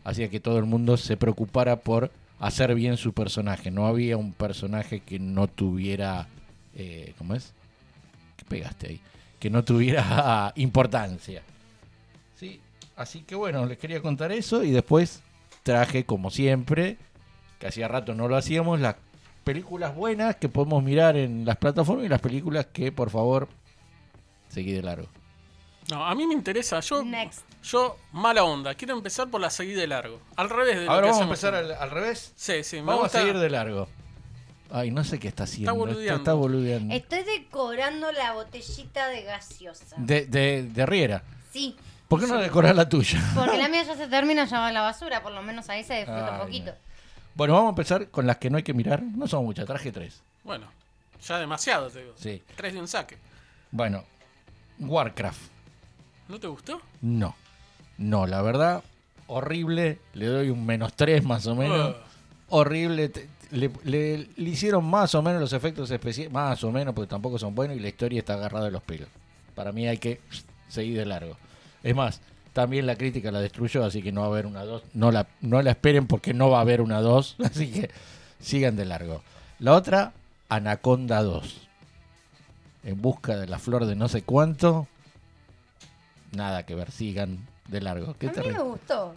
Hacía 0.05 0.28
que 0.28 0.39
todo 0.39 0.59
el 0.59 0.66
mundo 0.66 0.99
se 0.99 1.16
preocupara 1.16 1.77
por 1.77 2.11
hacer 2.39 2.74
bien 2.74 2.99
su 2.99 3.15
personaje. 3.15 3.70
No 3.70 3.86
había 3.86 4.19
un 4.19 4.32
personaje 4.35 5.01
que 5.01 5.19
no 5.19 5.47
tuviera... 5.47 6.27
Eh, 6.77 7.15
¿Cómo 7.16 7.35
es? 7.35 7.53
¿Qué 8.36 8.45
pegaste 8.47 8.89
ahí? 8.89 9.01
Que 9.41 9.49
no 9.49 9.65
tuviera 9.65 10.53
importancia. 10.57 11.43
Sí, 12.97 13.18
así 13.18 13.23
que 13.23 13.35
bueno, 13.35 13.66
les 13.66 13.78
quería 13.78 14.01
contar 14.02 14.32
eso 14.32 14.62
y 14.64 14.70
después 14.70 15.23
traje, 15.62 16.05
como 16.05 16.31
siempre, 16.31 16.97
que 17.59 17.66
hacía 17.66 17.89
rato 17.89 18.14
no 18.14 18.28
lo 18.28 18.36
hacíamos, 18.36 18.81
las 18.81 18.97
películas 19.44 19.94
buenas 19.94 20.36
que 20.36 20.48
podemos 20.48 20.82
mirar 20.82 21.16
en 21.16 21.44
las 21.44 21.56
plataformas 21.56 22.06
y 22.06 22.09
las 22.09 22.20
películas 22.20 22.66
que, 22.73 22.93
por 22.93 23.10
favor, 23.10 23.48
seguí 24.48 24.73
de 24.73 24.82
largo. 24.82 25.09
No, 25.90 26.05
a 26.05 26.14
mí 26.16 26.27
me 26.27 26.35
interesa. 26.35 26.81
Yo, 26.81 27.05
Next. 27.05 27.43
yo 27.62 27.97
mala 28.10 28.43
onda. 28.43 28.74
Quiero 28.74 28.94
empezar 28.97 29.28
por 29.31 29.40
la 29.40 29.51
seguida 29.51 29.81
de 29.82 29.86
largo. 29.86 30.20
Al 30.35 30.51
revés 30.51 30.78
de 30.78 30.85
lo 30.85 30.90
Ahora 30.90 31.02
que 31.02 31.10
vamos 31.10 31.20
a 31.20 31.24
empezar 31.24 31.55
al, 31.55 31.70
al 31.73 31.90
revés. 31.93 32.32
Sí, 32.35 32.64
sí. 32.64 32.77
Me 32.77 32.82
Vamos 32.82 33.02
gusta. 33.05 33.18
a 33.18 33.20
seguir 33.23 33.39
de 33.39 33.51
largo. 33.51 33.86
Ay, 34.73 34.90
no 34.90 35.05
sé 35.05 35.20
qué 35.20 35.28
está 35.28 35.44
haciendo. 35.44 35.70
Está 35.70 35.78
boludeando. 35.78 36.18
Está, 36.23 36.32
boludeando. 36.35 36.93
Estoy 36.93 37.23
decorando 37.23 38.10
la 38.10 38.32
botellita 38.32 39.06
de 39.10 39.23
gaseosa. 39.23 39.94
De, 39.97 40.27
de, 40.27 40.64
de 40.64 40.86
Riera. 40.86 41.23
Sí, 41.52 41.77
¿Por 42.09 42.20
qué 42.20 42.27
no 42.27 42.39
decorás 42.39 42.74
la 42.77 42.89
tuya? 42.89 43.20
porque 43.35 43.57
la 43.57 43.69
mía 43.70 43.83
ya 43.83 43.97
se 43.97 44.07
termina, 44.07 44.45
ya 44.45 44.61
va 44.61 44.69
a 44.69 44.73
la 44.73 44.83
basura, 44.83 45.23
por 45.23 45.33
lo 45.33 45.43
menos 45.43 45.69
ahí 45.69 45.83
se 45.85 45.95
disfruta 45.97 46.35
Ay, 46.37 46.41
un 46.41 46.47
poquito. 46.47 46.73
Bueno, 47.35 47.55
vamos 47.55 47.66
a 47.66 47.70
empezar 47.70 48.09
con 48.11 48.27
las 48.27 48.37
que 48.39 48.49
no 48.51 48.57
hay 48.57 48.62
que 48.62 48.73
mirar. 48.74 49.03
No 49.03 49.27
son 49.27 49.45
muchas, 49.45 49.66
traje 49.66 49.93
tres. 49.93 50.23
Bueno, 50.45 50.66
ya 51.27 51.39
demasiado, 51.39 51.89
te 51.91 52.01
digo. 52.01 52.12
Sí. 52.16 52.43
Tres 52.57 52.73
de 52.74 52.81
un 52.81 52.89
saque. 52.89 53.19
Bueno, 53.73 54.05
Warcraft. 54.78 55.41
¿No 56.28 56.39
te 56.41 56.47
gustó? 56.47 56.81
No. 57.03 57.35
No, 57.99 58.27
la 58.27 58.41
verdad, 58.43 58.83
horrible. 59.27 59.99
Le 60.15 60.27
doy 60.27 60.51
un 60.51 60.65
menos 60.65 60.95
tres 60.95 61.24
más 61.24 61.47
o 61.47 61.55
menos. 61.55 61.95
Ah. 61.97 62.03
Horrible. 62.49 63.11
Le- 63.51 63.70
le 63.85 64.28
hicieron 64.51 64.85
más 64.85 65.15
o 65.15 65.23
menos 65.23 65.41
los 65.41 65.53
efectos 65.53 65.91
especiales. 65.91 66.33
Más 66.33 66.62
o 66.65 66.70
menos, 66.73 66.95
porque 66.95 67.09
tampoco 67.11 67.39
son 67.39 67.55
buenos. 67.55 67.77
Y 67.77 67.81
la 67.81 67.89
historia 67.89 68.19
está 68.20 68.35
agarrada 68.35 68.66
de 68.66 68.70
los 68.70 68.83
pelos. 68.83 69.09
Para 69.55 69.73
mí 69.73 69.87
hay 69.87 69.99
que 69.99 70.20
seguir 70.69 70.97
de 70.99 71.07
largo. 71.07 71.37
Es 71.87 71.95
más, 71.95 72.21
también 72.53 72.85
la 72.87 72.97
crítica 72.97 73.31
la 73.31 73.41
destruyó, 73.41 73.85
así 73.85 74.03
que 74.03 74.11
no 74.11 74.23
va 74.23 74.27
a 74.27 74.31
haber 74.31 74.47
una 74.47 74.65
2. 74.65 74.83
No 74.95 75.13
la, 75.13 75.27
no 75.41 75.63
la 75.63 75.71
esperen 75.71 76.07
porque 76.07 76.35
no 76.35 76.51
va 76.51 76.59
a 76.59 76.63
haber 76.63 76.81
una 76.81 77.01
2. 77.01 77.37
Así 77.45 77.71
que 77.71 77.91
sigan 78.41 78.75
de 78.77 78.85
largo. 78.87 79.23
La 79.61 79.75
otra, 79.75 80.13
Anaconda 80.49 81.23
2. 81.23 81.69
En 82.85 83.01
busca 83.01 83.37
de 83.37 83.47
la 83.47 83.59
flor 83.59 83.87
de 83.87 83.95
no 83.95 84.09
sé 84.09 84.23
cuánto. 84.23 84.89
Nada 86.33 86.65
que 86.65 86.75
ver, 86.75 86.91
sigan 86.91 87.39
de 87.69 87.81
largo. 87.81 88.17
¿Qué 88.19 88.29
A 88.29 88.33
te 88.33 88.43
mí 88.43 88.49
me 88.49 88.59
gustó, 88.63 89.15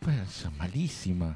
Pues, 0.00 0.16
es 0.18 0.52
malísima. 0.52 1.34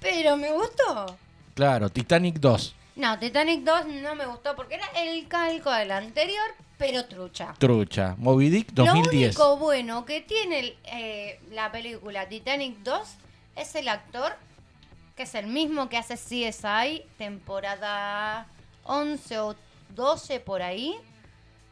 pero 0.00 0.36
me 0.36 0.52
gustó. 0.52 1.16
Claro, 1.54 1.88
Titanic 1.88 2.38
2. 2.38 2.74
No, 2.96 3.18
Titanic 3.18 3.62
2 3.62 3.86
no 4.02 4.14
me 4.14 4.24
gustó 4.24 4.56
porque 4.56 4.76
era 4.76 4.86
el 4.96 5.28
calco 5.28 5.70
del 5.70 5.92
anterior, 5.92 6.46
pero 6.78 7.04
trucha. 7.04 7.54
Trucha. 7.58 8.14
Moby 8.16 8.48
Dick 8.48 8.72
2010. 8.72 9.36
Lo 9.36 9.52
único 9.52 9.56
bueno 9.58 10.06
que 10.06 10.22
tiene 10.22 10.76
eh, 10.84 11.38
la 11.50 11.70
película 11.70 12.26
Titanic 12.26 12.78
2 12.78 13.00
es 13.56 13.74
el 13.74 13.88
actor, 13.88 14.34
que 15.14 15.24
es 15.24 15.34
el 15.34 15.46
mismo 15.46 15.90
que 15.90 15.98
hace 15.98 16.14
CSI, 16.14 17.04
temporada 17.18 18.46
11 18.84 19.38
o 19.40 19.56
12 19.94 20.40
por 20.40 20.62
ahí. 20.62 20.96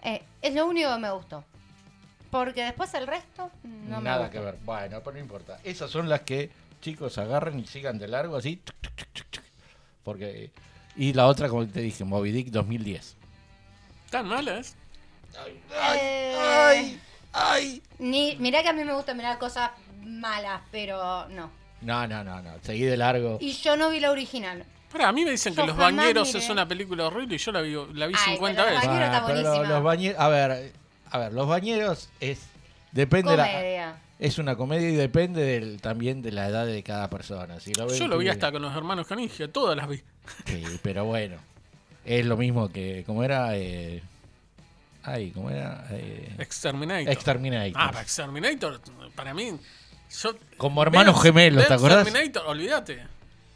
Eh, 0.02 0.22
es 0.42 0.54
lo 0.54 0.66
único 0.66 0.92
que 0.92 1.00
me 1.00 1.10
gustó. 1.10 1.42
Porque 2.30 2.64
después 2.64 2.92
el 2.92 3.06
resto 3.06 3.50
no 3.62 4.02
me 4.02 4.10
Nada 4.10 4.30
que 4.30 4.40
ver. 4.40 4.58
Bueno, 4.62 5.00
pero 5.02 5.14
no 5.14 5.20
importa. 5.20 5.58
Esas 5.64 5.90
son 5.90 6.10
las 6.10 6.20
que 6.20 6.50
chicos 6.82 7.16
agarren 7.16 7.58
y 7.60 7.66
sigan 7.66 7.98
de 7.98 8.08
largo 8.08 8.36
así. 8.36 8.60
Porque 10.02 10.50
y 10.96 11.12
la 11.12 11.26
otra 11.26 11.48
como 11.48 11.66
te 11.66 11.80
dije, 11.80 12.04
Moby 12.04 12.32
Dick 12.32 12.48
2010. 12.48 13.16
¿Tan 14.10 14.26
mala 14.28 14.58
es? 14.58 14.76
Eh, 15.96 16.36
ay, 16.40 17.00
ay. 17.32 17.82
Ni, 17.98 18.36
mirá 18.36 18.62
que 18.62 18.68
a 18.68 18.72
mí 18.72 18.84
me 18.84 18.94
gusta 18.94 19.14
mirar 19.14 19.38
cosas 19.38 19.70
malas, 20.04 20.60
pero 20.70 21.28
no. 21.30 21.50
No, 21.80 22.06
no, 22.06 22.22
no, 22.24 22.40
no, 22.40 22.50
seguí 22.62 22.82
de 22.84 22.96
largo. 22.96 23.38
Y 23.40 23.52
yo 23.52 23.76
no 23.76 23.90
vi 23.90 24.00
la 24.00 24.10
original. 24.10 24.64
Pará, 24.90 25.08
a 25.08 25.12
mí 25.12 25.24
me 25.24 25.32
dicen 25.32 25.54
que 25.54 25.66
Los 25.66 25.76
Bañeros 25.76 26.28
miré. 26.28 26.38
es 26.38 26.50
una 26.50 26.66
película 26.68 27.06
horrible 27.08 27.34
y 27.34 27.38
yo 27.38 27.50
la 27.50 27.60
vi, 27.60 27.74
la 27.94 28.06
vi 28.06 28.14
Ay, 28.16 28.32
50 28.34 28.62
pero 28.64 28.74
Los 28.74 28.82
veces. 28.82 28.88
Bañeros 28.88 29.06
está 29.06 29.18
Ah, 29.18 29.24
pero 29.26 29.42
buenísima. 29.42 29.68
los 29.74 29.82
bañeros, 29.82 30.20
a 30.20 30.28
ver, 30.28 30.72
a 31.10 31.18
ver, 31.18 31.32
los 31.32 31.48
bañeros 31.48 32.08
es 32.20 32.40
depende 32.92 33.32
de 33.32 33.36
la 33.36 33.46
Comedia. 33.50 33.96
es 34.20 34.38
una 34.38 34.54
comedia 34.56 34.88
y 34.88 34.94
depende 34.94 35.42
del, 35.42 35.80
también 35.80 36.22
de 36.22 36.30
la 36.30 36.46
edad 36.46 36.64
de 36.64 36.80
cada 36.84 37.10
persona. 37.10 37.58
Si 37.58 37.74
lo 37.74 37.86
ven 37.88 37.98
Yo 37.98 38.06
lo 38.06 38.18
vi 38.18 38.28
hasta 38.28 38.52
con 38.52 38.62
los 38.62 38.74
hermanos 38.74 39.08
Canigia, 39.08 39.50
todas 39.52 39.76
las 39.76 39.88
vi. 39.88 40.00
Sí, 40.46 40.64
pero 40.82 41.04
bueno. 41.04 41.36
Es 42.04 42.24
lo 42.26 42.36
mismo 42.36 42.70
que. 42.70 43.02
¿Cómo 43.06 43.24
era? 43.24 43.56
Eh, 43.56 44.02
ay, 45.02 45.30
¿cómo 45.30 45.50
era? 45.50 45.86
Eh, 45.90 46.34
Exterminator. 46.38 47.12
Exterminator. 47.12 47.72
Ah, 47.74 47.90
para 47.90 48.02
Exterminator, 48.02 48.80
para 49.14 49.34
mí. 49.34 49.52
Yo, 50.22 50.36
Como 50.58 50.82
hermanos 50.82 51.20
gemelos, 51.22 51.66
¿te 51.66 51.74
acordás? 51.74 52.06
Exterminator, 52.06 52.46
olvídate. 52.46 53.06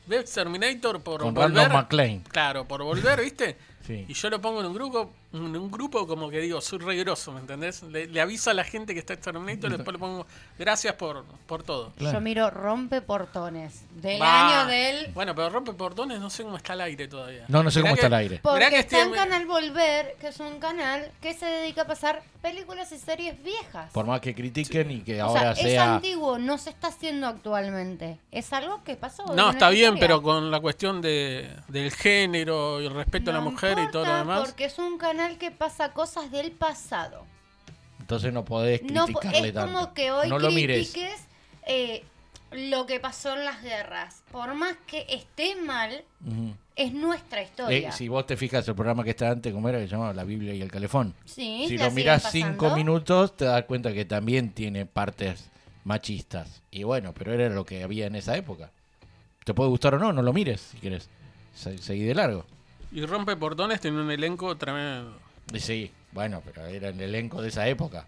Veo 0.07 0.21
Exterminator 0.21 1.03
por 1.03 1.21
Con 1.21 1.35
volver. 1.35 1.57
Randall 1.57 1.73
McClane. 1.83 2.23
Claro, 2.29 2.67
por 2.67 2.83
volver, 2.83 3.21
¿viste? 3.23 3.57
Sí. 3.89 4.05
Y 4.07 4.13
yo 4.13 4.29
lo 4.31 4.39
pongo 4.41 4.61
en 4.61 4.67
un 4.67 4.75
grupo, 4.75 5.11
en 5.33 5.57
un 5.57 5.71
grupo 5.71 6.07
como 6.07 6.29
que 6.29 6.41
digo, 6.41 6.61
soy 6.61 6.79
re 6.79 6.95
grosso, 6.97 7.33
¿me 7.33 7.41
entendés? 7.41 7.83
Le, 7.85 8.07
le 8.07 8.21
aviso 8.21 8.51
a 8.51 8.55
la 8.55 8.63
gente 8.63 8.93
que 8.93 9.01
está 9.01 9.15
Exterminator 9.15 9.71
y 9.73 9.77
después 9.77 9.95
le 9.95 9.99
pongo 9.99 10.27
gracias 10.59 10.95
por, 10.95 11.25
por 11.47 11.63
todo. 11.63 11.93
Yo 11.99 12.21
miro 12.21 12.51
Rompe 12.51 13.01
Portones. 13.01 13.83
Del 14.01 14.21
Va. 14.21 14.61
año 14.63 14.71
del. 14.71 15.13
Bueno, 15.15 15.35
pero 15.35 15.49
rompe 15.51 15.73
portones, 15.73 16.21
no 16.21 16.31
sé 16.31 16.43
cómo 16.45 16.57
está 16.59 16.75
al 16.75 16.83
aire 16.83 17.09
todavía. 17.09 17.47
No, 17.49 17.63
no 17.65 17.71
sé 17.71 17.81
cómo 17.81 17.95
que- 17.95 18.01
está 18.01 18.07
el 18.09 18.15
aire. 18.15 18.41
Porque 18.43 18.79
está 18.79 19.03
en 19.03 19.11
Canal 19.13 19.47
Volver, 19.47 20.17
que 20.21 20.29
es 20.29 20.39
un 20.39 20.61
canal 20.61 21.11
que 21.21 21.33
se 21.35 21.47
dedica 21.47 21.83
a 21.83 21.87
pasar 21.87 22.23
películas 22.43 22.93
y 22.93 22.99
series 22.99 23.43
viejas. 23.43 23.91
Por 23.93 24.07
más 24.07 24.21
que 24.21 24.35
critiquen 24.35 24.91
y 24.91 25.01
que 25.01 25.21
o 25.23 25.27
ahora 25.27 25.55
sea, 25.57 25.67
es 25.73 25.79
antiguo, 25.79 26.39
no 26.39 26.59
se 26.59 26.71
está 26.71 26.89
haciendo 26.89 27.27
actualmente. 27.27 28.19
Es 28.31 28.53
algo 28.53 28.85
que 28.85 28.97
pasó. 28.97 29.25
No, 29.35 29.51
está 29.51 29.71
bien, 29.71 29.95
historia. 29.95 30.01
pero 30.01 30.23
con 30.23 30.51
la 30.51 30.61
cuestión 30.61 31.01
de, 31.01 31.49
del 31.69 31.91
género 31.91 32.81
y 32.81 32.87
el 32.87 32.95
respeto 32.95 33.31
a 33.31 33.35
la 33.35 33.41
No 33.41 33.47
mujer 33.79 33.89
y 33.89 33.93
todo 33.93 34.05
lo 34.05 34.11
importa, 34.11 34.33
demás. 34.33 34.49
Porque 34.49 34.65
es 34.67 34.79
un 34.79 34.99
canal 34.99 35.39
que 35.39 35.51
pasa 35.51 35.93
cosas 35.93 36.31
del 36.31 36.53
pasado. 36.53 37.25
Entonces 38.01 38.33
no 38.33 38.45
podés 38.45 38.83
No, 38.83 39.07
po- 39.07 39.19
criticarle 39.21 39.49
es 39.49 39.55
tanto. 39.55 39.73
como 39.73 39.95
que 39.95 40.11
hoy 40.11 40.29
no 40.29 40.39
lo 40.39 40.51
mires. 40.51 40.91
critiques 40.91 41.21
eh, 41.67 42.03
lo 42.53 42.87
que 42.87 43.01
pasó 43.01 43.35
en 43.37 43.45
las 43.45 43.63
guerras. 43.63 44.23
Por 44.33 44.55
más 44.55 44.75
que 44.87 45.05
esté 45.11 45.57
mal, 45.57 46.03
es 46.77 46.93
nuestra 46.95 47.43
historia. 47.43 47.89
Eh, 47.91 47.93
si 47.93 48.09
vos 48.09 48.25
te 48.27 48.37
fijas 48.39 48.67
el 48.69 48.75
programa 48.75 49.05
que 49.05 49.11
está 49.11 49.31
antes, 49.31 49.53
¿cómo 49.53 49.69
era? 49.69 49.79
Que 49.79 49.85
se 49.85 49.91
llamaba 49.91 50.15
La 50.15 50.25
Biblia 50.25 50.55
y 50.55 50.63
el 50.63 50.71
Calefón. 50.71 51.15
Sí, 51.27 51.67
si 51.69 51.77
lo 51.77 51.91
mirás 51.91 52.31
cinco 52.31 52.75
minutos, 52.75 53.37
te 53.37 53.45
das 53.45 53.65
cuenta 53.65 53.93
que 53.93 54.05
también 54.07 54.53
tiene 54.53 54.87
partes 54.87 55.51
machistas. 55.85 56.63
Y 56.71 56.85
bueno, 56.85 57.13
pero 57.13 57.33
era 57.35 57.49
lo 57.51 57.65
que 57.67 57.83
había 57.83 58.07
en 58.07 58.15
esa 58.17 58.37
época. 58.37 58.71
Te 59.45 59.53
puede 59.53 59.69
gustar 59.71 59.95
o 59.95 59.99
no, 59.99 60.13
no 60.13 60.23
lo 60.23 60.33
mires 60.33 60.61
si 60.61 60.79
quieres. 60.79 61.09
Se- 61.55 61.77
Seguí 61.79 62.05
de 62.05 62.15
largo. 62.15 62.47
Y 62.93 63.05
rompe 63.05 63.37
portones 63.37 63.81
tiene 63.81 64.01
un 64.01 64.11
elenco 64.11 64.57
tremendo. 64.57 65.19
Y 65.53 65.61
sí, 65.61 65.91
bueno, 66.13 66.43
pero 66.45 66.67
era 66.67 66.89
el 66.89 67.01
elenco 67.01 67.43
de 67.43 67.49
esa 67.49 67.67
época. 67.69 68.07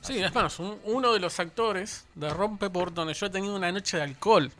Sí, 0.00 0.22
es 0.22 0.34
más, 0.34 0.58
un- 0.58 0.78
uno 0.84 1.12
de 1.12 1.20
los 1.20 1.38
actores 1.38 2.04
de 2.14 2.28
Rompe 2.30 2.68
Portones, 2.70 3.18
yo 3.20 3.26
he 3.26 3.30
tenido 3.30 3.54
una 3.54 3.70
noche 3.70 3.96
de 3.98 4.02
alcohol. 4.02 4.50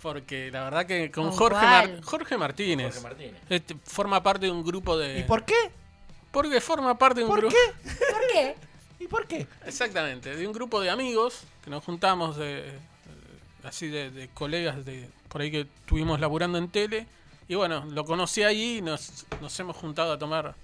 Porque 0.00 0.50
la 0.50 0.64
verdad 0.64 0.84
que 0.84 1.10
con 1.10 1.28
¿Con 1.28 1.32
Jorge, 1.38 1.60
cuál? 1.60 1.92
Mar- 1.92 2.02
Jorge 2.04 2.36
Martínez. 2.36 2.86
Jorge 2.94 3.00
Martínez. 3.08 3.40
este, 3.48 3.76
forma 3.84 4.22
parte 4.22 4.46
de 4.46 4.52
un 4.52 4.64
grupo 4.64 4.98
de. 4.98 5.20
¿Y 5.20 5.22
por 5.22 5.44
qué? 5.44 5.54
Porque 6.32 6.60
forma 6.60 6.98
parte 6.98 7.20
de 7.20 7.24
un 7.26 7.30
¿Por 7.30 7.40
grupo. 7.40 7.54
qué? 7.54 7.88
¿Por 8.12 8.20
qué? 8.32 8.56
¿Y 9.00 9.06
por 9.08 9.26
qué? 9.26 9.46
Exactamente, 9.64 10.34
de 10.36 10.46
un 10.46 10.52
grupo 10.52 10.80
de 10.80 10.90
amigos 10.90 11.44
que 11.64 11.70
nos 11.70 11.84
juntamos 11.84 12.36
de, 12.36 12.72
así 13.64 13.88
de, 13.88 14.10
de 14.10 14.28
colegas 14.28 14.84
de 14.84 15.08
por 15.28 15.40
ahí 15.40 15.50
que 15.50 15.60
estuvimos 15.62 16.18
laburando 16.20 16.58
en 16.58 16.68
tele 16.68 17.06
y 17.52 17.54
bueno, 17.54 17.84
lo 17.90 18.06
conocí 18.06 18.42
allí 18.42 18.78
y 18.78 18.80
nos, 18.80 19.26
nos 19.42 19.60
hemos 19.60 19.76
juntado 19.76 20.12
a 20.14 20.18
tomar 20.18 20.54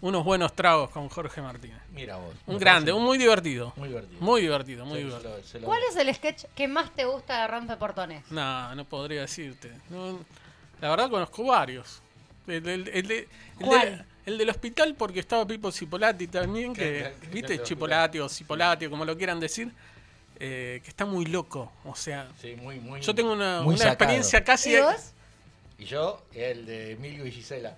unos 0.00 0.24
buenos 0.24 0.54
tragos 0.54 0.88
con 0.88 1.06
Jorge 1.10 1.42
Martínez. 1.42 1.76
Mira 1.92 2.16
vos. 2.16 2.34
Un 2.46 2.56
grande, 2.58 2.92
un 2.94 3.04
muy 3.04 3.18
divertido. 3.18 3.74
Muy 3.76 3.88
divertido. 3.88 4.20
Muy 4.22 4.40
divertido, 4.40 4.86
muy 4.86 4.98
Se- 5.00 5.04
divertido. 5.04 5.34
se 5.34 5.38
lo- 5.42 5.46
se 5.46 5.60
lo- 5.60 5.66
¿Cuál 5.66 5.80
es 5.90 5.96
el 5.96 6.14
sketch 6.14 6.44
que 6.54 6.66
más 6.66 6.94
te 6.94 7.04
gusta 7.04 7.42
de 7.42 7.46
Rompe 7.48 7.76
Portones? 7.76 8.24
No, 8.30 8.74
no 8.74 8.84
podría 8.86 9.20
decirte. 9.20 9.70
No, 9.90 10.18
la 10.80 10.88
verdad 10.88 11.10
conozco 11.10 11.44
varios. 11.44 12.00
El, 12.46 12.66
el- 12.66 12.88
el 12.88 13.06
de- 13.06 13.18
el 13.58 13.66
¿Cuál? 13.66 13.98
de- 13.98 14.04
el 14.32 14.38
del 14.38 14.48
hospital 14.48 14.94
porque 14.94 15.20
estaba 15.20 15.46
Pipo 15.46 15.70
Cipolati 15.70 16.26
también, 16.26 16.72
que, 16.72 17.12
viste, 17.30 17.62
Chipolati 17.62 18.18
o 18.20 18.30
Cipolati 18.30 18.88
como 18.88 19.04
lo 19.04 19.14
quieran 19.14 19.38
decir, 19.38 19.70
eh, 20.38 20.80
que 20.82 20.88
está 20.88 21.04
muy 21.04 21.26
loco. 21.26 21.70
O 21.84 21.94
sea, 21.94 22.28
Sí, 22.40 22.56
muy, 22.56 22.80
muy, 22.80 23.02
yo 23.02 23.14
tengo 23.14 23.30
una, 23.34 23.60
muy 23.60 23.74
una 23.74 23.88
experiencia 23.88 24.42
casi... 24.42 24.74
¿Y 24.74 24.80
vos? 24.80 25.12
Y 25.80 25.86
yo, 25.86 26.22
el 26.34 26.66
de 26.66 26.92
Emilio 26.92 27.26
y 27.26 27.32
Gisela. 27.32 27.74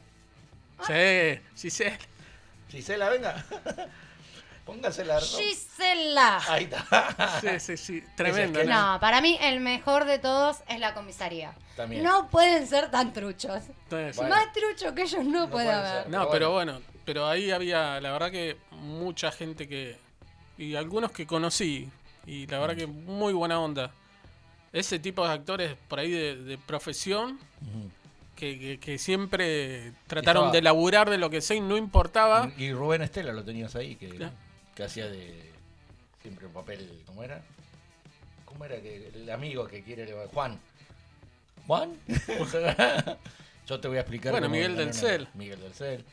Sí, 0.86 1.38
sí, 1.54 1.70
sí. 1.70 1.84
Gisela, 2.68 3.08
venga. 3.08 3.44
Póngase 4.66 5.04
la 5.04 5.20
ropa. 5.20 5.38
Gisela. 5.38 6.40
Ahí 6.48 6.64
está. 6.64 7.40
Sí, 7.40 7.60
sí, 7.60 7.76
sí. 7.76 8.04
Tremendo. 8.16 8.58
Ese 8.60 8.68
es 8.70 8.74
que 8.74 8.74
¿no? 8.74 8.98
Para 9.00 9.20
mí 9.20 9.38
el 9.40 9.60
mejor 9.60 10.04
de 10.04 10.18
todos 10.18 10.58
es 10.68 10.80
la 10.80 10.94
comisaría. 10.94 11.54
También. 11.76 12.02
No 12.02 12.28
pueden 12.28 12.66
ser 12.66 12.90
tan 12.90 13.12
truchos. 13.12 13.62
Entonces, 13.84 14.16
Bueno. 14.16 14.34
Más 14.34 14.52
trucho 14.52 14.94
que 14.94 15.02
ellos 15.02 15.24
no, 15.24 15.46
No 15.46 15.50
puede 15.50 15.66
pueden 15.66 15.70
haber. 15.84 16.02
ser. 16.02 16.10
No, 16.10 16.18
Pero 16.18 16.30
pero 16.30 16.50
bueno, 16.52 16.80
pero 17.04 17.26
ahí 17.28 17.50
había, 17.52 18.00
la 18.00 18.10
verdad 18.12 18.30
que 18.32 18.56
mucha 18.72 19.30
gente 19.30 19.68
que... 19.68 19.96
Y 20.58 20.74
algunos 20.74 21.12
que 21.12 21.24
conocí. 21.26 21.88
Y 22.26 22.46
la 22.48 22.58
verdad 22.58 22.76
que 22.76 22.86
muy 22.88 23.32
buena 23.32 23.60
onda. 23.60 23.92
Ese 24.72 24.98
tipo 24.98 25.26
de 25.26 25.32
actores 25.34 25.76
por 25.88 25.98
ahí 25.98 26.10
de, 26.10 26.36
de 26.36 26.58
profesión 26.58 27.38
que, 28.36 28.58
que- 28.58 28.78
que 28.80 28.98
siempre 28.98 29.92
trataron 30.06 30.44
Estaba- 30.44 30.52
de 30.52 30.62
laburar 30.62 31.10
de 31.10 31.18
lo 31.18 31.28
que 31.30 31.40
sea 31.40 31.56
y 31.56 31.60
no 31.60 31.76
importaba. 31.76 32.50
Y 32.56 32.72
Rubén 32.72 33.02
Estela 33.02 33.32
lo 33.32 33.44
tenías 33.44 33.76
ahí, 33.76 33.96
que, 33.96 34.28
que 34.74 34.82
hacía 34.82 35.06
de 35.08 35.50
siempre 36.22 36.46
un 36.46 36.52
papel, 36.52 37.02
¿cómo 37.06 37.22
era? 37.22 37.42
¿Cómo 38.46 38.64
era 38.64 38.80
que 38.80 39.08
el 39.14 39.30
amigo 39.30 39.66
que 39.68 39.82
quiere 39.82 40.12
Juan? 40.32 40.58
¿Juan? 41.66 41.92
Yo 43.66 43.78
te 43.80 43.88
voy 43.88 43.96
a 43.98 44.00
explicar. 44.00 44.32
Bueno, 44.32 44.48
Miguel 44.48 44.76
del. 44.76 44.92
Cel. 44.94 45.28
Miguel 45.34 45.60
del 45.60 45.72
Cel. 45.74 46.04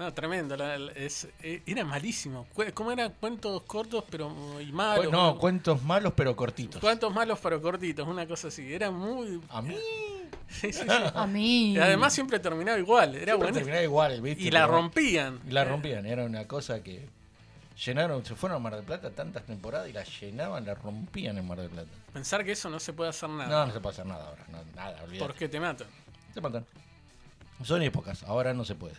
No, 0.00 0.14
tremendo. 0.14 0.56
la- 0.56 0.78
la- 0.78 0.92
es- 0.92 1.28
eh, 1.42 1.62
era 1.66 1.84
malísimo. 1.84 2.46
¿Cómo 2.72 2.90
eran 2.90 3.12
cuentos 3.20 3.62
cortos 3.64 4.02
pero 4.10 4.34
y 4.58 4.72
malos? 4.72 5.12
No, 5.12 5.36
cuentos 5.38 5.82
malos 5.82 6.14
pero 6.16 6.34
cortitos. 6.34 6.80
Cuentos 6.80 7.12
malos 7.14 7.38
pero 7.42 7.60
cortitos, 7.60 8.08
una 8.08 8.26
cosa 8.26 8.48
así. 8.48 8.72
Era 8.72 8.90
muy... 8.90 9.40
A 9.50 9.60
mí. 9.60 9.76
Sí, 10.48 10.72
sí, 10.72 10.80
sí. 10.82 10.88
A 11.14 11.26
mí. 11.28 11.74
Y 11.74 11.78
además 11.78 12.12
siempre 12.12 12.40
terminaba 12.40 12.76
igual. 12.78 13.10
Era 13.14 13.32
Siempre 13.34 13.36
bueno. 13.36 13.54
terminaba 13.54 13.82
igual, 13.84 14.20
¿viste? 14.20 14.42
Y 14.42 14.50
la 14.50 14.62
Pero- 14.66 14.72
rompían. 14.78 15.40
Y 15.46 15.50
la 15.52 15.64
rompían, 15.64 16.06
era 16.06 16.24
una 16.24 16.48
cosa 16.48 16.82
que 16.82 17.06
llenaron, 17.84 18.24
se 18.24 18.34
fueron 18.34 18.56
a 18.56 18.58
Mar 18.58 18.74
del 18.74 18.84
Plata 18.84 19.10
tantas 19.10 19.44
temporadas 19.44 19.88
y 19.88 19.92
la 19.92 20.02
llenaban, 20.02 20.64
la 20.66 20.74
rompían 20.74 21.38
en 21.38 21.46
Mar 21.46 21.58
del 21.60 21.70
Plata. 21.70 21.90
Pensar 22.12 22.44
que 22.44 22.52
eso 22.52 22.68
no 22.68 22.80
se 22.80 22.92
puede 22.92 23.10
hacer 23.10 23.28
No, 23.28 23.36
nada. 23.36 23.66
no 23.66 23.72
se 23.72 23.78
puede 23.80 23.92
hacer 23.92 24.06
nada 24.06 24.26
ahora, 24.26 24.44
no, 24.50 24.58
nada, 24.74 24.96
olvídate. 25.04 25.24
porque 25.24 25.48
te 25.48 25.60
matan. 25.60 25.86
Se 26.34 26.40
matan. 26.40 26.64
Son 27.62 27.80
épocas, 27.82 28.22
ahora 28.24 28.52
no 28.52 28.64
se 28.64 28.74
puede. 28.74 28.94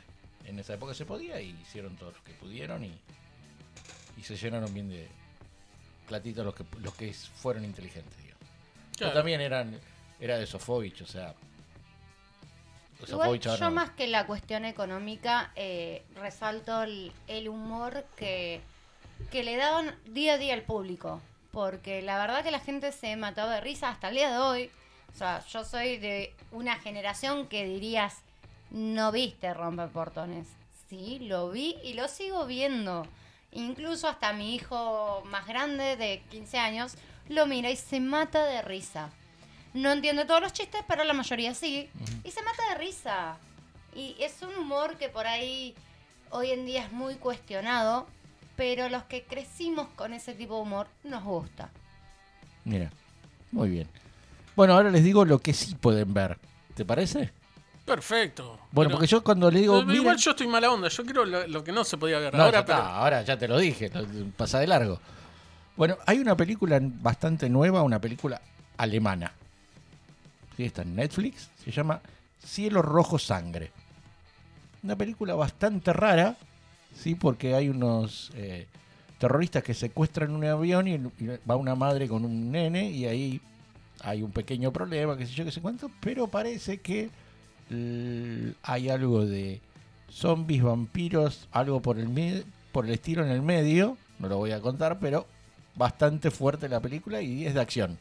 En 0.46 0.60
esa 0.60 0.74
época 0.74 0.94
se 0.94 1.06
podía 1.06 1.40
y 1.42 1.50
hicieron 1.62 1.96
todo 1.96 2.12
lo 2.12 2.24
que 2.24 2.34
pudieron 2.34 2.84
y, 2.84 3.00
y 4.18 4.24
se 4.24 4.36
llenaron 4.36 4.74
bien 4.74 4.90
de 4.90 5.08
platitos 6.08 6.46
los 6.46 6.56
que, 6.56 6.66
los 6.80 6.94
que 6.96 7.14
fueron 7.14 7.64
inteligentes, 7.64 8.18
digamos. 8.18 8.44
Pero 8.98 9.14
también 9.14 9.42
eran, 9.42 9.80
era 10.20 10.38
de 10.38 10.46
Sofovich, 10.46 11.02
o 11.02 11.08
sea... 11.08 11.34
Igual 13.08 13.40
yo 13.40 13.58
no. 13.58 13.72
más 13.72 13.90
que 13.92 14.06
la 14.06 14.28
cuestión 14.28 14.64
económica 14.64 15.52
eh, 15.56 16.04
resalto 16.16 16.84
el, 16.84 17.12
el 17.28 17.50
humor 17.50 18.06
que, 18.16 18.62
que 19.32 19.44
le 19.44 19.56
daban 19.56 19.96
día 20.06 20.34
a 20.34 20.38
día 20.38 20.54
al 20.54 20.62
público. 20.62 21.20
Porque 21.52 22.02
la 22.02 22.18
verdad 22.18 22.44
que 22.44 22.52
la 22.52 22.60
gente 22.60 22.92
se 22.92 23.16
mató 23.16 23.50
de 23.50 23.60
risa 23.60 23.90
hasta 23.90 24.10
el 24.10 24.16
día 24.16 24.32
de 24.32 24.38
hoy. 24.38 24.72
O 25.14 25.18
sea, 25.18 25.44
yo 25.48 25.66
soy 25.66 25.98
de 25.98 26.34
una 26.52 26.76
generación 26.76 27.48
que 27.48 27.66
dirías, 27.66 28.22
no 28.72 29.12
viste 29.12 29.54
romper 29.54 29.90
portones. 29.90 30.48
Sí, 30.90 31.20
lo 31.20 31.52
vi 31.52 31.78
y 31.84 31.94
lo 31.94 32.08
sigo 32.08 32.46
viendo. 32.46 33.06
Incluso 33.52 34.08
hasta 34.08 34.34
mi 34.34 34.56
hijo 34.56 35.24
más 35.26 35.46
grande 35.46 35.98
de 35.98 36.22
15 36.30 36.58
años 36.58 36.96
lo 37.28 37.46
mira 37.46 37.70
y 37.70 37.76
se 37.76 38.00
mata 38.00 38.46
de 38.46 38.62
risa. 38.62 39.10
No 39.74 39.92
entiende 39.92 40.26
todos 40.26 40.42
los 40.42 40.54
chistes, 40.54 40.82
pero 40.88 41.04
la 41.04 41.14
mayoría 41.14 41.54
sí. 41.54 41.90
Y 42.24 42.32
se 42.32 42.42
mata 42.44 42.70
de 42.70 42.76
risa. 42.76 43.38
Y 43.96 44.16
es 44.20 44.42
un 44.42 44.56
humor 44.56 44.98
que 44.98 45.10
por 45.10 45.28
ahí 45.28 45.76
hoy 46.30 46.52
en 46.52 46.66
día 46.66 46.86
es 46.86 46.92
muy 46.92 47.16
cuestionado, 47.16 48.08
pero 48.56 48.90
los 48.90 49.04
que 49.04 49.24
crecimos 49.24 49.88
con 49.96 50.14
ese 50.14 50.34
tipo 50.34 50.56
de 50.56 50.62
humor 50.62 50.88
nos 51.04 51.24
gusta. 51.24 51.70
Mira, 52.64 52.92
muy 53.52 53.70
bien. 53.70 53.88
Bueno, 54.56 54.74
ahora 54.74 54.92
les 54.92 55.04
digo 55.04 55.26
lo 55.26 55.40
que 55.40 55.54
sí 55.54 55.76
pueden 55.76 56.14
ver. 56.14 56.38
¿Te 56.76 56.86
parece? 56.86 57.32
Perfecto. 57.86 58.60
Bueno, 58.72 58.90
Pero- 58.90 58.92
porque 58.92 59.08
yo 59.08 59.24
cuando 59.24 59.50
le 59.52 59.60
digo, 59.62 59.80
Pero 59.86 59.94
igual 59.96 60.18
yo 60.18 60.32
estoy 60.32 60.48
mala 60.48 60.72
onda. 60.72 60.88
Yo 60.88 61.04
quiero 61.04 61.26
lo, 61.26 61.48
lo 61.48 61.64
que 61.64 61.72
no 61.72 61.84
se 61.84 61.98
podía 61.98 62.20
ver 62.20 62.34
No, 62.34 62.44
ahora, 62.44 62.60
ya 62.60 62.66
pero. 62.66 62.78
está, 62.80 62.96
ahora 62.96 63.22
ya 63.24 63.38
te 63.38 63.48
lo 63.48 63.58
dije, 63.58 63.92
pasa 64.38 64.60
de 64.60 64.68
largo. 64.68 65.00
Bueno, 65.76 65.98
hay 66.06 66.20
una 66.20 66.36
película 66.38 66.80
bastante 66.82 67.50
nueva, 67.50 67.82
una 67.82 68.00
película 68.00 68.40
alemana. 68.78 69.32
Sí, 70.58 70.66
está 70.66 70.84
en 70.84 70.96
Netflix, 70.96 71.50
se 71.64 71.72
llama 71.72 72.02
Cielo 72.46 72.82
Rojo 72.82 73.18
Sangre. 73.18 73.72
Una 74.84 74.96
película 74.96 75.34
bastante 75.36 75.92
rara, 75.94 76.36
sí, 76.96 77.16
porque 77.16 77.56
hay 77.56 77.70
unos 77.70 78.32
eh, 78.36 78.68
terroristas 79.18 79.64
que 79.64 79.74
secuestran 79.74 80.32
un 80.36 80.44
avión 80.46 80.88
y, 80.88 80.94
y 80.94 81.28
va 81.50 81.56
una 81.56 81.76
madre 81.76 82.08
con 82.08 82.26
un 82.26 82.52
nene 82.52 82.90
y 82.92 83.06
ahí 83.06 83.42
hay 84.04 84.22
un 84.24 84.32
pequeño 84.32 84.72
problema, 84.72 85.18
qué 85.18 85.26
sé 85.26 85.34
yo, 85.34 85.46
qué 85.46 85.52
sé 85.52 85.62
cuánto, 85.62 85.90
pero 86.00 86.28
parece 86.28 86.80
que 86.80 87.10
hay 88.64 88.90
algo 88.90 89.26
de 89.26 89.62
zombies, 90.10 90.64
vampiros, 90.64 91.48
algo 91.52 91.82
por 91.82 91.98
el, 92.00 92.46
por 92.72 92.86
el 92.86 92.92
estilo 92.92 93.24
en 93.26 93.32
el 93.32 93.42
medio, 93.42 93.98
no 94.20 94.28
lo 94.28 94.38
voy 94.38 94.52
a 94.52 94.62
contar, 94.62 95.00
pero 95.00 95.26
bastante 95.76 96.32
fuerte 96.32 96.68
la 96.70 96.80
película 96.80 97.22
y 97.22 97.46
es 97.46 97.54
de 97.54 97.62
acción. 97.62 97.98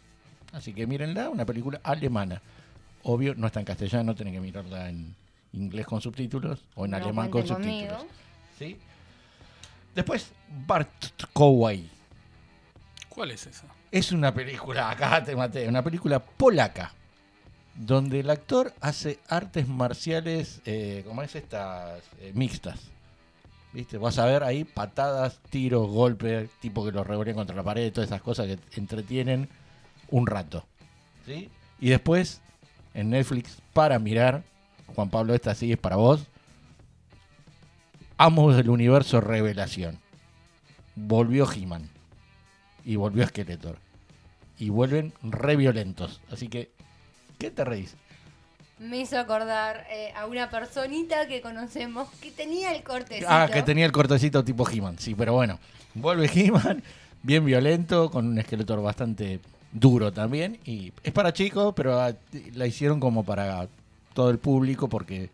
Así 0.52 0.72
que 0.72 0.86
mírenla, 0.86 1.28
una 1.30 1.44
película 1.44 1.80
alemana. 1.84 2.42
Obvio, 3.02 3.34
no 3.36 3.46
está 3.46 3.60
en 3.60 3.66
castellano, 3.66 4.14
tienen 4.14 4.34
que 4.34 4.40
mirarla 4.40 4.88
en 4.90 5.14
inglés 5.52 5.86
con 5.86 6.00
subtítulos 6.00 6.64
o 6.74 6.84
en 6.84 6.90
No 6.92 6.96
alemán 6.98 7.30
con 7.30 7.46
subtítulos. 7.46 7.92
conmigo. 7.98 8.06
¿Sí? 8.58 8.76
Después, 9.94 10.32
Bart 10.66 10.90
Kowai. 11.32 11.88
¿Cuál 13.08 13.30
es 13.32 13.46
esa? 13.46 13.66
Es 13.90 14.12
una 14.12 14.32
película, 14.34 14.90
acá 14.92 15.22
te 15.22 15.34
maté, 15.34 15.68
una 15.68 15.82
película 15.82 16.18
polaca, 16.18 16.92
donde 17.80 18.20
el 18.20 18.28
actor 18.28 18.74
hace 18.82 19.18
artes 19.26 19.66
marciales, 19.66 20.60
eh, 20.66 21.02
como 21.06 21.22
es 21.22 21.34
estas, 21.34 22.02
eh, 22.20 22.30
mixtas. 22.34 22.78
¿Viste? 23.72 23.96
Vas 23.96 24.18
a 24.18 24.26
ver 24.26 24.42
ahí 24.42 24.64
patadas, 24.64 25.40
tiros, 25.48 25.88
golpes, 25.88 26.50
tipo 26.60 26.84
que 26.84 26.92
los 26.92 27.06
revolean 27.06 27.36
contra 27.36 27.56
la 27.56 27.62
pared, 27.62 27.90
todas 27.90 28.10
esas 28.10 28.20
cosas 28.20 28.48
que 28.48 28.58
entretienen 28.78 29.48
un 30.10 30.26
rato. 30.26 30.66
¿Sí? 31.24 31.48
Y 31.80 31.88
después, 31.88 32.42
en 32.92 33.10
Netflix, 33.10 33.62
para 33.72 33.98
mirar, 33.98 34.42
Juan 34.94 35.08
Pablo, 35.08 35.34
esta 35.34 35.54
sí 35.54 35.72
es 35.72 35.78
para 35.78 35.96
vos. 35.96 36.26
Amos 38.18 38.56
del 38.56 38.68
universo 38.68 39.22
Revelación. 39.22 39.98
Volvió 40.96 41.50
He-Man. 41.50 41.88
Y 42.84 42.96
volvió 42.96 43.26
Skeletor. 43.26 43.78
Y 44.58 44.68
vuelven 44.68 45.14
re 45.22 45.56
violentos. 45.56 46.20
Así 46.30 46.48
que, 46.48 46.70
¿qué 47.40 47.50
te 47.50 47.64
reís? 47.64 47.96
Me 48.78 48.98
hizo 48.98 49.18
acordar 49.18 49.86
eh, 49.90 50.12
a 50.16 50.26
una 50.26 50.48
personita 50.48 51.26
que 51.26 51.40
conocemos 51.42 52.08
que 52.22 52.30
tenía 52.30 52.72
el 52.74 52.82
cortecito. 52.82 53.26
Ah, 53.28 53.48
que 53.52 53.62
tenía 53.62 53.84
el 53.84 53.92
cortecito 53.92 54.44
tipo 54.44 54.68
He-Man. 54.68 54.98
Sí, 54.98 55.14
pero 55.14 55.32
bueno. 55.34 55.58
Vuelve 55.94 56.30
He-Man, 56.32 56.82
bien 57.22 57.44
violento, 57.44 58.10
con 58.10 58.26
un 58.28 58.40
Skeletor 58.42 58.80
bastante 58.82 59.40
duro 59.72 60.12
también. 60.12 60.58
Y 60.64 60.92
es 61.02 61.12
para 61.12 61.32
chicos, 61.32 61.74
pero 61.76 62.00
ah, 62.00 62.12
la 62.54 62.66
hicieron 62.66 63.00
como 63.00 63.24
para 63.24 63.66
todo 64.14 64.30
el 64.30 64.38
público 64.38 64.88
porque 64.88 65.28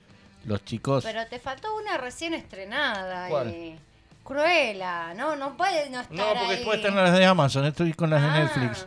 los 0.44 0.64
chicos... 0.64 1.04
Pero 1.04 1.24
te 1.26 1.38
faltó 1.38 1.68
una 1.76 1.98
recién 1.98 2.34
estrenada. 2.34 3.28
¿Cuál? 3.28 3.48
eh, 3.48 3.78
Cruella, 4.24 5.14
¿no? 5.14 5.36
No 5.36 5.56
puede 5.56 5.88
no 5.90 6.00
estar 6.00 6.16
No, 6.16 6.24
porque 6.34 6.40
ahí. 6.40 6.56
después 6.56 6.78
están 6.78 6.96
las 6.96 7.16
de 7.16 7.24
Amazon, 7.24 7.64
estoy 7.66 7.92
con 7.92 8.10
las 8.10 8.22
Ah. 8.24 8.34
de 8.34 8.40
Netflix. 8.40 8.86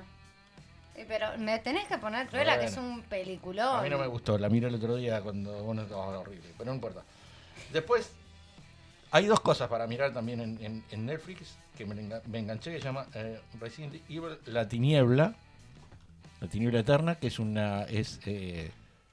Pero 1.08 1.38
me 1.38 1.60
tenés 1.60 1.88
que 1.88 1.98
poner 1.98 2.28
Cruella, 2.28 2.60
que 2.60 2.66
es 2.66 2.78
un 2.78 3.02
peliculón. 3.04 3.78
A 3.80 3.82
mí 3.82 3.90
no 3.90 3.98
me 3.98 4.08
gustó, 4.08 4.38
la 4.38 4.50
miré 4.50 4.68
el 4.68 4.76
otro 4.76 4.96
día 4.96 5.22
cuando 5.22 5.64
bueno, 5.64 5.84
estaba 5.84 6.20
horrible, 6.20 6.50
pero 6.58 6.70
no 6.72 6.76
importa. 6.76 7.02
Después, 7.72 8.12
hay 9.12 9.26
dos 9.26 9.40
cosas 9.40 9.68
para 9.70 9.88
mirar 9.88 10.14
también 10.14 10.40
en, 10.42 10.64
en- 10.64 10.84
en 10.92 11.06
Netflix 11.06 11.56
que 11.78 11.86
me 11.86 12.40
enganché, 12.40 12.72
que 12.72 12.80
se 12.80 12.84
llama 12.86 13.08
eh, 13.14 13.40
Resident 13.60 13.96
Evil 14.10 14.38
La 14.48 14.68
Tiniebla, 14.68 15.34
La 16.42 16.48
Tiniebla 16.48 16.80
Eterna, 16.82 17.16
que 17.16 17.28
es 17.28 17.40
una 17.40 17.84
es 17.84 18.20
eh, 18.26 18.72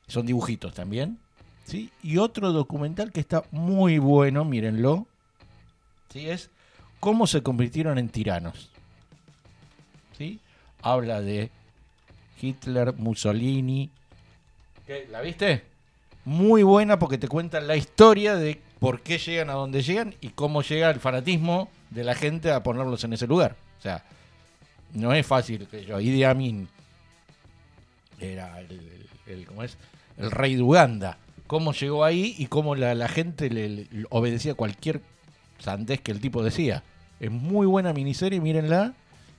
son 0.08 0.26
dibujitos 0.26 0.74
también, 0.74 1.18
¿sí? 1.64 1.90
Y 2.02 2.18
otro 2.18 2.52
documental 2.52 3.12
que 3.12 3.20
está 3.20 3.44
muy 3.52 3.98
bueno, 3.98 4.44
mírenlo, 4.44 5.06
¿sí? 6.12 6.28
Es 6.28 6.50
cómo 7.00 7.26
se 7.26 7.42
convirtieron 7.42 7.98
en 7.98 8.08
tiranos, 8.08 8.70
¿sí? 10.18 10.40
Habla 10.82 11.20
de 11.20 11.50
Hitler, 12.40 12.94
Mussolini. 12.94 13.90
¿Qué? 14.86 15.06
¿La 15.10 15.20
viste? 15.20 15.62
Muy 16.24 16.62
buena 16.62 16.98
porque 16.98 17.18
te 17.18 17.28
cuentan 17.28 17.66
la 17.66 17.76
historia 17.76 18.34
de 18.36 18.60
por 18.80 19.00
qué 19.00 19.18
llegan 19.18 19.50
a 19.50 19.54
donde 19.54 19.82
llegan 19.82 20.14
y 20.20 20.28
cómo 20.30 20.62
llega 20.62 20.90
el 20.90 21.00
fanatismo 21.00 21.68
de 21.90 22.04
la 22.04 22.14
gente 22.14 22.50
a 22.50 22.62
ponerlos 22.62 23.02
en 23.04 23.12
ese 23.12 23.26
lugar. 23.26 23.56
O 23.78 23.82
sea, 23.82 24.04
no 24.92 25.12
es 25.14 25.26
fácil 25.26 25.66
que 25.68 25.84
yo. 25.84 26.00
Idi 26.00 26.24
Amin 26.24 26.68
era 28.20 28.60
el, 28.60 28.70
el- 28.72 29.32
el- 29.40 29.46
¿cómo 29.46 29.62
es? 29.62 29.76
el 30.18 30.30
rey 30.30 30.56
de 30.56 30.62
Uganda. 30.62 31.18
Cómo 31.46 31.72
llegó 31.72 32.04
ahí 32.04 32.34
y 32.38 32.46
cómo 32.46 32.74
la, 32.74 32.94
la 32.94 33.06
gente 33.08 33.50
le, 33.50 33.68
le 33.68 33.86
obedecía 34.10 34.54
cualquier 34.54 35.00
sandés 35.58 36.00
que 36.00 36.10
el 36.10 36.20
tipo 36.20 36.42
decía. 36.42 36.82
Es 37.20 37.30
muy 37.30 37.66
buena 37.66 37.92
miniserie, 37.92 38.40
mírenla. 38.40 38.94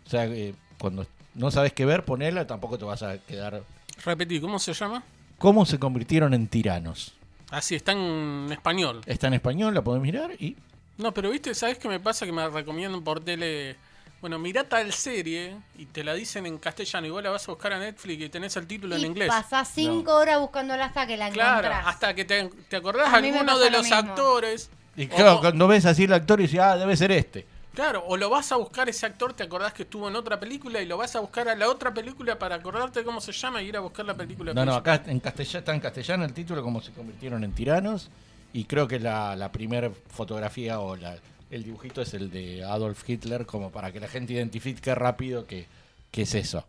O 0.06 0.10
sea, 0.10 0.26
eh, 0.26 0.54
cuando 0.78 1.06
no 1.38 1.50
sabes 1.52 1.72
qué 1.74 1.86
ver, 1.86 2.04
ponela, 2.04 2.46
tampoco 2.46 2.78
te 2.78 2.86
vas 2.86 3.02
a 3.04 3.18
quedar. 3.20 3.62
Repetí, 4.04 4.40
¿cómo 4.42 4.60
se 4.60 4.74
llama? 4.74 5.04
¿Cómo 5.38 5.66
se 5.66 5.80
convirtieron 5.80 6.34
en 6.34 6.48
tiranos? 6.48 7.14
Así, 7.52 7.76
está 7.76 7.94
en 7.94 8.48
español. 8.52 9.02
Está 9.06 9.28
en 9.28 9.36
español, 9.36 9.74
la 9.74 9.82
podés 9.84 10.02
mirar 10.02 10.32
y. 10.40 10.58
No, 10.98 11.14
pero 11.14 11.30
viste, 11.30 11.54
¿sabes 11.56 11.78
qué 11.78 11.88
me 11.88 12.00
pasa? 12.00 12.26
Que 12.26 12.32
me 12.32 12.48
recomiendan 12.50 13.04
por 13.04 13.20
tele. 13.22 13.76
Bueno, 14.20 14.40
mirá 14.40 14.64
tal 14.64 14.92
serie 14.94 15.56
y 15.78 15.86
te 15.86 16.04
la 16.04 16.16
dicen 16.16 16.48
en 16.48 16.58
castellano 16.58 17.06
y 17.06 17.12
vos 17.12 17.22
la 17.22 17.30
vas 17.30 17.48
a 17.48 17.52
buscar 17.52 17.72
a 17.74 17.80
Netflix 17.80 18.24
y 18.24 18.30
tenés 18.30 18.56
el 18.58 18.66
título 18.66 18.96
en 18.96 19.06
inglés. 19.06 19.28
pasás 19.28 19.70
cinco 19.72 20.16
horas 20.16 20.40
buscándola 20.40 20.86
hasta 20.86 21.06
que 21.06 21.18
la 21.18 21.30
Claro, 21.30 21.68
encontrás. 21.68 21.86
hasta 21.88 22.16
que 22.16 22.26
te, 22.26 22.50
te 22.68 22.76
acordás 22.78 23.10
A 23.14 23.18
alguno 23.18 23.60
de 23.60 23.70
lo 23.70 23.78
los 23.78 23.84
mismo. 23.84 23.96
actores. 24.00 24.72
Y 24.96 25.06
claro, 25.06 25.36
o- 25.36 25.40
cuando 25.42 25.68
ves 25.68 25.86
así 25.86 26.06
el 26.06 26.14
actor 26.14 26.40
y 26.40 26.44
dices, 26.44 26.60
ah, 26.60 26.78
debe 26.78 26.98
ser 26.98 27.12
este. 27.12 27.46
Claro, 27.78 28.04
o 28.08 28.18
lo 28.18 28.32
vas 28.32 28.52
a 28.52 28.56
buscar 28.56 28.90
ese 28.90 29.06
actor, 29.06 29.34
te 29.34 29.44
acordás 29.44 29.72
que 29.72 29.84
estuvo 29.84 30.08
en 30.08 30.16
otra 30.16 30.40
película 30.40 30.82
y 30.82 30.88
lo 30.88 30.98
vas 30.98 31.16
a 31.16 31.20
buscar 31.20 31.48
a 31.48 31.56
la 31.56 31.70
otra 31.70 31.94
película 31.94 32.40
para 32.40 32.56
acordarte 32.56 33.04
cómo 33.04 33.22
se 33.22 33.32
llama 33.32 33.62
y 33.62 33.68
ir 33.68 33.78
a 33.78 33.82
buscar 33.82 34.04
la 34.04 34.16
película. 34.16 34.52
No, 34.52 34.66
no, 34.66 34.74
acá 34.74 35.04
en 35.06 35.20
castellano, 35.20 35.60
está 35.60 35.76
en 35.76 35.80
castellano 35.80 36.26
el 36.26 36.34
título, 36.34 36.64
cómo 36.64 36.82
se 36.82 36.92
convirtieron 36.92 37.44
en 37.44 37.52
tiranos. 37.52 38.10
Y 38.52 38.64
creo 38.64 38.88
que 38.88 39.00
la, 39.00 39.36
la 39.36 39.52
primera 39.52 39.92
fotografía 40.08 40.80
o 40.80 40.96
la, 40.96 41.18
el 41.52 41.64
dibujito 41.66 42.02
es 42.02 42.16
el 42.16 42.32
de 42.32 42.64
Adolf 42.64 43.08
Hitler, 43.08 43.46
como 43.46 43.70
para 43.70 43.92
que 43.92 44.00
la 44.00 44.08
gente 44.08 44.34
identifique 44.34 44.96
rápido 44.96 45.46
que, 45.46 45.68
que 46.10 46.24
es 46.24 46.34
eso. 46.34 46.66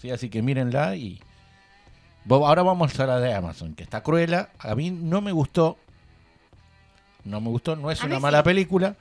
¿Sí? 0.00 0.10
Así 0.10 0.30
que 0.30 0.40
mírenla 0.40 0.96
y. 0.96 1.20
Ahora 2.30 2.62
vamos 2.62 2.98
a 2.98 3.06
la 3.06 3.20
de 3.20 3.34
Amazon, 3.34 3.74
que 3.74 3.82
está 3.82 4.02
cruela. 4.02 4.48
A 4.58 4.74
mí 4.74 4.90
no 4.90 5.20
me 5.20 5.32
gustó. 5.32 5.76
No 7.24 7.42
me 7.42 7.50
gustó, 7.50 7.76
no 7.76 7.90
es 7.90 8.02
A 8.02 8.06
una 8.06 8.20
mala 8.20 8.38
sí. 8.38 8.44
película. 8.44 8.96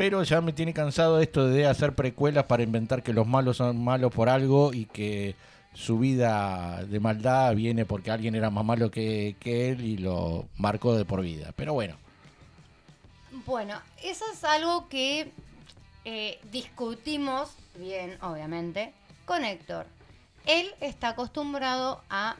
Pero 0.00 0.22
ya 0.22 0.40
me 0.40 0.54
tiene 0.54 0.72
cansado 0.72 1.20
esto 1.20 1.46
de 1.46 1.66
hacer 1.66 1.94
precuelas 1.94 2.44
para 2.44 2.62
inventar 2.62 3.02
que 3.02 3.12
los 3.12 3.26
malos 3.26 3.58
son 3.58 3.84
malos 3.84 4.10
por 4.10 4.30
algo 4.30 4.72
y 4.72 4.86
que 4.86 5.36
su 5.74 5.98
vida 5.98 6.82
de 6.86 7.00
maldad 7.00 7.54
viene 7.54 7.84
porque 7.84 8.10
alguien 8.10 8.34
era 8.34 8.48
más 8.48 8.64
malo 8.64 8.90
que, 8.90 9.36
que 9.38 9.68
él 9.68 9.84
y 9.84 9.98
lo 9.98 10.48
marcó 10.56 10.96
de 10.96 11.04
por 11.04 11.20
vida. 11.20 11.52
Pero 11.54 11.74
bueno, 11.74 11.96
Bueno, 13.44 13.78
eso 14.02 14.24
es 14.32 14.42
algo 14.42 14.88
que 14.88 15.32
eh, 16.06 16.40
discutimos 16.50 17.50
bien, 17.74 18.16
obviamente, 18.22 18.94
con 19.26 19.44
Héctor. 19.44 19.84
Él 20.46 20.70
está 20.80 21.10
acostumbrado 21.10 22.00
a 22.08 22.36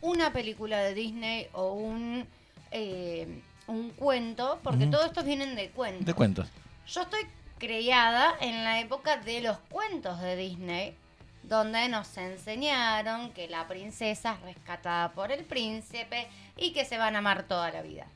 una 0.00 0.32
película 0.32 0.78
de 0.78 0.94
Disney 0.94 1.46
o 1.52 1.74
un, 1.74 2.24
eh, 2.70 3.42
un 3.66 3.90
cuento, 3.90 4.60
porque 4.62 4.86
todos 4.86 5.04
estos 5.04 5.26
vienen 5.26 5.54
de 5.56 5.68
cuentos. 5.68 6.06
de 6.06 6.14
cuentos. 6.14 6.48
Yo 6.92 7.02
estoy 7.02 7.20
criada 7.58 8.34
en 8.40 8.64
la 8.64 8.80
época 8.80 9.16
de 9.18 9.40
los 9.42 9.58
cuentos 9.70 10.20
de 10.20 10.36
Disney, 10.36 10.94
donde 11.42 11.88
nos 11.88 12.16
enseñaron 12.16 13.32
que 13.32 13.48
la 13.48 13.66
princesa 13.68 14.34
es 14.34 14.40
rescatada 14.42 15.12
por 15.12 15.30
el 15.32 15.44
príncipe 15.44 16.28
y 16.56 16.72
que 16.72 16.84
se 16.84 16.98
van 16.98 17.16
a 17.16 17.18
amar 17.20 17.44
toda 17.44 17.70
la 17.70 17.82
vida. 17.82 18.06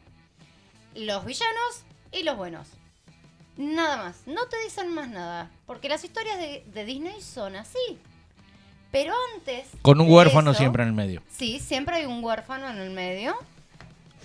Los 0.95 1.25
villanos 1.25 1.85
y 2.13 2.23
los 2.23 2.37
buenos. 2.37 2.69
Nada 3.57 3.97
más, 3.99 4.23
no 4.27 4.47
te 4.47 4.57
dicen 4.65 4.89
más 4.93 5.09
nada, 5.09 5.51
porque 5.67 5.89
las 5.89 6.03
historias 6.03 6.39
de, 6.39 6.65
de 6.67 6.85
Disney 6.85 7.21
son 7.21 7.55
así. 7.57 7.99
Pero 8.91 9.13
antes... 9.35 9.69
Con 9.83 10.01
un 10.01 10.11
huérfano 10.11 10.51
eso- 10.53 10.59
siempre 10.59 10.83
en 10.83 10.89
el 10.89 10.95
medio. 10.95 11.23
Sí, 11.31 11.61
siempre 11.61 11.97
hay 11.97 12.07
un 12.07 12.23
huérfano 12.25 12.69
en 12.71 12.79
el 12.79 12.91
medio. 12.91 13.37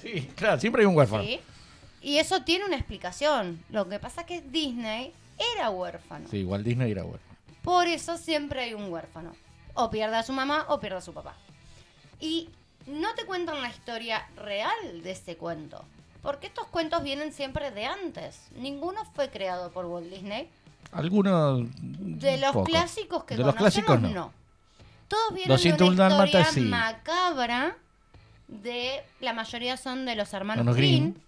Sí, 0.01 0.31
claro, 0.35 0.59
siempre 0.59 0.81
hay 0.81 0.85
un 0.87 0.95
huérfano. 0.95 1.23
Sí. 1.23 1.39
Y 2.01 2.17
eso 2.17 2.43
tiene 2.43 2.65
una 2.65 2.75
explicación. 2.75 3.63
Lo 3.69 3.87
que 3.87 3.99
pasa 3.99 4.21
es 4.21 4.27
que 4.27 4.41
Disney 4.41 5.13
era 5.55 5.69
huérfano. 5.69 6.27
Sí, 6.29 6.37
igual 6.37 6.63
Disney 6.63 6.91
era 6.91 7.03
huérfano. 7.03 7.37
Por 7.63 7.87
eso 7.87 8.17
siempre 8.17 8.61
hay 8.61 8.73
un 8.73 8.91
huérfano. 8.91 9.35
O 9.73 9.89
pierde 9.89 10.15
a 10.15 10.23
su 10.23 10.33
mamá 10.33 10.65
o 10.69 10.79
pierde 10.79 10.97
a 10.97 11.01
su 11.01 11.13
papá. 11.13 11.35
Y 12.19 12.49
no 12.87 13.13
te 13.15 13.25
cuentan 13.25 13.61
la 13.61 13.69
historia 13.69 14.27
real 14.35 15.03
de 15.03 15.11
ese 15.11 15.37
cuento. 15.37 15.83
Porque 16.21 16.47
estos 16.47 16.67
cuentos 16.67 17.03
vienen 17.03 17.31
siempre 17.31 17.71
de 17.71 17.85
antes. 17.85 18.47
Ninguno 18.55 19.05
fue 19.13 19.29
creado 19.29 19.71
por 19.71 19.85
Walt 19.85 20.09
Disney. 20.09 20.49
Algunos. 20.91 21.67
De 21.79 22.37
los 22.37 22.51
poco. 22.51 22.65
clásicos 22.65 23.23
que 23.23 23.35
De 23.37 23.43
los 23.43 23.55
conocemos, 23.55 23.85
clásicos 23.85 24.01
no. 24.01 24.09
no. 24.09 24.33
Todos 25.07 25.33
vienen 25.33 25.49
201 25.49 26.09
de 26.09 26.15
una 26.15 26.25
historia 26.25 26.51
sí. 26.51 26.61
macabra 26.61 27.77
de... 28.47 29.01
La 29.21 29.33
mayoría 29.33 29.77
son 29.77 30.05
de 30.05 30.15
los 30.15 30.33
hermanos 30.33 30.59
Hermanos 30.59 30.77
Green. 30.77 31.21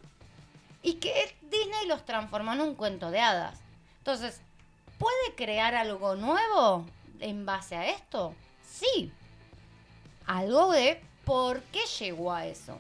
Y 0.84 0.96
que 0.96 1.36
Disney 1.44 1.88
los 1.88 2.06
transformó 2.06 2.54
en 2.54 2.62
un 2.62 2.76
cuento 2.76 3.12
de 3.12 3.20
hadas. 3.20 3.60
Entonces, 4.00 4.42
¿puede 4.98 5.36
crear 5.36 5.76
algo 5.76 6.16
nuevo 6.16 6.86
en 7.20 7.46
base 7.46 7.76
a 7.76 7.88
esto? 7.90 8.34
Sí. 8.68 9.12
Algo 10.26 10.72
de 10.72 11.02
por 11.26 11.62
qué 11.64 11.82
llegó 12.00 12.34
a 12.34 12.46
eso. 12.46 12.80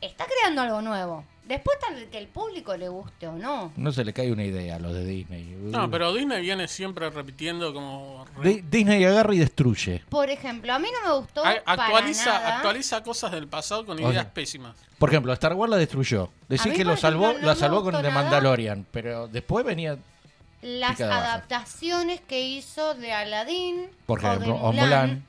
Está 0.00 0.26
creando 0.26 0.62
algo 0.62 0.82
nuevo. 0.82 1.24
Después 1.44 1.76
tal 1.80 1.96
vez 1.96 2.08
que 2.08 2.18
el 2.18 2.28
público 2.28 2.76
le 2.76 2.88
guste 2.88 3.26
o 3.26 3.32
no. 3.32 3.72
No 3.76 3.92
se 3.92 4.04
le 4.04 4.12
cae 4.12 4.30
una 4.30 4.44
idea 4.44 4.76
a 4.76 4.78
los 4.78 4.94
de 4.94 5.04
Disney. 5.04 5.44
No, 5.60 5.90
pero 5.90 6.12
Disney 6.14 6.40
viene 6.40 6.68
siempre 6.68 7.10
repitiendo 7.10 7.74
como... 7.74 8.24
re- 8.38 8.48
Di- 8.54 8.60
Disney 8.70 9.04
agarra 9.04 9.34
y 9.34 9.38
destruye. 9.38 10.02
Por 10.08 10.30
ejemplo, 10.30 10.72
a 10.72 10.78
mí 10.78 10.88
no 11.02 11.08
me 11.08 11.18
gustó 11.18 11.44
a- 11.44 11.50
actualiza, 11.66 12.24
para 12.26 12.38
nada. 12.40 12.56
actualiza 12.56 13.02
cosas 13.02 13.32
del 13.32 13.48
pasado 13.48 13.84
con 13.84 13.98
ideas 13.98 14.12
sea, 14.12 14.32
pésimas. 14.32 14.76
Por 14.98 15.08
ejemplo, 15.10 15.32
Star 15.32 15.54
Wars 15.54 15.68
la 15.70 15.76
destruyó. 15.78 16.30
Decir 16.48 16.72
mí, 16.72 16.78
que 16.78 16.84
lo 16.84 16.96
salvó, 16.96 17.24
ejemplo, 17.24 17.42
no 17.42 17.46
la 17.48 17.56
salvó 17.58 17.82
con 17.82 17.94
The 17.96 18.02
nada. 18.02 18.14
Mandalorian. 18.14 18.86
Pero 18.92 19.26
después 19.26 19.64
venía, 19.64 19.98
Las 20.62 21.00
adaptaciones 21.00 22.20
que 22.20 22.40
hizo 22.40 22.94
de 22.94 23.12
Aladdin 23.12 23.88
por 24.06 24.20
o 24.20 24.22
de 24.22 24.28
ejemplo, 24.28 24.54
o 24.54 24.72
Mulan, 24.72 24.86
Mulan. 24.86 25.24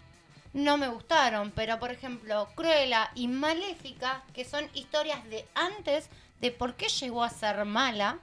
No 0.53 0.77
me 0.77 0.87
gustaron. 0.87 1.51
Pero, 1.55 1.79
por 1.79 1.91
ejemplo, 1.91 2.47
Cruella 2.55 3.09
y 3.15 3.27
Maléfica, 3.27 4.23
que 4.33 4.45
son 4.45 4.65
historias 4.73 5.23
de 5.29 5.45
antes 5.55 6.09
de 6.41 6.51
por 6.51 6.75
qué 6.75 6.87
llegó 6.87 7.23
a 7.23 7.29
ser 7.29 7.65
mala, 7.65 8.19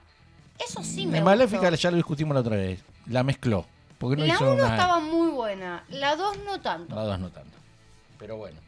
eso 0.65 0.83
sí 0.83 1.05
me 1.05 1.17
En 1.17 1.23
gustó. 1.23 1.25
Maléfica 1.25 1.69
ya 1.71 1.91
lo 1.91 1.97
discutimos 1.97 2.33
la 2.33 2.41
otra 2.41 2.55
vez. 2.55 2.83
La 3.07 3.23
mezcló. 3.23 3.65
Porque 3.97 4.17
no 4.17 4.25
la 4.25 4.33
hizo 4.33 4.43
1 4.51 4.53
una. 4.53 4.71
estaba 4.75 4.99
muy 4.99 5.29
buena, 5.29 5.83
la 5.89 6.15
2 6.15 6.39
no 6.45 6.59
tanto. 6.59 6.95
La 6.95 7.03
dos 7.03 7.19
no 7.19 7.29
tanto. 7.29 7.55
Pero 8.17 8.37
bueno. 8.37 8.59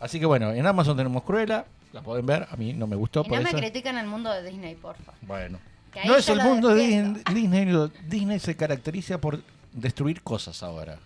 Así 0.00 0.20
que 0.20 0.26
bueno, 0.26 0.52
en 0.52 0.66
Amazon 0.66 0.96
tenemos 0.96 1.22
Cruella. 1.22 1.64
La 1.92 2.02
pueden 2.02 2.26
ver. 2.26 2.46
A 2.50 2.56
mí 2.56 2.74
no 2.74 2.86
me 2.86 2.94
gustó 2.94 3.22
y 3.24 3.28
por 3.28 3.38
no 3.38 3.44
me 3.44 3.54
critican 3.54 3.96
el 3.96 4.06
mundo 4.06 4.30
de 4.30 4.42
Disney, 4.42 4.74
porfa. 4.74 5.12
Bueno. 5.22 5.58
No 6.04 6.16
es 6.16 6.28
el 6.28 6.42
mundo 6.42 6.68
de 6.68 6.82
defiendo. 6.82 7.20
Disney. 7.32 7.90
Disney 8.06 8.38
se 8.38 8.54
caracteriza 8.54 9.18
por 9.18 9.42
destruir 9.72 10.22
cosas 10.22 10.62
ahora. 10.62 10.98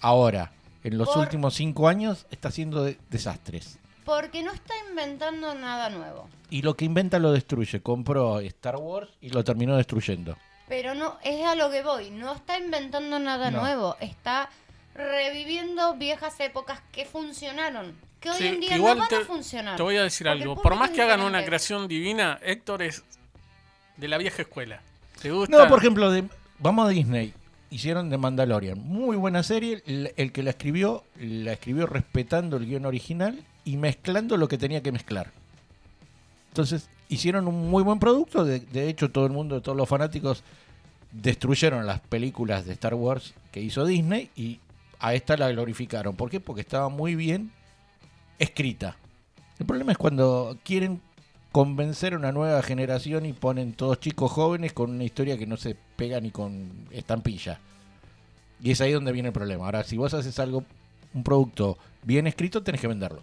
Ahora. 0.00 0.52
En 0.86 0.98
los 0.98 1.08
Por- 1.08 1.18
últimos 1.18 1.54
cinco 1.54 1.88
años 1.88 2.26
está 2.30 2.46
haciendo 2.48 2.84
de- 2.84 2.96
desastres. 3.10 3.78
Porque 4.04 4.44
no 4.44 4.52
está 4.52 4.72
inventando 4.88 5.52
nada 5.56 5.90
nuevo. 5.90 6.28
Y 6.48 6.62
lo 6.62 6.76
que 6.76 6.84
inventa 6.84 7.18
lo 7.18 7.32
destruye. 7.32 7.80
Compró 7.80 8.38
Star 8.38 8.76
Wars 8.76 9.10
y 9.20 9.30
lo 9.30 9.42
terminó 9.42 9.76
destruyendo. 9.76 10.36
Pero 10.68 10.94
no, 10.94 11.18
es 11.24 11.44
a 11.44 11.56
lo 11.56 11.72
que 11.72 11.82
voy. 11.82 12.10
No 12.10 12.34
está 12.34 12.56
inventando 12.58 13.18
nada 13.18 13.50
No. 13.50 13.62
nuevo. 13.62 13.96
Está 13.98 14.48
reviviendo 14.94 15.94
viejas 15.94 16.38
épocas 16.38 16.80
que 16.92 17.04
funcionaron. 17.04 17.94
Que 18.20 18.30
hoy 18.30 18.36
Sí, 18.38 18.46
en 18.46 18.60
día 18.60 18.76
igual 18.76 18.94
no 18.94 19.00
van 19.00 19.08
te, 19.08 19.16
a 19.16 19.20
funcionar. 19.24 19.76
te 19.76 19.82
voy 19.82 19.96
a 19.96 20.04
decir 20.04 20.26
Porque 20.28 20.42
algo. 20.42 20.62
Por 20.62 20.76
más 20.76 20.90
que 20.90 21.02
hagan 21.02 21.20
una 21.20 21.44
creación 21.44 21.88
divina, 21.88 22.38
Héctor 22.42 22.82
es 22.82 23.02
de 23.96 24.06
la 24.08 24.18
vieja 24.18 24.42
escuela. 24.42 24.80
¿Te 25.20 25.32
gusta? 25.32 25.58
No, 25.58 25.68
por 25.68 25.80
ejemplo, 25.80 26.12
de- 26.12 26.24
vamos 26.60 26.86
a 26.86 26.90
Disney. 26.90 27.34
Hicieron 27.76 28.08
de 28.08 28.16
Mandalorian. 28.16 28.78
Muy 28.78 29.18
buena 29.18 29.42
serie. 29.42 29.82
El, 30.16 30.32
que 30.32 30.42
la 30.42 30.48
escribió, 30.48 31.04
la 31.20 31.52
escribió 31.52 31.86
respetando 31.86 32.56
el 32.56 32.64
guion 32.64 32.86
original 32.86 33.44
y 33.66 33.76
mezclando 33.76 34.38
lo 34.38 34.48
que 34.48 34.56
tenía 34.56 34.82
que 34.82 34.92
mezclar. 34.92 35.30
Entonces, 36.48 36.88
hicieron 37.10 37.46
un 37.46 37.68
muy 37.68 37.82
buen 37.82 37.98
producto. 37.98 38.46
De, 38.46 38.60
de 38.60 38.88
hecho, 38.88 39.10
todo 39.10 39.26
el 39.26 39.32
mundo, 39.32 39.60
todos 39.60 39.76
los 39.76 39.86
fanáticos 39.86 40.42
destruyeron 41.12 41.84
las 41.84 42.00
películas 42.00 42.64
de 42.64 42.72
Star 42.72 42.94
Wars 42.94 43.34
que 43.52 43.60
hizo 43.60 43.84
Disney 43.84 44.30
y 44.34 44.58
a 44.98 45.12
esta 45.12 45.36
la 45.36 45.50
glorificaron. 45.50 46.16
¿Por 46.16 46.30
qué? 46.30 46.40
Porque 46.40 46.62
estaba 46.62 46.88
muy 46.88 47.14
bien 47.14 47.50
escrita. 48.38 48.96
El 49.58 49.66
problema 49.66 49.92
es 49.92 49.98
cuando 49.98 50.56
quieren 50.64 51.02
convencer 51.56 52.12
a 52.12 52.18
una 52.18 52.32
nueva 52.32 52.62
generación 52.62 53.24
y 53.24 53.32
ponen 53.32 53.72
todos 53.72 53.98
chicos 53.98 54.30
jóvenes 54.30 54.74
con 54.74 54.90
una 54.90 55.04
historia 55.04 55.38
que 55.38 55.46
no 55.46 55.56
se 55.56 55.74
pega 55.74 56.20
ni 56.20 56.30
con 56.30 56.86
estampilla. 56.90 57.60
Y 58.60 58.72
es 58.72 58.82
ahí 58.82 58.92
donde 58.92 59.10
viene 59.10 59.28
el 59.28 59.32
problema. 59.32 59.64
Ahora, 59.64 59.82
si 59.82 59.96
vos 59.96 60.12
haces 60.12 60.38
algo, 60.38 60.64
un 61.14 61.24
producto 61.24 61.78
bien 62.02 62.26
escrito, 62.26 62.62
tenés 62.62 62.82
que 62.82 62.88
venderlo. 62.88 63.22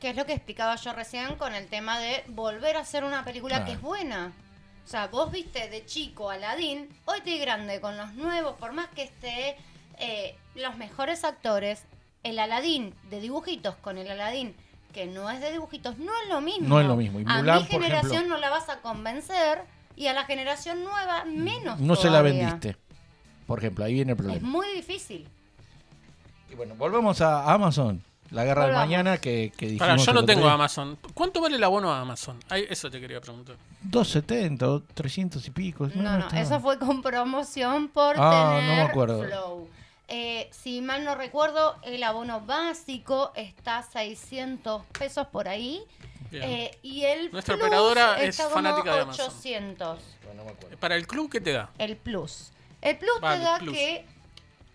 Que 0.00 0.10
es 0.10 0.16
lo 0.16 0.26
que 0.26 0.32
explicaba 0.32 0.74
yo 0.74 0.92
recién 0.92 1.36
con 1.36 1.54
el 1.54 1.68
tema 1.68 2.00
de 2.00 2.24
volver 2.26 2.74
a 2.74 2.80
hacer 2.80 3.04
una 3.04 3.24
película 3.24 3.64
que 3.64 3.74
es 3.74 3.80
buena. 3.80 4.32
O 4.84 4.88
sea, 4.88 5.06
vos 5.06 5.30
viste 5.30 5.68
de 5.68 5.86
chico 5.86 6.30
Aladdin, 6.30 6.88
hoy 7.04 7.20
te 7.20 7.38
grande 7.38 7.80
con 7.80 7.96
los 7.96 8.12
nuevos, 8.14 8.56
por 8.56 8.72
más 8.72 8.88
que 8.88 9.04
esté 9.04 9.56
eh, 10.00 10.34
los 10.56 10.76
mejores 10.78 11.22
actores, 11.22 11.84
el 12.24 12.40
Aladdin 12.40 12.92
de 13.08 13.20
dibujitos 13.20 13.76
con 13.76 13.98
el 13.98 14.10
Aladdin 14.10 14.56
que 14.98 15.06
no 15.06 15.30
es 15.30 15.40
de 15.40 15.52
dibujitos, 15.52 15.96
no 15.98 16.10
es 16.24 16.28
lo 16.28 16.40
mismo. 16.40 16.66
No 16.68 16.80
es 16.80 16.86
lo 16.88 16.96
mismo. 16.96 17.20
Y 17.20 17.24
a 17.24 17.40
mi 17.40 17.48
por 17.60 17.66
generación 17.68 18.12
ejemplo- 18.14 18.34
no 18.34 18.38
la 18.40 18.50
vas 18.50 18.68
a 18.68 18.80
convencer 18.80 19.60
y 19.94 20.08
a 20.08 20.12
la 20.12 20.24
generación 20.24 20.82
nueva 20.82 21.24
menos. 21.24 21.78
No 21.78 21.94
se 21.94 22.10
la 22.10 22.20
vendiste. 22.20 22.76
Por 23.46 23.60
ejemplo, 23.60 23.84
ahí 23.84 23.94
viene 23.94 24.12
el 24.12 24.18
Es 24.18 24.24
problema. 24.24 24.48
muy 24.48 24.66
difícil. 24.74 25.28
Y 26.50 26.54
bueno, 26.56 26.74
volvemos 26.74 27.20
a 27.20 27.52
Amazon. 27.52 28.02
La 28.30 28.44
guerra 28.44 28.62
del 28.64 28.72
Volvamos. 28.72 28.88
mañana 28.90 29.18
que, 29.18 29.52
que 29.56 29.66
dijimos. 29.66 29.88
Pará, 29.88 29.96
yo 29.96 30.12
no 30.12 30.24
tengo 30.24 30.42
día. 30.42 30.52
Amazon. 30.52 30.98
¿Cuánto 31.14 31.40
vale 31.40 31.56
el 31.56 31.64
abono 31.64 31.92
a 31.92 32.00
Amazon? 32.00 32.38
Ay, 32.50 32.66
eso 32.68 32.90
te 32.90 33.00
quería 33.00 33.20
preguntar. 33.20 33.54
270 33.82 34.68
o 34.68 34.80
300 34.82 35.46
y 35.46 35.50
pico. 35.50 35.88
No, 35.94 36.18
no, 36.18 36.28
eso 36.36 36.58
fue 36.60 36.76
con 36.78 37.00
promoción 37.02 37.86
por 37.88 38.16
Ah, 38.18 38.50
no 38.54 38.58
tener 38.58 38.74
me 38.76 38.82
acuerdo. 38.82 39.22
Flow. 39.24 39.68
Eh, 40.08 40.48
si 40.52 40.80
mal 40.80 41.04
no 41.04 41.14
recuerdo, 41.14 41.76
el 41.82 42.02
abono 42.02 42.40
básico 42.40 43.32
está 43.34 43.78
a 43.78 43.82
600 43.82 44.84
pesos 44.98 45.26
por 45.28 45.48
ahí. 45.48 45.82
Eh, 46.32 46.76
y 46.82 47.04
el 47.04 47.30
Nuestra 47.30 47.54
Plus 47.54 47.66
operadora 47.66 48.16
es 48.22 48.30
está 48.30 48.44
como 48.44 48.54
fanática 48.56 48.94
de 48.94 49.00
Amazon. 49.02 49.26
800. 49.26 50.00
Para 50.80 50.96
el 50.96 51.06
club, 51.06 51.30
¿qué 51.30 51.40
te 51.40 51.52
da? 51.52 51.70
El 51.78 51.96
Plus. 51.96 52.52
El 52.80 52.96
Plus 52.98 53.20
te 53.20 53.38
da 53.38 53.58
Plus. 53.58 53.74
que, 53.74 54.06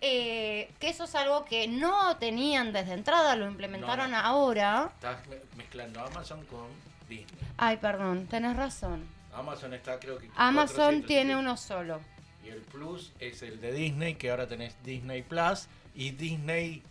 eh, 0.00 0.70
que 0.78 0.88
eso 0.88 1.04
es 1.04 1.14
algo 1.14 1.44
que 1.44 1.66
no 1.68 2.16
tenían 2.18 2.72
desde 2.72 2.92
entrada, 2.92 3.34
lo 3.36 3.46
implementaron 3.46 4.10
No. 4.10 4.18
ahora. 4.18 4.90
Estás 4.94 5.26
me- 5.28 5.36
mezclando 5.56 6.00
Amazon 6.00 6.44
con 6.46 6.66
Disney. 7.08 7.26
Ay, 7.56 7.76
perdón, 7.78 8.26
tenés 8.26 8.56
razón. 8.56 9.06
Amazon 9.32 9.74
está, 9.74 9.98
creo 9.98 10.18
que. 10.18 10.28
Amazon 10.36 10.76
400 10.76 11.04
y 11.04 11.06
tiene 11.06 11.36
uno 11.36 11.56
solo. 11.56 12.00
Y 12.44 12.48
el 12.50 12.60
Plus 12.60 13.12
es 13.20 13.42
el 13.42 13.60
de 13.60 13.72
Disney, 13.72 14.14
que 14.14 14.30
ahora 14.30 14.46
tenés 14.46 14.76
Disney 14.84 15.22
Plus 15.22 15.66
y 15.94 16.10
Disney 16.10 16.82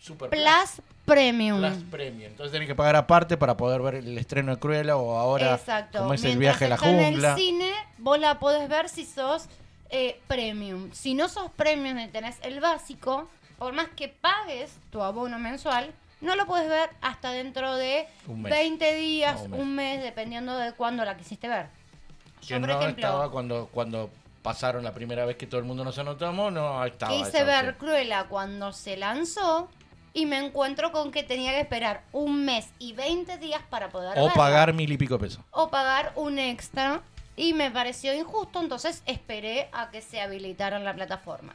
Super 0.00 0.30
Plus 0.30 0.82
Premium. 1.04 1.58
Plus 1.60 1.84
Premium. 1.90 2.30
Entonces 2.32 2.52
tenés 2.52 2.68
que 2.68 2.74
pagar 2.74 2.96
aparte 2.96 3.36
para 3.36 3.56
poder 3.56 3.80
ver 3.82 3.94
el 3.96 4.18
estreno 4.18 4.52
de 4.54 4.60
Cruella 4.60 4.96
o 4.96 5.16
ahora 5.18 5.54
Exacto. 5.54 5.98
como 6.00 6.14
es 6.14 6.24
el 6.24 6.38
viaje 6.38 6.66
a 6.66 6.68
la 6.68 6.74
está 6.76 6.90
En 6.90 7.12
jungla. 7.12 7.30
el 7.32 7.36
cine, 7.38 7.72
vos 7.98 8.18
la 8.18 8.38
podés 8.38 8.68
ver 8.68 8.88
si 8.88 9.04
sos 9.04 9.46
eh, 9.90 10.20
premium. 10.26 10.90
Si 10.92 11.14
no 11.14 11.28
sos 11.28 11.50
premium 11.52 11.98
y 11.98 12.08
tenés 12.08 12.38
el 12.42 12.60
básico, 12.60 13.28
por 13.58 13.72
más 13.74 13.88
que 13.96 14.08
pagues 14.08 14.72
tu 14.90 15.02
abono 15.02 15.38
mensual, 15.38 15.92
no 16.20 16.34
lo 16.36 16.46
puedes 16.46 16.68
ver 16.68 16.90
hasta 17.00 17.30
dentro 17.32 17.76
de 17.76 18.06
Un 18.26 18.42
mes. 18.42 18.52
20 18.52 18.94
días, 18.94 19.48
No, 19.48 19.56
un 19.56 19.62
un 19.62 19.74
mes. 19.76 20.02
dependiendo 20.02 20.56
de 20.56 20.72
cuándo 20.72 21.04
la 21.04 21.16
quisiste 21.16 21.48
ver. 21.48 21.66
Que 22.40 22.46
Yo, 22.48 22.60
por 22.60 22.68
no 22.68 22.80
ejemplo, 22.80 23.04
estaba 23.06 23.30
cuando, 23.30 23.68
cuando 23.72 24.10
pasaron 24.42 24.82
la 24.84 24.92
primera 24.92 25.24
vez 25.24 25.36
que 25.36 25.46
todo 25.46 25.60
el 25.60 25.66
mundo 25.66 25.84
nos 25.84 25.98
anotamos, 25.98 26.52
no 26.52 26.84
estaba. 26.84 27.12
quise 27.12 27.44
ver. 27.44 27.76
Cruella 27.78 28.24
cuando 28.28 28.72
se 28.72 28.96
lanzó 28.96 29.68
y 30.14 30.26
me 30.26 30.38
encuentro 30.38 30.92
con 30.92 31.10
que 31.12 31.22
tenía 31.22 31.52
que 31.52 31.60
esperar 31.60 32.02
un 32.12 32.44
mes 32.44 32.68
y 32.78 32.92
20 32.92 33.38
días 33.38 33.62
para 33.70 33.88
poder 33.88 34.10
O 34.18 34.22
verla. 34.26 34.34
pagar 34.34 34.72
mil 34.74 34.90
y 34.92 34.96
pico 34.98 35.14
de 35.14 35.20
pesos. 35.20 35.44
o 35.52 35.70
pagar 35.70 36.12
un 36.16 36.38
extra 36.38 37.00
y 37.36 37.54
me 37.54 37.70
pareció 37.70 38.12
injusto, 38.12 38.60
entonces 38.60 39.02
esperé 39.06 39.68
a 39.72 39.90
que 39.90 40.02
se 40.02 40.20
habilitara 40.20 40.76
en 40.76 40.84
la 40.84 40.92
plataforma. 40.94 41.54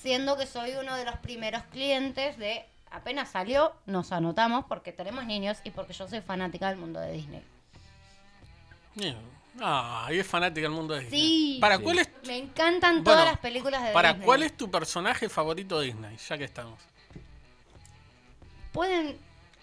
Siendo 0.00 0.36
que 0.38 0.46
soy 0.46 0.72
uno 0.80 0.96
de 0.96 1.04
los 1.04 1.16
primeros 1.16 1.62
clientes 1.64 2.38
de 2.38 2.64
apenas 2.90 3.28
salió, 3.30 3.72
nos 3.86 4.10
anotamos 4.10 4.64
porque 4.68 4.92
tenemos 4.92 5.24
niños 5.26 5.58
y 5.64 5.70
porque 5.70 5.92
yo 5.92 6.08
soy 6.08 6.20
fanática 6.22 6.68
del 6.70 6.78
mundo 6.78 6.98
de 6.98 7.12
Disney. 7.12 7.42
Bien. 8.94 9.16
Ah, 9.60 10.08
y 10.10 10.18
es 10.18 10.26
fanática 10.26 10.62
del 10.66 10.70
mundo 10.76 10.94
de 10.94 11.00
Disney. 11.00 11.20
Sí. 11.20 11.58
¿Para 11.60 11.76
Sí. 11.76 11.82
cuál 11.82 11.98
es, 11.98 12.08
Me 12.26 12.38
encantan 12.38 13.04
Bueno, 13.04 13.20
todas 13.20 13.24
las 13.26 13.38
películas 13.38 13.82
de 13.84 13.90
para 13.92 14.08
Disney. 14.10 14.26
cuál 14.26 14.42
es 14.42 14.56
tu 14.56 14.70
personaje 14.70 15.28
favorito 15.28 15.78
de 15.80 15.86
Disney? 15.86 16.16
Ya 16.28 16.38
que 16.38 16.44
estamos. 16.44 16.78
Pueden 18.72 19.16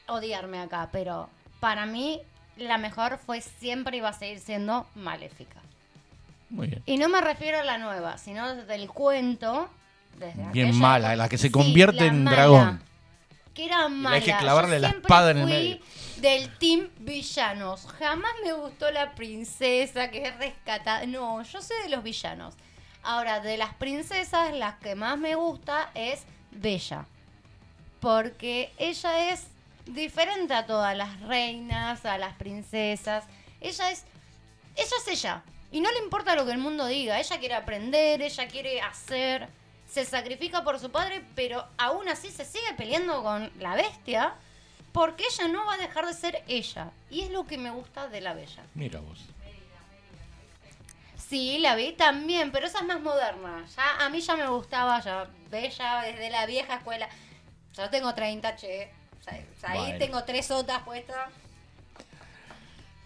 odiarme 0.08 0.60
acá, 0.60 0.90
pero 0.92 1.30
para 1.60 1.86
mí 1.86 2.22
la 2.58 2.78
mejor 2.78 3.20
fue 3.26 3.42
siempre 3.42 3.98
y 3.98 4.00
va 4.02 4.10
a 4.10 4.14
seguir 4.14 4.40
siendo 4.40 4.88
Maléfica. 4.96 5.60
Muy 6.50 6.68
bien. 6.68 6.84
Y 6.86 6.98
no 6.98 7.10
me 7.10 7.22
refiero 7.22 7.60
a 7.60 7.64
la 7.64 7.78
nueva, 7.78 8.18
sino 8.18 8.56
desde 8.56 8.76
el 8.76 8.88
cuento. 8.90 9.70
Desde 10.18 10.44
Bien 10.52 10.76
mala, 10.78 11.10
época. 11.10 11.16
la 11.16 11.30
que 11.30 11.38
se 11.38 11.52
convierte 11.52 12.06
en 12.08 12.24
mala. 12.24 12.36
dragón. 12.36 12.82
Que 13.54 13.66
era 13.66 13.88
mala. 13.90 14.16
hay 14.16 14.22
que 14.22 14.36
clavarle 14.38 14.76
Yo 14.76 14.82
la 14.82 14.90
espada 14.90 15.32
en 15.32 15.38
el 15.40 15.46
medio. 15.46 15.80
Del 16.18 16.58
team 16.58 16.90
villanos. 17.00 17.88
Jamás 17.98 18.32
me 18.44 18.54
gustó 18.54 18.92
la 18.92 19.16
princesa 19.16 20.10
que 20.12 20.24
es 20.24 20.38
rescatada. 20.38 21.06
No, 21.06 21.42
yo 21.44 21.62
sé 21.62 21.74
de 21.84 21.90
los 21.90 22.04
villanos. 22.04 22.56
Ahora, 23.04 23.40
de 23.40 23.58
las 23.58 23.74
princesas, 23.76 24.54
las 24.54 24.76
que 24.76 24.96
más 24.96 25.18
me 25.18 25.36
gusta 25.36 25.92
es 25.96 26.24
Bella. 26.52 27.06
Porque 28.02 28.74
ella 28.78 29.32
es 29.32 29.48
diferente 29.86 30.54
a 30.54 30.66
todas 30.66 30.96
las 30.96 31.22
reinas, 31.22 32.06
a 32.06 32.18
las 32.18 32.36
princesas. 32.36 33.26
Ella 33.62 33.92
es. 33.92 34.06
Ella 34.76 34.96
es 34.98 35.08
ella. 35.08 35.44
Y 35.72 35.82
no 35.82 35.92
le 35.92 36.00
importa 36.00 36.36
lo 36.36 36.46
que 36.46 36.52
el 36.52 36.58
mundo 36.58 36.86
diga. 36.88 37.20
Ella 37.20 37.40
quiere 37.40 37.56
aprender, 37.56 38.22
ella 38.22 38.48
quiere 38.48 38.82
hacer. 38.82 39.48
Se 39.90 40.06
sacrifica 40.06 40.64
por 40.64 40.80
su 40.80 40.92
padre, 40.92 41.24
pero 41.36 41.66
aún 41.78 42.08
así 42.10 42.30
se 42.30 42.46
sigue 42.46 42.74
peleando 42.78 43.24
con 43.24 43.52
la 43.60 43.76
bestia. 43.76 44.34
Porque 44.92 45.24
ella 45.30 45.48
no 45.48 45.66
va 45.66 45.76
a 45.76 45.78
dejar 45.78 46.06
de 46.08 46.14
ser 46.14 46.44
ella. 46.48 46.92
Y 47.12 47.22
es 47.22 47.30
lo 47.32 47.46
que 47.46 47.58
me 47.58 47.70
gusta 47.70 48.08
de 48.08 48.22
la 48.22 48.34
bella. 48.34 48.64
Mira 48.74 49.00
vos. 49.00 49.20
Sí, 51.16 51.60
la 51.60 51.76
vi 51.76 51.92
también, 51.94 52.52
pero 52.52 52.66
esa 52.66 52.80
es 52.80 52.86
más 52.86 53.00
moderna. 53.00 53.64
Ya, 53.76 54.06
a 54.06 54.10
mí 54.10 54.20
ya 54.20 54.36
me 54.36 54.48
gustaba, 54.48 55.00
ya 55.02 55.28
bella 55.52 56.02
desde 56.02 56.32
la 56.32 56.46
vieja 56.48 56.76
escuela. 56.78 57.08
Yo 57.76 57.88
tengo 57.92 58.16
30, 58.16 58.56
che. 58.56 58.92
O 59.20 59.24
sea, 59.24 59.34
ahí 59.72 59.80
Bueno. 59.80 60.00
tengo 60.00 60.24
tres 60.24 60.50
otras 60.50 60.82
puestas. 60.82 61.30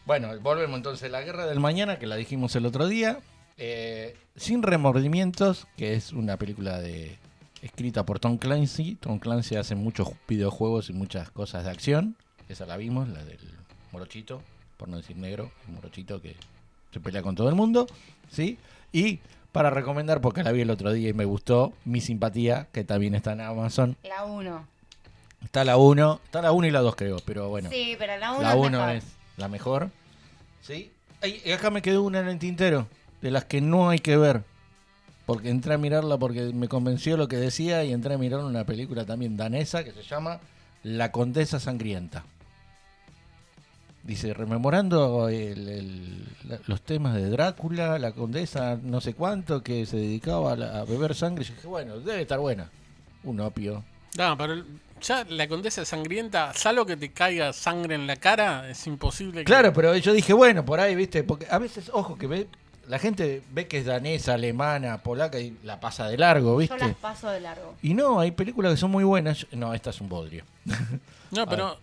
Bueno, 0.06 0.38
volvemos 0.40 0.78
entonces 0.78 1.10
a 1.10 1.12
la 1.12 1.22
guerra 1.22 1.46
del 1.48 1.60
mañana, 1.60 2.00
que 2.00 2.08
la 2.08 2.16
dijimos 2.16 2.56
el 2.56 2.66
otro 2.66 2.88
día. 2.88 3.20
Eh, 3.58 4.16
Sin 4.36 4.64
remordimientos, 4.64 5.68
que 5.78 5.94
es 5.94 6.12
una 6.12 6.38
película 6.38 6.80
de 6.80 7.18
escrita 7.62 8.06
por 8.06 8.20
Tom 8.20 8.38
Clancy. 8.38 8.96
Tom 8.96 9.20
Clancy 9.20 9.56
hace 9.56 9.76
muchos 9.76 10.10
videojuegos 10.28 10.90
y 10.90 10.94
muchas 10.94 11.30
cosas 11.30 11.64
de 11.66 11.72
acción. 11.72 12.16
Esa 12.50 12.66
la 12.66 12.78
vimos, 12.78 13.08
la 13.10 13.24
del 13.24 13.40
morochito, 13.92 14.42
por 14.78 14.90
no 14.90 14.98
decir 14.98 15.16
negro, 15.18 15.52
el 15.68 15.76
morochito 15.76 16.22
que 16.22 16.36
se 16.92 17.00
pelea 17.00 17.22
con 17.22 17.36
todo 17.36 17.48
el 17.50 17.56
mundo, 17.56 17.88
¿sí? 18.32 18.58
Y 18.92 19.20
para 19.52 19.70
recomendar, 19.70 20.20
porque 20.20 20.44
la 20.44 20.52
vi 20.52 20.62
el 20.62 20.70
otro 20.72 20.92
día 20.92 21.10
y 21.10 21.14
me 21.14 21.26
gustó, 21.26 21.74
Mi 21.86 22.02
Simpatía, 22.02 22.68
que 22.72 22.84
también 22.84 23.16
está 23.16 23.34
en 23.34 23.42
Amazon. 23.42 23.96
La 24.04 24.26
1. 24.26 24.68
Está 25.44 25.64
la 25.64 25.78
1, 25.78 26.22
está 26.26 26.42
la 26.42 26.52
1 26.52 26.68
y 26.68 26.72
la 26.72 26.80
2 26.82 26.96
creo, 26.96 27.18
pero 27.26 27.50
bueno. 27.50 27.70
Sí, 27.70 27.96
pero 28.00 28.18
la 28.18 28.32
1 28.34 28.42
La 28.42 28.50
es 28.52 28.56
1 28.58 28.70
mejor. 28.72 28.90
es 28.96 29.04
la 29.38 29.48
mejor. 29.48 29.90
¿Sí? 30.62 30.92
Y 31.46 31.52
acá 31.52 31.70
me 31.70 31.82
quedó 31.82 32.04
una 32.04 32.20
en 32.20 32.28
el 32.28 32.40
tintero, 32.40 32.88
de 33.24 33.32
las 33.32 33.46
que 33.46 33.60
no 33.62 33.90
hay 33.90 33.98
que 34.00 34.18
ver. 34.18 34.44
Porque 35.26 35.50
entré 35.50 35.74
a 35.74 35.78
mirarla 35.78 36.18
porque 36.18 36.52
me 36.54 36.68
convenció 36.68 37.16
lo 37.18 37.28
que 37.30 37.38
decía 37.38 37.84
y 37.86 37.94
entré 37.94 38.14
a 38.14 38.18
mirar 38.18 38.42
una 38.42 38.66
película 38.66 39.06
también 39.06 39.38
danesa 39.38 39.84
que 39.86 39.94
se 39.94 40.04
llama 40.04 40.40
La 40.84 41.12
Condesa 41.12 41.60
Sangrienta. 41.62 42.26
Dice, 44.04 44.34
rememorando 44.34 45.30
el- 45.30 45.70
el- 45.70 46.28
la- 46.50 46.60
los 46.68 46.82
temas 46.82 47.16
de 47.16 47.30
Drácula, 47.30 47.98
la 48.00 48.12
condesa 48.12 48.78
no 48.84 49.00
sé 49.00 49.14
cuánto, 49.14 49.64
que 49.64 49.86
se 49.86 49.96
dedicaba 49.96 50.52
a, 50.52 50.56
la- 50.58 50.80
a 50.82 50.84
beber 50.84 51.16
sangre. 51.16 51.46
Yo 51.46 51.54
dije, 51.54 51.68
bueno, 51.68 52.00
debe 52.00 52.24
estar 52.24 52.40
buena. 52.40 52.70
Un 53.24 53.40
opio. 53.40 53.86
No, 54.18 54.38
pero 54.38 54.62
ya 55.02 55.24
la 55.30 55.48
condesa 55.48 55.86
sangrienta, 55.86 56.54
salvo 56.54 56.86
que 56.86 56.98
te 56.98 57.14
caiga 57.14 57.54
sangre 57.54 57.96
en 57.96 58.06
la 58.06 58.18
cara, 58.18 58.70
es 58.70 58.86
imposible. 58.88 59.40
que- 59.40 59.46
Claro, 59.46 59.72
pero 59.72 59.96
yo 59.96 60.12
dije, 60.12 60.34
bueno, 60.34 60.66
por 60.66 60.82
ahí, 60.82 60.96
viste, 60.96 61.24
porque 61.24 61.48
a 61.50 61.58
veces, 61.58 61.90
ojo, 61.94 62.18
que 62.18 62.28
ve, 62.28 62.48
la 62.88 63.00
gente 63.00 63.42
ve 63.52 63.68
que 63.68 63.78
es 63.80 63.86
danesa, 63.86 64.34
alemana, 64.34 64.98
polaca 65.04 65.40
y 65.40 65.58
la 65.64 65.80
pasa 65.80 66.08
de 66.08 66.18
largo, 66.18 66.52
Yo 66.54 66.58
viste. 66.58 66.78
las 66.78 66.96
paso 66.96 67.30
de 67.30 67.40
largo. 67.40 67.76
Y 67.82 67.94
no, 67.94 68.20
hay 68.20 68.32
películas 68.32 68.74
que 68.74 68.78
son 68.78 68.92
muy 68.92 69.04
buenas. 69.04 69.40
Yo- 69.40 69.48
No, 69.54 69.74
esta 69.74 69.90
es 69.92 70.02
un 70.02 70.10
bodrio. 70.10 70.44
No, 71.32 71.46
pero 71.50 71.78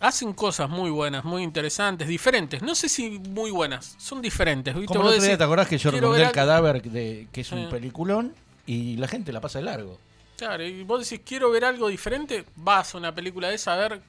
hacen 0.00 0.32
cosas 0.32 0.68
muy 0.68 0.90
buenas, 0.90 1.24
muy 1.24 1.42
interesantes, 1.42 2.08
diferentes. 2.08 2.62
No 2.62 2.74
sé 2.74 2.88
si 2.88 3.18
muy 3.18 3.50
buenas, 3.50 3.94
son 3.98 4.20
diferentes. 4.22 4.74
¿viste? 4.74 4.86
Como 4.88 5.00
el 5.00 5.04
Vos 5.04 5.12
otro 5.14 5.22
día, 5.22 5.30
decís, 5.30 5.38
¿te 5.38 5.44
acordás 5.44 5.68
que 5.68 5.78
yo 5.78 5.90
quiero 5.90 6.06
recomendé 6.08 6.18
ver 6.24 6.28
el 6.28 6.34
cadáver, 6.34 6.82
de, 6.82 7.28
que 7.32 7.40
es 7.42 7.52
un 7.52 7.68
peliculón? 7.68 8.34
Y 8.66 8.96
la 8.96 9.08
gente 9.08 9.32
la 9.32 9.40
pasa 9.40 9.58
de 9.58 9.66
largo. 9.66 9.98
Claro, 10.36 10.64
y 10.64 10.82
vos 10.82 11.08
decís, 11.08 11.24
quiero 11.24 11.50
ver 11.50 11.64
algo 11.64 11.88
diferente, 11.88 12.44
vas 12.56 12.94
a 12.94 12.98
una 12.98 13.14
película 13.14 13.48
de 13.48 13.54
esa 13.54 13.74
a 13.74 13.76
ver 13.76 14.00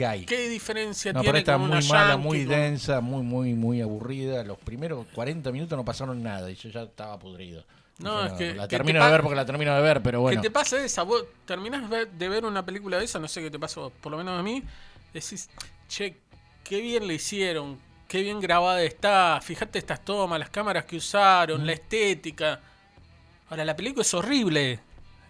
¿Qué 0.00 0.06
hay? 0.06 0.24
qué 0.24 0.48
diferencia 0.48 1.12
No, 1.12 1.20
pero 1.20 1.32
tiene 1.32 1.38
esta 1.40 1.52
con 1.52 1.60
muy 1.68 1.70
una 1.78 1.88
mala, 1.88 2.08
yankee, 2.14 2.24
muy 2.26 2.44
densa, 2.44 3.00
muy, 3.02 3.22
muy, 3.22 3.52
muy 3.54 3.80
aburrida. 3.82 4.42
Los 4.44 4.56
primeros 4.56 5.06
40 5.14 5.52
minutos 5.52 5.76
no 5.76 5.84
pasaron 5.84 6.22
nada 6.22 6.50
y 6.50 6.54
yo 6.54 6.70
ya 6.70 6.84
estaba 6.84 7.18
podrido. 7.18 7.64
No, 7.98 8.24
es 8.24 8.32
que- 8.32 8.54
La 8.54 8.62
que 8.62 8.68
te 8.68 8.76
termino 8.78 9.04
de 9.04 9.10
ver 9.10 9.20
porque 9.20 9.36
la 9.36 9.44
termino 9.44 9.74
de 9.74 9.82
ver, 9.82 10.02
pero 10.02 10.22
bueno. 10.22 10.40
¿Qué 10.40 10.48
te 10.48 10.50
pasa 10.50 10.82
esa? 10.82 11.02
Vos 11.02 11.26
terminás 11.44 11.82
de 11.90 12.28
ver 12.30 12.46
una 12.46 12.64
película 12.64 12.96
de 12.98 13.04
esa, 13.04 13.18
no 13.18 13.28
sé 13.28 13.42
qué 13.42 13.50
te 13.50 13.58
pasó, 13.58 13.92
por 14.00 14.10
lo 14.10 14.16
menos 14.16 14.40
a 14.40 14.42
mí, 14.42 14.62
decís, 15.12 15.50
che, 15.86 16.16
qué 16.64 16.80
bien 16.80 17.06
le 17.06 17.12
hicieron, 17.14 17.78
qué 18.08 18.22
bien 18.22 18.40
grabada 18.40 18.82
está, 18.82 19.38
fíjate 19.42 19.78
estas 19.78 20.02
tomas, 20.02 20.38
las 20.38 20.48
cámaras 20.48 20.86
que 20.86 20.96
usaron, 20.96 21.66
la 21.66 21.72
estética. 21.72 22.60
Ahora, 23.50 23.66
la 23.66 23.76
película 23.76 24.00
es 24.00 24.14
horrible, 24.14 24.80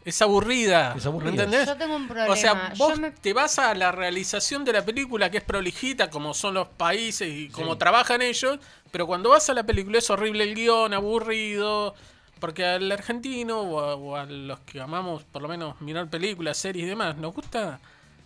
es 0.04 0.22
aburrida, 0.22 0.94
Es 0.96 1.04
aburrida. 1.06 1.30
¿entendés? 1.44 1.66
Yo 1.66 1.76
tengo 1.76 1.96
un 1.96 2.06
problema. 2.08 2.32
O 2.32 2.36
sea, 2.36 2.72
vos 2.78 2.98
me- 2.98 3.10
te 3.10 3.32
vas 3.32 3.58
a 3.58 3.74
la 3.74 3.92
realización 3.92 4.64
de 4.64 4.72
la 4.72 4.84
película 4.84 5.30
que 5.30 5.38
es 5.38 5.44
prolijita, 5.44 6.08
como 6.10 6.32
son 6.34 6.54
los 6.54 6.68
países 6.68 7.28
y 7.28 7.48
como 7.48 7.72
Sí. 7.74 7.78
trabajan 7.78 8.22
ellos, 8.22 8.58
pero 8.90 9.06
cuando 9.06 9.30
vas 9.30 9.48
a 9.50 9.54
la 9.54 9.62
película 9.64 9.98
es 9.98 10.08
horrible 10.10 10.44
el 10.44 10.54
guion, 10.54 10.94
aburrido, 10.94 11.94
porque 12.40 12.64
al 12.64 12.90
argentino 12.90 13.60
o 13.60 13.80
a, 13.80 13.94
o 13.94 14.16
a 14.16 14.24
los 14.24 14.58
que 14.60 14.80
amamos 14.80 15.24
por 15.24 15.42
lo 15.42 15.48
menos 15.48 15.78
mirar 15.82 16.08
películas, 16.08 16.56
series 16.56 16.86
y 16.86 16.88
demás, 16.88 17.16
nos 17.18 17.34
gusta 17.34 17.78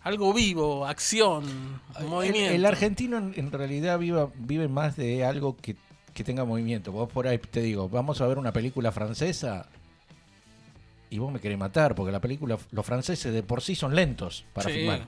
algo 0.05 0.33
vivo, 0.33 0.87
acción, 0.87 1.81
El, 1.99 2.05
movimiento. 2.07 2.55
el 2.55 2.67
argentino 2.67 3.19
en, 3.19 3.33
en 3.37 3.51
realidad 3.51 3.99
vive, 3.99 4.29
vive 4.37 4.69
más 4.69 4.97
de 4.97 5.25
algo 5.25 5.57
que, 5.57 5.75
que 6.13 6.23
tenga 6.23 6.45
movimiento. 6.45 6.93
Vos 6.93 7.11
por 7.11 7.27
ahí 7.27 7.39
te 7.39 7.61
digo, 7.63 7.89
vamos 7.89 8.21
a 8.21 8.27
ver 8.29 8.39
una 8.39 8.53
película 8.53 8.93
francesa 8.93 9.67
y 11.11 11.19
vos 11.19 11.33
me 11.33 11.41
querés 11.41 11.59
matar, 11.59 11.95
porque 11.95 12.13
la 12.13 12.21
película, 12.21 12.59
los 12.71 12.87
franceses 12.87 13.33
de 13.33 13.43
por 13.43 13.61
sí 13.63 13.75
son 13.75 13.95
lentos 13.95 14.45
para 14.53 14.69
Sí. 14.69 14.77
filmar. 14.77 15.07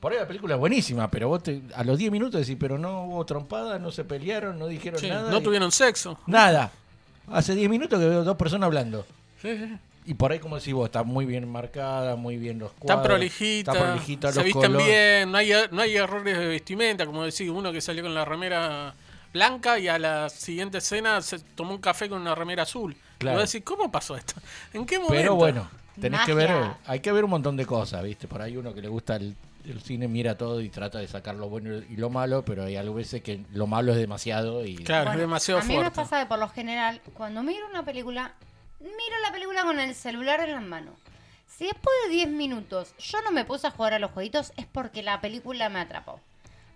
Por 0.00 0.12
ahí 0.12 0.18
la 0.18 0.26
película 0.28 0.54
es 0.54 0.60
buenísima, 0.60 1.10
pero 1.10 1.28
vos 1.28 1.42
te- 1.42 1.60
a 1.74 1.82
los 1.82 1.98
10 1.98 2.12
minutos 2.12 2.40
decís, 2.40 2.56
pero 2.60 2.78
no 2.78 3.04
hubo 3.04 3.24
trompada, 3.26 3.78
no 3.78 3.90
se 3.90 4.04
pelearon, 4.04 4.58
no 4.58 4.66
dijeron 4.68 5.00
Sí, 5.00 5.08
nada. 5.08 5.30
no 5.30 5.38
y- 5.38 5.42
tuvieron 5.42 5.72
sexo. 5.72 6.18
Nada. 6.26 6.70
Hace 7.30 7.54
10 7.54 7.68
minutos 7.68 7.98
que 7.98 8.06
veo 8.06 8.22
dos 8.24 8.36
personas 8.36 8.66
hablando. 8.66 9.04
Sí, 9.42 9.56
sí. 9.56 9.76
Y 10.06 10.14
por 10.14 10.32
ahí, 10.32 10.38
como 10.38 10.56
decís 10.56 10.72
vos, 10.72 10.86
está 10.86 11.02
muy 11.02 11.26
bien 11.26 11.46
marcada, 11.50 12.16
muy 12.16 12.36
bien 12.38 12.58
los 12.58 12.70
Está 12.70 12.80
cuadros. 12.94 13.06
prolijita, 13.06 13.72
Está 13.72 13.84
prolijita, 13.84 14.28
se 14.32 14.36
los 14.36 14.44
visten 14.44 14.62
colores. 14.72 14.86
bien, 14.86 15.30
no 15.32 15.36
hay, 15.38 15.52
no 15.70 15.82
hay 15.82 15.96
errores 15.96 16.38
de 16.38 16.46
vestimenta, 16.46 17.04
como 17.04 17.24
decís, 17.24 17.50
uno 17.50 17.72
que 17.72 17.80
salió 17.82 18.02
con 18.04 18.14
la 18.14 18.24
remera 18.24 18.94
blanca 19.32 19.78
y 19.78 19.88
a 19.88 19.98
la 19.98 20.28
siguiente 20.28 20.78
escena 20.78 21.20
se 21.22 21.38
tomó 21.38 21.72
un 21.72 21.78
café 21.80 22.08
con 22.08 22.20
una 22.20 22.34
remera 22.34 22.62
azul. 22.64 22.96
Claro. 23.18 23.38
Y 23.38 23.40
vos 23.42 23.52
decís, 23.52 23.64
¿cómo 23.64 23.90
pasó 23.90 24.16
esto? 24.16 24.34
¿En 24.72 24.86
qué 24.86 24.98
momento? 24.98 25.14
Pero 25.16 25.34
bueno, 25.34 25.68
tenés 26.00 26.20
que 26.22 26.34
ver, 26.34 26.50
hay 26.86 27.00
que 27.00 27.12
ver 27.12 27.24
un 27.24 27.30
montón 27.30 27.56
de 27.56 27.66
cosas, 27.66 28.02
¿viste? 28.02 28.28
Por 28.28 28.40
ahí 28.42 28.56
uno 28.56 28.72
que 28.74 28.80
le 28.82 28.88
gusta 28.88 29.16
el, 29.16 29.34
el 29.64 29.80
cine 29.82 30.08
mira 30.08 30.36
todo 30.36 30.60
y 30.60 30.68
trata 30.70 30.98
de 30.98 31.08
sacar 31.08 31.34
lo 31.34 31.48
bueno 31.48 31.76
y 31.76 31.96
lo 31.96 32.10
malo, 32.10 32.44
pero 32.44 32.64
hay 32.64 32.76
algo 32.76 32.94
veces 32.94 33.22
que 33.22 33.40
lo 33.52 33.66
malo 33.66 33.92
es 33.92 33.98
demasiado 33.98 34.64
y 34.64 34.76
Claro, 34.76 35.02
es 35.04 35.08
Bueno, 35.10 35.20
demasiado 35.20 35.60
a 35.60 35.64
mí 35.64 35.68
me 35.74 35.80
fuerte. 35.80 35.96
pasa 35.96 36.20
que 36.20 36.26
por 36.26 36.38
lo 36.38 36.48
general, 36.48 37.00
cuando 37.14 37.42
miro 37.42 37.66
una 37.68 37.84
película, 37.84 38.32
miro 38.80 39.18
la 39.22 39.32
película 39.32 39.64
con 39.64 39.78
el 39.80 39.94
celular 39.94 40.40
en 40.40 40.52
la 40.52 40.60
mano. 40.60 40.92
Si 41.46 41.64
después 41.64 41.94
de 42.06 42.14
10 42.14 42.28
minutos 42.28 42.94
yo 42.98 43.20
no 43.22 43.32
me 43.32 43.44
puse 43.44 43.66
a 43.66 43.70
jugar 43.72 43.92
a 43.94 43.98
los 43.98 44.12
jueguitos, 44.12 44.52
es 44.56 44.66
porque 44.66 45.02
la 45.02 45.20
película 45.20 45.68
me 45.68 45.80
atrapó. 45.80 46.20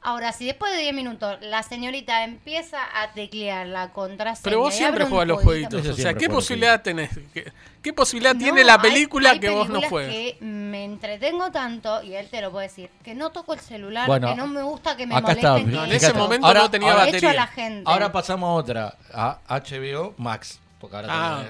Ahora, 0.05 0.33
si 0.33 0.47
después 0.47 0.73
de 0.73 0.79
10 0.79 0.95
minutos 0.95 1.39
la 1.43 1.63
señorita 1.63 2.25
empieza 2.25 2.79
a 3.01 3.13
teclear 3.13 3.67
la 3.69 3.91
contraseña. 3.93 4.43
Pero 4.43 4.59
vos 4.59 4.75
siempre 4.75 5.05
jugás 5.05 5.29
los 5.29 5.41
jueguito- 5.43 5.77
jueguitos. 5.79 5.99
O 5.99 6.03
sea, 6.03 6.15
¿qué 6.15 6.29
posibilidad 6.29 6.83
tenés? 6.83 7.11
¿Qué, 7.33 7.53
qué 7.81 7.93
posibilidad 7.93 8.35
No, 8.35 8.41
tiene 8.41 8.65
la 8.65 8.83
película 8.83 9.31
hay 9.31 9.39
que 9.41 9.51
vos 9.51 9.69
no 9.69 9.81
juegues? 9.83 10.13
que 10.13 10.45
me 10.45 10.85
entretengo 10.85 11.53
tanto, 11.53 12.03
y 12.03 12.15
él 12.15 12.29
te 12.29 12.41
lo 12.41 12.51
puede 12.51 12.67
decir, 12.67 12.91
que 13.05 13.15
no 13.15 13.31
toco 13.31 13.55
el 13.55 13.61
celular, 13.61 14.09
Bueno, 14.09 14.29
que 14.31 14.35
no 14.35 14.47
me 14.49 14.63
gusta 14.63 14.97
que 14.97 15.07
me 15.07 15.15
acá 15.15 15.33
está, 15.33 15.51
molesten. 15.53 15.73
No, 15.75 15.85
en 15.85 15.93
ese 15.93 16.13
momento 16.15 16.47
ahora- 16.49 16.61
no 16.63 16.71
tenía 16.71 16.91
ahora- 16.93 17.05
De 17.05 17.11
hecho, 17.11 17.27
a 17.27 17.31
batería. 17.31 17.41
la 17.41 17.47
gente. 17.47 17.91
Ahora 17.91 18.11
pasamos 18.13 18.49
a 18.49 18.53
otra, 18.55 18.95
a 19.15 19.39
HBO 19.49 20.15
Max. 20.19 20.59
Porque 20.81 20.97
ahora 20.97 21.09
Ah, 21.13 21.45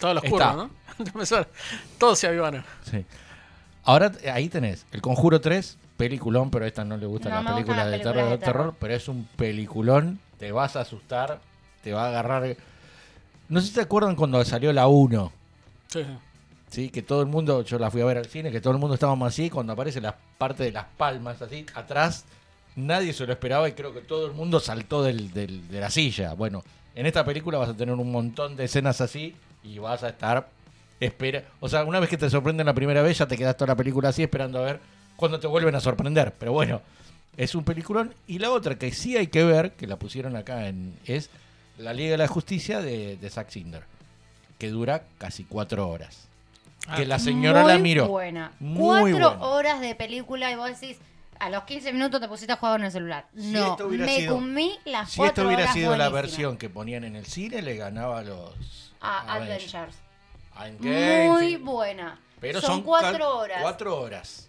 Todos 0.00 0.14
los 0.14 0.24
curvos, 0.24 0.56
¿no? 0.56 0.70
Todos 1.98 2.18
se 2.18 2.26
avivaron. 2.28 2.64
Sí. 2.90 3.04
Ahora 3.84 4.10
ahí 4.32 4.48
tenés 4.48 4.86
El 4.90 5.02
Conjuro 5.02 5.40
3, 5.42 5.76
peliculón, 5.98 6.50
pero 6.50 6.64
a 6.64 6.68
esta 6.68 6.82
no 6.84 6.96
le 6.96 7.04
gusta 7.04 7.28
No 7.28 7.34
la 7.34 7.40
me 7.42 7.44
gustan 7.48 7.54
película 7.56 7.76
las 7.76 7.86
de 7.86 7.90
películas 7.98 8.14
terror, 8.14 8.30
de 8.30 8.38
terror, 8.38 8.62
terror. 8.62 8.76
pero 8.80 8.94
es 8.94 9.08
un 9.08 9.24
peliculón, 9.36 10.18
te 10.38 10.50
vas 10.52 10.76
a 10.76 10.80
asustar, 10.80 11.40
te 11.82 11.92
va 11.92 12.04
a 12.06 12.08
agarrar. 12.08 12.56
No 13.50 13.60
sé 13.60 13.66
si 13.68 13.74
te 13.74 13.80
acuerdan 13.82 14.14
cuando 14.16 14.42
salió 14.44 14.72
la 14.72 14.86
1, 14.88 15.32
Sí, 15.88 16.02
sí. 16.04 16.18
¿sí? 16.70 16.88
que 16.90 17.02
todo 17.02 17.20
el 17.20 17.26
mundo, 17.26 17.62
yo 17.62 17.78
la 17.78 17.90
fui 17.90 18.00
a 18.00 18.04
ver 18.06 18.16
al 18.18 18.26
cine, 18.26 18.50
que 18.50 18.60
todo 18.60 18.72
el 18.72 18.78
mundo 18.78 18.94
estábamos 18.94 19.28
así, 19.28 19.50
cuando 19.50 19.72
aparece 19.72 20.00
la 20.00 20.16
parte 20.38 20.64
de 20.64 20.72
las 20.72 20.84
palmas 20.96 21.42
así, 21.42 21.66
atrás, 21.74 22.24
nadie 22.76 23.12
se 23.12 23.26
lo 23.26 23.32
esperaba 23.32 23.68
y 23.68 23.72
creo 23.72 23.92
que 23.92 24.00
todo 24.00 24.26
el 24.26 24.32
mundo 24.32 24.60
saltó 24.60 25.02
del, 25.02 25.32
del- 25.32 25.66
de 25.68 25.80
la 25.80 25.90
silla. 25.90 26.34
Bueno, 26.34 26.62
en 26.94 27.06
esta 27.06 27.24
película 27.24 27.58
vas 27.58 27.70
a 27.70 27.74
tener 27.74 27.94
un 27.94 28.10
montón 28.12 28.54
de 28.56 28.64
escenas 28.64 29.00
así 29.00 29.34
y 29.64 29.78
vas 29.78 30.02
a 30.04 30.10
estar 30.10 30.48
espera, 31.00 31.44
o 31.60 31.68
sea, 31.68 31.84
una 31.84 32.00
vez 32.00 32.08
que 32.10 32.16
te 32.16 32.28
sorprenden 32.28 32.66
la 32.66 32.74
primera 32.74 33.02
vez, 33.02 33.18
ya 33.18 33.26
te 33.26 33.36
quedas 33.36 33.56
toda 33.56 33.68
la 33.68 33.76
película 33.76 34.08
así 34.10 34.22
esperando 34.22 34.58
a 34.58 34.62
ver 34.62 34.80
cuándo 35.18 35.38
te 35.40 35.46
vuelven 35.48 35.74
a 35.74 35.80
sorprender. 35.80 36.32
Pero 36.38 36.52
bueno, 36.52 36.80
es 37.36 37.54
un 37.54 37.64
peliculón. 37.64 38.14
Y 38.26 38.38
la 38.38 38.50
otra 38.50 38.76
que 38.78 38.92
sí 38.92 39.16
hay 39.16 39.26
que 39.26 39.44
ver, 39.44 39.72
que 39.72 39.86
la 39.86 39.96
pusieron 39.96 40.36
acá 40.36 40.68
en, 40.68 40.96
es 41.04 41.28
La 41.76 41.92
Liga 41.92 42.12
de 42.12 42.18
la 42.18 42.28
Justicia 42.28 42.80
de, 42.80 43.16
de 43.16 43.28
Zack 43.30 43.50
Snyder, 43.50 43.82
que 44.58 44.68
dura 44.68 45.02
casi 45.18 45.44
cuatro 45.44 45.88
horas. 45.88 46.28
que 46.96 47.04
la 47.04 47.18
señora 47.18 47.62
Muy 47.64 47.72
la 47.72 47.78
miró. 47.78 48.08
buena. 48.08 48.52
Muy 48.60 48.78
Cuatro 49.12 49.30
buena. 49.30 49.44
horas 49.44 49.80
de 49.80 49.94
película 49.94 50.50
y 50.52 50.54
vos 50.54 50.68
decís, 50.80 50.96
a 51.40 51.50
los 51.50 51.64
15 51.64 51.92
minutos 51.92 52.20
te 52.20 52.28
pusiste 52.28 52.52
a 52.52 52.56
jugar 52.56 52.78
en 52.80 52.86
el 52.86 52.92
celular. 52.92 53.26
Si 53.36 53.50
no, 53.52 53.76
me 53.88 54.16
sido- 54.20 54.34
comí 54.36 54.72
las 54.84 55.10
Si 55.10 55.22
esto 55.22 55.42
hubiera 55.46 55.64
horas 55.64 55.74
sido 55.74 55.96
la 55.96 56.08
versión 56.08 56.56
que 56.56 56.70
ponían 56.70 57.04
en 57.04 57.16
el 57.16 57.26
cine, 57.26 57.60
le 57.62 57.76
ganaba 57.76 58.20
a 58.20 58.22
los 58.22 58.92
A 59.00 59.34
Avengers. 59.34 59.74
Avengers. 60.54 61.30
Muy 61.30 61.56
buena. 61.56 62.18
Pero 62.40 62.60
son, 62.60 62.70
son 62.70 62.82
cuatro 62.82 63.36
horas. 63.38 63.58
Cuatro 63.62 64.00
horas. 64.00 64.48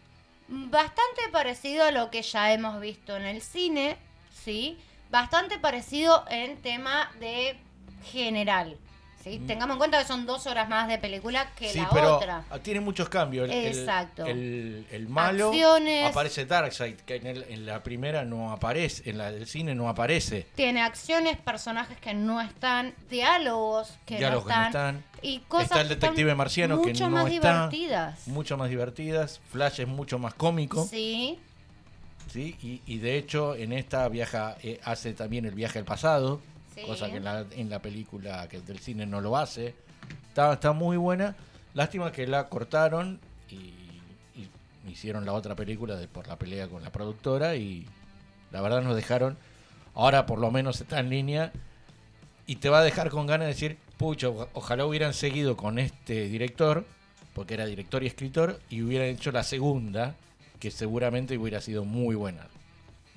Bastante 0.52 1.30
parecido 1.32 1.84
a 1.84 1.92
lo 1.92 2.10
que 2.10 2.24
ya 2.24 2.52
hemos 2.52 2.82
visto 2.82 3.16
en 3.16 3.24
el 3.24 3.44
cine, 3.44 3.98
¿sí? 4.34 4.80
Bastante 5.12 5.60
parecido 5.60 6.26
en 6.28 6.58
tema 6.58 7.12
de 7.20 7.56
general, 8.04 8.76
¿sí? 9.24 9.40
Mm. 9.40 9.48
Tengamos 9.48 9.76
en 9.76 9.78
cuenta 9.80 10.00
que 10.00 10.06
son 10.08 10.26
dos 10.26 10.46
horas 10.48 10.68
más 10.70 10.88
de 10.88 10.98
película 10.98 11.52
que 11.58 11.70
Sí, 11.70 11.80
la 11.80 11.90
pero 11.90 12.18
otra. 12.18 12.44
tiene 12.64 12.80
muchos 12.80 13.10
cambios. 13.10 13.50
El- 13.50 13.66
Exacto. 13.78 14.26
El, 14.26 14.86
el 14.92 15.08
malo 15.10 15.50
Acciones. 15.50 16.10
aparece 16.10 16.46
Darkseid, 16.46 16.96
que 16.98 17.16
en, 17.18 17.28
el- 17.28 17.46
en 17.50 17.66
la 17.66 17.84
primera 17.84 18.24
no 18.26 18.52
aparece, 18.52 19.10
en 19.10 19.18
la 19.18 19.32
del 19.32 19.46
cine 19.48 19.76
no 19.76 19.90
aparece. 19.90 20.48
Tiene 20.56 20.82
acciones, 20.82 21.38
personajes 21.38 21.98
que 22.00 22.14
no 22.14 22.42
están, 22.42 22.94
diálogos 23.10 23.94
que 24.06 24.18
Diálogos 24.18 24.46
no 24.46 24.50
que 24.54 24.60
no 24.60 24.66
están, 24.68 24.96
están. 24.98 25.20
y 25.22 25.40
cosas 25.40 25.64
Está 25.66 25.82
el 25.82 25.88
que 25.88 25.94
están 25.94 26.10
detective 26.10 26.36
marciano 26.36 26.82
que 26.82 26.90
mucho 26.90 27.04
no 27.10 27.10
más 27.12 27.32
está. 27.32 27.70
divertidas. 27.70 28.28
Mucho 28.28 28.58
más 28.58 28.70
divertidas. 28.70 29.42
Flash 29.52 29.82
es 29.82 29.88
mucho 29.88 30.18
más 30.20 30.34
cómico. 30.34 30.86
Sí, 30.86 31.40
¿sí? 32.32 32.56
Y, 32.62 32.82
y 32.86 33.00
de 33.00 33.18
hecho 33.18 33.56
en 33.56 33.74
esta 33.74 34.08
viaja 34.10 34.56
eh, 34.64 34.80
hace 34.84 35.14
también 35.14 35.46
el 35.46 35.56
viaje 35.56 35.80
al 35.80 35.86
pasado, 35.86 36.42
Cosa 36.86 37.10
que 37.10 37.18
en 37.18 37.24
la, 37.24 37.46
en 37.52 37.70
la 37.70 37.82
película 37.82 38.48
que 38.48 38.60
del 38.62 38.80
cine 38.80 39.06
no 39.06 39.22
lo 39.22 39.38
hace. 39.38 39.76
Está, 40.28 40.54
está 40.54 40.72
muy 40.74 40.98
buena. 40.98 41.36
Lástima 41.74 42.12
que 42.12 42.26
la 42.28 42.48
cortaron 42.50 43.20
y, 43.50 43.74
hicieron 44.90 45.26
la 45.26 45.34
otra 45.34 45.56
película 45.56 46.00
por 46.12 46.28
la 46.28 46.38
pelea 46.38 46.68
con 46.68 46.82
la 46.84 46.92
productora 46.92 47.56
y 47.56 47.86
la 48.52 48.62
verdad 48.62 48.82
nos 48.82 48.96
dejaron. 48.96 49.38
Ahora 49.94 50.26
por 50.26 50.40
lo 50.40 50.50
menos 50.52 50.82
está 50.82 51.00
en 51.00 51.10
línea 51.10 51.52
y 52.48 52.56
te 52.56 52.70
va 52.70 52.80
a 52.80 52.84
dejar 52.84 53.10
con 53.12 53.28
ganas 53.28 53.46
de 53.48 53.54
decir, 53.54 53.78
pucho, 53.98 54.32
o- 54.32 54.50
ojalá 54.54 54.86
hubieran 54.86 55.14
seguido 55.14 55.56
con 55.56 55.78
este 55.78 56.28
director, 56.28 56.86
porque 57.36 57.54
era 57.54 57.66
director 57.68 58.02
y 58.04 58.08
escritor, 58.08 58.60
y 58.72 58.82
hubieran 58.82 59.08
hecho 59.10 59.32
la 59.32 59.44
segunda, 59.44 60.16
que 60.60 60.72
seguramente 60.72 61.38
hubiera 61.38 61.62
sido 61.62 61.86
muy 61.86 62.16
buena. 62.16 62.48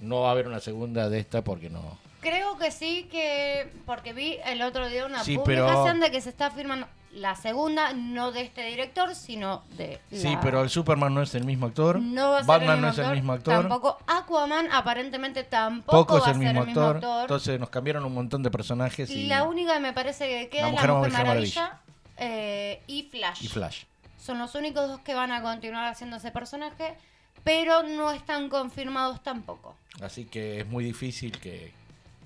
No 0.01 0.21
va 0.21 0.29
a 0.29 0.33
haber 0.33 0.49
una 0.49 0.61
segunda 0.61 1.09
de 1.09 1.21
esta 1.21 1.43
porque 1.43 1.71
no. 1.71 1.97
Creo 2.23 2.57
que 2.57 2.71
sí, 2.71 3.07
que 3.11 3.71
porque 3.85 4.15
vi 4.15 4.39
el 4.47 4.63
otro 4.63 4.89
día 4.89 5.05
una 5.05 5.23
Sí, 5.23 5.39
pero- 5.45 5.67
publicación 5.67 6.01
de 6.01 6.11
que 6.11 6.21
se 6.23 6.31
está 6.31 6.51
firmando 6.51 6.87
la 7.13 7.35
segunda, 7.37 7.93
no 7.93 8.33
de 8.33 8.41
este 8.41 8.65
director, 8.65 9.15
sino 9.15 9.63
de 9.77 10.01
Sí, 10.11 10.33
la- 10.33 10.41
pero 10.41 10.63
el 10.63 10.71
Superman 10.71 11.13
no 11.13 11.21
es 11.21 11.35
el 11.35 11.45
mismo 11.45 11.67
actor. 11.67 12.01
No 12.01 12.31
va 12.31 12.37
a 12.37 12.41
ser 12.41 12.47
Batman 12.47 12.81
no 12.81 12.89
es 12.89 12.95
el 12.97 13.01
actor, 13.05 13.17
mismo 13.17 13.33
actor. 13.35 13.55
Tampoco 13.61 13.99
Aquaman 14.07 14.73
aparentemente 14.73 15.45
tampoco 15.45 15.99
Poco 16.07 16.17
es 16.17 16.23
va 16.23 16.31
el 16.31 16.37
a 16.37 16.39
mismo, 16.39 16.53
ser 16.53 16.61
el 16.63 16.67
mismo 16.69 16.81
actor, 16.83 16.97
actor. 16.97 17.21
Entonces 17.23 17.61
nos 17.61 17.69
cambiaron 17.69 18.05
un 18.07 18.15
montón 18.15 18.43
de 18.43 18.51
personajes 18.51 19.11
y, 19.11 19.27
La 19.27 19.43
única 19.43 19.75
que 19.75 19.81
me 19.81 19.93
parece 19.93 20.27
que 20.27 20.49
queda 20.49 20.63
La 20.63 20.69
es 20.69 20.73
Mujer 20.73 20.89
la 20.89 20.95
Mujer 20.97 21.13
Maravilla. 21.13 21.61
Maravilla, 21.63 21.81
eh, 22.17 22.83
y 22.87 23.03
Flash. 23.11 23.45
y 23.45 23.49
Flash. 23.49 23.85
Son 24.17 24.39
los 24.39 24.55
únicos 24.55 24.89
dos 24.89 25.01
que 25.01 25.15
van 25.15 25.33
a 25.33 25.43
continuar 25.43 25.89
haciendo 25.89 26.17
ese 26.17 26.31
personaje, 26.31 26.97
pero 27.45 27.83
no 27.83 28.13
están 28.13 28.49
confirmados 28.49 29.23
tampoco. 29.23 29.75
Así 30.01 30.25
que 30.25 30.61
es 30.61 30.67
muy 30.67 30.85
difícil 30.85 31.39
que, 31.39 31.75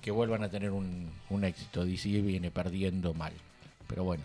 que 0.01 0.11
vuelvan 0.11 0.43
a 0.43 0.49
tener 0.49 0.71
un, 0.71 1.11
un 1.29 1.43
éxito. 1.43 1.85
DC 1.85 2.09
viene 2.21 2.51
perdiendo 2.51 3.13
mal. 3.13 3.33
Pero 3.87 4.03
bueno, 4.03 4.23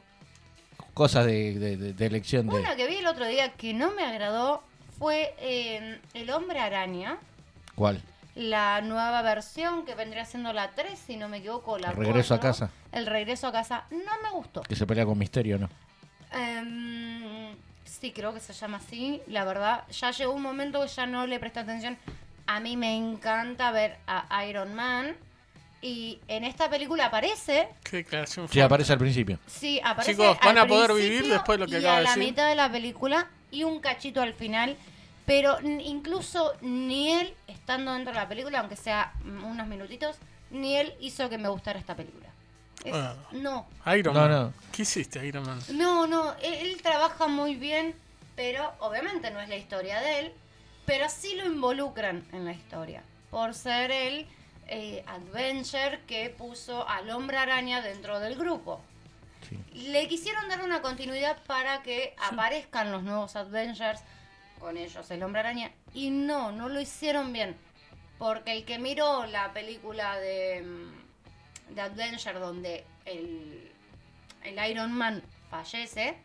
cosas 0.95 1.27
de, 1.27 1.59
de- 1.59 1.77
de- 1.77 1.93
de 1.95 2.07
elección 2.07 2.47
de... 2.49 2.57
Una 2.61 2.77
que 2.77 2.87
vi 2.87 2.97
el 2.97 3.07
otro 3.07 3.27
día 3.27 3.53
que 3.53 3.73
no 3.75 3.93
me 3.93 4.03
agradó 4.05 4.63
fue 4.99 5.35
eh, 5.39 6.01
El 6.15 6.31
Hombre 6.31 6.59
Araña, 6.61 7.19
¿Cuál? 7.75 8.03
la 8.35 8.81
nueva 8.83 9.23
versión 9.23 9.85
que 9.85 9.95
vendría 9.95 10.25
siendo 10.25 10.53
la 10.53 10.71
3, 10.71 10.99
si 10.99 11.17
no 11.17 11.29
me 11.29 11.39
equivoco, 11.39 11.79
la 11.79 11.91
El 11.91 11.97
regreso 11.97 12.35
a 12.35 12.39
4. 12.41 12.49
casa. 12.67 12.71
El 12.93 13.07
regreso 13.07 13.47
a 13.47 13.53
casa 13.53 13.85
no 13.91 14.23
me 14.23 14.31
gustó. 14.33 14.63
Que 14.63 14.77
se 14.77 14.87
pelea 14.87 15.05
con 15.07 15.19
Misterio, 15.19 15.59
¿no? 15.59 15.69
Em, 16.33 17.55
sí, 17.85 18.13
creo 18.13 18.33
que 18.35 18.41
se 18.41 18.53
llama 18.53 18.79
así, 18.79 19.21
la 19.27 19.45
verdad. 19.45 19.85
Ya 19.91 20.11
llegó 20.11 20.33
un 20.33 20.43
momento 20.43 20.81
que 20.83 20.89
ya 20.89 21.07
no 21.07 21.27
le 21.27 21.39
presté 21.39 21.61
atención. 21.61 21.97
A 22.47 22.61
mí 22.61 22.77
me 22.77 22.97
encanta 22.97 23.71
ver 23.71 23.99
a 24.07 24.45
Iron 24.47 24.75
Man. 24.75 25.15
Y 25.83 26.21
en 26.29 26.45
esta 26.45 26.71
película 26.71 27.07
aparece. 27.07 27.69
Qué 27.83 27.99
declaración 27.99 28.49
Sí, 28.49 28.61
aparece 28.61 28.93
al 28.93 28.99
principio. 28.99 29.39
Sí, 29.49 29.81
aparece. 29.83 30.13
Chicos, 30.13 30.39
van 30.45 30.57
al 30.57 30.65
a 30.65 30.67
poder 30.69 30.93
vivir 30.95 31.27
después 31.27 31.59
de 31.59 31.65
lo 31.65 31.71
que 31.71 31.75
y 31.75 31.79
acaba 31.79 31.95
a 31.95 31.99
de 31.99 32.05
la 32.05 32.11
decir. 32.11 32.25
mitad 32.25 32.49
de 32.49 32.55
la 32.55 32.71
película 32.71 33.29
y 33.51 33.65
un 33.65 33.81
cachito 33.81 34.23
al 34.23 34.33
final. 34.35 34.77
Pero 35.27 35.59
incluso 35.61 36.53
ni 36.63 37.13
él, 37.13 37.35
estando 37.47 37.93
dentro 37.93 38.13
de 38.13 38.19
la 38.21 38.29
película, 38.29 38.61
aunque 38.61 38.77
sea 38.77 39.13
mm, 39.25 39.45
unos 39.45 39.67
minutitos, 39.67 40.17
ni 40.51 40.77
él 40.77 40.95
hizo 41.01 41.29
que 41.29 41.39
me 41.39 41.49
gustara 41.49 41.79
esta 41.79 41.95
película. 41.97 42.29
Es- 42.85 42.93
Ah. 42.95 43.15
no, 43.33 43.67
Iron 43.97 44.15
No, 44.15 44.21
Man. 44.21 44.31
no. 44.31 44.53
¿Qué 44.73 44.83
hiciste, 44.83 45.25
Iron 45.27 45.45
Man? 45.47 45.61
no, 45.75 46.07
no, 46.09 46.33
él, 46.43 46.55
él 46.55 46.83
trabaja 46.83 47.29
muy 47.29 47.55
bien, 47.55 47.95
pero 48.35 48.73
obviamente 48.81 49.31
no 49.31 49.41
es 49.41 49.49
la 49.49 49.57
historia 49.57 50.01
de 50.01 50.19
él, 50.21 50.33
pero 50.87 51.09
sí 51.09 51.35
lo 51.37 51.47
involucran 51.47 52.25
en 52.33 52.45
la 52.45 52.53
historia, 52.53 53.03
por 53.31 53.55
ser 53.55 53.93
el 53.93 54.27
eh, 54.75 55.05
adventure 55.07 56.01
que 56.07 56.31
puso 56.31 56.89
al 56.89 57.11
hombre 57.11 57.37
araña 57.37 57.83
dentro 57.83 58.21
del 58.21 58.37
grupo. 58.37 58.81
Sí. 59.49 59.59
Le 59.91 60.09
quisieron 60.09 60.49
dar 60.49 60.63
una 60.63 60.81
continuidad 60.81 61.37
para 61.47 61.83
que 61.83 62.15
aparezcan 62.31 62.91
los 62.91 63.03
nuevos 63.03 63.37
Adventures, 63.37 64.01
con 64.59 64.77
ellos 64.79 65.11
el 65.11 65.23
hombre 65.23 65.41
araña, 65.41 65.71
y 65.93 66.09
no, 66.11 66.53
no 66.53 66.69
lo 66.71 66.81
hicieron 66.81 67.33
bien. 67.33 67.55
Porque 68.19 68.53
el 68.53 68.65
que 68.65 68.79
miró 68.79 69.27
la 69.27 69.53
película 69.53 70.17
de, 70.17 70.63
mm, 70.63 71.75
de 71.75 71.81
Adventure 71.83 72.39
donde 72.39 72.85
el, 73.05 73.71
el 74.45 74.71
Iron 74.71 74.93
Man 74.93 75.23
fallece, 75.51 76.17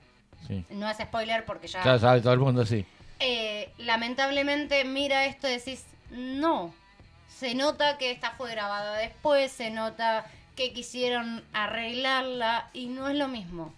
Sí. 0.47 0.63
no 0.69 0.87
es 0.89 0.97
spoiler 0.99 1.43
porque 1.45 1.67
ya... 1.67 1.83
Ya 1.83 1.97
sabe 1.99 2.21
todo 2.21 2.31
el 2.33 2.39
mundo, 2.39 2.63
sí. 2.65 2.85
eh, 3.19 3.73
lamentablemente 3.79 4.85
mira 4.85 5.25
esto 5.25 5.49
y 5.49 5.53
decís, 5.53 5.83
no. 6.11 6.73
Se 7.27 7.53
nota 7.55 7.97
que 7.97 8.11
esta 8.11 8.31
fue 8.31 8.51
grabada 8.51 8.97
después, 8.97 9.51
se 9.51 9.69
nota 9.69 10.25
que 10.55 10.73
quisieron 10.73 11.43
arreglarla 11.53 12.69
y 12.73 12.87
no 12.87 13.07
es 13.09 13.15
lo 13.17 13.27
mismo. 13.27 13.73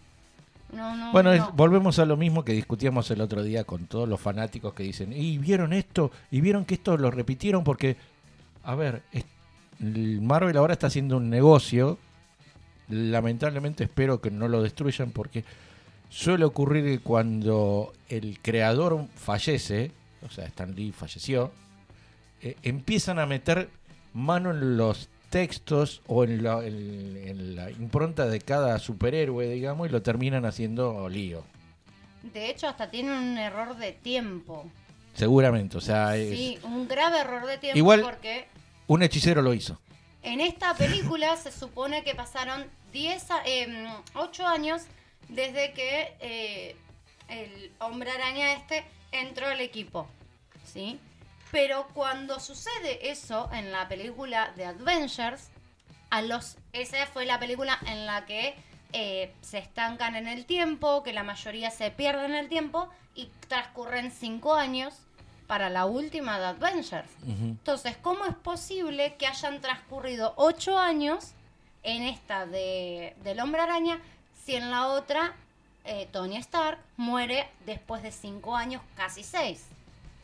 No, 0.71 0.95
no, 0.95 1.11
Bueno, 1.11 1.33
es- 1.33 1.43
volvemos 1.55 1.97
a 1.99 2.05
lo 2.05 2.15
mismo 2.15 2.45
que 2.45 2.53
discutíamos 2.53 3.09
el 3.11 3.21
otro 3.21 3.41
día 3.43 3.63
con 3.63 3.87
todos 3.87 4.07
los 4.07 4.21
fanáticos 4.21 4.73
que 4.73 4.83
dicen, 4.83 5.11
y 5.13 5.37
vieron 5.39 5.73
esto, 5.73 6.11
y 6.31 6.41
vieron 6.41 6.63
que 6.63 6.75
esto 6.75 6.95
lo 6.95 7.09
repitieron 7.11 7.63
porque, 7.63 7.97
a 8.63 8.75
ver, 8.75 9.01
es- 9.11 9.25
Marvel 9.79 10.55
ahora 10.57 10.73
está 10.73 10.87
haciendo 10.87 11.17
un 11.17 11.29
negocio, 11.29 11.97
lamentablemente 12.87 13.83
espero 13.85 14.21
que 14.21 14.31
no 14.31 14.47
lo 14.47 14.61
destruyan 14.61 15.11
porque 15.11 15.43
suele 16.09 16.45
ocurrir 16.45 16.83
que 16.85 16.99
cuando 16.99 17.93
el 18.09 18.39
creador 18.41 19.05
fallece, 19.15 19.91
o 20.25 20.29
sea, 20.29 20.45
Stan 20.45 20.73
Lee 20.75 20.91
falleció, 20.91 21.51
eh, 22.41 22.55
empiezan 22.63 23.19
a 23.19 23.25
meter 23.25 23.69
mano 24.13 24.51
en 24.51 24.77
los 24.77 25.09
textos 25.29 26.01
o 26.07 26.23
en 26.23 26.41
la, 26.43 26.65
en- 26.65 27.17
en 27.25 27.55
la 27.55 27.69
impronta 27.71 28.25
de 28.25 28.39
cada 28.41 28.79
superhéroe, 28.79 29.47
digamos, 29.49 29.87
y 29.87 29.91
lo 29.91 30.01
terminan 30.01 30.45
haciendo 30.45 31.07
lío. 31.09 31.43
De 32.23 32.49
hecho, 32.49 32.67
hasta 32.67 32.89
tiene 32.89 33.17
un 33.17 33.37
error 33.37 33.77
de 33.77 33.91
tiempo. 33.93 34.69
Seguramente, 35.13 35.77
o 35.77 35.81
sea, 35.81 36.15
es- 36.17 36.35
Sí, 36.35 36.59
un 36.63 36.87
grave 36.87 37.19
error 37.19 37.45
de 37.45 37.57
tiempo 37.57 37.77
Igual- 37.77 38.01
porque 38.01 38.45
un 38.87 39.03
hechicero 39.03 39.41
lo 39.41 39.53
hizo. 39.53 39.79
En 40.23 40.41
esta 40.41 40.73
película 40.73 41.35
se 41.37 41.51
supone 41.51 42.03
que 42.03 42.15
pasaron 42.15 42.65
10 42.91 43.29
a- 43.31 43.43
em, 43.45 43.87
8 44.15 44.45
años 44.47 44.81
desde 45.29 45.73
que 45.73 46.13
eh, 46.19 46.75
el 47.29 47.71
hombre 47.79 48.09
araña 48.11 48.53
este 48.53 48.83
entró 49.11 49.45
al 49.47 49.61
equipo. 49.61 50.07
¿Sí? 50.65 50.99
Pero 51.51 51.87
cuando 51.93 52.39
sucede 52.39 53.09
eso 53.09 53.49
en 53.51 53.71
la 53.71 53.87
película 53.87 54.51
de 54.55 54.65
Adventures, 54.65 55.49
a 56.09 56.21
los, 56.21 56.57
esa 56.73 57.05
fue 57.07 57.25
la 57.25 57.39
película 57.39 57.77
en 57.85 58.05
la 58.05 58.25
que 58.25 58.55
eh, 58.93 59.33
se 59.41 59.59
estancan 59.59 60.15
en 60.15 60.27
el 60.27 60.45
tiempo, 60.45 61.03
que 61.03 61.13
la 61.13 61.23
mayoría 61.23 61.71
se 61.71 61.91
pierde 61.91 62.25
en 62.25 62.35
el 62.35 62.49
tiempo 62.49 62.89
y 63.15 63.29
transcurren 63.47 64.11
5 64.11 64.55
años 64.55 64.95
para 65.47 65.69
la 65.69 65.85
última 65.85 66.37
de 66.39 66.45
Adventures. 66.45 67.09
Entonces, 67.25 67.97
¿cómo 68.01 68.25
es 68.25 68.35
posible 68.35 69.15
que 69.15 69.25
hayan 69.25 69.61
transcurrido 69.61 70.33
ocho 70.37 70.77
años 70.77 71.33
en 71.81 72.03
esta 72.03 72.45
de, 72.45 73.15
del 73.23 73.39
hombre 73.39 73.61
araña 73.61 73.99
si 74.45 74.55
en 74.55 74.69
la 74.69 74.87
otra 74.87 75.33
eh, 75.85 76.07
Tony 76.11 76.37
Stark 76.37 76.77
muere 76.97 77.49
después 77.65 78.03
de 78.03 78.11
cinco 78.11 78.55
años, 78.55 78.81
casi 78.95 79.23
seis. 79.23 79.65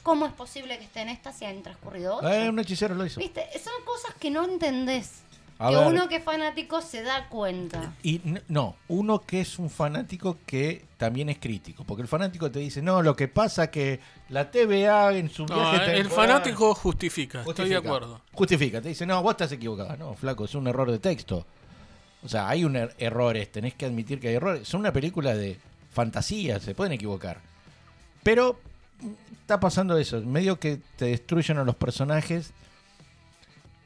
¿Cómo 0.06 0.27
es 0.27 0.34
posible 0.34 0.77
que 0.77 0.84
esté 0.84 1.02
en 1.02 1.10
esta 1.10 1.34
si 1.34 1.45
han 1.45 1.64
transcurrido 1.64 2.18
ocho? 2.18 2.30
Eh, 2.30 2.48
un 2.48 2.60
hechicero 2.60 2.94
lo 2.94 3.06
hizo. 3.07 3.19
Viste, 3.19 3.44
son 3.61 3.73
cosas 3.84 4.14
que 4.19 4.30
no 4.30 4.45
entendés. 4.45 5.23
A 5.57 5.69
que 5.69 5.77
ver. 5.77 5.88
uno 5.88 6.07
que 6.07 6.18
es 6.18 6.23
fanático 6.23 6.80
se 6.82 7.02
da 7.02 7.27
cuenta. 7.27 7.94
Y 8.03 8.22
n- 8.23 8.44
no, 8.49 8.76
uno 8.88 9.22
que 9.22 9.41
es 9.41 9.57
un 9.57 9.72
fanático 9.72 10.38
que 10.45 10.86
también 10.98 11.30
es 11.30 11.40
crítico. 11.40 11.84
Porque 11.86 12.03
el 12.03 12.07
fanático 12.07 12.52
te 12.52 12.60
dice, 12.60 12.84
no, 12.84 13.02
lo 13.02 13.15
que 13.15 13.27
pasa 13.30 13.72
que 13.72 13.99
la 14.30 14.52
TVA 14.52 15.14
en 15.18 15.30
su 15.32 15.48
No, 15.48 15.56
viaje 15.56 15.98
el 15.98 16.03
temporal- 16.03 16.27
fanático 16.27 16.76
justifica, 16.76 17.40
estoy 17.40 17.53
de 17.53 17.76
Justifica. 17.77 17.80
acuerdo. 17.80 18.22
Justifica, 18.34 18.82
te 18.82 18.90
dice, 18.90 19.07
no, 19.07 19.23
vos 19.23 19.32
estás 19.32 19.52
equivocado. 19.53 19.98
No, 19.98 20.14
flaco, 20.14 20.45
es 20.45 20.53
un 20.53 20.68
error 20.68 20.91
de 20.91 20.99
texto. 20.99 21.45
O 22.23 22.30
sea, 22.30 22.48
hay 22.48 22.64
un 22.64 22.76
er- 22.76 22.94
errores, 22.99 23.52
tenés 23.52 23.73
que 23.73 23.86
admitir 23.88 24.19
que 24.19 24.27
hay 24.27 24.36
errores. 24.36 24.68
Son 24.68 24.82
una 24.82 24.94
película 24.94 25.34
de 25.34 25.57
fantasía, 25.91 26.60
se 26.60 26.76
pueden 26.76 26.94
equivocar. 26.94 27.40
Pero 28.23 28.60
está 29.42 29.60
pasando 29.60 29.98
eso, 29.98 30.22
medio 30.22 30.60
que 30.60 30.80
te 30.98 31.06
destruyen 31.06 31.58
a 31.58 31.64
los 31.64 31.76
personajes. 31.76 32.52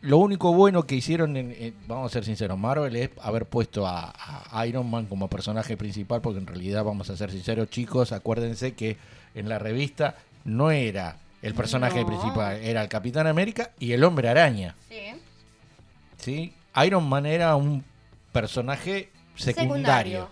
Lo 0.02 0.18
único 0.18 0.54
bueno 0.54 0.84
que 0.84 0.96
hicieron, 0.96 1.36
en- 1.36 1.52
en- 1.52 1.76
vamos 1.88 2.12
a 2.12 2.14
ser 2.14 2.24
sinceros, 2.26 2.58
Marvel 2.58 2.96
es 2.96 3.10
haber 3.22 3.46
puesto 3.46 3.86
a, 3.86 4.14
a 4.52 4.66
Iron 4.66 4.90
Man 4.90 5.08
como 5.08 5.28
personaje 5.30 5.76
principal, 5.76 6.22
porque 6.22 6.40
en 6.40 6.48
realidad, 6.48 6.86
vamos 6.86 7.10
a 7.10 7.18
ser 7.18 7.32
sinceros, 7.32 7.70
chicos, 7.70 8.14
acuérdense 8.14 8.74
que 8.74 8.96
en 9.36 9.50
la 9.50 9.60
revista 9.60 10.16
no 10.46 10.72
era 10.72 11.18
el 11.42 11.54
personaje 11.54 12.00
No. 12.02 12.08
principal, 12.08 12.56
era 12.58 12.82
el 12.82 12.88
Capitán 12.88 13.28
América 13.28 13.72
y 13.78 13.92
el 13.92 14.04
Hombre 14.06 14.30
Araña. 14.30 14.76
Sí. 14.88 14.96
¿sí? 16.18 16.54
Iron 16.86 17.08
Man 17.10 17.26
era 17.26 17.56
un 17.58 17.84
personaje 18.32 19.10
secundario. 19.36 20.30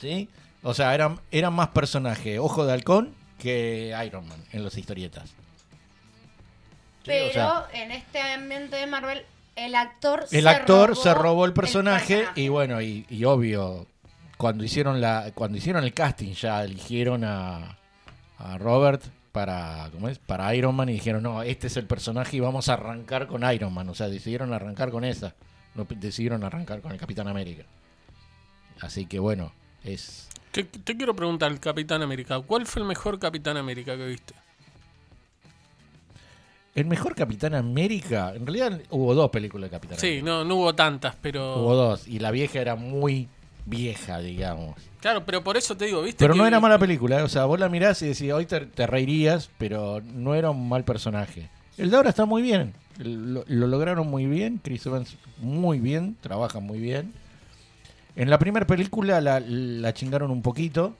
¿sí? 0.00 0.28
O 0.64 0.74
sea, 0.74 0.94
era, 0.94 1.16
era 1.30 1.50
más 1.50 1.68
personaje 1.68 2.38
Ojo 2.40 2.66
de 2.66 2.72
Halcón 2.72 3.14
que 3.38 3.96
Iron 4.06 4.28
Man 4.28 4.42
en 4.52 4.64
las 4.64 4.76
historietas. 4.76 5.30
Pero 7.04 7.28
o 7.28 7.32
sea, 7.32 7.66
en 7.72 7.90
este 7.92 8.20
ambiente 8.20 8.76
de 8.76 8.86
Marvel, 8.86 9.24
el 9.56 9.74
actor 9.74 10.26
el 10.30 10.42
se 10.42 10.48
actor 10.48 10.90
robó 10.90 11.02
se 11.02 11.14
robó 11.14 11.44
el 11.46 11.52
personaje, 11.52 12.16
personaje. 12.16 12.40
y 12.40 12.48
bueno, 12.48 12.82
y, 12.82 13.06
y 13.08 13.24
obvio, 13.24 13.86
cuando 14.36 14.64
hicieron 14.64 15.00
la 15.00 15.30
cuando 15.34 15.56
hicieron 15.58 15.84
el 15.84 15.94
casting 15.94 16.32
ya 16.34 16.62
eligieron 16.64 17.24
a, 17.24 17.78
a 18.38 18.58
Robert 18.58 19.02
para 19.32 19.88
¿cómo 19.92 20.08
es? 20.08 20.18
para 20.18 20.54
Iron 20.54 20.74
Man 20.74 20.88
y 20.90 20.94
dijeron, 20.94 21.22
"No, 21.22 21.42
este 21.42 21.68
es 21.68 21.76
el 21.76 21.86
personaje 21.86 22.36
y 22.36 22.40
vamos 22.40 22.68
a 22.68 22.74
arrancar 22.74 23.26
con 23.26 23.50
Iron 23.52 23.72
Man", 23.72 23.88
o 23.88 23.94
sea, 23.94 24.08
decidieron 24.08 24.52
arrancar 24.52 24.90
con 24.90 25.04
esa, 25.04 25.34
no 25.74 25.86
decidieron 25.88 26.44
arrancar 26.44 26.80
con 26.80 26.92
el 26.92 26.98
Capitán 26.98 27.28
América. 27.28 27.64
Así 28.80 29.06
que 29.06 29.18
bueno, 29.18 29.52
es 29.82 30.27
Te, 30.52 30.64
te 30.64 30.96
quiero 30.96 31.14
preguntar, 31.14 31.52
el 31.52 31.60
Capitán 31.60 32.02
América, 32.02 32.40
¿cuál 32.40 32.66
fue 32.66 32.82
el 32.82 32.88
mejor 32.88 33.18
Capitán 33.18 33.56
América 33.56 33.96
que 33.96 34.06
viste? 34.06 34.34
el 36.78 36.86
mejor 36.86 37.14
Capitán 37.16 37.54
América, 37.54 38.32
en 38.36 38.46
realidad 38.46 38.80
hubo 38.90 39.12
dos 39.12 39.30
películas 39.30 39.68
de 39.68 39.76
Capitán 39.76 39.98
Sí, 39.98 40.20
no, 40.22 40.44
no 40.44 40.56
hubo 40.56 40.74
tantas, 40.74 41.16
pero... 41.20 41.60
Hubo 41.60 41.74
dos 41.74 42.06
y 42.06 42.20
la 42.20 42.30
vieja 42.30 42.60
era 42.60 42.76
muy 42.76 43.26
vieja, 43.66 44.18
digamos. 44.20 44.76
Claro, 45.00 45.24
pero 45.26 45.42
por 45.42 45.56
eso 45.56 45.76
te 45.76 45.86
digo, 45.86 46.02
¿viste? 46.02 46.24
Pero 46.24 46.36
no 46.36 46.46
era 46.46 46.60
mala 46.60 46.78
película, 46.78 47.18
¿eh? 47.18 47.22
o 47.22 47.28
sea, 47.28 47.46
vos 47.46 47.58
la 47.58 47.68
mirás 47.68 48.00
y 48.02 48.06
decís, 48.06 48.32
hoy 48.32 48.46
te, 48.46 48.60
te 48.60 48.86
reirías, 48.86 49.50
pero 49.58 50.00
no 50.00 50.36
era 50.36 50.50
un 50.50 50.68
mal 50.68 50.84
personaje. 50.84 51.50
El 51.76 51.90
de 51.90 51.96
ahora 51.96 52.10
está 52.10 52.26
muy 52.26 52.42
bien, 52.42 52.74
lo, 52.98 53.44
lo 53.46 53.66
lograron 53.66 54.08
muy 54.08 54.26
bien, 54.26 54.60
Chris 54.62 54.86
Evans 54.86 55.16
muy 55.38 55.80
bien, 55.80 56.16
trabaja 56.20 56.60
muy 56.60 56.78
bien. 56.78 57.12
En 58.18 58.30
la 58.30 58.38
primera 58.40 58.66
película 58.66 59.20
la, 59.20 59.38
la 59.38 59.94
chingaron 59.94 60.32
un 60.32 60.42
poquito, 60.42 60.96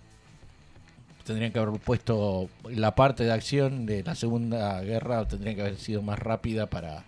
tendrían 1.26 1.50
que 1.50 1.58
haber 1.58 1.80
puesto 1.80 2.48
la 2.70 2.94
parte 2.94 3.24
de 3.24 3.32
acción 3.32 3.86
de 3.86 4.04
la 4.04 4.14
Segunda 4.14 4.80
Guerra, 4.82 5.26
tendría 5.26 5.56
que 5.56 5.62
haber 5.62 5.76
sido 5.78 6.00
más 6.00 6.16
rápida 6.20 6.66
para, 6.66 7.02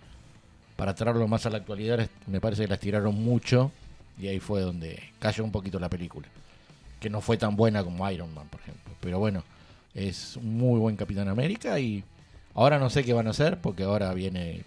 para 0.75 0.95
traerlo 0.95 1.29
más 1.29 1.45
a 1.45 1.49
la 1.49 1.59
actualidad, 1.59 2.09
me 2.27 2.41
parece 2.41 2.63
que 2.63 2.67
las 2.67 2.81
tiraron 2.81 3.15
mucho 3.15 3.71
y 4.19 4.27
ahí 4.27 4.41
fue 4.41 4.59
donde 4.59 5.01
cayó 5.19 5.45
un 5.45 5.51
poquito 5.53 5.79
la 5.79 5.87
película 5.87 6.27
que 6.99 7.09
no 7.09 7.21
fue 7.21 7.37
tan 7.37 7.55
buena 7.55 7.81
como 7.81 8.09
Iron 8.11 8.33
Man, 8.33 8.47
por 8.49 8.59
ejemplo. 8.59 8.93
Pero 8.99 9.17
bueno, 9.17 9.45
es 9.95 10.35
un 10.35 10.57
muy 10.57 10.77
buen 10.77 10.97
Capitán 10.97 11.29
América 11.29 11.79
y 11.79 12.03
ahora 12.53 12.79
no 12.79 12.89
sé 12.89 13.05
qué 13.05 13.13
van 13.13 13.27
a 13.27 13.31
hacer 13.31 13.59
porque 13.59 13.83
ahora 13.83 14.13
viene, 14.13 14.63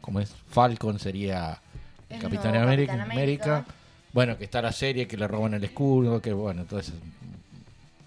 ¿cómo 0.00 0.18
es? 0.18 0.34
Falcon 0.48 0.98
sería 0.98 1.62
el 2.10 2.20
Capitán 2.20 2.56
América, 2.56 2.92
Capitán 2.96 3.10
América. 3.12 3.56
América. 3.56 3.81
Bueno, 4.12 4.36
que 4.36 4.44
está 4.44 4.60
la 4.62 4.72
serie 4.72 5.06
que 5.08 5.16
le 5.16 5.26
roban 5.26 5.54
el 5.54 5.64
escudo, 5.64 6.20
que 6.20 6.32
bueno, 6.32 6.64
toda 6.64 6.82
esa, 6.82 6.92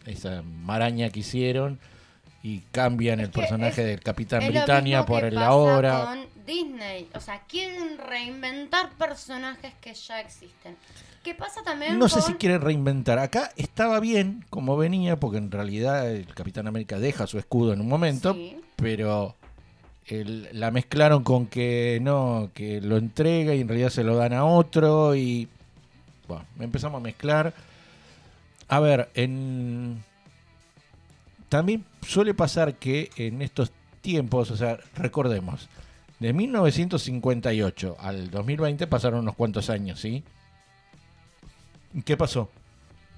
esa 0.06 0.42
maraña 0.44 1.10
que 1.10 1.22
hicieron 1.22 1.80
y 2.44 2.60
cambian 2.72 3.20
el 3.20 3.32
personaje 3.32 3.82
es- 3.82 3.88
del 3.88 4.00
Capitán 4.02 4.44
Es 4.44 4.50
Britannia 4.50 5.06
por 5.06 5.24
el 5.24 5.34
pasa 5.34 5.48
ahora. 5.48 6.06
con 6.06 6.26
Disney. 6.46 7.08
O 7.16 7.20
sea, 7.20 7.42
quieren 7.48 7.98
reinventar 7.98 8.92
personajes 9.00 9.74
que 9.82 9.94
ya 9.96 10.20
existen. 10.22 10.76
¿Qué 11.24 11.34
pasa 11.34 11.64
también 11.64 11.98
No 11.98 12.08
sé 12.08 12.22
si 12.22 12.34
quieren 12.36 12.62
reinventar. 12.62 13.18
Acá 13.18 13.52
estaba 13.56 14.00
bien 14.00 14.46
como 14.52 14.78
venía, 14.78 15.16
porque 15.20 15.40
en 15.40 15.50
realidad 15.50 16.08
el 16.12 16.28
Capitán 16.36 16.68
América 16.68 17.00
deja 17.00 17.26
su 17.26 17.40
escudo 17.40 17.74
en 17.74 17.82
un 17.82 17.88
momento, 17.88 18.36
Sí. 18.36 18.58
pero 18.76 19.36
el- 20.06 20.48
la 20.52 20.70
mezclaron 20.70 21.24
con 21.24 21.48
que 21.48 21.98
no, 22.00 22.52
que 22.54 22.80
lo 22.80 22.98
entrega 22.98 23.56
y 23.56 23.62
en 23.62 23.68
realidad 23.68 23.90
se 23.90 24.04
lo 24.04 24.16
dan 24.16 24.34
a 24.34 24.46
otro 24.46 25.16
y 25.16 25.48
bueno, 26.28 26.46
empezamos 26.60 27.00
a 27.00 27.04
mezclar. 27.04 27.54
A 28.68 28.80
ver, 28.80 29.10
en 29.14 30.04
también 31.50 31.86
suele 32.06 32.34
pasar 32.34 32.76
que 32.76 33.12
en 33.18 33.42
estos 33.42 33.72
tiempos, 34.02 34.52
o 34.52 34.58
sea, 34.58 34.78
recordemos, 34.96 35.70
de 36.20 36.34
1958 36.34 37.98
al 38.00 38.32
2020 38.32 38.88
pasaron 38.88 39.20
unos 39.22 39.36
cuantos 39.36 39.70
años, 39.70 40.00
¿sí? 40.00 40.24
¿Qué 42.04 42.18
pasó? 42.18 42.50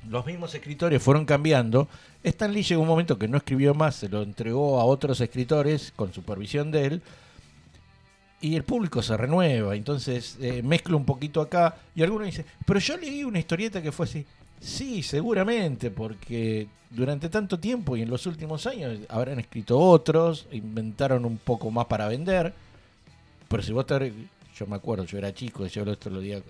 Los 0.09 0.25
mismos 0.25 0.53
escritores 0.53 1.01
fueron 1.01 1.25
cambiando. 1.25 1.87
Stan 2.23 2.53
Lee 2.53 2.63
llegó 2.63 2.81
un 2.81 2.87
momento 2.87 3.17
que 3.17 3.27
no 3.27 3.37
escribió 3.37 3.73
más, 3.73 3.95
se 3.95 4.09
lo 4.09 4.21
entregó 4.21 4.79
a 4.79 4.85
otros 4.85 5.19
escritores 5.21 5.91
con 5.95 6.13
supervisión 6.13 6.71
de 6.71 6.85
él. 6.85 7.01
Y 8.39 8.55
el 8.55 8.63
público 8.63 9.01
se 9.01 9.17
renueva, 9.17 9.75
entonces 9.75 10.37
eh, 10.39 10.61
mezcla 10.61 10.95
un 10.95 11.05
poquito 11.05 11.41
acá. 11.41 11.75
Y 11.95 12.03
alguno 12.03 12.25
dice, 12.25 12.45
pero 12.65 12.79
yo 12.79 12.97
leí 12.97 13.23
una 13.23 13.39
historieta 13.39 13.81
que 13.81 13.91
fue 13.91 14.05
así. 14.05 14.25
Sí, 14.59 15.01
seguramente, 15.01 15.89
porque 15.89 16.67
durante 16.89 17.29
tanto 17.29 17.59
tiempo 17.59 17.97
y 17.97 18.03
en 18.03 18.09
los 18.09 18.25
últimos 18.25 18.65
años 18.67 18.99
habrán 19.09 19.39
escrito 19.39 19.79
otros, 19.79 20.47
inventaron 20.51 21.25
un 21.25 21.37
poco 21.37 21.71
más 21.71 21.85
para 21.87 22.07
vender. 22.07 22.53
Pero 23.47 23.63
si 23.63 23.71
vos 23.71 23.85
te... 23.85 24.13
Yo 24.55 24.65
me 24.65 24.75
acuerdo, 24.75 25.03
yo 25.05 25.19
era 25.19 25.33
chico, 25.33 25.67
yo 25.67 25.83
otro 25.83 26.19
día, 26.19 26.41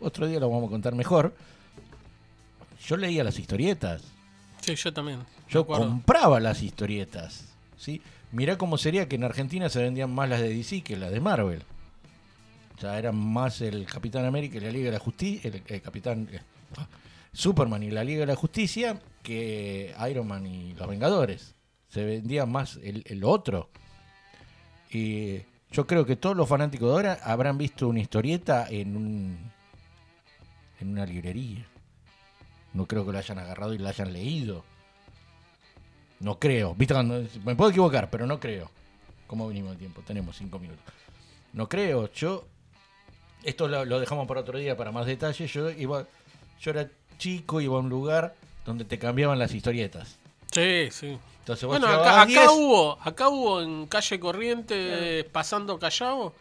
otro 0.00 0.26
día 0.26 0.40
lo 0.40 0.50
vamos 0.50 0.68
a 0.68 0.70
contar 0.70 0.94
mejor. 0.94 1.32
Yo 2.84 2.96
leía 2.96 3.22
las 3.22 3.38
historietas. 3.38 4.02
Sí, 4.60 4.74
yo 4.74 4.92
también. 4.92 5.20
Yo 5.48 5.64
compraba 5.66 6.40
las 6.40 6.62
historietas. 6.62 7.54
¿sí? 7.76 8.00
Mirá 8.34 8.58
cómo 8.58 8.78
sería 8.78 9.08
que 9.08 9.14
en 9.14 9.24
Argentina 9.24 9.68
se 9.68 9.80
vendían 9.80 10.12
más 10.12 10.28
las 10.28 10.40
de 10.40 10.48
DC 10.52 10.82
que 10.82 10.96
las 10.96 11.12
de 11.12 11.20
Marvel. 11.20 11.62
O 12.76 12.80
sea, 12.80 12.98
eran 12.98 13.16
más 13.16 13.60
el 13.60 13.86
Capitán 13.86 14.24
América 14.24 14.58
y 14.58 14.60
la 14.60 14.72
Liga 14.72 14.86
de 14.86 14.92
la 14.92 14.98
Justicia. 14.98 15.52
El, 15.68 15.80
Capitán. 15.80 16.28
eh, 16.32 16.40
Superman 17.32 17.82
y 17.84 17.90
la 17.90 18.02
Liga 18.02 18.20
de 18.20 18.26
la 18.26 18.36
Justicia 18.36 19.00
que 19.22 19.94
Iron 20.10 20.26
Man 20.26 20.46
y 20.46 20.74
los 20.74 20.88
Vengadores. 20.88 21.54
Se 21.88 22.04
vendía 22.04 22.44
más 22.44 22.78
el, 22.82 23.22
otro. 23.22 23.70
Y 24.90 25.42
yo 25.70 25.86
creo 25.86 26.04
que 26.04 26.16
todos 26.16 26.36
los 26.36 26.48
fanáticos 26.48 26.88
de 26.88 26.94
ahora 26.94 27.18
habrán 27.22 27.56
visto 27.56 27.86
una 27.86 28.00
historieta 28.00 28.66
en 28.68 28.96
un 28.96 29.38
en 30.80 30.88
una 30.88 31.06
librería. 31.06 31.64
No 32.72 32.86
creo 32.86 33.06
que 33.06 33.12
lo 33.12 33.18
hayan 33.18 33.38
agarrado 33.38 33.74
y 33.74 33.78
la 33.78 33.90
hayan 33.90 34.12
leído. 34.12 34.64
No 36.20 36.38
creo. 36.38 36.74
¿Viste 36.74 36.94
cuando- 36.94 37.24
me 37.44 37.54
puedo 37.54 37.70
equivocar, 37.70 38.08
pero 38.10 38.26
no 38.26 38.38
creo. 38.40 38.70
¿Cómo 39.26 39.48
venimos 39.48 39.72
de 39.72 39.78
tiempo? 39.78 40.02
Tenemos 40.06 40.36
cinco 40.36 40.58
minutos. 40.58 40.84
No 41.52 41.68
creo. 41.68 42.10
Yo. 42.12 42.44
Esto 43.42 43.68
lo, 43.68 43.84
lo 43.84 44.00
dejamos 44.00 44.26
para 44.26 44.40
otro 44.40 44.58
día 44.58 44.76
para 44.76 44.90
más 44.92 45.06
detalles. 45.06 45.52
Yo 45.52 45.70
iba. 45.70 46.06
Yo 46.60 46.70
era 46.70 46.88
chico, 47.18 47.60
iba 47.60 47.76
a 47.76 47.80
un 47.80 47.88
lugar 47.88 48.34
donde 48.64 48.84
te 48.84 48.98
cambiaban 48.98 49.38
las 49.38 49.52
historietas. 49.52 50.16
Sí, 50.52 50.88
sí. 50.90 51.18
Entonces 51.40 51.66
vos 51.66 51.78
Bueno, 51.78 51.94
acá, 51.94 52.22
a 52.22 52.26
10, 52.26 52.38
acá 52.38 52.52
hubo, 52.52 52.98
acá 53.02 53.28
hubo 53.28 53.60
en 53.60 53.86
calle 53.86 54.18
Corriente, 54.18 55.24
pasando 55.30 55.78
Callao, 55.78 56.32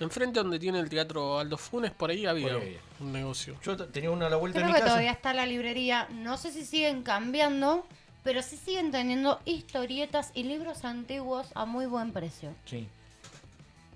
enfrente 0.00 0.40
donde 0.40 0.58
tiene 0.58 0.80
el 0.80 0.90
teatro 0.90 1.38
Aldo 1.38 1.56
Funes, 1.56 1.92
por 1.92 2.10
ahí 2.10 2.26
había 2.26 2.52
Por 2.52 2.60
ahí. 2.62 2.76
un 3.00 3.12
negocio. 3.12 3.54
Yo 3.64 3.74
tenía 3.86 4.10
una 4.10 4.26
a 4.26 4.30
la 4.30 4.36
vuelta 4.36 4.58
Creo 4.58 4.66
de 4.68 4.72
que 4.74 4.78
mi 4.78 4.80
casa. 4.82 4.90
todavía 4.92 5.12
está 5.12 5.32
la 5.32 5.46
librería. 5.46 6.08
No 6.10 6.36
sé 6.36 6.52
si 6.52 6.66
siguen 6.66 7.02
cambiando, 7.02 7.86
pero 8.24 8.42
sí 8.42 8.56
siguen 8.56 8.90
teniendo 8.90 9.40
historietas 9.44 10.32
y 10.34 10.42
libros 10.44 10.84
antiguos 10.84 11.46
a 11.54 11.64
muy 11.66 11.86
buen 11.86 12.12
precio. 12.12 12.54
Sí. 12.64 12.88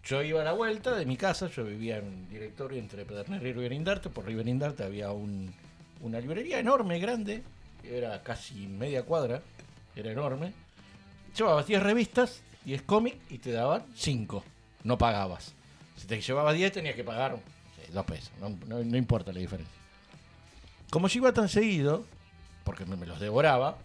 Yo 0.05 0.23
iba 0.23 0.41
a 0.41 0.45
la 0.45 0.53
vuelta 0.53 0.95
de 0.95 1.05
mi 1.05 1.17
casa, 1.17 1.49
yo 1.49 1.65
vivía 1.65 1.99
en 1.99 2.07
un 2.07 2.29
directorio 2.31 2.79
entre 2.79 3.05
Pedernera 3.05 3.47
y 3.47 3.53
Riverindarte. 3.53 4.09
Por 4.09 4.25
Riverindarte 4.27 4.85
había 4.85 5.11
un, 5.11 5.53
una 6.01 6.21
librería 6.21 6.59
enorme, 6.59 6.99
grande, 6.99 7.43
era 7.85 8.23
casi 8.23 8.55
media 8.67 9.03
cuadra, 9.03 9.43
era 9.97 10.11
enorme. 10.13 10.53
Llevabas 11.37 11.67
10 11.67 11.83
revistas, 11.83 12.41
10 12.65 12.83
cómics 12.83 13.19
y 13.31 13.39
te 13.39 13.53
daban 13.53 13.85
5. 13.95 14.43
No 14.85 14.97
pagabas. 14.97 15.53
Si 15.97 16.07
te 16.07 16.21
llevabas 16.21 16.55
10 16.55 16.73
tenías 16.73 16.95
que 16.95 17.05
pagar 17.05 17.33
no 17.33 17.39
sé, 17.77 17.93
2 17.93 18.05
pesos, 18.07 18.31
no, 18.41 18.49
no- 18.67 18.83
no 18.85 18.97
importa 18.97 19.33
la 19.33 19.41
diferencia. 19.41 19.75
Como 20.91 21.09
yo 21.09 21.19
iba 21.19 21.33
tan 21.33 21.49
seguido, 21.51 22.07
porque 22.65 22.87
me 22.87 23.05
los 23.05 23.21
devoraba, 23.21 23.77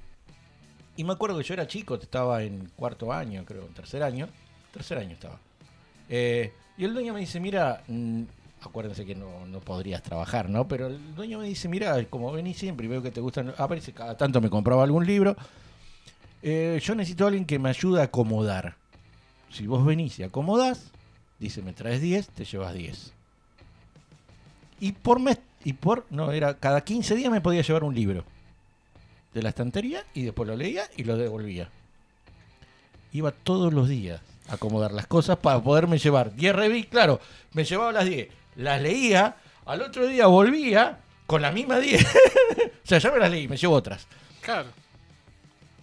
y 0.95 1.03
me 1.03 1.14
acuerdo 1.14 1.38
que 1.38 1.44
yo 1.44 1.53
era 1.53 1.68
chico, 1.68 1.95
estaba 1.95 2.44
en 2.44 2.70
cuarto 2.76 3.11
año, 3.11 3.44
creo, 3.45 3.65
en 3.65 3.74
tercer 3.74 4.03
año, 4.03 4.28
tercer 4.72 4.99
año 4.99 5.14
estaba. 5.14 5.40
Eh, 6.10 6.53
y 6.78 6.86
el 6.86 6.94
dueño 6.94 7.14
me 7.14 7.20
dice, 7.20 7.40
mira, 7.40 7.84
mm, 7.88 8.24
acuérdense 8.61 9.06
que 9.06 9.15
no, 9.15 9.45
no 9.48 9.60
podrías 9.60 10.03
trabajar, 10.03 10.49
¿no? 10.49 10.68
Pero 10.68 10.88
el 10.88 11.15
dueño 11.15 11.40
me 11.40 11.48
dice, 11.48 11.68
mira, 11.68 12.03
como 12.06 12.32
venís 12.32 12.57
siempre 12.57 12.86
y 12.86 12.90
veo 12.90 13.02
que 13.02 13.11
te 13.11 13.22
gustan, 13.22 13.53
a 13.57 13.68
veces 13.68 13.94
cada 13.94 14.15
tanto 14.18 14.40
me 14.40 14.49
compraba 14.49 14.84
algún 14.84 15.06
libro, 15.06 15.36
eh, 16.44 16.80
yo 16.84 16.94
necesito 16.94 17.24
a 17.24 17.28
alguien 17.28 17.45
que 17.45 17.57
me 17.57 17.70
ayude 17.70 18.02
a 18.02 18.06
acomodar. 18.06 18.76
Si 19.49 19.65
vos 19.65 19.84
venís 19.86 20.20
y 20.20 20.24
acomodás, 20.24 20.91
dice, 21.40 21.61
me 21.64 21.74
traes 21.74 22.02
10, 22.02 22.30
te 22.30 22.45
llevas 22.45 22.74
10. 22.74 23.14
Y 24.80 24.91
por 24.91 25.20
mes, 25.20 25.40
y 25.64 25.74
por, 25.74 26.06
no, 26.11 26.32
era 26.32 26.56
cada 26.56 26.82
15 26.82 27.15
días 27.15 27.32
me 27.32 27.41
podía 27.41 27.61
llevar 27.61 27.84
un 27.84 27.95
libro 27.95 28.26
de 29.34 29.42
la 29.42 29.50
estantería 29.50 30.06
y 30.14 30.24
después 30.24 30.48
lo 30.48 30.56
leía 30.56 30.84
y 30.96 31.04
lo 31.04 31.18
devolvía. 31.18 31.70
Iba 33.12 33.32
todos 33.32 33.74
los 33.74 33.90
días 33.90 34.22
a 34.48 34.56
acomodar 34.56 34.92
las 34.92 35.08
cosas 35.08 35.38
para 35.38 35.62
poderme 35.62 35.98
llevar 35.98 36.34
10 36.34 36.56
revistas. 36.56 36.92
Claro, 36.92 37.20
me 37.54 37.64
llevaba 37.64 37.92
las 37.92 38.06
10, 38.06 38.30
las 38.58 38.82
leía, 38.82 39.36
al 39.66 39.82
otro 39.82 40.08
día 40.08 40.28
volvía 40.28 41.00
con 41.26 41.42
la 41.42 41.52
misma 41.52 41.80
10. 41.80 42.06
o 42.06 42.08
sea, 42.84 43.00
ya 43.00 43.12
me 43.12 43.20
las 43.20 43.32
leí, 43.32 43.48
me 43.48 43.58
llevo 43.58 43.76
otras. 43.76 44.08
Claro. 44.42 44.70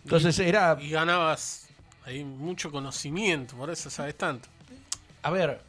Entonces 0.05 0.39
era. 0.39 0.77
Y 0.81 0.91
ganabas 0.91 1.69
ahí 2.05 2.25
mucho 2.25 2.71
conocimiento, 2.71 3.57
por 3.57 3.71
eso 3.71 3.91
sabes 3.91 4.17
tanto. 4.17 4.49
A 5.23 5.31
ver, 5.31 5.61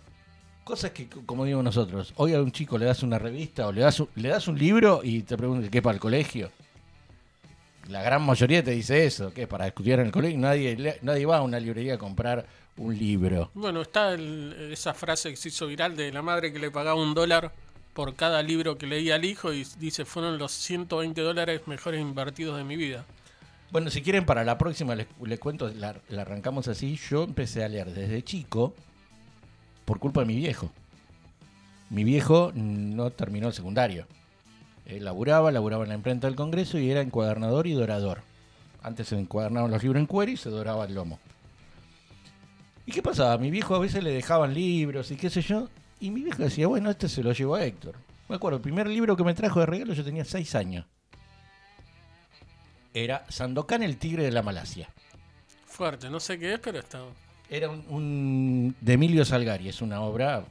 cosas 0.63 0.91
que, 0.91 1.07
como 1.07 1.45
digo 1.45 1.61
nosotros, 1.61 2.13
hoy 2.15 2.33
a 2.33 2.41
un 2.41 2.51
chico 2.51 2.77
le 2.77 2.85
das 2.85 3.03
una 3.03 3.19
revista 3.19 3.67
o 3.67 3.71
le 3.71 3.81
das 3.81 3.99
un, 3.99 4.09
le 4.15 4.29
das 4.29 4.47
un 4.47 4.57
libro 4.57 5.01
y 5.03 5.23
te 5.23 5.37
preguntas 5.37 5.69
qué 5.69 5.81
para 5.81 5.95
el 5.95 5.99
colegio. 5.99 6.51
La 7.91 8.01
gran 8.01 8.21
mayoría 8.23 8.63
te 8.63 8.71
dice 8.71 9.05
eso, 9.05 9.33
que 9.33 9.47
para 9.47 9.67
estudiar 9.67 9.99
en 9.99 10.05
el 10.07 10.11
colegio 10.11 10.39
nadie, 10.39 10.97
nadie 11.01 11.25
va 11.25 11.37
a 11.37 11.41
una 11.41 11.59
librería 11.59 11.95
a 11.95 11.97
comprar 11.97 12.45
un 12.77 12.97
libro. 12.97 13.51
Bueno, 13.53 13.81
está 13.81 14.13
el- 14.13 14.69
esa 14.71 14.93
frase 14.93 15.29
que 15.29 15.35
se 15.35 15.49
hizo 15.49 15.67
viral 15.67 15.95
de 15.97 16.11
la 16.11 16.21
madre 16.21 16.53
que 16.53 16.59
le 16.59 16.71
pagaba 16.71 16.95
un 17.01 17.13
dólar 17.13 17.51
por 17.93 18.15
cada 18.15 18.41
libro 18.41 18.77
que 18.77 18.87
leía 18.87 19.15
al 19.15 19.25
hijo 19.25 19.51
y 19.53 19.65
dice 19.77 20.05
fueron 20.05 20.37
los 20.37 20.53
120 20.53 21.19
dólares 21.21 21.61
mejores 21.67 21.99
invertidos 21.99 22.55
de 22.57 22.63
mi 22.63 22.77
vida. 22.77 23.05
Bueno, 23.71 23.89
si 23.89 24.01
quieren, 24.01 24.25
para 24.25 24.43
la 24.45 24.57
próxima 24.57 24.95
les, 24.95 25.07
les 25.25 25.39
cuento, 25.39 25.67
la, 25.69 25.95
la 26.09 26.21
arrancamos 26.21 26.67
así. 26.69 26.97
Yo 27.09 27.23
empecé 27.23 27.63
a 27.63 27.67
leer 27.69 27.91
desde 27.93 28.23
chico 28.23 28.73
por 29.85 29.99
culpa 29.99 30.21
de 30.21 30.27
mi 30.27 30.35
viejo. 30.35 30.71
Mi 31.89 32.05
viejo 32.05 32.51
no 32.55 33.09
terminó 33.11 33.47
el 33.47 33.53
secundario. 33.53 34.07
Él 34.85 35.05
laburaba, 35.05 35.51
laburaba 35.51 35.83
en 35.83 35.89
la 35.89 35.95
imprenta 35.95 36.27
del 36.27 36.35
Congreso 36.35 36.77
y 36.77 36.89
era 36.91 37.01
encuadernador 37.01 37.67
y 37.67 37.73
dorador. 37.73 38.21
Antes 38.83 39.09
se 39.09 39.17
encuadernaban 39.19 39.71
los 39.71 39.81
libros 39.83 39.99
en 39.99 40.07
cuero 40.07 40.31
y 40.31 40.37
se 40.37 40.49
doraba 40.49 40.85
el 40.85 40.95
lomo. 40.95 41.19
¿Y 42.85 42.91
qué 42.91 43.01
pasaba? 43.01 43.37
Mi 43.37 43.51
viejo 43.51 43.75
a 43.75 43.79
veces 43.79 44.03
le 44.03 44.11
dejaban 44.11 44.53
libros 44.53 45.11
y 45.11 45.15
qué 45.15 45.29
sé 45.29 45.41
yo. 45.41 45.69
Y 45.99 46.09
mi 46.09 46.21
viejo 46.23 46.41
decía, 46.43 46.67
bueno, 46.67 46.89
este 46.89 47.07
se 47.07 47.21
lo 47.23 47.31
llevó 47.31 47.55
a 47.55 47.63
Héctor. 47.63 47.95
Me 48.27 48.35
acuerdo, 48.37 48.57
el 48.57 48.63
primer 48.63 48.87
libro 48.87 49.15
que 49.15 49.23
me 49.23 49.33
trajo 49.35 49.59
de 49.59 49.67
regalo 49.67 49.93
yo 49.93 50.03
tenía 50.03 50.25
seis 50.25 50.55
años. 50.55 50.85
Era 52.93 53.25
Sandokan 53.29 53.83
el 53.83 53.97
tigre 53.97 54.23
de 54.23 54.31
la 54.31 54.41
Malasia. 54.41 54.89
Fuerte, 55.65 56.09
no 56.09 56.19
sé 56.19 56.37
qué 56.37 56.55
es, 56.55 56.59
pero 56.59 56.79
está. 56.79 57.01
Era 57.49 57.69
un, 57.69 57.85
un- 57.89 58.75
de 58.81 58.93
Emilio 58.93 59.23
Salgari, 59.25 59.69
es 59.69 59.81
una 59.81 60.01
obra. 60.01 60.43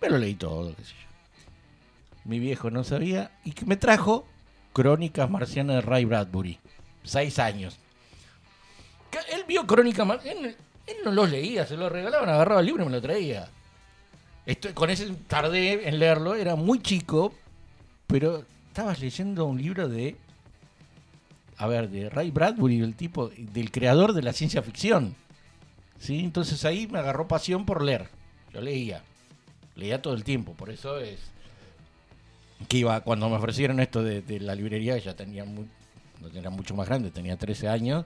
Me 0.00 0.10
lo 0.10 0.18
leí 0.18 0.34
todo, 0.34 0.74
qué 0.74 0.84
sé 0.84 0.90
yo. 0.92 1.08
Mi 2.24 2.38
viejo 2.38 2.70
no 2.70 2.84
sabía 2.84 3.30
y 3.44 3.52
que 3.52 3.66
me 3.66 3.76
trajo 3.76 4.26
Crónicas 4.72 5.30
Marcianas 5.30 5.76
de 5.76 5.82
Ray 5.82 6.04
Bradbury. 6.04 6.58
Seis 7.02 7.38
años. 7.38 7.78
Él 9.32 9.44
vio 9.46 9.66
Crónicas 9.66 10.06
Marcianas. 10.06 10.54
Él, 10.86 10.96
no 11.04 11.12
los 11.12 11.30
leía, 11.30 11.66
se 11.66 11.76
los 11.76 11.90
regalaban, 11.90 12.28
agarraba 12.28 12.60
el 12.60 12.66
libro 12.66 12.82
y 12.82 12.86
me 12.86 12.92
lo 12.92 13.00
traía. 13.00 13.48
Esto, 14.46 14.74
con 14.74 14.90
ese 14.90 15.10
tardé 15.28 15.88
en 15.88 15.98
leerlo, 15.98 16.34
era 16.34 16.56
muy 16.56 16.80
chico, 16.80 17.34
pero 18.06 18.44
estabas 18.68 19.00
leyendo 19.00 19.46
un 19.46 19.60
libro 19.60 19.88
de. 19.88 20.16
A 21.56 21.66
ver, 21.66 21.88
de 21.88 22.10
Ray 22.10 22.30
Bradbury, 22.30 22.80
del 22.80 22.96
tipo, 22.96 23.28
del 23.28 23.70
creador 23.70 24.12
de 24.12 24.22
la 24.22 24.32
ciencia 24.32 24.62
ficción. 24.62 25.14
¿Sí? 25.98 26.20
Entonces 26.20 26.64
ahí 26.64 26.86
me 26.86 26.98
agarró 26.98 27.28
pasión 27.28 27.64
por 27.64 27.82
leer. 27.82 28.08
Yo 28.52 28.60
leía. 28.60 29.02
Leía 29.76 30.02
todo 30.02 30.14
el 30.14 30.24
tiempo, 30.24 30.52
por 30.52 30.70
eso 30.70 30.98
es. 30.98 31.33
Que 32.68 32.78
iba, 32.78 33.00
cuando 33.00 33.28
me 33.28 33.36
ofrecieron 33.36 33.80
esto 33.80 34.02
de, 34.02 34.22
de 34.22 34.40
la 34.40 34.54
librería, 34.54 34.96
ya 34.98 35.14
tenía 35.14 35.44
muy, 35.44 35.68
era 36.34 36.50
mucho 36.50 36.74
más 36.74 36.88
grande, 36.88 37.10
tenía 37.10 37.36
13 37.36 37.68
años, 37.68 38.04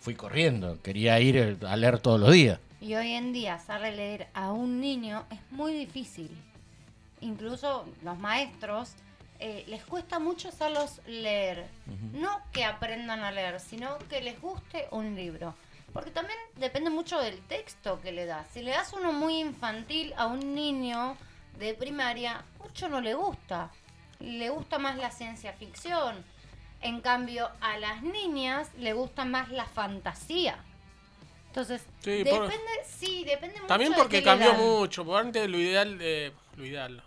fui 0.00 0.14
corriendo, 0.14 0.80
quería 0.82 1.18
ir 1.20 1.58
a 1.66 1.76
leer 1.76 1.98
todos 1.98 2.20
los 2.20 2.32
días. 2.32 2.58
Y 2.80 2.94
hoy 2.94 3.12
en 3.12 3.32
día 3.32 3.54
hacerle 3.54 3.92
leer 3.92 4.26
a 4.34 4.52
un 4.52 4.80
niño 4.80 5.24
es 5.30 5.38
muy 5.50 5.72
difícil. 5.72 6.30
Incluso 7.20 7.86
los 8.02 8.18
maestros 8.18 8.94
eh, 9.38 9.64
les 9.68 9.84
cuesta 9.84 10.18
mucho 10.18 10.48
hacerlos 10.48 11.00
leer. 11.06 11.66
No 12.12 12.40
que 12.52 12.64
aprendan 12.64 13.20
a 13.20 13.30
leer, 13.30 13.60
sino 13.60 13.96
que 14.10 14.20
les 14.20 14.40
guste 14.40 14.88
un 14.90 15.14
libro. 15.14 15.54
Porque 15.92 16.10
también 16.10 16.38
depende 16.56 16.90
mucho 16.90 17.20
del 17.20 17.38
texto 17.42 18.00
que 18.00 18.10
le 18.10 18.26
das. 18.26 18.48
Si 18.52 18.62
le 18.62 18.72
das 18.72 18.92
uno 18.92 19.12
muy 19.12 19.38
infantil 19.38 20.12
a 20.16 20.26
un 20.26 20.54
niño 20.54 21.16
de 21.58 21.74
primaria, 21.74 22.44
mucho 22.58 22.88
no 22.88 23.00
le 23.00 23.14
gusta. 23.14 23.70
Le 24.20 24.48
gusta 24.50 24.78
más 24.78 24.96
la 24.96 25.10
ciencia 25.10 25.52
ficción. 25.52 26.24
En 26.80 27.00
cambio, 27.00 27.48
a 27.60 27.78
las 27.78 28.02
niñas 28.02 28.68
le 28.78 28.92
gusta 28.92 29.24
más 29.24 29.48
la 29.50 29.66
fantasía. 29.66 30.56
Entonces, 31.48 31.82
Sí, 32.00 32.24
por- 32.24 32.42
depende, 32.48 32.70
sí, 32.86 33.24
depende 33.24 33.56
mucho 33.56 33.66
También 33.66 33.92
porque 33.94 34.22
cambió 34.22 34.54
mucho. 34.54 35.04
Por 35.04 35.20
antes 35.20 35.48
lo 35.48 35.58
ideal, 35.58 35.98
eh, 36.00 36.32
lo 36.56 36.64
ideal, 36.64 37.02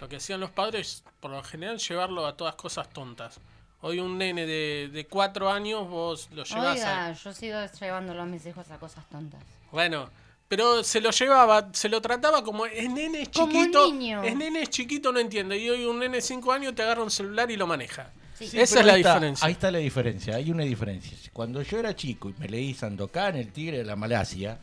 lo 0.00 0.08
que 0.08 0.16
hacían 0.16 0.40
los 0.40 0.50
padres, 0.50 1.04
por 1.20 1.30
lo 1.30 1.42
general, 1.42 1.78
llevarlo 1.78 2.26
a 2.26 2.36
todas 2.36 2.56
cosas 2.56 2.88
tontas. 2.90 3.38
Hoy 3.82 3.98
un 3.98 4.18
nene 4.18 4.44
de, 4.44 4.90
de 4.92 5.06
cuatro 5.06 5.50
años 5.50 5.88
vos 5.88 6.28
lo 6.32 6.44
llevas 6.44 6.76
Oiga, 6.76 7.06
a... 7.06 7.12
yo 7.12 7.32
sigo 7.32 7.58
llevándolo 7.80 8.22
a 8.22 8.26
mis 8.26 8.44
hijos 8.44 8.70
a 8.70 8.78
cosas 8.78 9.08
tontas. 9.08 9.40
Bueno, 9.72 10.10
pero 10.50 10.82
se 10.82 11.00
lo 11.00 11.12
llevaba, 11.12 11.68
se 11.72 11.88
lo 11.88 12.02
trataba 12.02 12.42
como 12.42 12.66
es 12.66 12.90
nene, 12.90 13.22
es 13.22 13.28
Como 13.28 13.52
chiquito, 13.52 13.92
niño. 13.92 14.24
es 14.24 14.34
nene, 14.36 14.62
es 14.62 14.70
chiquito, 14.70 15.12
no 15.12 15.20
entiende. 15.20 15.56
Y 15.56 15.70
hoy 15.70 15.84
un 15.84 16.00
nene 16.00 16.16
de 16.16 16.22
cinco 16.22 16.50
años 16.50 16.74
te 16.74 16.82
agarra 16.82 17.04
un 17.04 17.10
celular 17.12 17.48
y 17.52 17.56
lo 17.56 17.68
maneja. 17.68 18.10
Sí. 18.36 18.48
Sí, 18.48 18.58
Esa 18.58 18.80
es 18.80 18.86
la 18.86 18.94
ahí 18.94 19.00
está, 19.00 19.14
diferencia. 19.14 19.46
ahí 19.46 19.52
está 19.52 19.70
la 19.70 19.78
diferencia, 19.78 20.34
hay 20.34 20.50
una 20.50 20.64
diferencia. 20.64 21.16
Cuando 21.32 21.62
yo 21.62 21.78
era 21.78 21.94
chico 21.94 22.30
y 22.30 22.34
me 22.36 22.48
leí 22.48 22.74
Sandokan, 22.74 23.36
el 23.36 23.52
tigre 23.52 23.78
de 23.78 23.84
la 23.84 23.94
Malasia, 23.94 24.58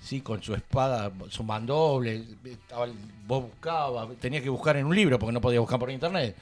sí, 0.00 0.20
con 0.20 0.42
su 0.42 0.52
espada, 0.52 1.12
su 1.28 1.44
mandoble, 1.44 2.24
estaba 2.44 2.88
vos 3.24 3.44
buscabas, 3.44 4.08
tenías 4.18 4.42
que 4.42 4.48
buscar 4.48 4.78
en 4.78 4.86
un 4.86 4.96
libro 4.96 5.16
porque 5.16 5.32
no 5.32 5.40
podías 5.40 5.60
buscar 5.60 5.78
por 5.78 5.92
internet. 5.92 6.34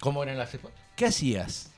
¿Cómo 0.00 0.24
eran 0.24 0.36
las 0.36 0.52
espadas? 0.52 0.76
¿Qué 0.96 1.06
hacías? 1.06 1.70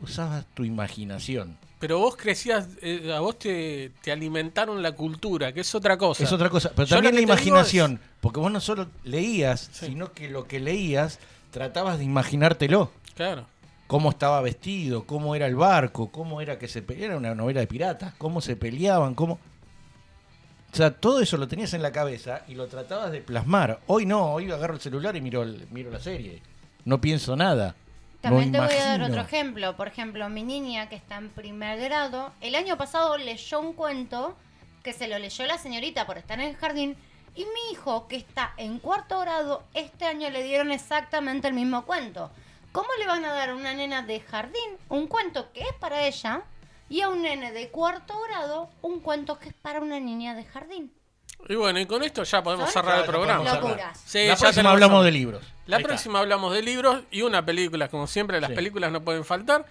Usabas 0.00 0.44
tu 0.54 0.62
imaginación. 0.62 1.58
Pero 1.78 1.98
vos 1.98 2.16
crecías, 2.16 2.68
eh, 2.80 3.12
a 3.14 3.20
vos 3.20 3.38
te, 3.38 3.90
te 4.02 4.10
alimentaron 4.10 4.82
la 4.82 4.92
cultura, 4.92 5.52
que 5.52 5.60
es 5.60 5.74
otra 5.74 5.98
cosa. 5.98 6.24
es 6.24 6.32
otra 6.32 6.48
cosa, 6.48 6.70
pero 6.74 6.86
Yo 6.86 6.96
también 6.96 7.14
la 7.14 7.20
imaginación, 7.20 8.00
porque 8.22 8.40
vos 8.40 8.50
no 8.50 8.60
solo 8.60 8.86
leías, 9.04 9.68
Sí. 9.72 9.86
sino 9.86 10.12
que 10.12 10.30
lo 10.30 10.46
que 10.46 10.58
leías 10.58 11.18
tratabas 11.50 11.98
de 11.98 12.04
imaginártelo. 12.04 12.90
Claro. 13.14 13.46
cómo 13.86 14.10
estaba 14.10 14.40
vestido, 14.40 15.04
cómo 15.04 15.36
era 15.36 15.46
el 15.46 15.54
barco, 15.54 16.10
cómo 16.10 16.40
era 16.40 16.58
que 16.58 16.66
se 16.66 16.82
peleaban, 16.82 17.24
era 17.24 17.32
una 17.32 17.34
novela 17.36 17.60
de 17.60 17.66
piratas, 17.68 18.14
cómo 18.18 18.40
se 18.40 18.56
peleaban, 18.56 19.14
cómo... 19.14 19.34
O 20.72 20.76
sea, 20.76 20.90
todo 20.90 21.20
eso 21.20 21.36
lo 21.36 21.46
tenías 21.46 21.72
en 21.72 21.82
la 21.82 21.92
cabeza 21.92 22.42
y 22.48 22.54
lo 22.56 22.66
tratabas 22.66 23.12
de 23.12 23.20
plasmar. 23.20 23.78
Hoy 23.86 24.04
no, 24.04 24.32
hoy 24.32 24.50
agarro 24.50 24.74
el 24.74 24.80
celular 24.80 25.14
y 25.16 25.20
miro, 25.20 25.46
miro 25.70 25.90
la 25.92 26.00
serie. 26.00 26.42
No 26.84 27.00
pienso 27.00 27.36
nada. 27.36 27.76
También 28.20 28.52
no 28.52 28.60
te 28.60 28.74
voy 28.74 28.82
a 28.82 28.86
dar 28.86 29.02
otro 29.02 29.20
ejemplo. 29.20 29.76
Por 29.76 29.88
ejemplo, 29.88 30.28
mi 30.28 30.42
niña 30.42 30.88
que 30.88 30.96
está 30.96 31.16
en 31.16 31.30
primer 31.30 31.80
grado, 31.80 32.32
el 32.40 32.54
año 32.54 32.76
pasado 32.76 33.16
leyó 33.18 33.60
un 33.60 33.72
cuento 33.72 34.36
que 34.82 34.92
se 34.92 35.08
lo 35.08 35.18
leyó 35.18 35.46
la 35.46 35.58
señorita 35.58 36.06
por 36.06 36.18
estar 36.18 36.40
en 36.40 36.48
el 36.48 36.56
jardín. 36.56 36.96
Y 37.34 37.44
mi 37.44 37.72
hijo, 37.72 38.08
que 38.08 38.16
está 38.16 38.54
en 38.56 38.78
cuarto 38.78 39.20
grado, 39.20 39.62
este 39.74 40.06
año 40.06 40.30
le 40.30 40.42
dieron 40.42 40.72
exactamente 40.72 41.48
el 41.48 41.54
mismo 41.54 41.84
cuento. 41.84 42.30
¿Cómo 42.72 42.88
le 42.98 43.06
van 43.06 43.24
a 43.24 43.32
dar 43.32 43.50
a 43.50 43.54
una 43.54 43.74
nena 43.74 44.02
de 44.02 44.20
jardín 44.20 44.76
un 44.88 45.06
cuento 45.06 45.52
que 45.52 45.60
es 45.60 45.72
para 45.80 46.06
ella 46.06 46.42
y 46.88 47.00
a 47.00 47.08
un 47.08 47.22
nene 47.22 47.52
de 47.52 47.68
cuarto 47.68 48.14
grado 48.28 48.70
un 48.82 49.00
cuento 49.00 49.38
que 49.38 49.48
es 49.48 49.54
para 49.54 49.80
una 49.80 49.98
niña 49.98 50.34
de 50.34 50.44
jardín? 50.44 50.92
Y 51.48 51.54
bueno, 51.54 51.78
y 51.78 51.86
con 51.86 52.02
esto 52.02 52.22
ya 52.22 52.42
podemos 52.42 52.70
Son 52.70 52.82
cerrar 52.82 53.00
el 53.00 53.06
programa. 53.06 53.54
Locuras. 53.54 54.00
Sí, 54.04 54.26
la 54.26 54.34
ya 54.34 54.40
próxima 54.40 54.70
hablamos 54.70 55.04
de 55.04 55.10
libros. 55.10 55.42
La 55.66 55.76
Ahí 55.76 55.82
está. 55.82 55.88
próxima 55.88 56.18
hablamos 56.20 56.52
de 56.54 56.62
libros 56.62 57.02
y 57.10 57.22
una 57.22 57.44
película, 57.44 57.88
como 57.88 58.06
siempre, 58.06 58.40
las 58.40 58.50
Sí. 58.50 58.56
películas 58.56 58.92
no 58.92 59.00
pueden 59.02 59.24
faltar. 59.24 59.66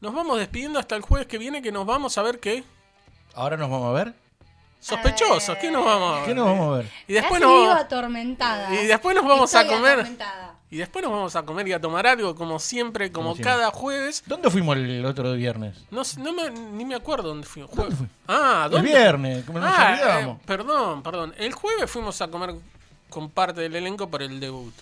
Nos 0.00 0.14
vamos 0.14 0.38
despidiendo 0.38 0.78
hasta 0.78 0.94
el 0.96 1.02
jueves 1.02 1.26
que 1.26 1.38
viene, 1.38 1.62
que 1.62 1.72
nos 1.72 1.84
vamos 1.86 2.16
a 2.18 2.22
ver 2.22 2.38
qué. 2.40 2.64
Ahora 3.34 3.56
nos 3.56 3.70
vamos 3.70 3.88
a 3.88 4.04
ver. 4.04 4.14
Sospechosos, 4.80 5.56
¿qué 5.58 5.70
nos 5.70 5.84
vamos 5.84 6.12
a 6.12 6.16
ver? 6.20 6.28
¿Qué 6.28 6.34
nos 6.34 6.44
vamos 6.46 6.74
a 6.74 6.78
ver? 6.78 6.90
Y 7.06 7.12
después 7.12 7.40
Casi 7.40 7.44
nos 7.52 7.60
vivo 7.60 7.72
atormentada. 7.72 8.74
y 8.82 8.86
después 8.86 9.14
nos 9.14 9.24
vamos 9.24 9.54
a 9.54 9.66
comer. 9.66 9.92
atormentada. 9.92 10.54
Y 10.70 10.76
después 10.78 11.02
nos 11.04 11.12
vamos 11.12 11.36
a 11.36 11.42
comer 11.42 11.68
y 11.68 11.72
a 11.74 11.80
tomar 11.80 12.06
algo, 12.06 12.34
como 12.34 12.58
siempre, 12.58 13.12
como 13.12 13.26
Como 13.26 13.34
siempre. 13.36 13.52
cada 13.52 13.70
jueves. 13.70 14.22
¿Dónde 14.26 14.50
fuimos 14.50 14.76
el 14.76 15.04
otro 15.04 15.34
viernes? 15.34 15.76
No, 15.90 16.02
sé- 16.02 16.18
no 16.18 16.32
me, 16.32 16.50
ni 16.50 16.84
me 16.86 16.94
acuerdo 16.94 17.28
dónde 17.28 17.46
fuimos. 17.46 17.70
¿Dónde 17.72 17.94
fue? 17.94 18.06
Ah, 18.26 18.62
El 18.66 18.70
¿dónde? 18.72 18.88
viernes, 18.88 19.44
como 19.44 19.58
nos 19.60 19.68
Ah, 19.70 19.90
olvidamos. 19.92 20.36
eh, 20.38 20.40
perdón, 20.46 21.02
perdón. 21.02 21.34
El 21.36 21.52
jueves 21.52 21.90
fuimos 21.90 22.20
a 22.22 22.28
comer 22.28 22.54
con 23.10 23.28
parte 23.30 23.60
del 23.60 23.76
elenco 23.76 24.08
por 24.08 24.22
el 24.22 24.40
debut. 24.40 24.72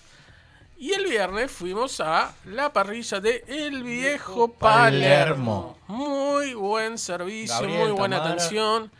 Y 0.81 0.93
el 0.93 1.05
viernes 1.05 1.51
fuimos 1.51 1.99
a 2.01 2.33
la 2.45 2.73
parrilla 2.73 3.19
de 3.19 3.43
El 3.47 3.83
Viejo 3.83 4.47
Palermo. 4.47 5.77
Palermo. 5.77 5.77
Muy 5.87 6.55
buen 6.55 6.97
servicio, 6.97 7.53
Gabriel, 7.53 7.79
muy 7.89 7.91
buena 7.91 8.17
Tamara. 8.17 8.33
atención. 8.35 8.91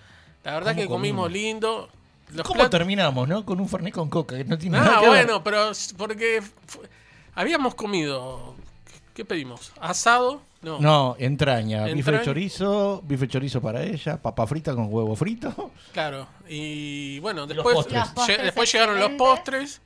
La 0.43 0.53
verdad 0.53 0.71
¿Cómo 0.73 0.81
que 0.83 0.87
comimos 0.87 1.23
comimos? 1.25 1.31
lindo. 1.31 1.89
Los 2.33 2.47
¿Cómo 2.47 2.69
terminamos, 2.69 3.27
no? 3.27 3.43
Con 3.43 3.59
un 3.59 3.67
fernet 3.67 3.93
con 3.95 4.09
coca, 4.09 4.37
que 4.37 4.43
no 4.45 4.57
tiene 4.59 4.77
nada 4.77 4.97
Ah, 4.97 5.01
que 5.01 5.09
ver. 5.09 5.25
bueno, 5.25 5.43
pero 5.43 5.71
porque 5.97 6.43
fu- 6.67 6.81
habíamos 7.33 7.73
comido. 7.73 8.53
¿Qué 9.15 9.25
pedimos? 9.25 9.73
¿Asado? 9.81 10.41
No. 10.61 10.79
No, 10.79 11.15
entraña, 11.17 11.85
bife 11.85 11.97
Entraña. 11.97 12.19
de 12.19 12.25
chorizo, 12.25 13.01
bife 13.05 13.25
de 13.25 13.31
chorizo 13.31 13.59
para 13.59 13.81
ella, 13.83 14.21
papa 14.21 14.45
frita 14.45 14.75
con 14.75 14.85
huevo 14.93 15.15
frito. 15.15 15.71
Claro. 15.93 16.27
Y 16.47 17.17
bueno, 17.21 17.41
Los 17.41 17.49
después, 17.49 17.73
postres. 17.75 17.99
Los 18.01 18.09
postres 18.09 18.39
lle- 18.39 18.43
después 18.43 18.71
llegaron 18.71 18.99
los 18.99 19.09
postres. 19.13 19.81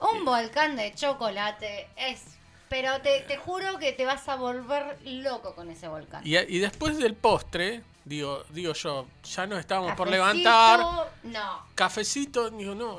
Un 0.00 0.24
volcán 0.24 0.76
de 0.76 0.92
chocolate 0.94 1.88
es. 1.96 2.22
Pero 2.68 3.00
te, 3.00 3.20
te 3.20 3.36
juro 3.36 3.78
que 3.78 3.92
te 3.92 4.04
vas 4.04 4.28
a 4.28 4.34
volver 4.34 4.98
loco 5.04 5.54
con 5.54 5.70
ese 5.70 5.86
volcán. 5.88 6.22
Y, 6.26 6.36
y 6.36 6.58
después 6.58 6.98
del 6.98 7.14
postre, 7.14 7.82
digo, 8.04 8.44
digo 8.50 8.72
yo, 8.72 9.06
ya 9.22 9.46
nos 9.46 9.60
estábamos 9.60 9.92
por 9.94 10.08
levantar. 10.08 10.80
No. 11.22 11.62
Cafecito, 11.76 12.50
digo, 12.50 12.74
no, 12.74 12.98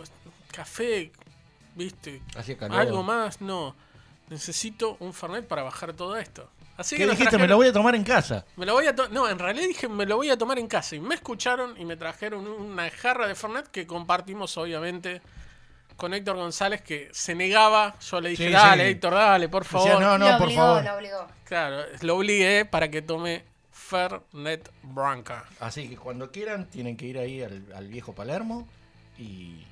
café, 0.54 1.12
viste, 1.76 2.22
algo 2.70 3.04
más, 3.04 3.42
no. 3.42 3.76
Necesito 4.30 4.98
un 5.00 5.14
Fernet 5.14 5.48
para 5.48 5.64
bajar 5.64 5.94
todo 5.94 6.18
esto. 6.18 6.50
Así 6.78 6.96
¿Qué 6.96 7.04
que 7.06 7.12
dijiste? 7.12 7.38
Me 7.38 7.48
lo 7.48 7.58
voy 7.58 7.68
a 7.68 7.74
tomar 7.74 7.96
en 7.96 8.04
casa. 8.04 8.46
me 8.56 8.66
lo 8.66 8.74
voy 8.74 8.86
a 8.88 8.96
to- 8.96 9.10
No, 9.10 9.28
en 9.28 9.40
realidad 9.40 9.68
dije, 9.68 9.88
me 9.88 10.06
lo 10.06 10.16
voy 10.18 10.30
a 10.30 10.38
tomar 10.38 10.60
en 10.60 10.68
casa. 10.68 10.96
Y 10.96 11.00
me 11.00 11.16
escucharon 11.16 11.80
y 11.80 11.86
me 11.86 11.98
trajeron 11.98 12.48
una 12.48 12.90
jarra 12.90 13.28
de 13.28 13.36
Fernet 13.36 13.68
que 13.68 13.88
compartimos, 13.88 14.56
obviamente, 14.58 15.22
con 15.98 16.14
Héctor 16.14 16.38
González, 16.38 16.82
que 16.82 17.10
se 17.12 17.36
negaba. 17.36 17.98
Yo 18.00 18.22
le 18.22 18.30
dije, 18.30 18.48
Sí, 18.48 18.54
dale, 18.54 18.86
sí. 18.86 18.90
Héctor, 18.92 19.14
dale, 19.16 19.50
por 19.50 19.66
favor. 19.66 19.90
Decía, 19.90 20.00
no, 20.06 20.18
no, 20.18 20.32
lo 20.32 20.38
por 20.38 20.46
obligó, 20.48 20.62
favor. 20.62 20.84
lo 20.86 20.96
obligó. 20.96 21.28
Claro, 21.44 21.84
lo 22.02 22.16
obligué 22.16 22.64
para 22.66 22.90
que 22.90 23.02
tome 23.02 23.44
Fernet 23.72 24.72
Branca. 24.84 25.46
Así 25.60 25.90
que 25.90 25.98
cuando 25.98 26.32
quieran 26.32 26.68
tienen 26.70 26.96
que 26.98 27.06
ir 27.06 27.18
ahí 27.20 27.42
al, 27.42 27.66
al 27.76 27.88
viejo 27.88 28.14
Palermo 28.14 28.68
y, 29.18 29.66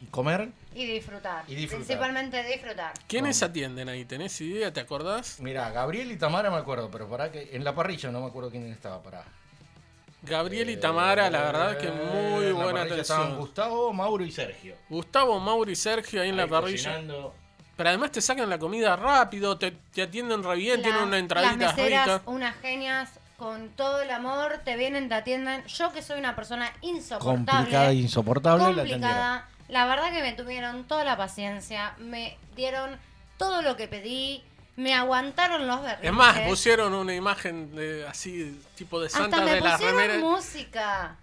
y 0.00 0.06
comer. 0.10 0.48
Y 0.74 0.86
disfrutar. 0.86 1.44
Y 1.46 1.54
disfrutar. 1.54 1.84
Principalmente 1.86 2.42
disfrutar. 2.44 2.92
¿Quiénes 3.06 3.42
atienden 3.42 3.88
ahí? 3.88 4.04
¿Tenés 4.04 4.40
idea? 4.40 4.72
¿Te 4.72 4.80
acordás? 4.80 5.38
Mira, 5.40 5.70
Gabriel 5.70 6.10
y 6.10 6.16
Tamara 6.16 6.50
me 6.50 6.56
acuerdo, 6.56 6.90
pero 6.90 7.08
para 7.08 7.30
que 7.30 7.50
en 7.52 7.62
la 7.62 7.74
parrilla 7.74 8.10
no 8.10 8.20
me 8.22 8.26
acuerdo 8.26 8.50
quién 8.50 8.66
estaba 8.72 9.02
para. 9.02 9.24
Gabriel 10.22 10.70
y 10.70 10.76
Tamara, 10.76 11.28
la 11.30 11.40
verdad 11.42 11.78
que 11.78 11.90
muy 11.90 12.44
en 12.46 12.58
la 12.58 12.64
buena 12.64 12.82
atención. 12.82 13.36
Gustavo, 13.38 13.92
Mauro 13.92 14.24
y 14.24 14.30
Sergio. 14.30 14.76
Gustavo, 14.88 15.40
Mauro 15.40 15.70
y 15.70 15.76
Sergio 15.76 16.22
ahí 16.22 16.28
en 16.28 16.36
la 16.36 16.46
parrilla. 16.46 16.90
cocinando. 16.92 17.34
Pero 17.76 17.88
además 17.88 18.12
te 18.12 18.20
sacan 18.20 18.48
la 18.48 18.58
comida 18.58 18.94
rápido, 18.96 19.58
te, 19.58 19.72
te 19.92 20.02
atienden 20.02 20.42
re 20.44 20.56
bien, 20.56 20.82
tienen 20.82 21.00
La- 21.00 21.06
una 21.06 21.12
Las 21.16 21.20
entradita 21.20 21.56
meseras, 21.74 22.06
rica. 22.06 22.22
unas 22.26 22.56
genias, 22.56 23.10
con 23.38 23.70
todo 23.70 24.02
el 24.02 24.10
amor, 24.12 24.60
te 24.64 24.76
vienen, 24.76 25.08
te 25.08 25.14
atienden. 25.16 25.64
Yo 25.66 25.90
que 25.92 26.02
soy 26.02 26.18
una 26.20 26.36
persona 26.36 26.70
insoportable. 26.82 27.54
Complicada 27.56 27.90
e 27.90 27.94
insoportable 27.94 28.64
la 28.64 28.74
complicada. 28.82 29.48
La 29.68 29.86
verdad 29.86 30.12
que 30.12 30.20
me 30.22 30.32
tuvieron 30.34 30.84
toda 30.84 31.02
la 31.02 31.16
paciencia, 31.16 31.94
me 31.98 32.36
dieron 32.54 32.96
todo 33.38 33.62
lo 33.62 33.74
que 33.76 33.88
pedí, 33.88 34.44
me 34.76 34.94
aguantaron 34.94 35.66
los 35.66 35.82
berrinches. 35.82 36.06
Es 36.10 36.12
más, 36.12 36.38
pusieron 36.40 36.94
una 36.94 37.14
imagen 37.14 37.74
de, 37.74 38.06
así, 38.06 38.58
tipo 38.74 39.00
de 39.00 39.08
Santa 39.08 39.36
Hasta 39.36 39.44
me 39.44 39.54
de 39.56 39.60
las 39.60 39.72
pusieron 39.74 39.96
remeras. 39.98 40.20
música. 40.22 41.16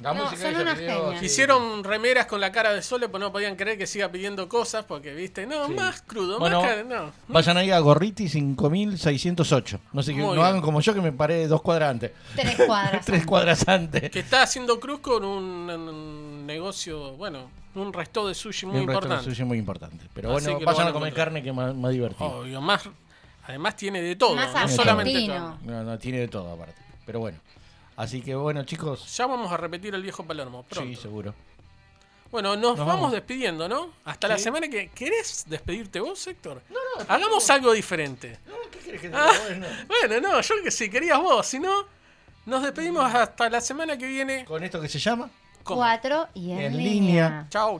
La 0.00 0.12
No, 0.12 0.24
música 0.24 0.50
son 0.50 0.60
unas 0.60 0.76
genias. 0.78 1.22
Hicieron 1.22 1.84
remeras 1.84 2.26
con 2.26 2.40
la 2.40 2.50
cara 2.50 2.72
de 2.74 2.82
Sole, 2.82 3.08
pues 3.08 3.20
no 3.20 3.30
podían 3.30 3.54
creer 3.54 3.78
que 3.78 3.86
siga 3.86 4.08
pidiendo 4.10 4.48
cosas, 4.48 4.84
porque 4.86 5.14
viste, 5.14 5.46
no, 5.46 5.68
Sí. 5.68 5.74
más 5.74 6.02
crudo, 6.02 6.40
Bueno, 6.40 6.60
más 6.60 6.68
cara, 6.68 6.82
no. 6.82 7.12
Vayan 7.28 7.56
ahí 7.58 7.70
a 7.70 7.78
Gorriti 7.78 8.28
5608. 8.28 9.80
No 9.92 10.02
sé, 10.02 10.10
que 10.12 10.16
Muy 10.18 10.26
no 10.28 10.32
bien. 10.34 10.46
hagan 10.46 10.60
como 10.62 10.80
yo 10.80 10.94
que 10.94 11.00
me 11.00 11.12
paré 11.12 11.46
dos 11.46 11.62
cuadras 11.62 11.90
antes. 11.90 12.10
Tres 12.34 12.56
cuadras. 12.66 13.06
Tres 13.06 13.24
cuadras 13.24 13.68
antes. 13.68 14.10
Que 14.10 14.18
está 14.18 14.42
haciendo 14.42 14.80
cruz 14.80 14.98
con 15.00 15.24
un, 15.24 15.70
un 15.70 16.44
negocio, 16.46 17.12
bueno, 17.12 17.48
un 17.74 17.92
resto 17.92 18.26
de 18.28 18.34
sushi 18.34 18.66
muy 18.66 18.80
un 18.80 18.86
resto 18.86 19.00
de 19.00 19.06
importante. 19.06 19.30
sushi 19.30 19.44
muy 19.44 19.58
importante. 19.58 20.04
Pero 20.14 20.36
Así 20.36 20.50
bueno, 20.50 20.66
vayan 20.66 20.88
a 20.88 20.92
comer 20.92 21.08
encontrar. 21.08 21.26
carne 21.26 21.42
que 21.42 21.48
es 21.50 21.54
más, 21.54 21.74
más 21.74 21.92
divertido. 21.92 22.40
Obvio, 22.40 22.60
más, 22.60 22.82
además 23.46 23.76
tiene 23.76 24.00
de 24.02 24.16
todo, 24.16 24.34
Más 24.36 24.50
no 24.52 24.58
argentino. 24.58 24.82
solamente 24.82 25.26
carne. 25.26 25.56
No, 25.62 25.82
no, 25.84 25.98
tiene 25.98 26.18
de 26.20 26.28
todo 26.28 26.52
aparte. 26.52 26.80
Pero 27.06 27.20
bueno. 27.20 27.38
Así 27.96 28.20
que 28.22 28.34
bueno, 28.34 28.64
chicos. 28.64 29.16
Ya 29.16 29.26
vamos 29.26 29.52
a 29.52 29.56
repetir 29.56 29.94
el 29.94 30.02
viejo 30.02 30.24
Palermo, 30.24 30.64
pronto. 30.68 30.88
Sí, 30.88 30.96
seguro. 30.96 31.34
Bueno, 32.30 32.56
nos, 32.56 32.76
Nos 32.76 32.78
vamos, 32.78 32.94
vamos. 32.94 33.12
despidiendo, 33.12 33.68
¿no? 33.68 33.90
Hasta 34.04 34.26
la 34.26 34.36
Sí. 34.38 34.44
semana 34.44 34.66
que... 34.68 34.88
¿Querés 34.88 35.44
despedirte 35.48 36.00
vos, 36.00 36.26
Héctor? 36.26 36.62
No, 36.70 36.78
no. 36.98 37.04
Hagamos 37.08 37.48
algo 37.50 37.72
diferente. 37.72 38.38
¿Qué 38.72 38.78
querés 38.80 39.00
que 39.02 39.08
te 39.08 39.16
Ah, 39.16 39.30
bueno. 39.46 39.66
Bueno, 39.86 40.20
no, 40.28 40.40
yo 40.40 40.54
que 40.64 40.72
si 40.72 40.90
querías 40.90 41.20
vos, 41.20 41.46
si 41.46 41.60
no, 41.60 41.86
nos 42.46 42.64
despedimos 42.64 43.04
hasta 43.14 43.48
la 43.48 43.60
semana 43.60 43.96
que 43.96 44.08
viene. 44.08 44.44
Con 44.46 44.64
esto 44.64 44.80
que 44.80 44.88
se 44.88 44.98
llama 44.98 45.30
¿Cómo? 45.64 45.80
Cuatro 45.80 46.28
y 46.34 46.52
en, 46.52 46.60
En 46.60 46.76
línea. 46.76 46.92
línea. 46.92 47.46
Chau, 47.48 47.72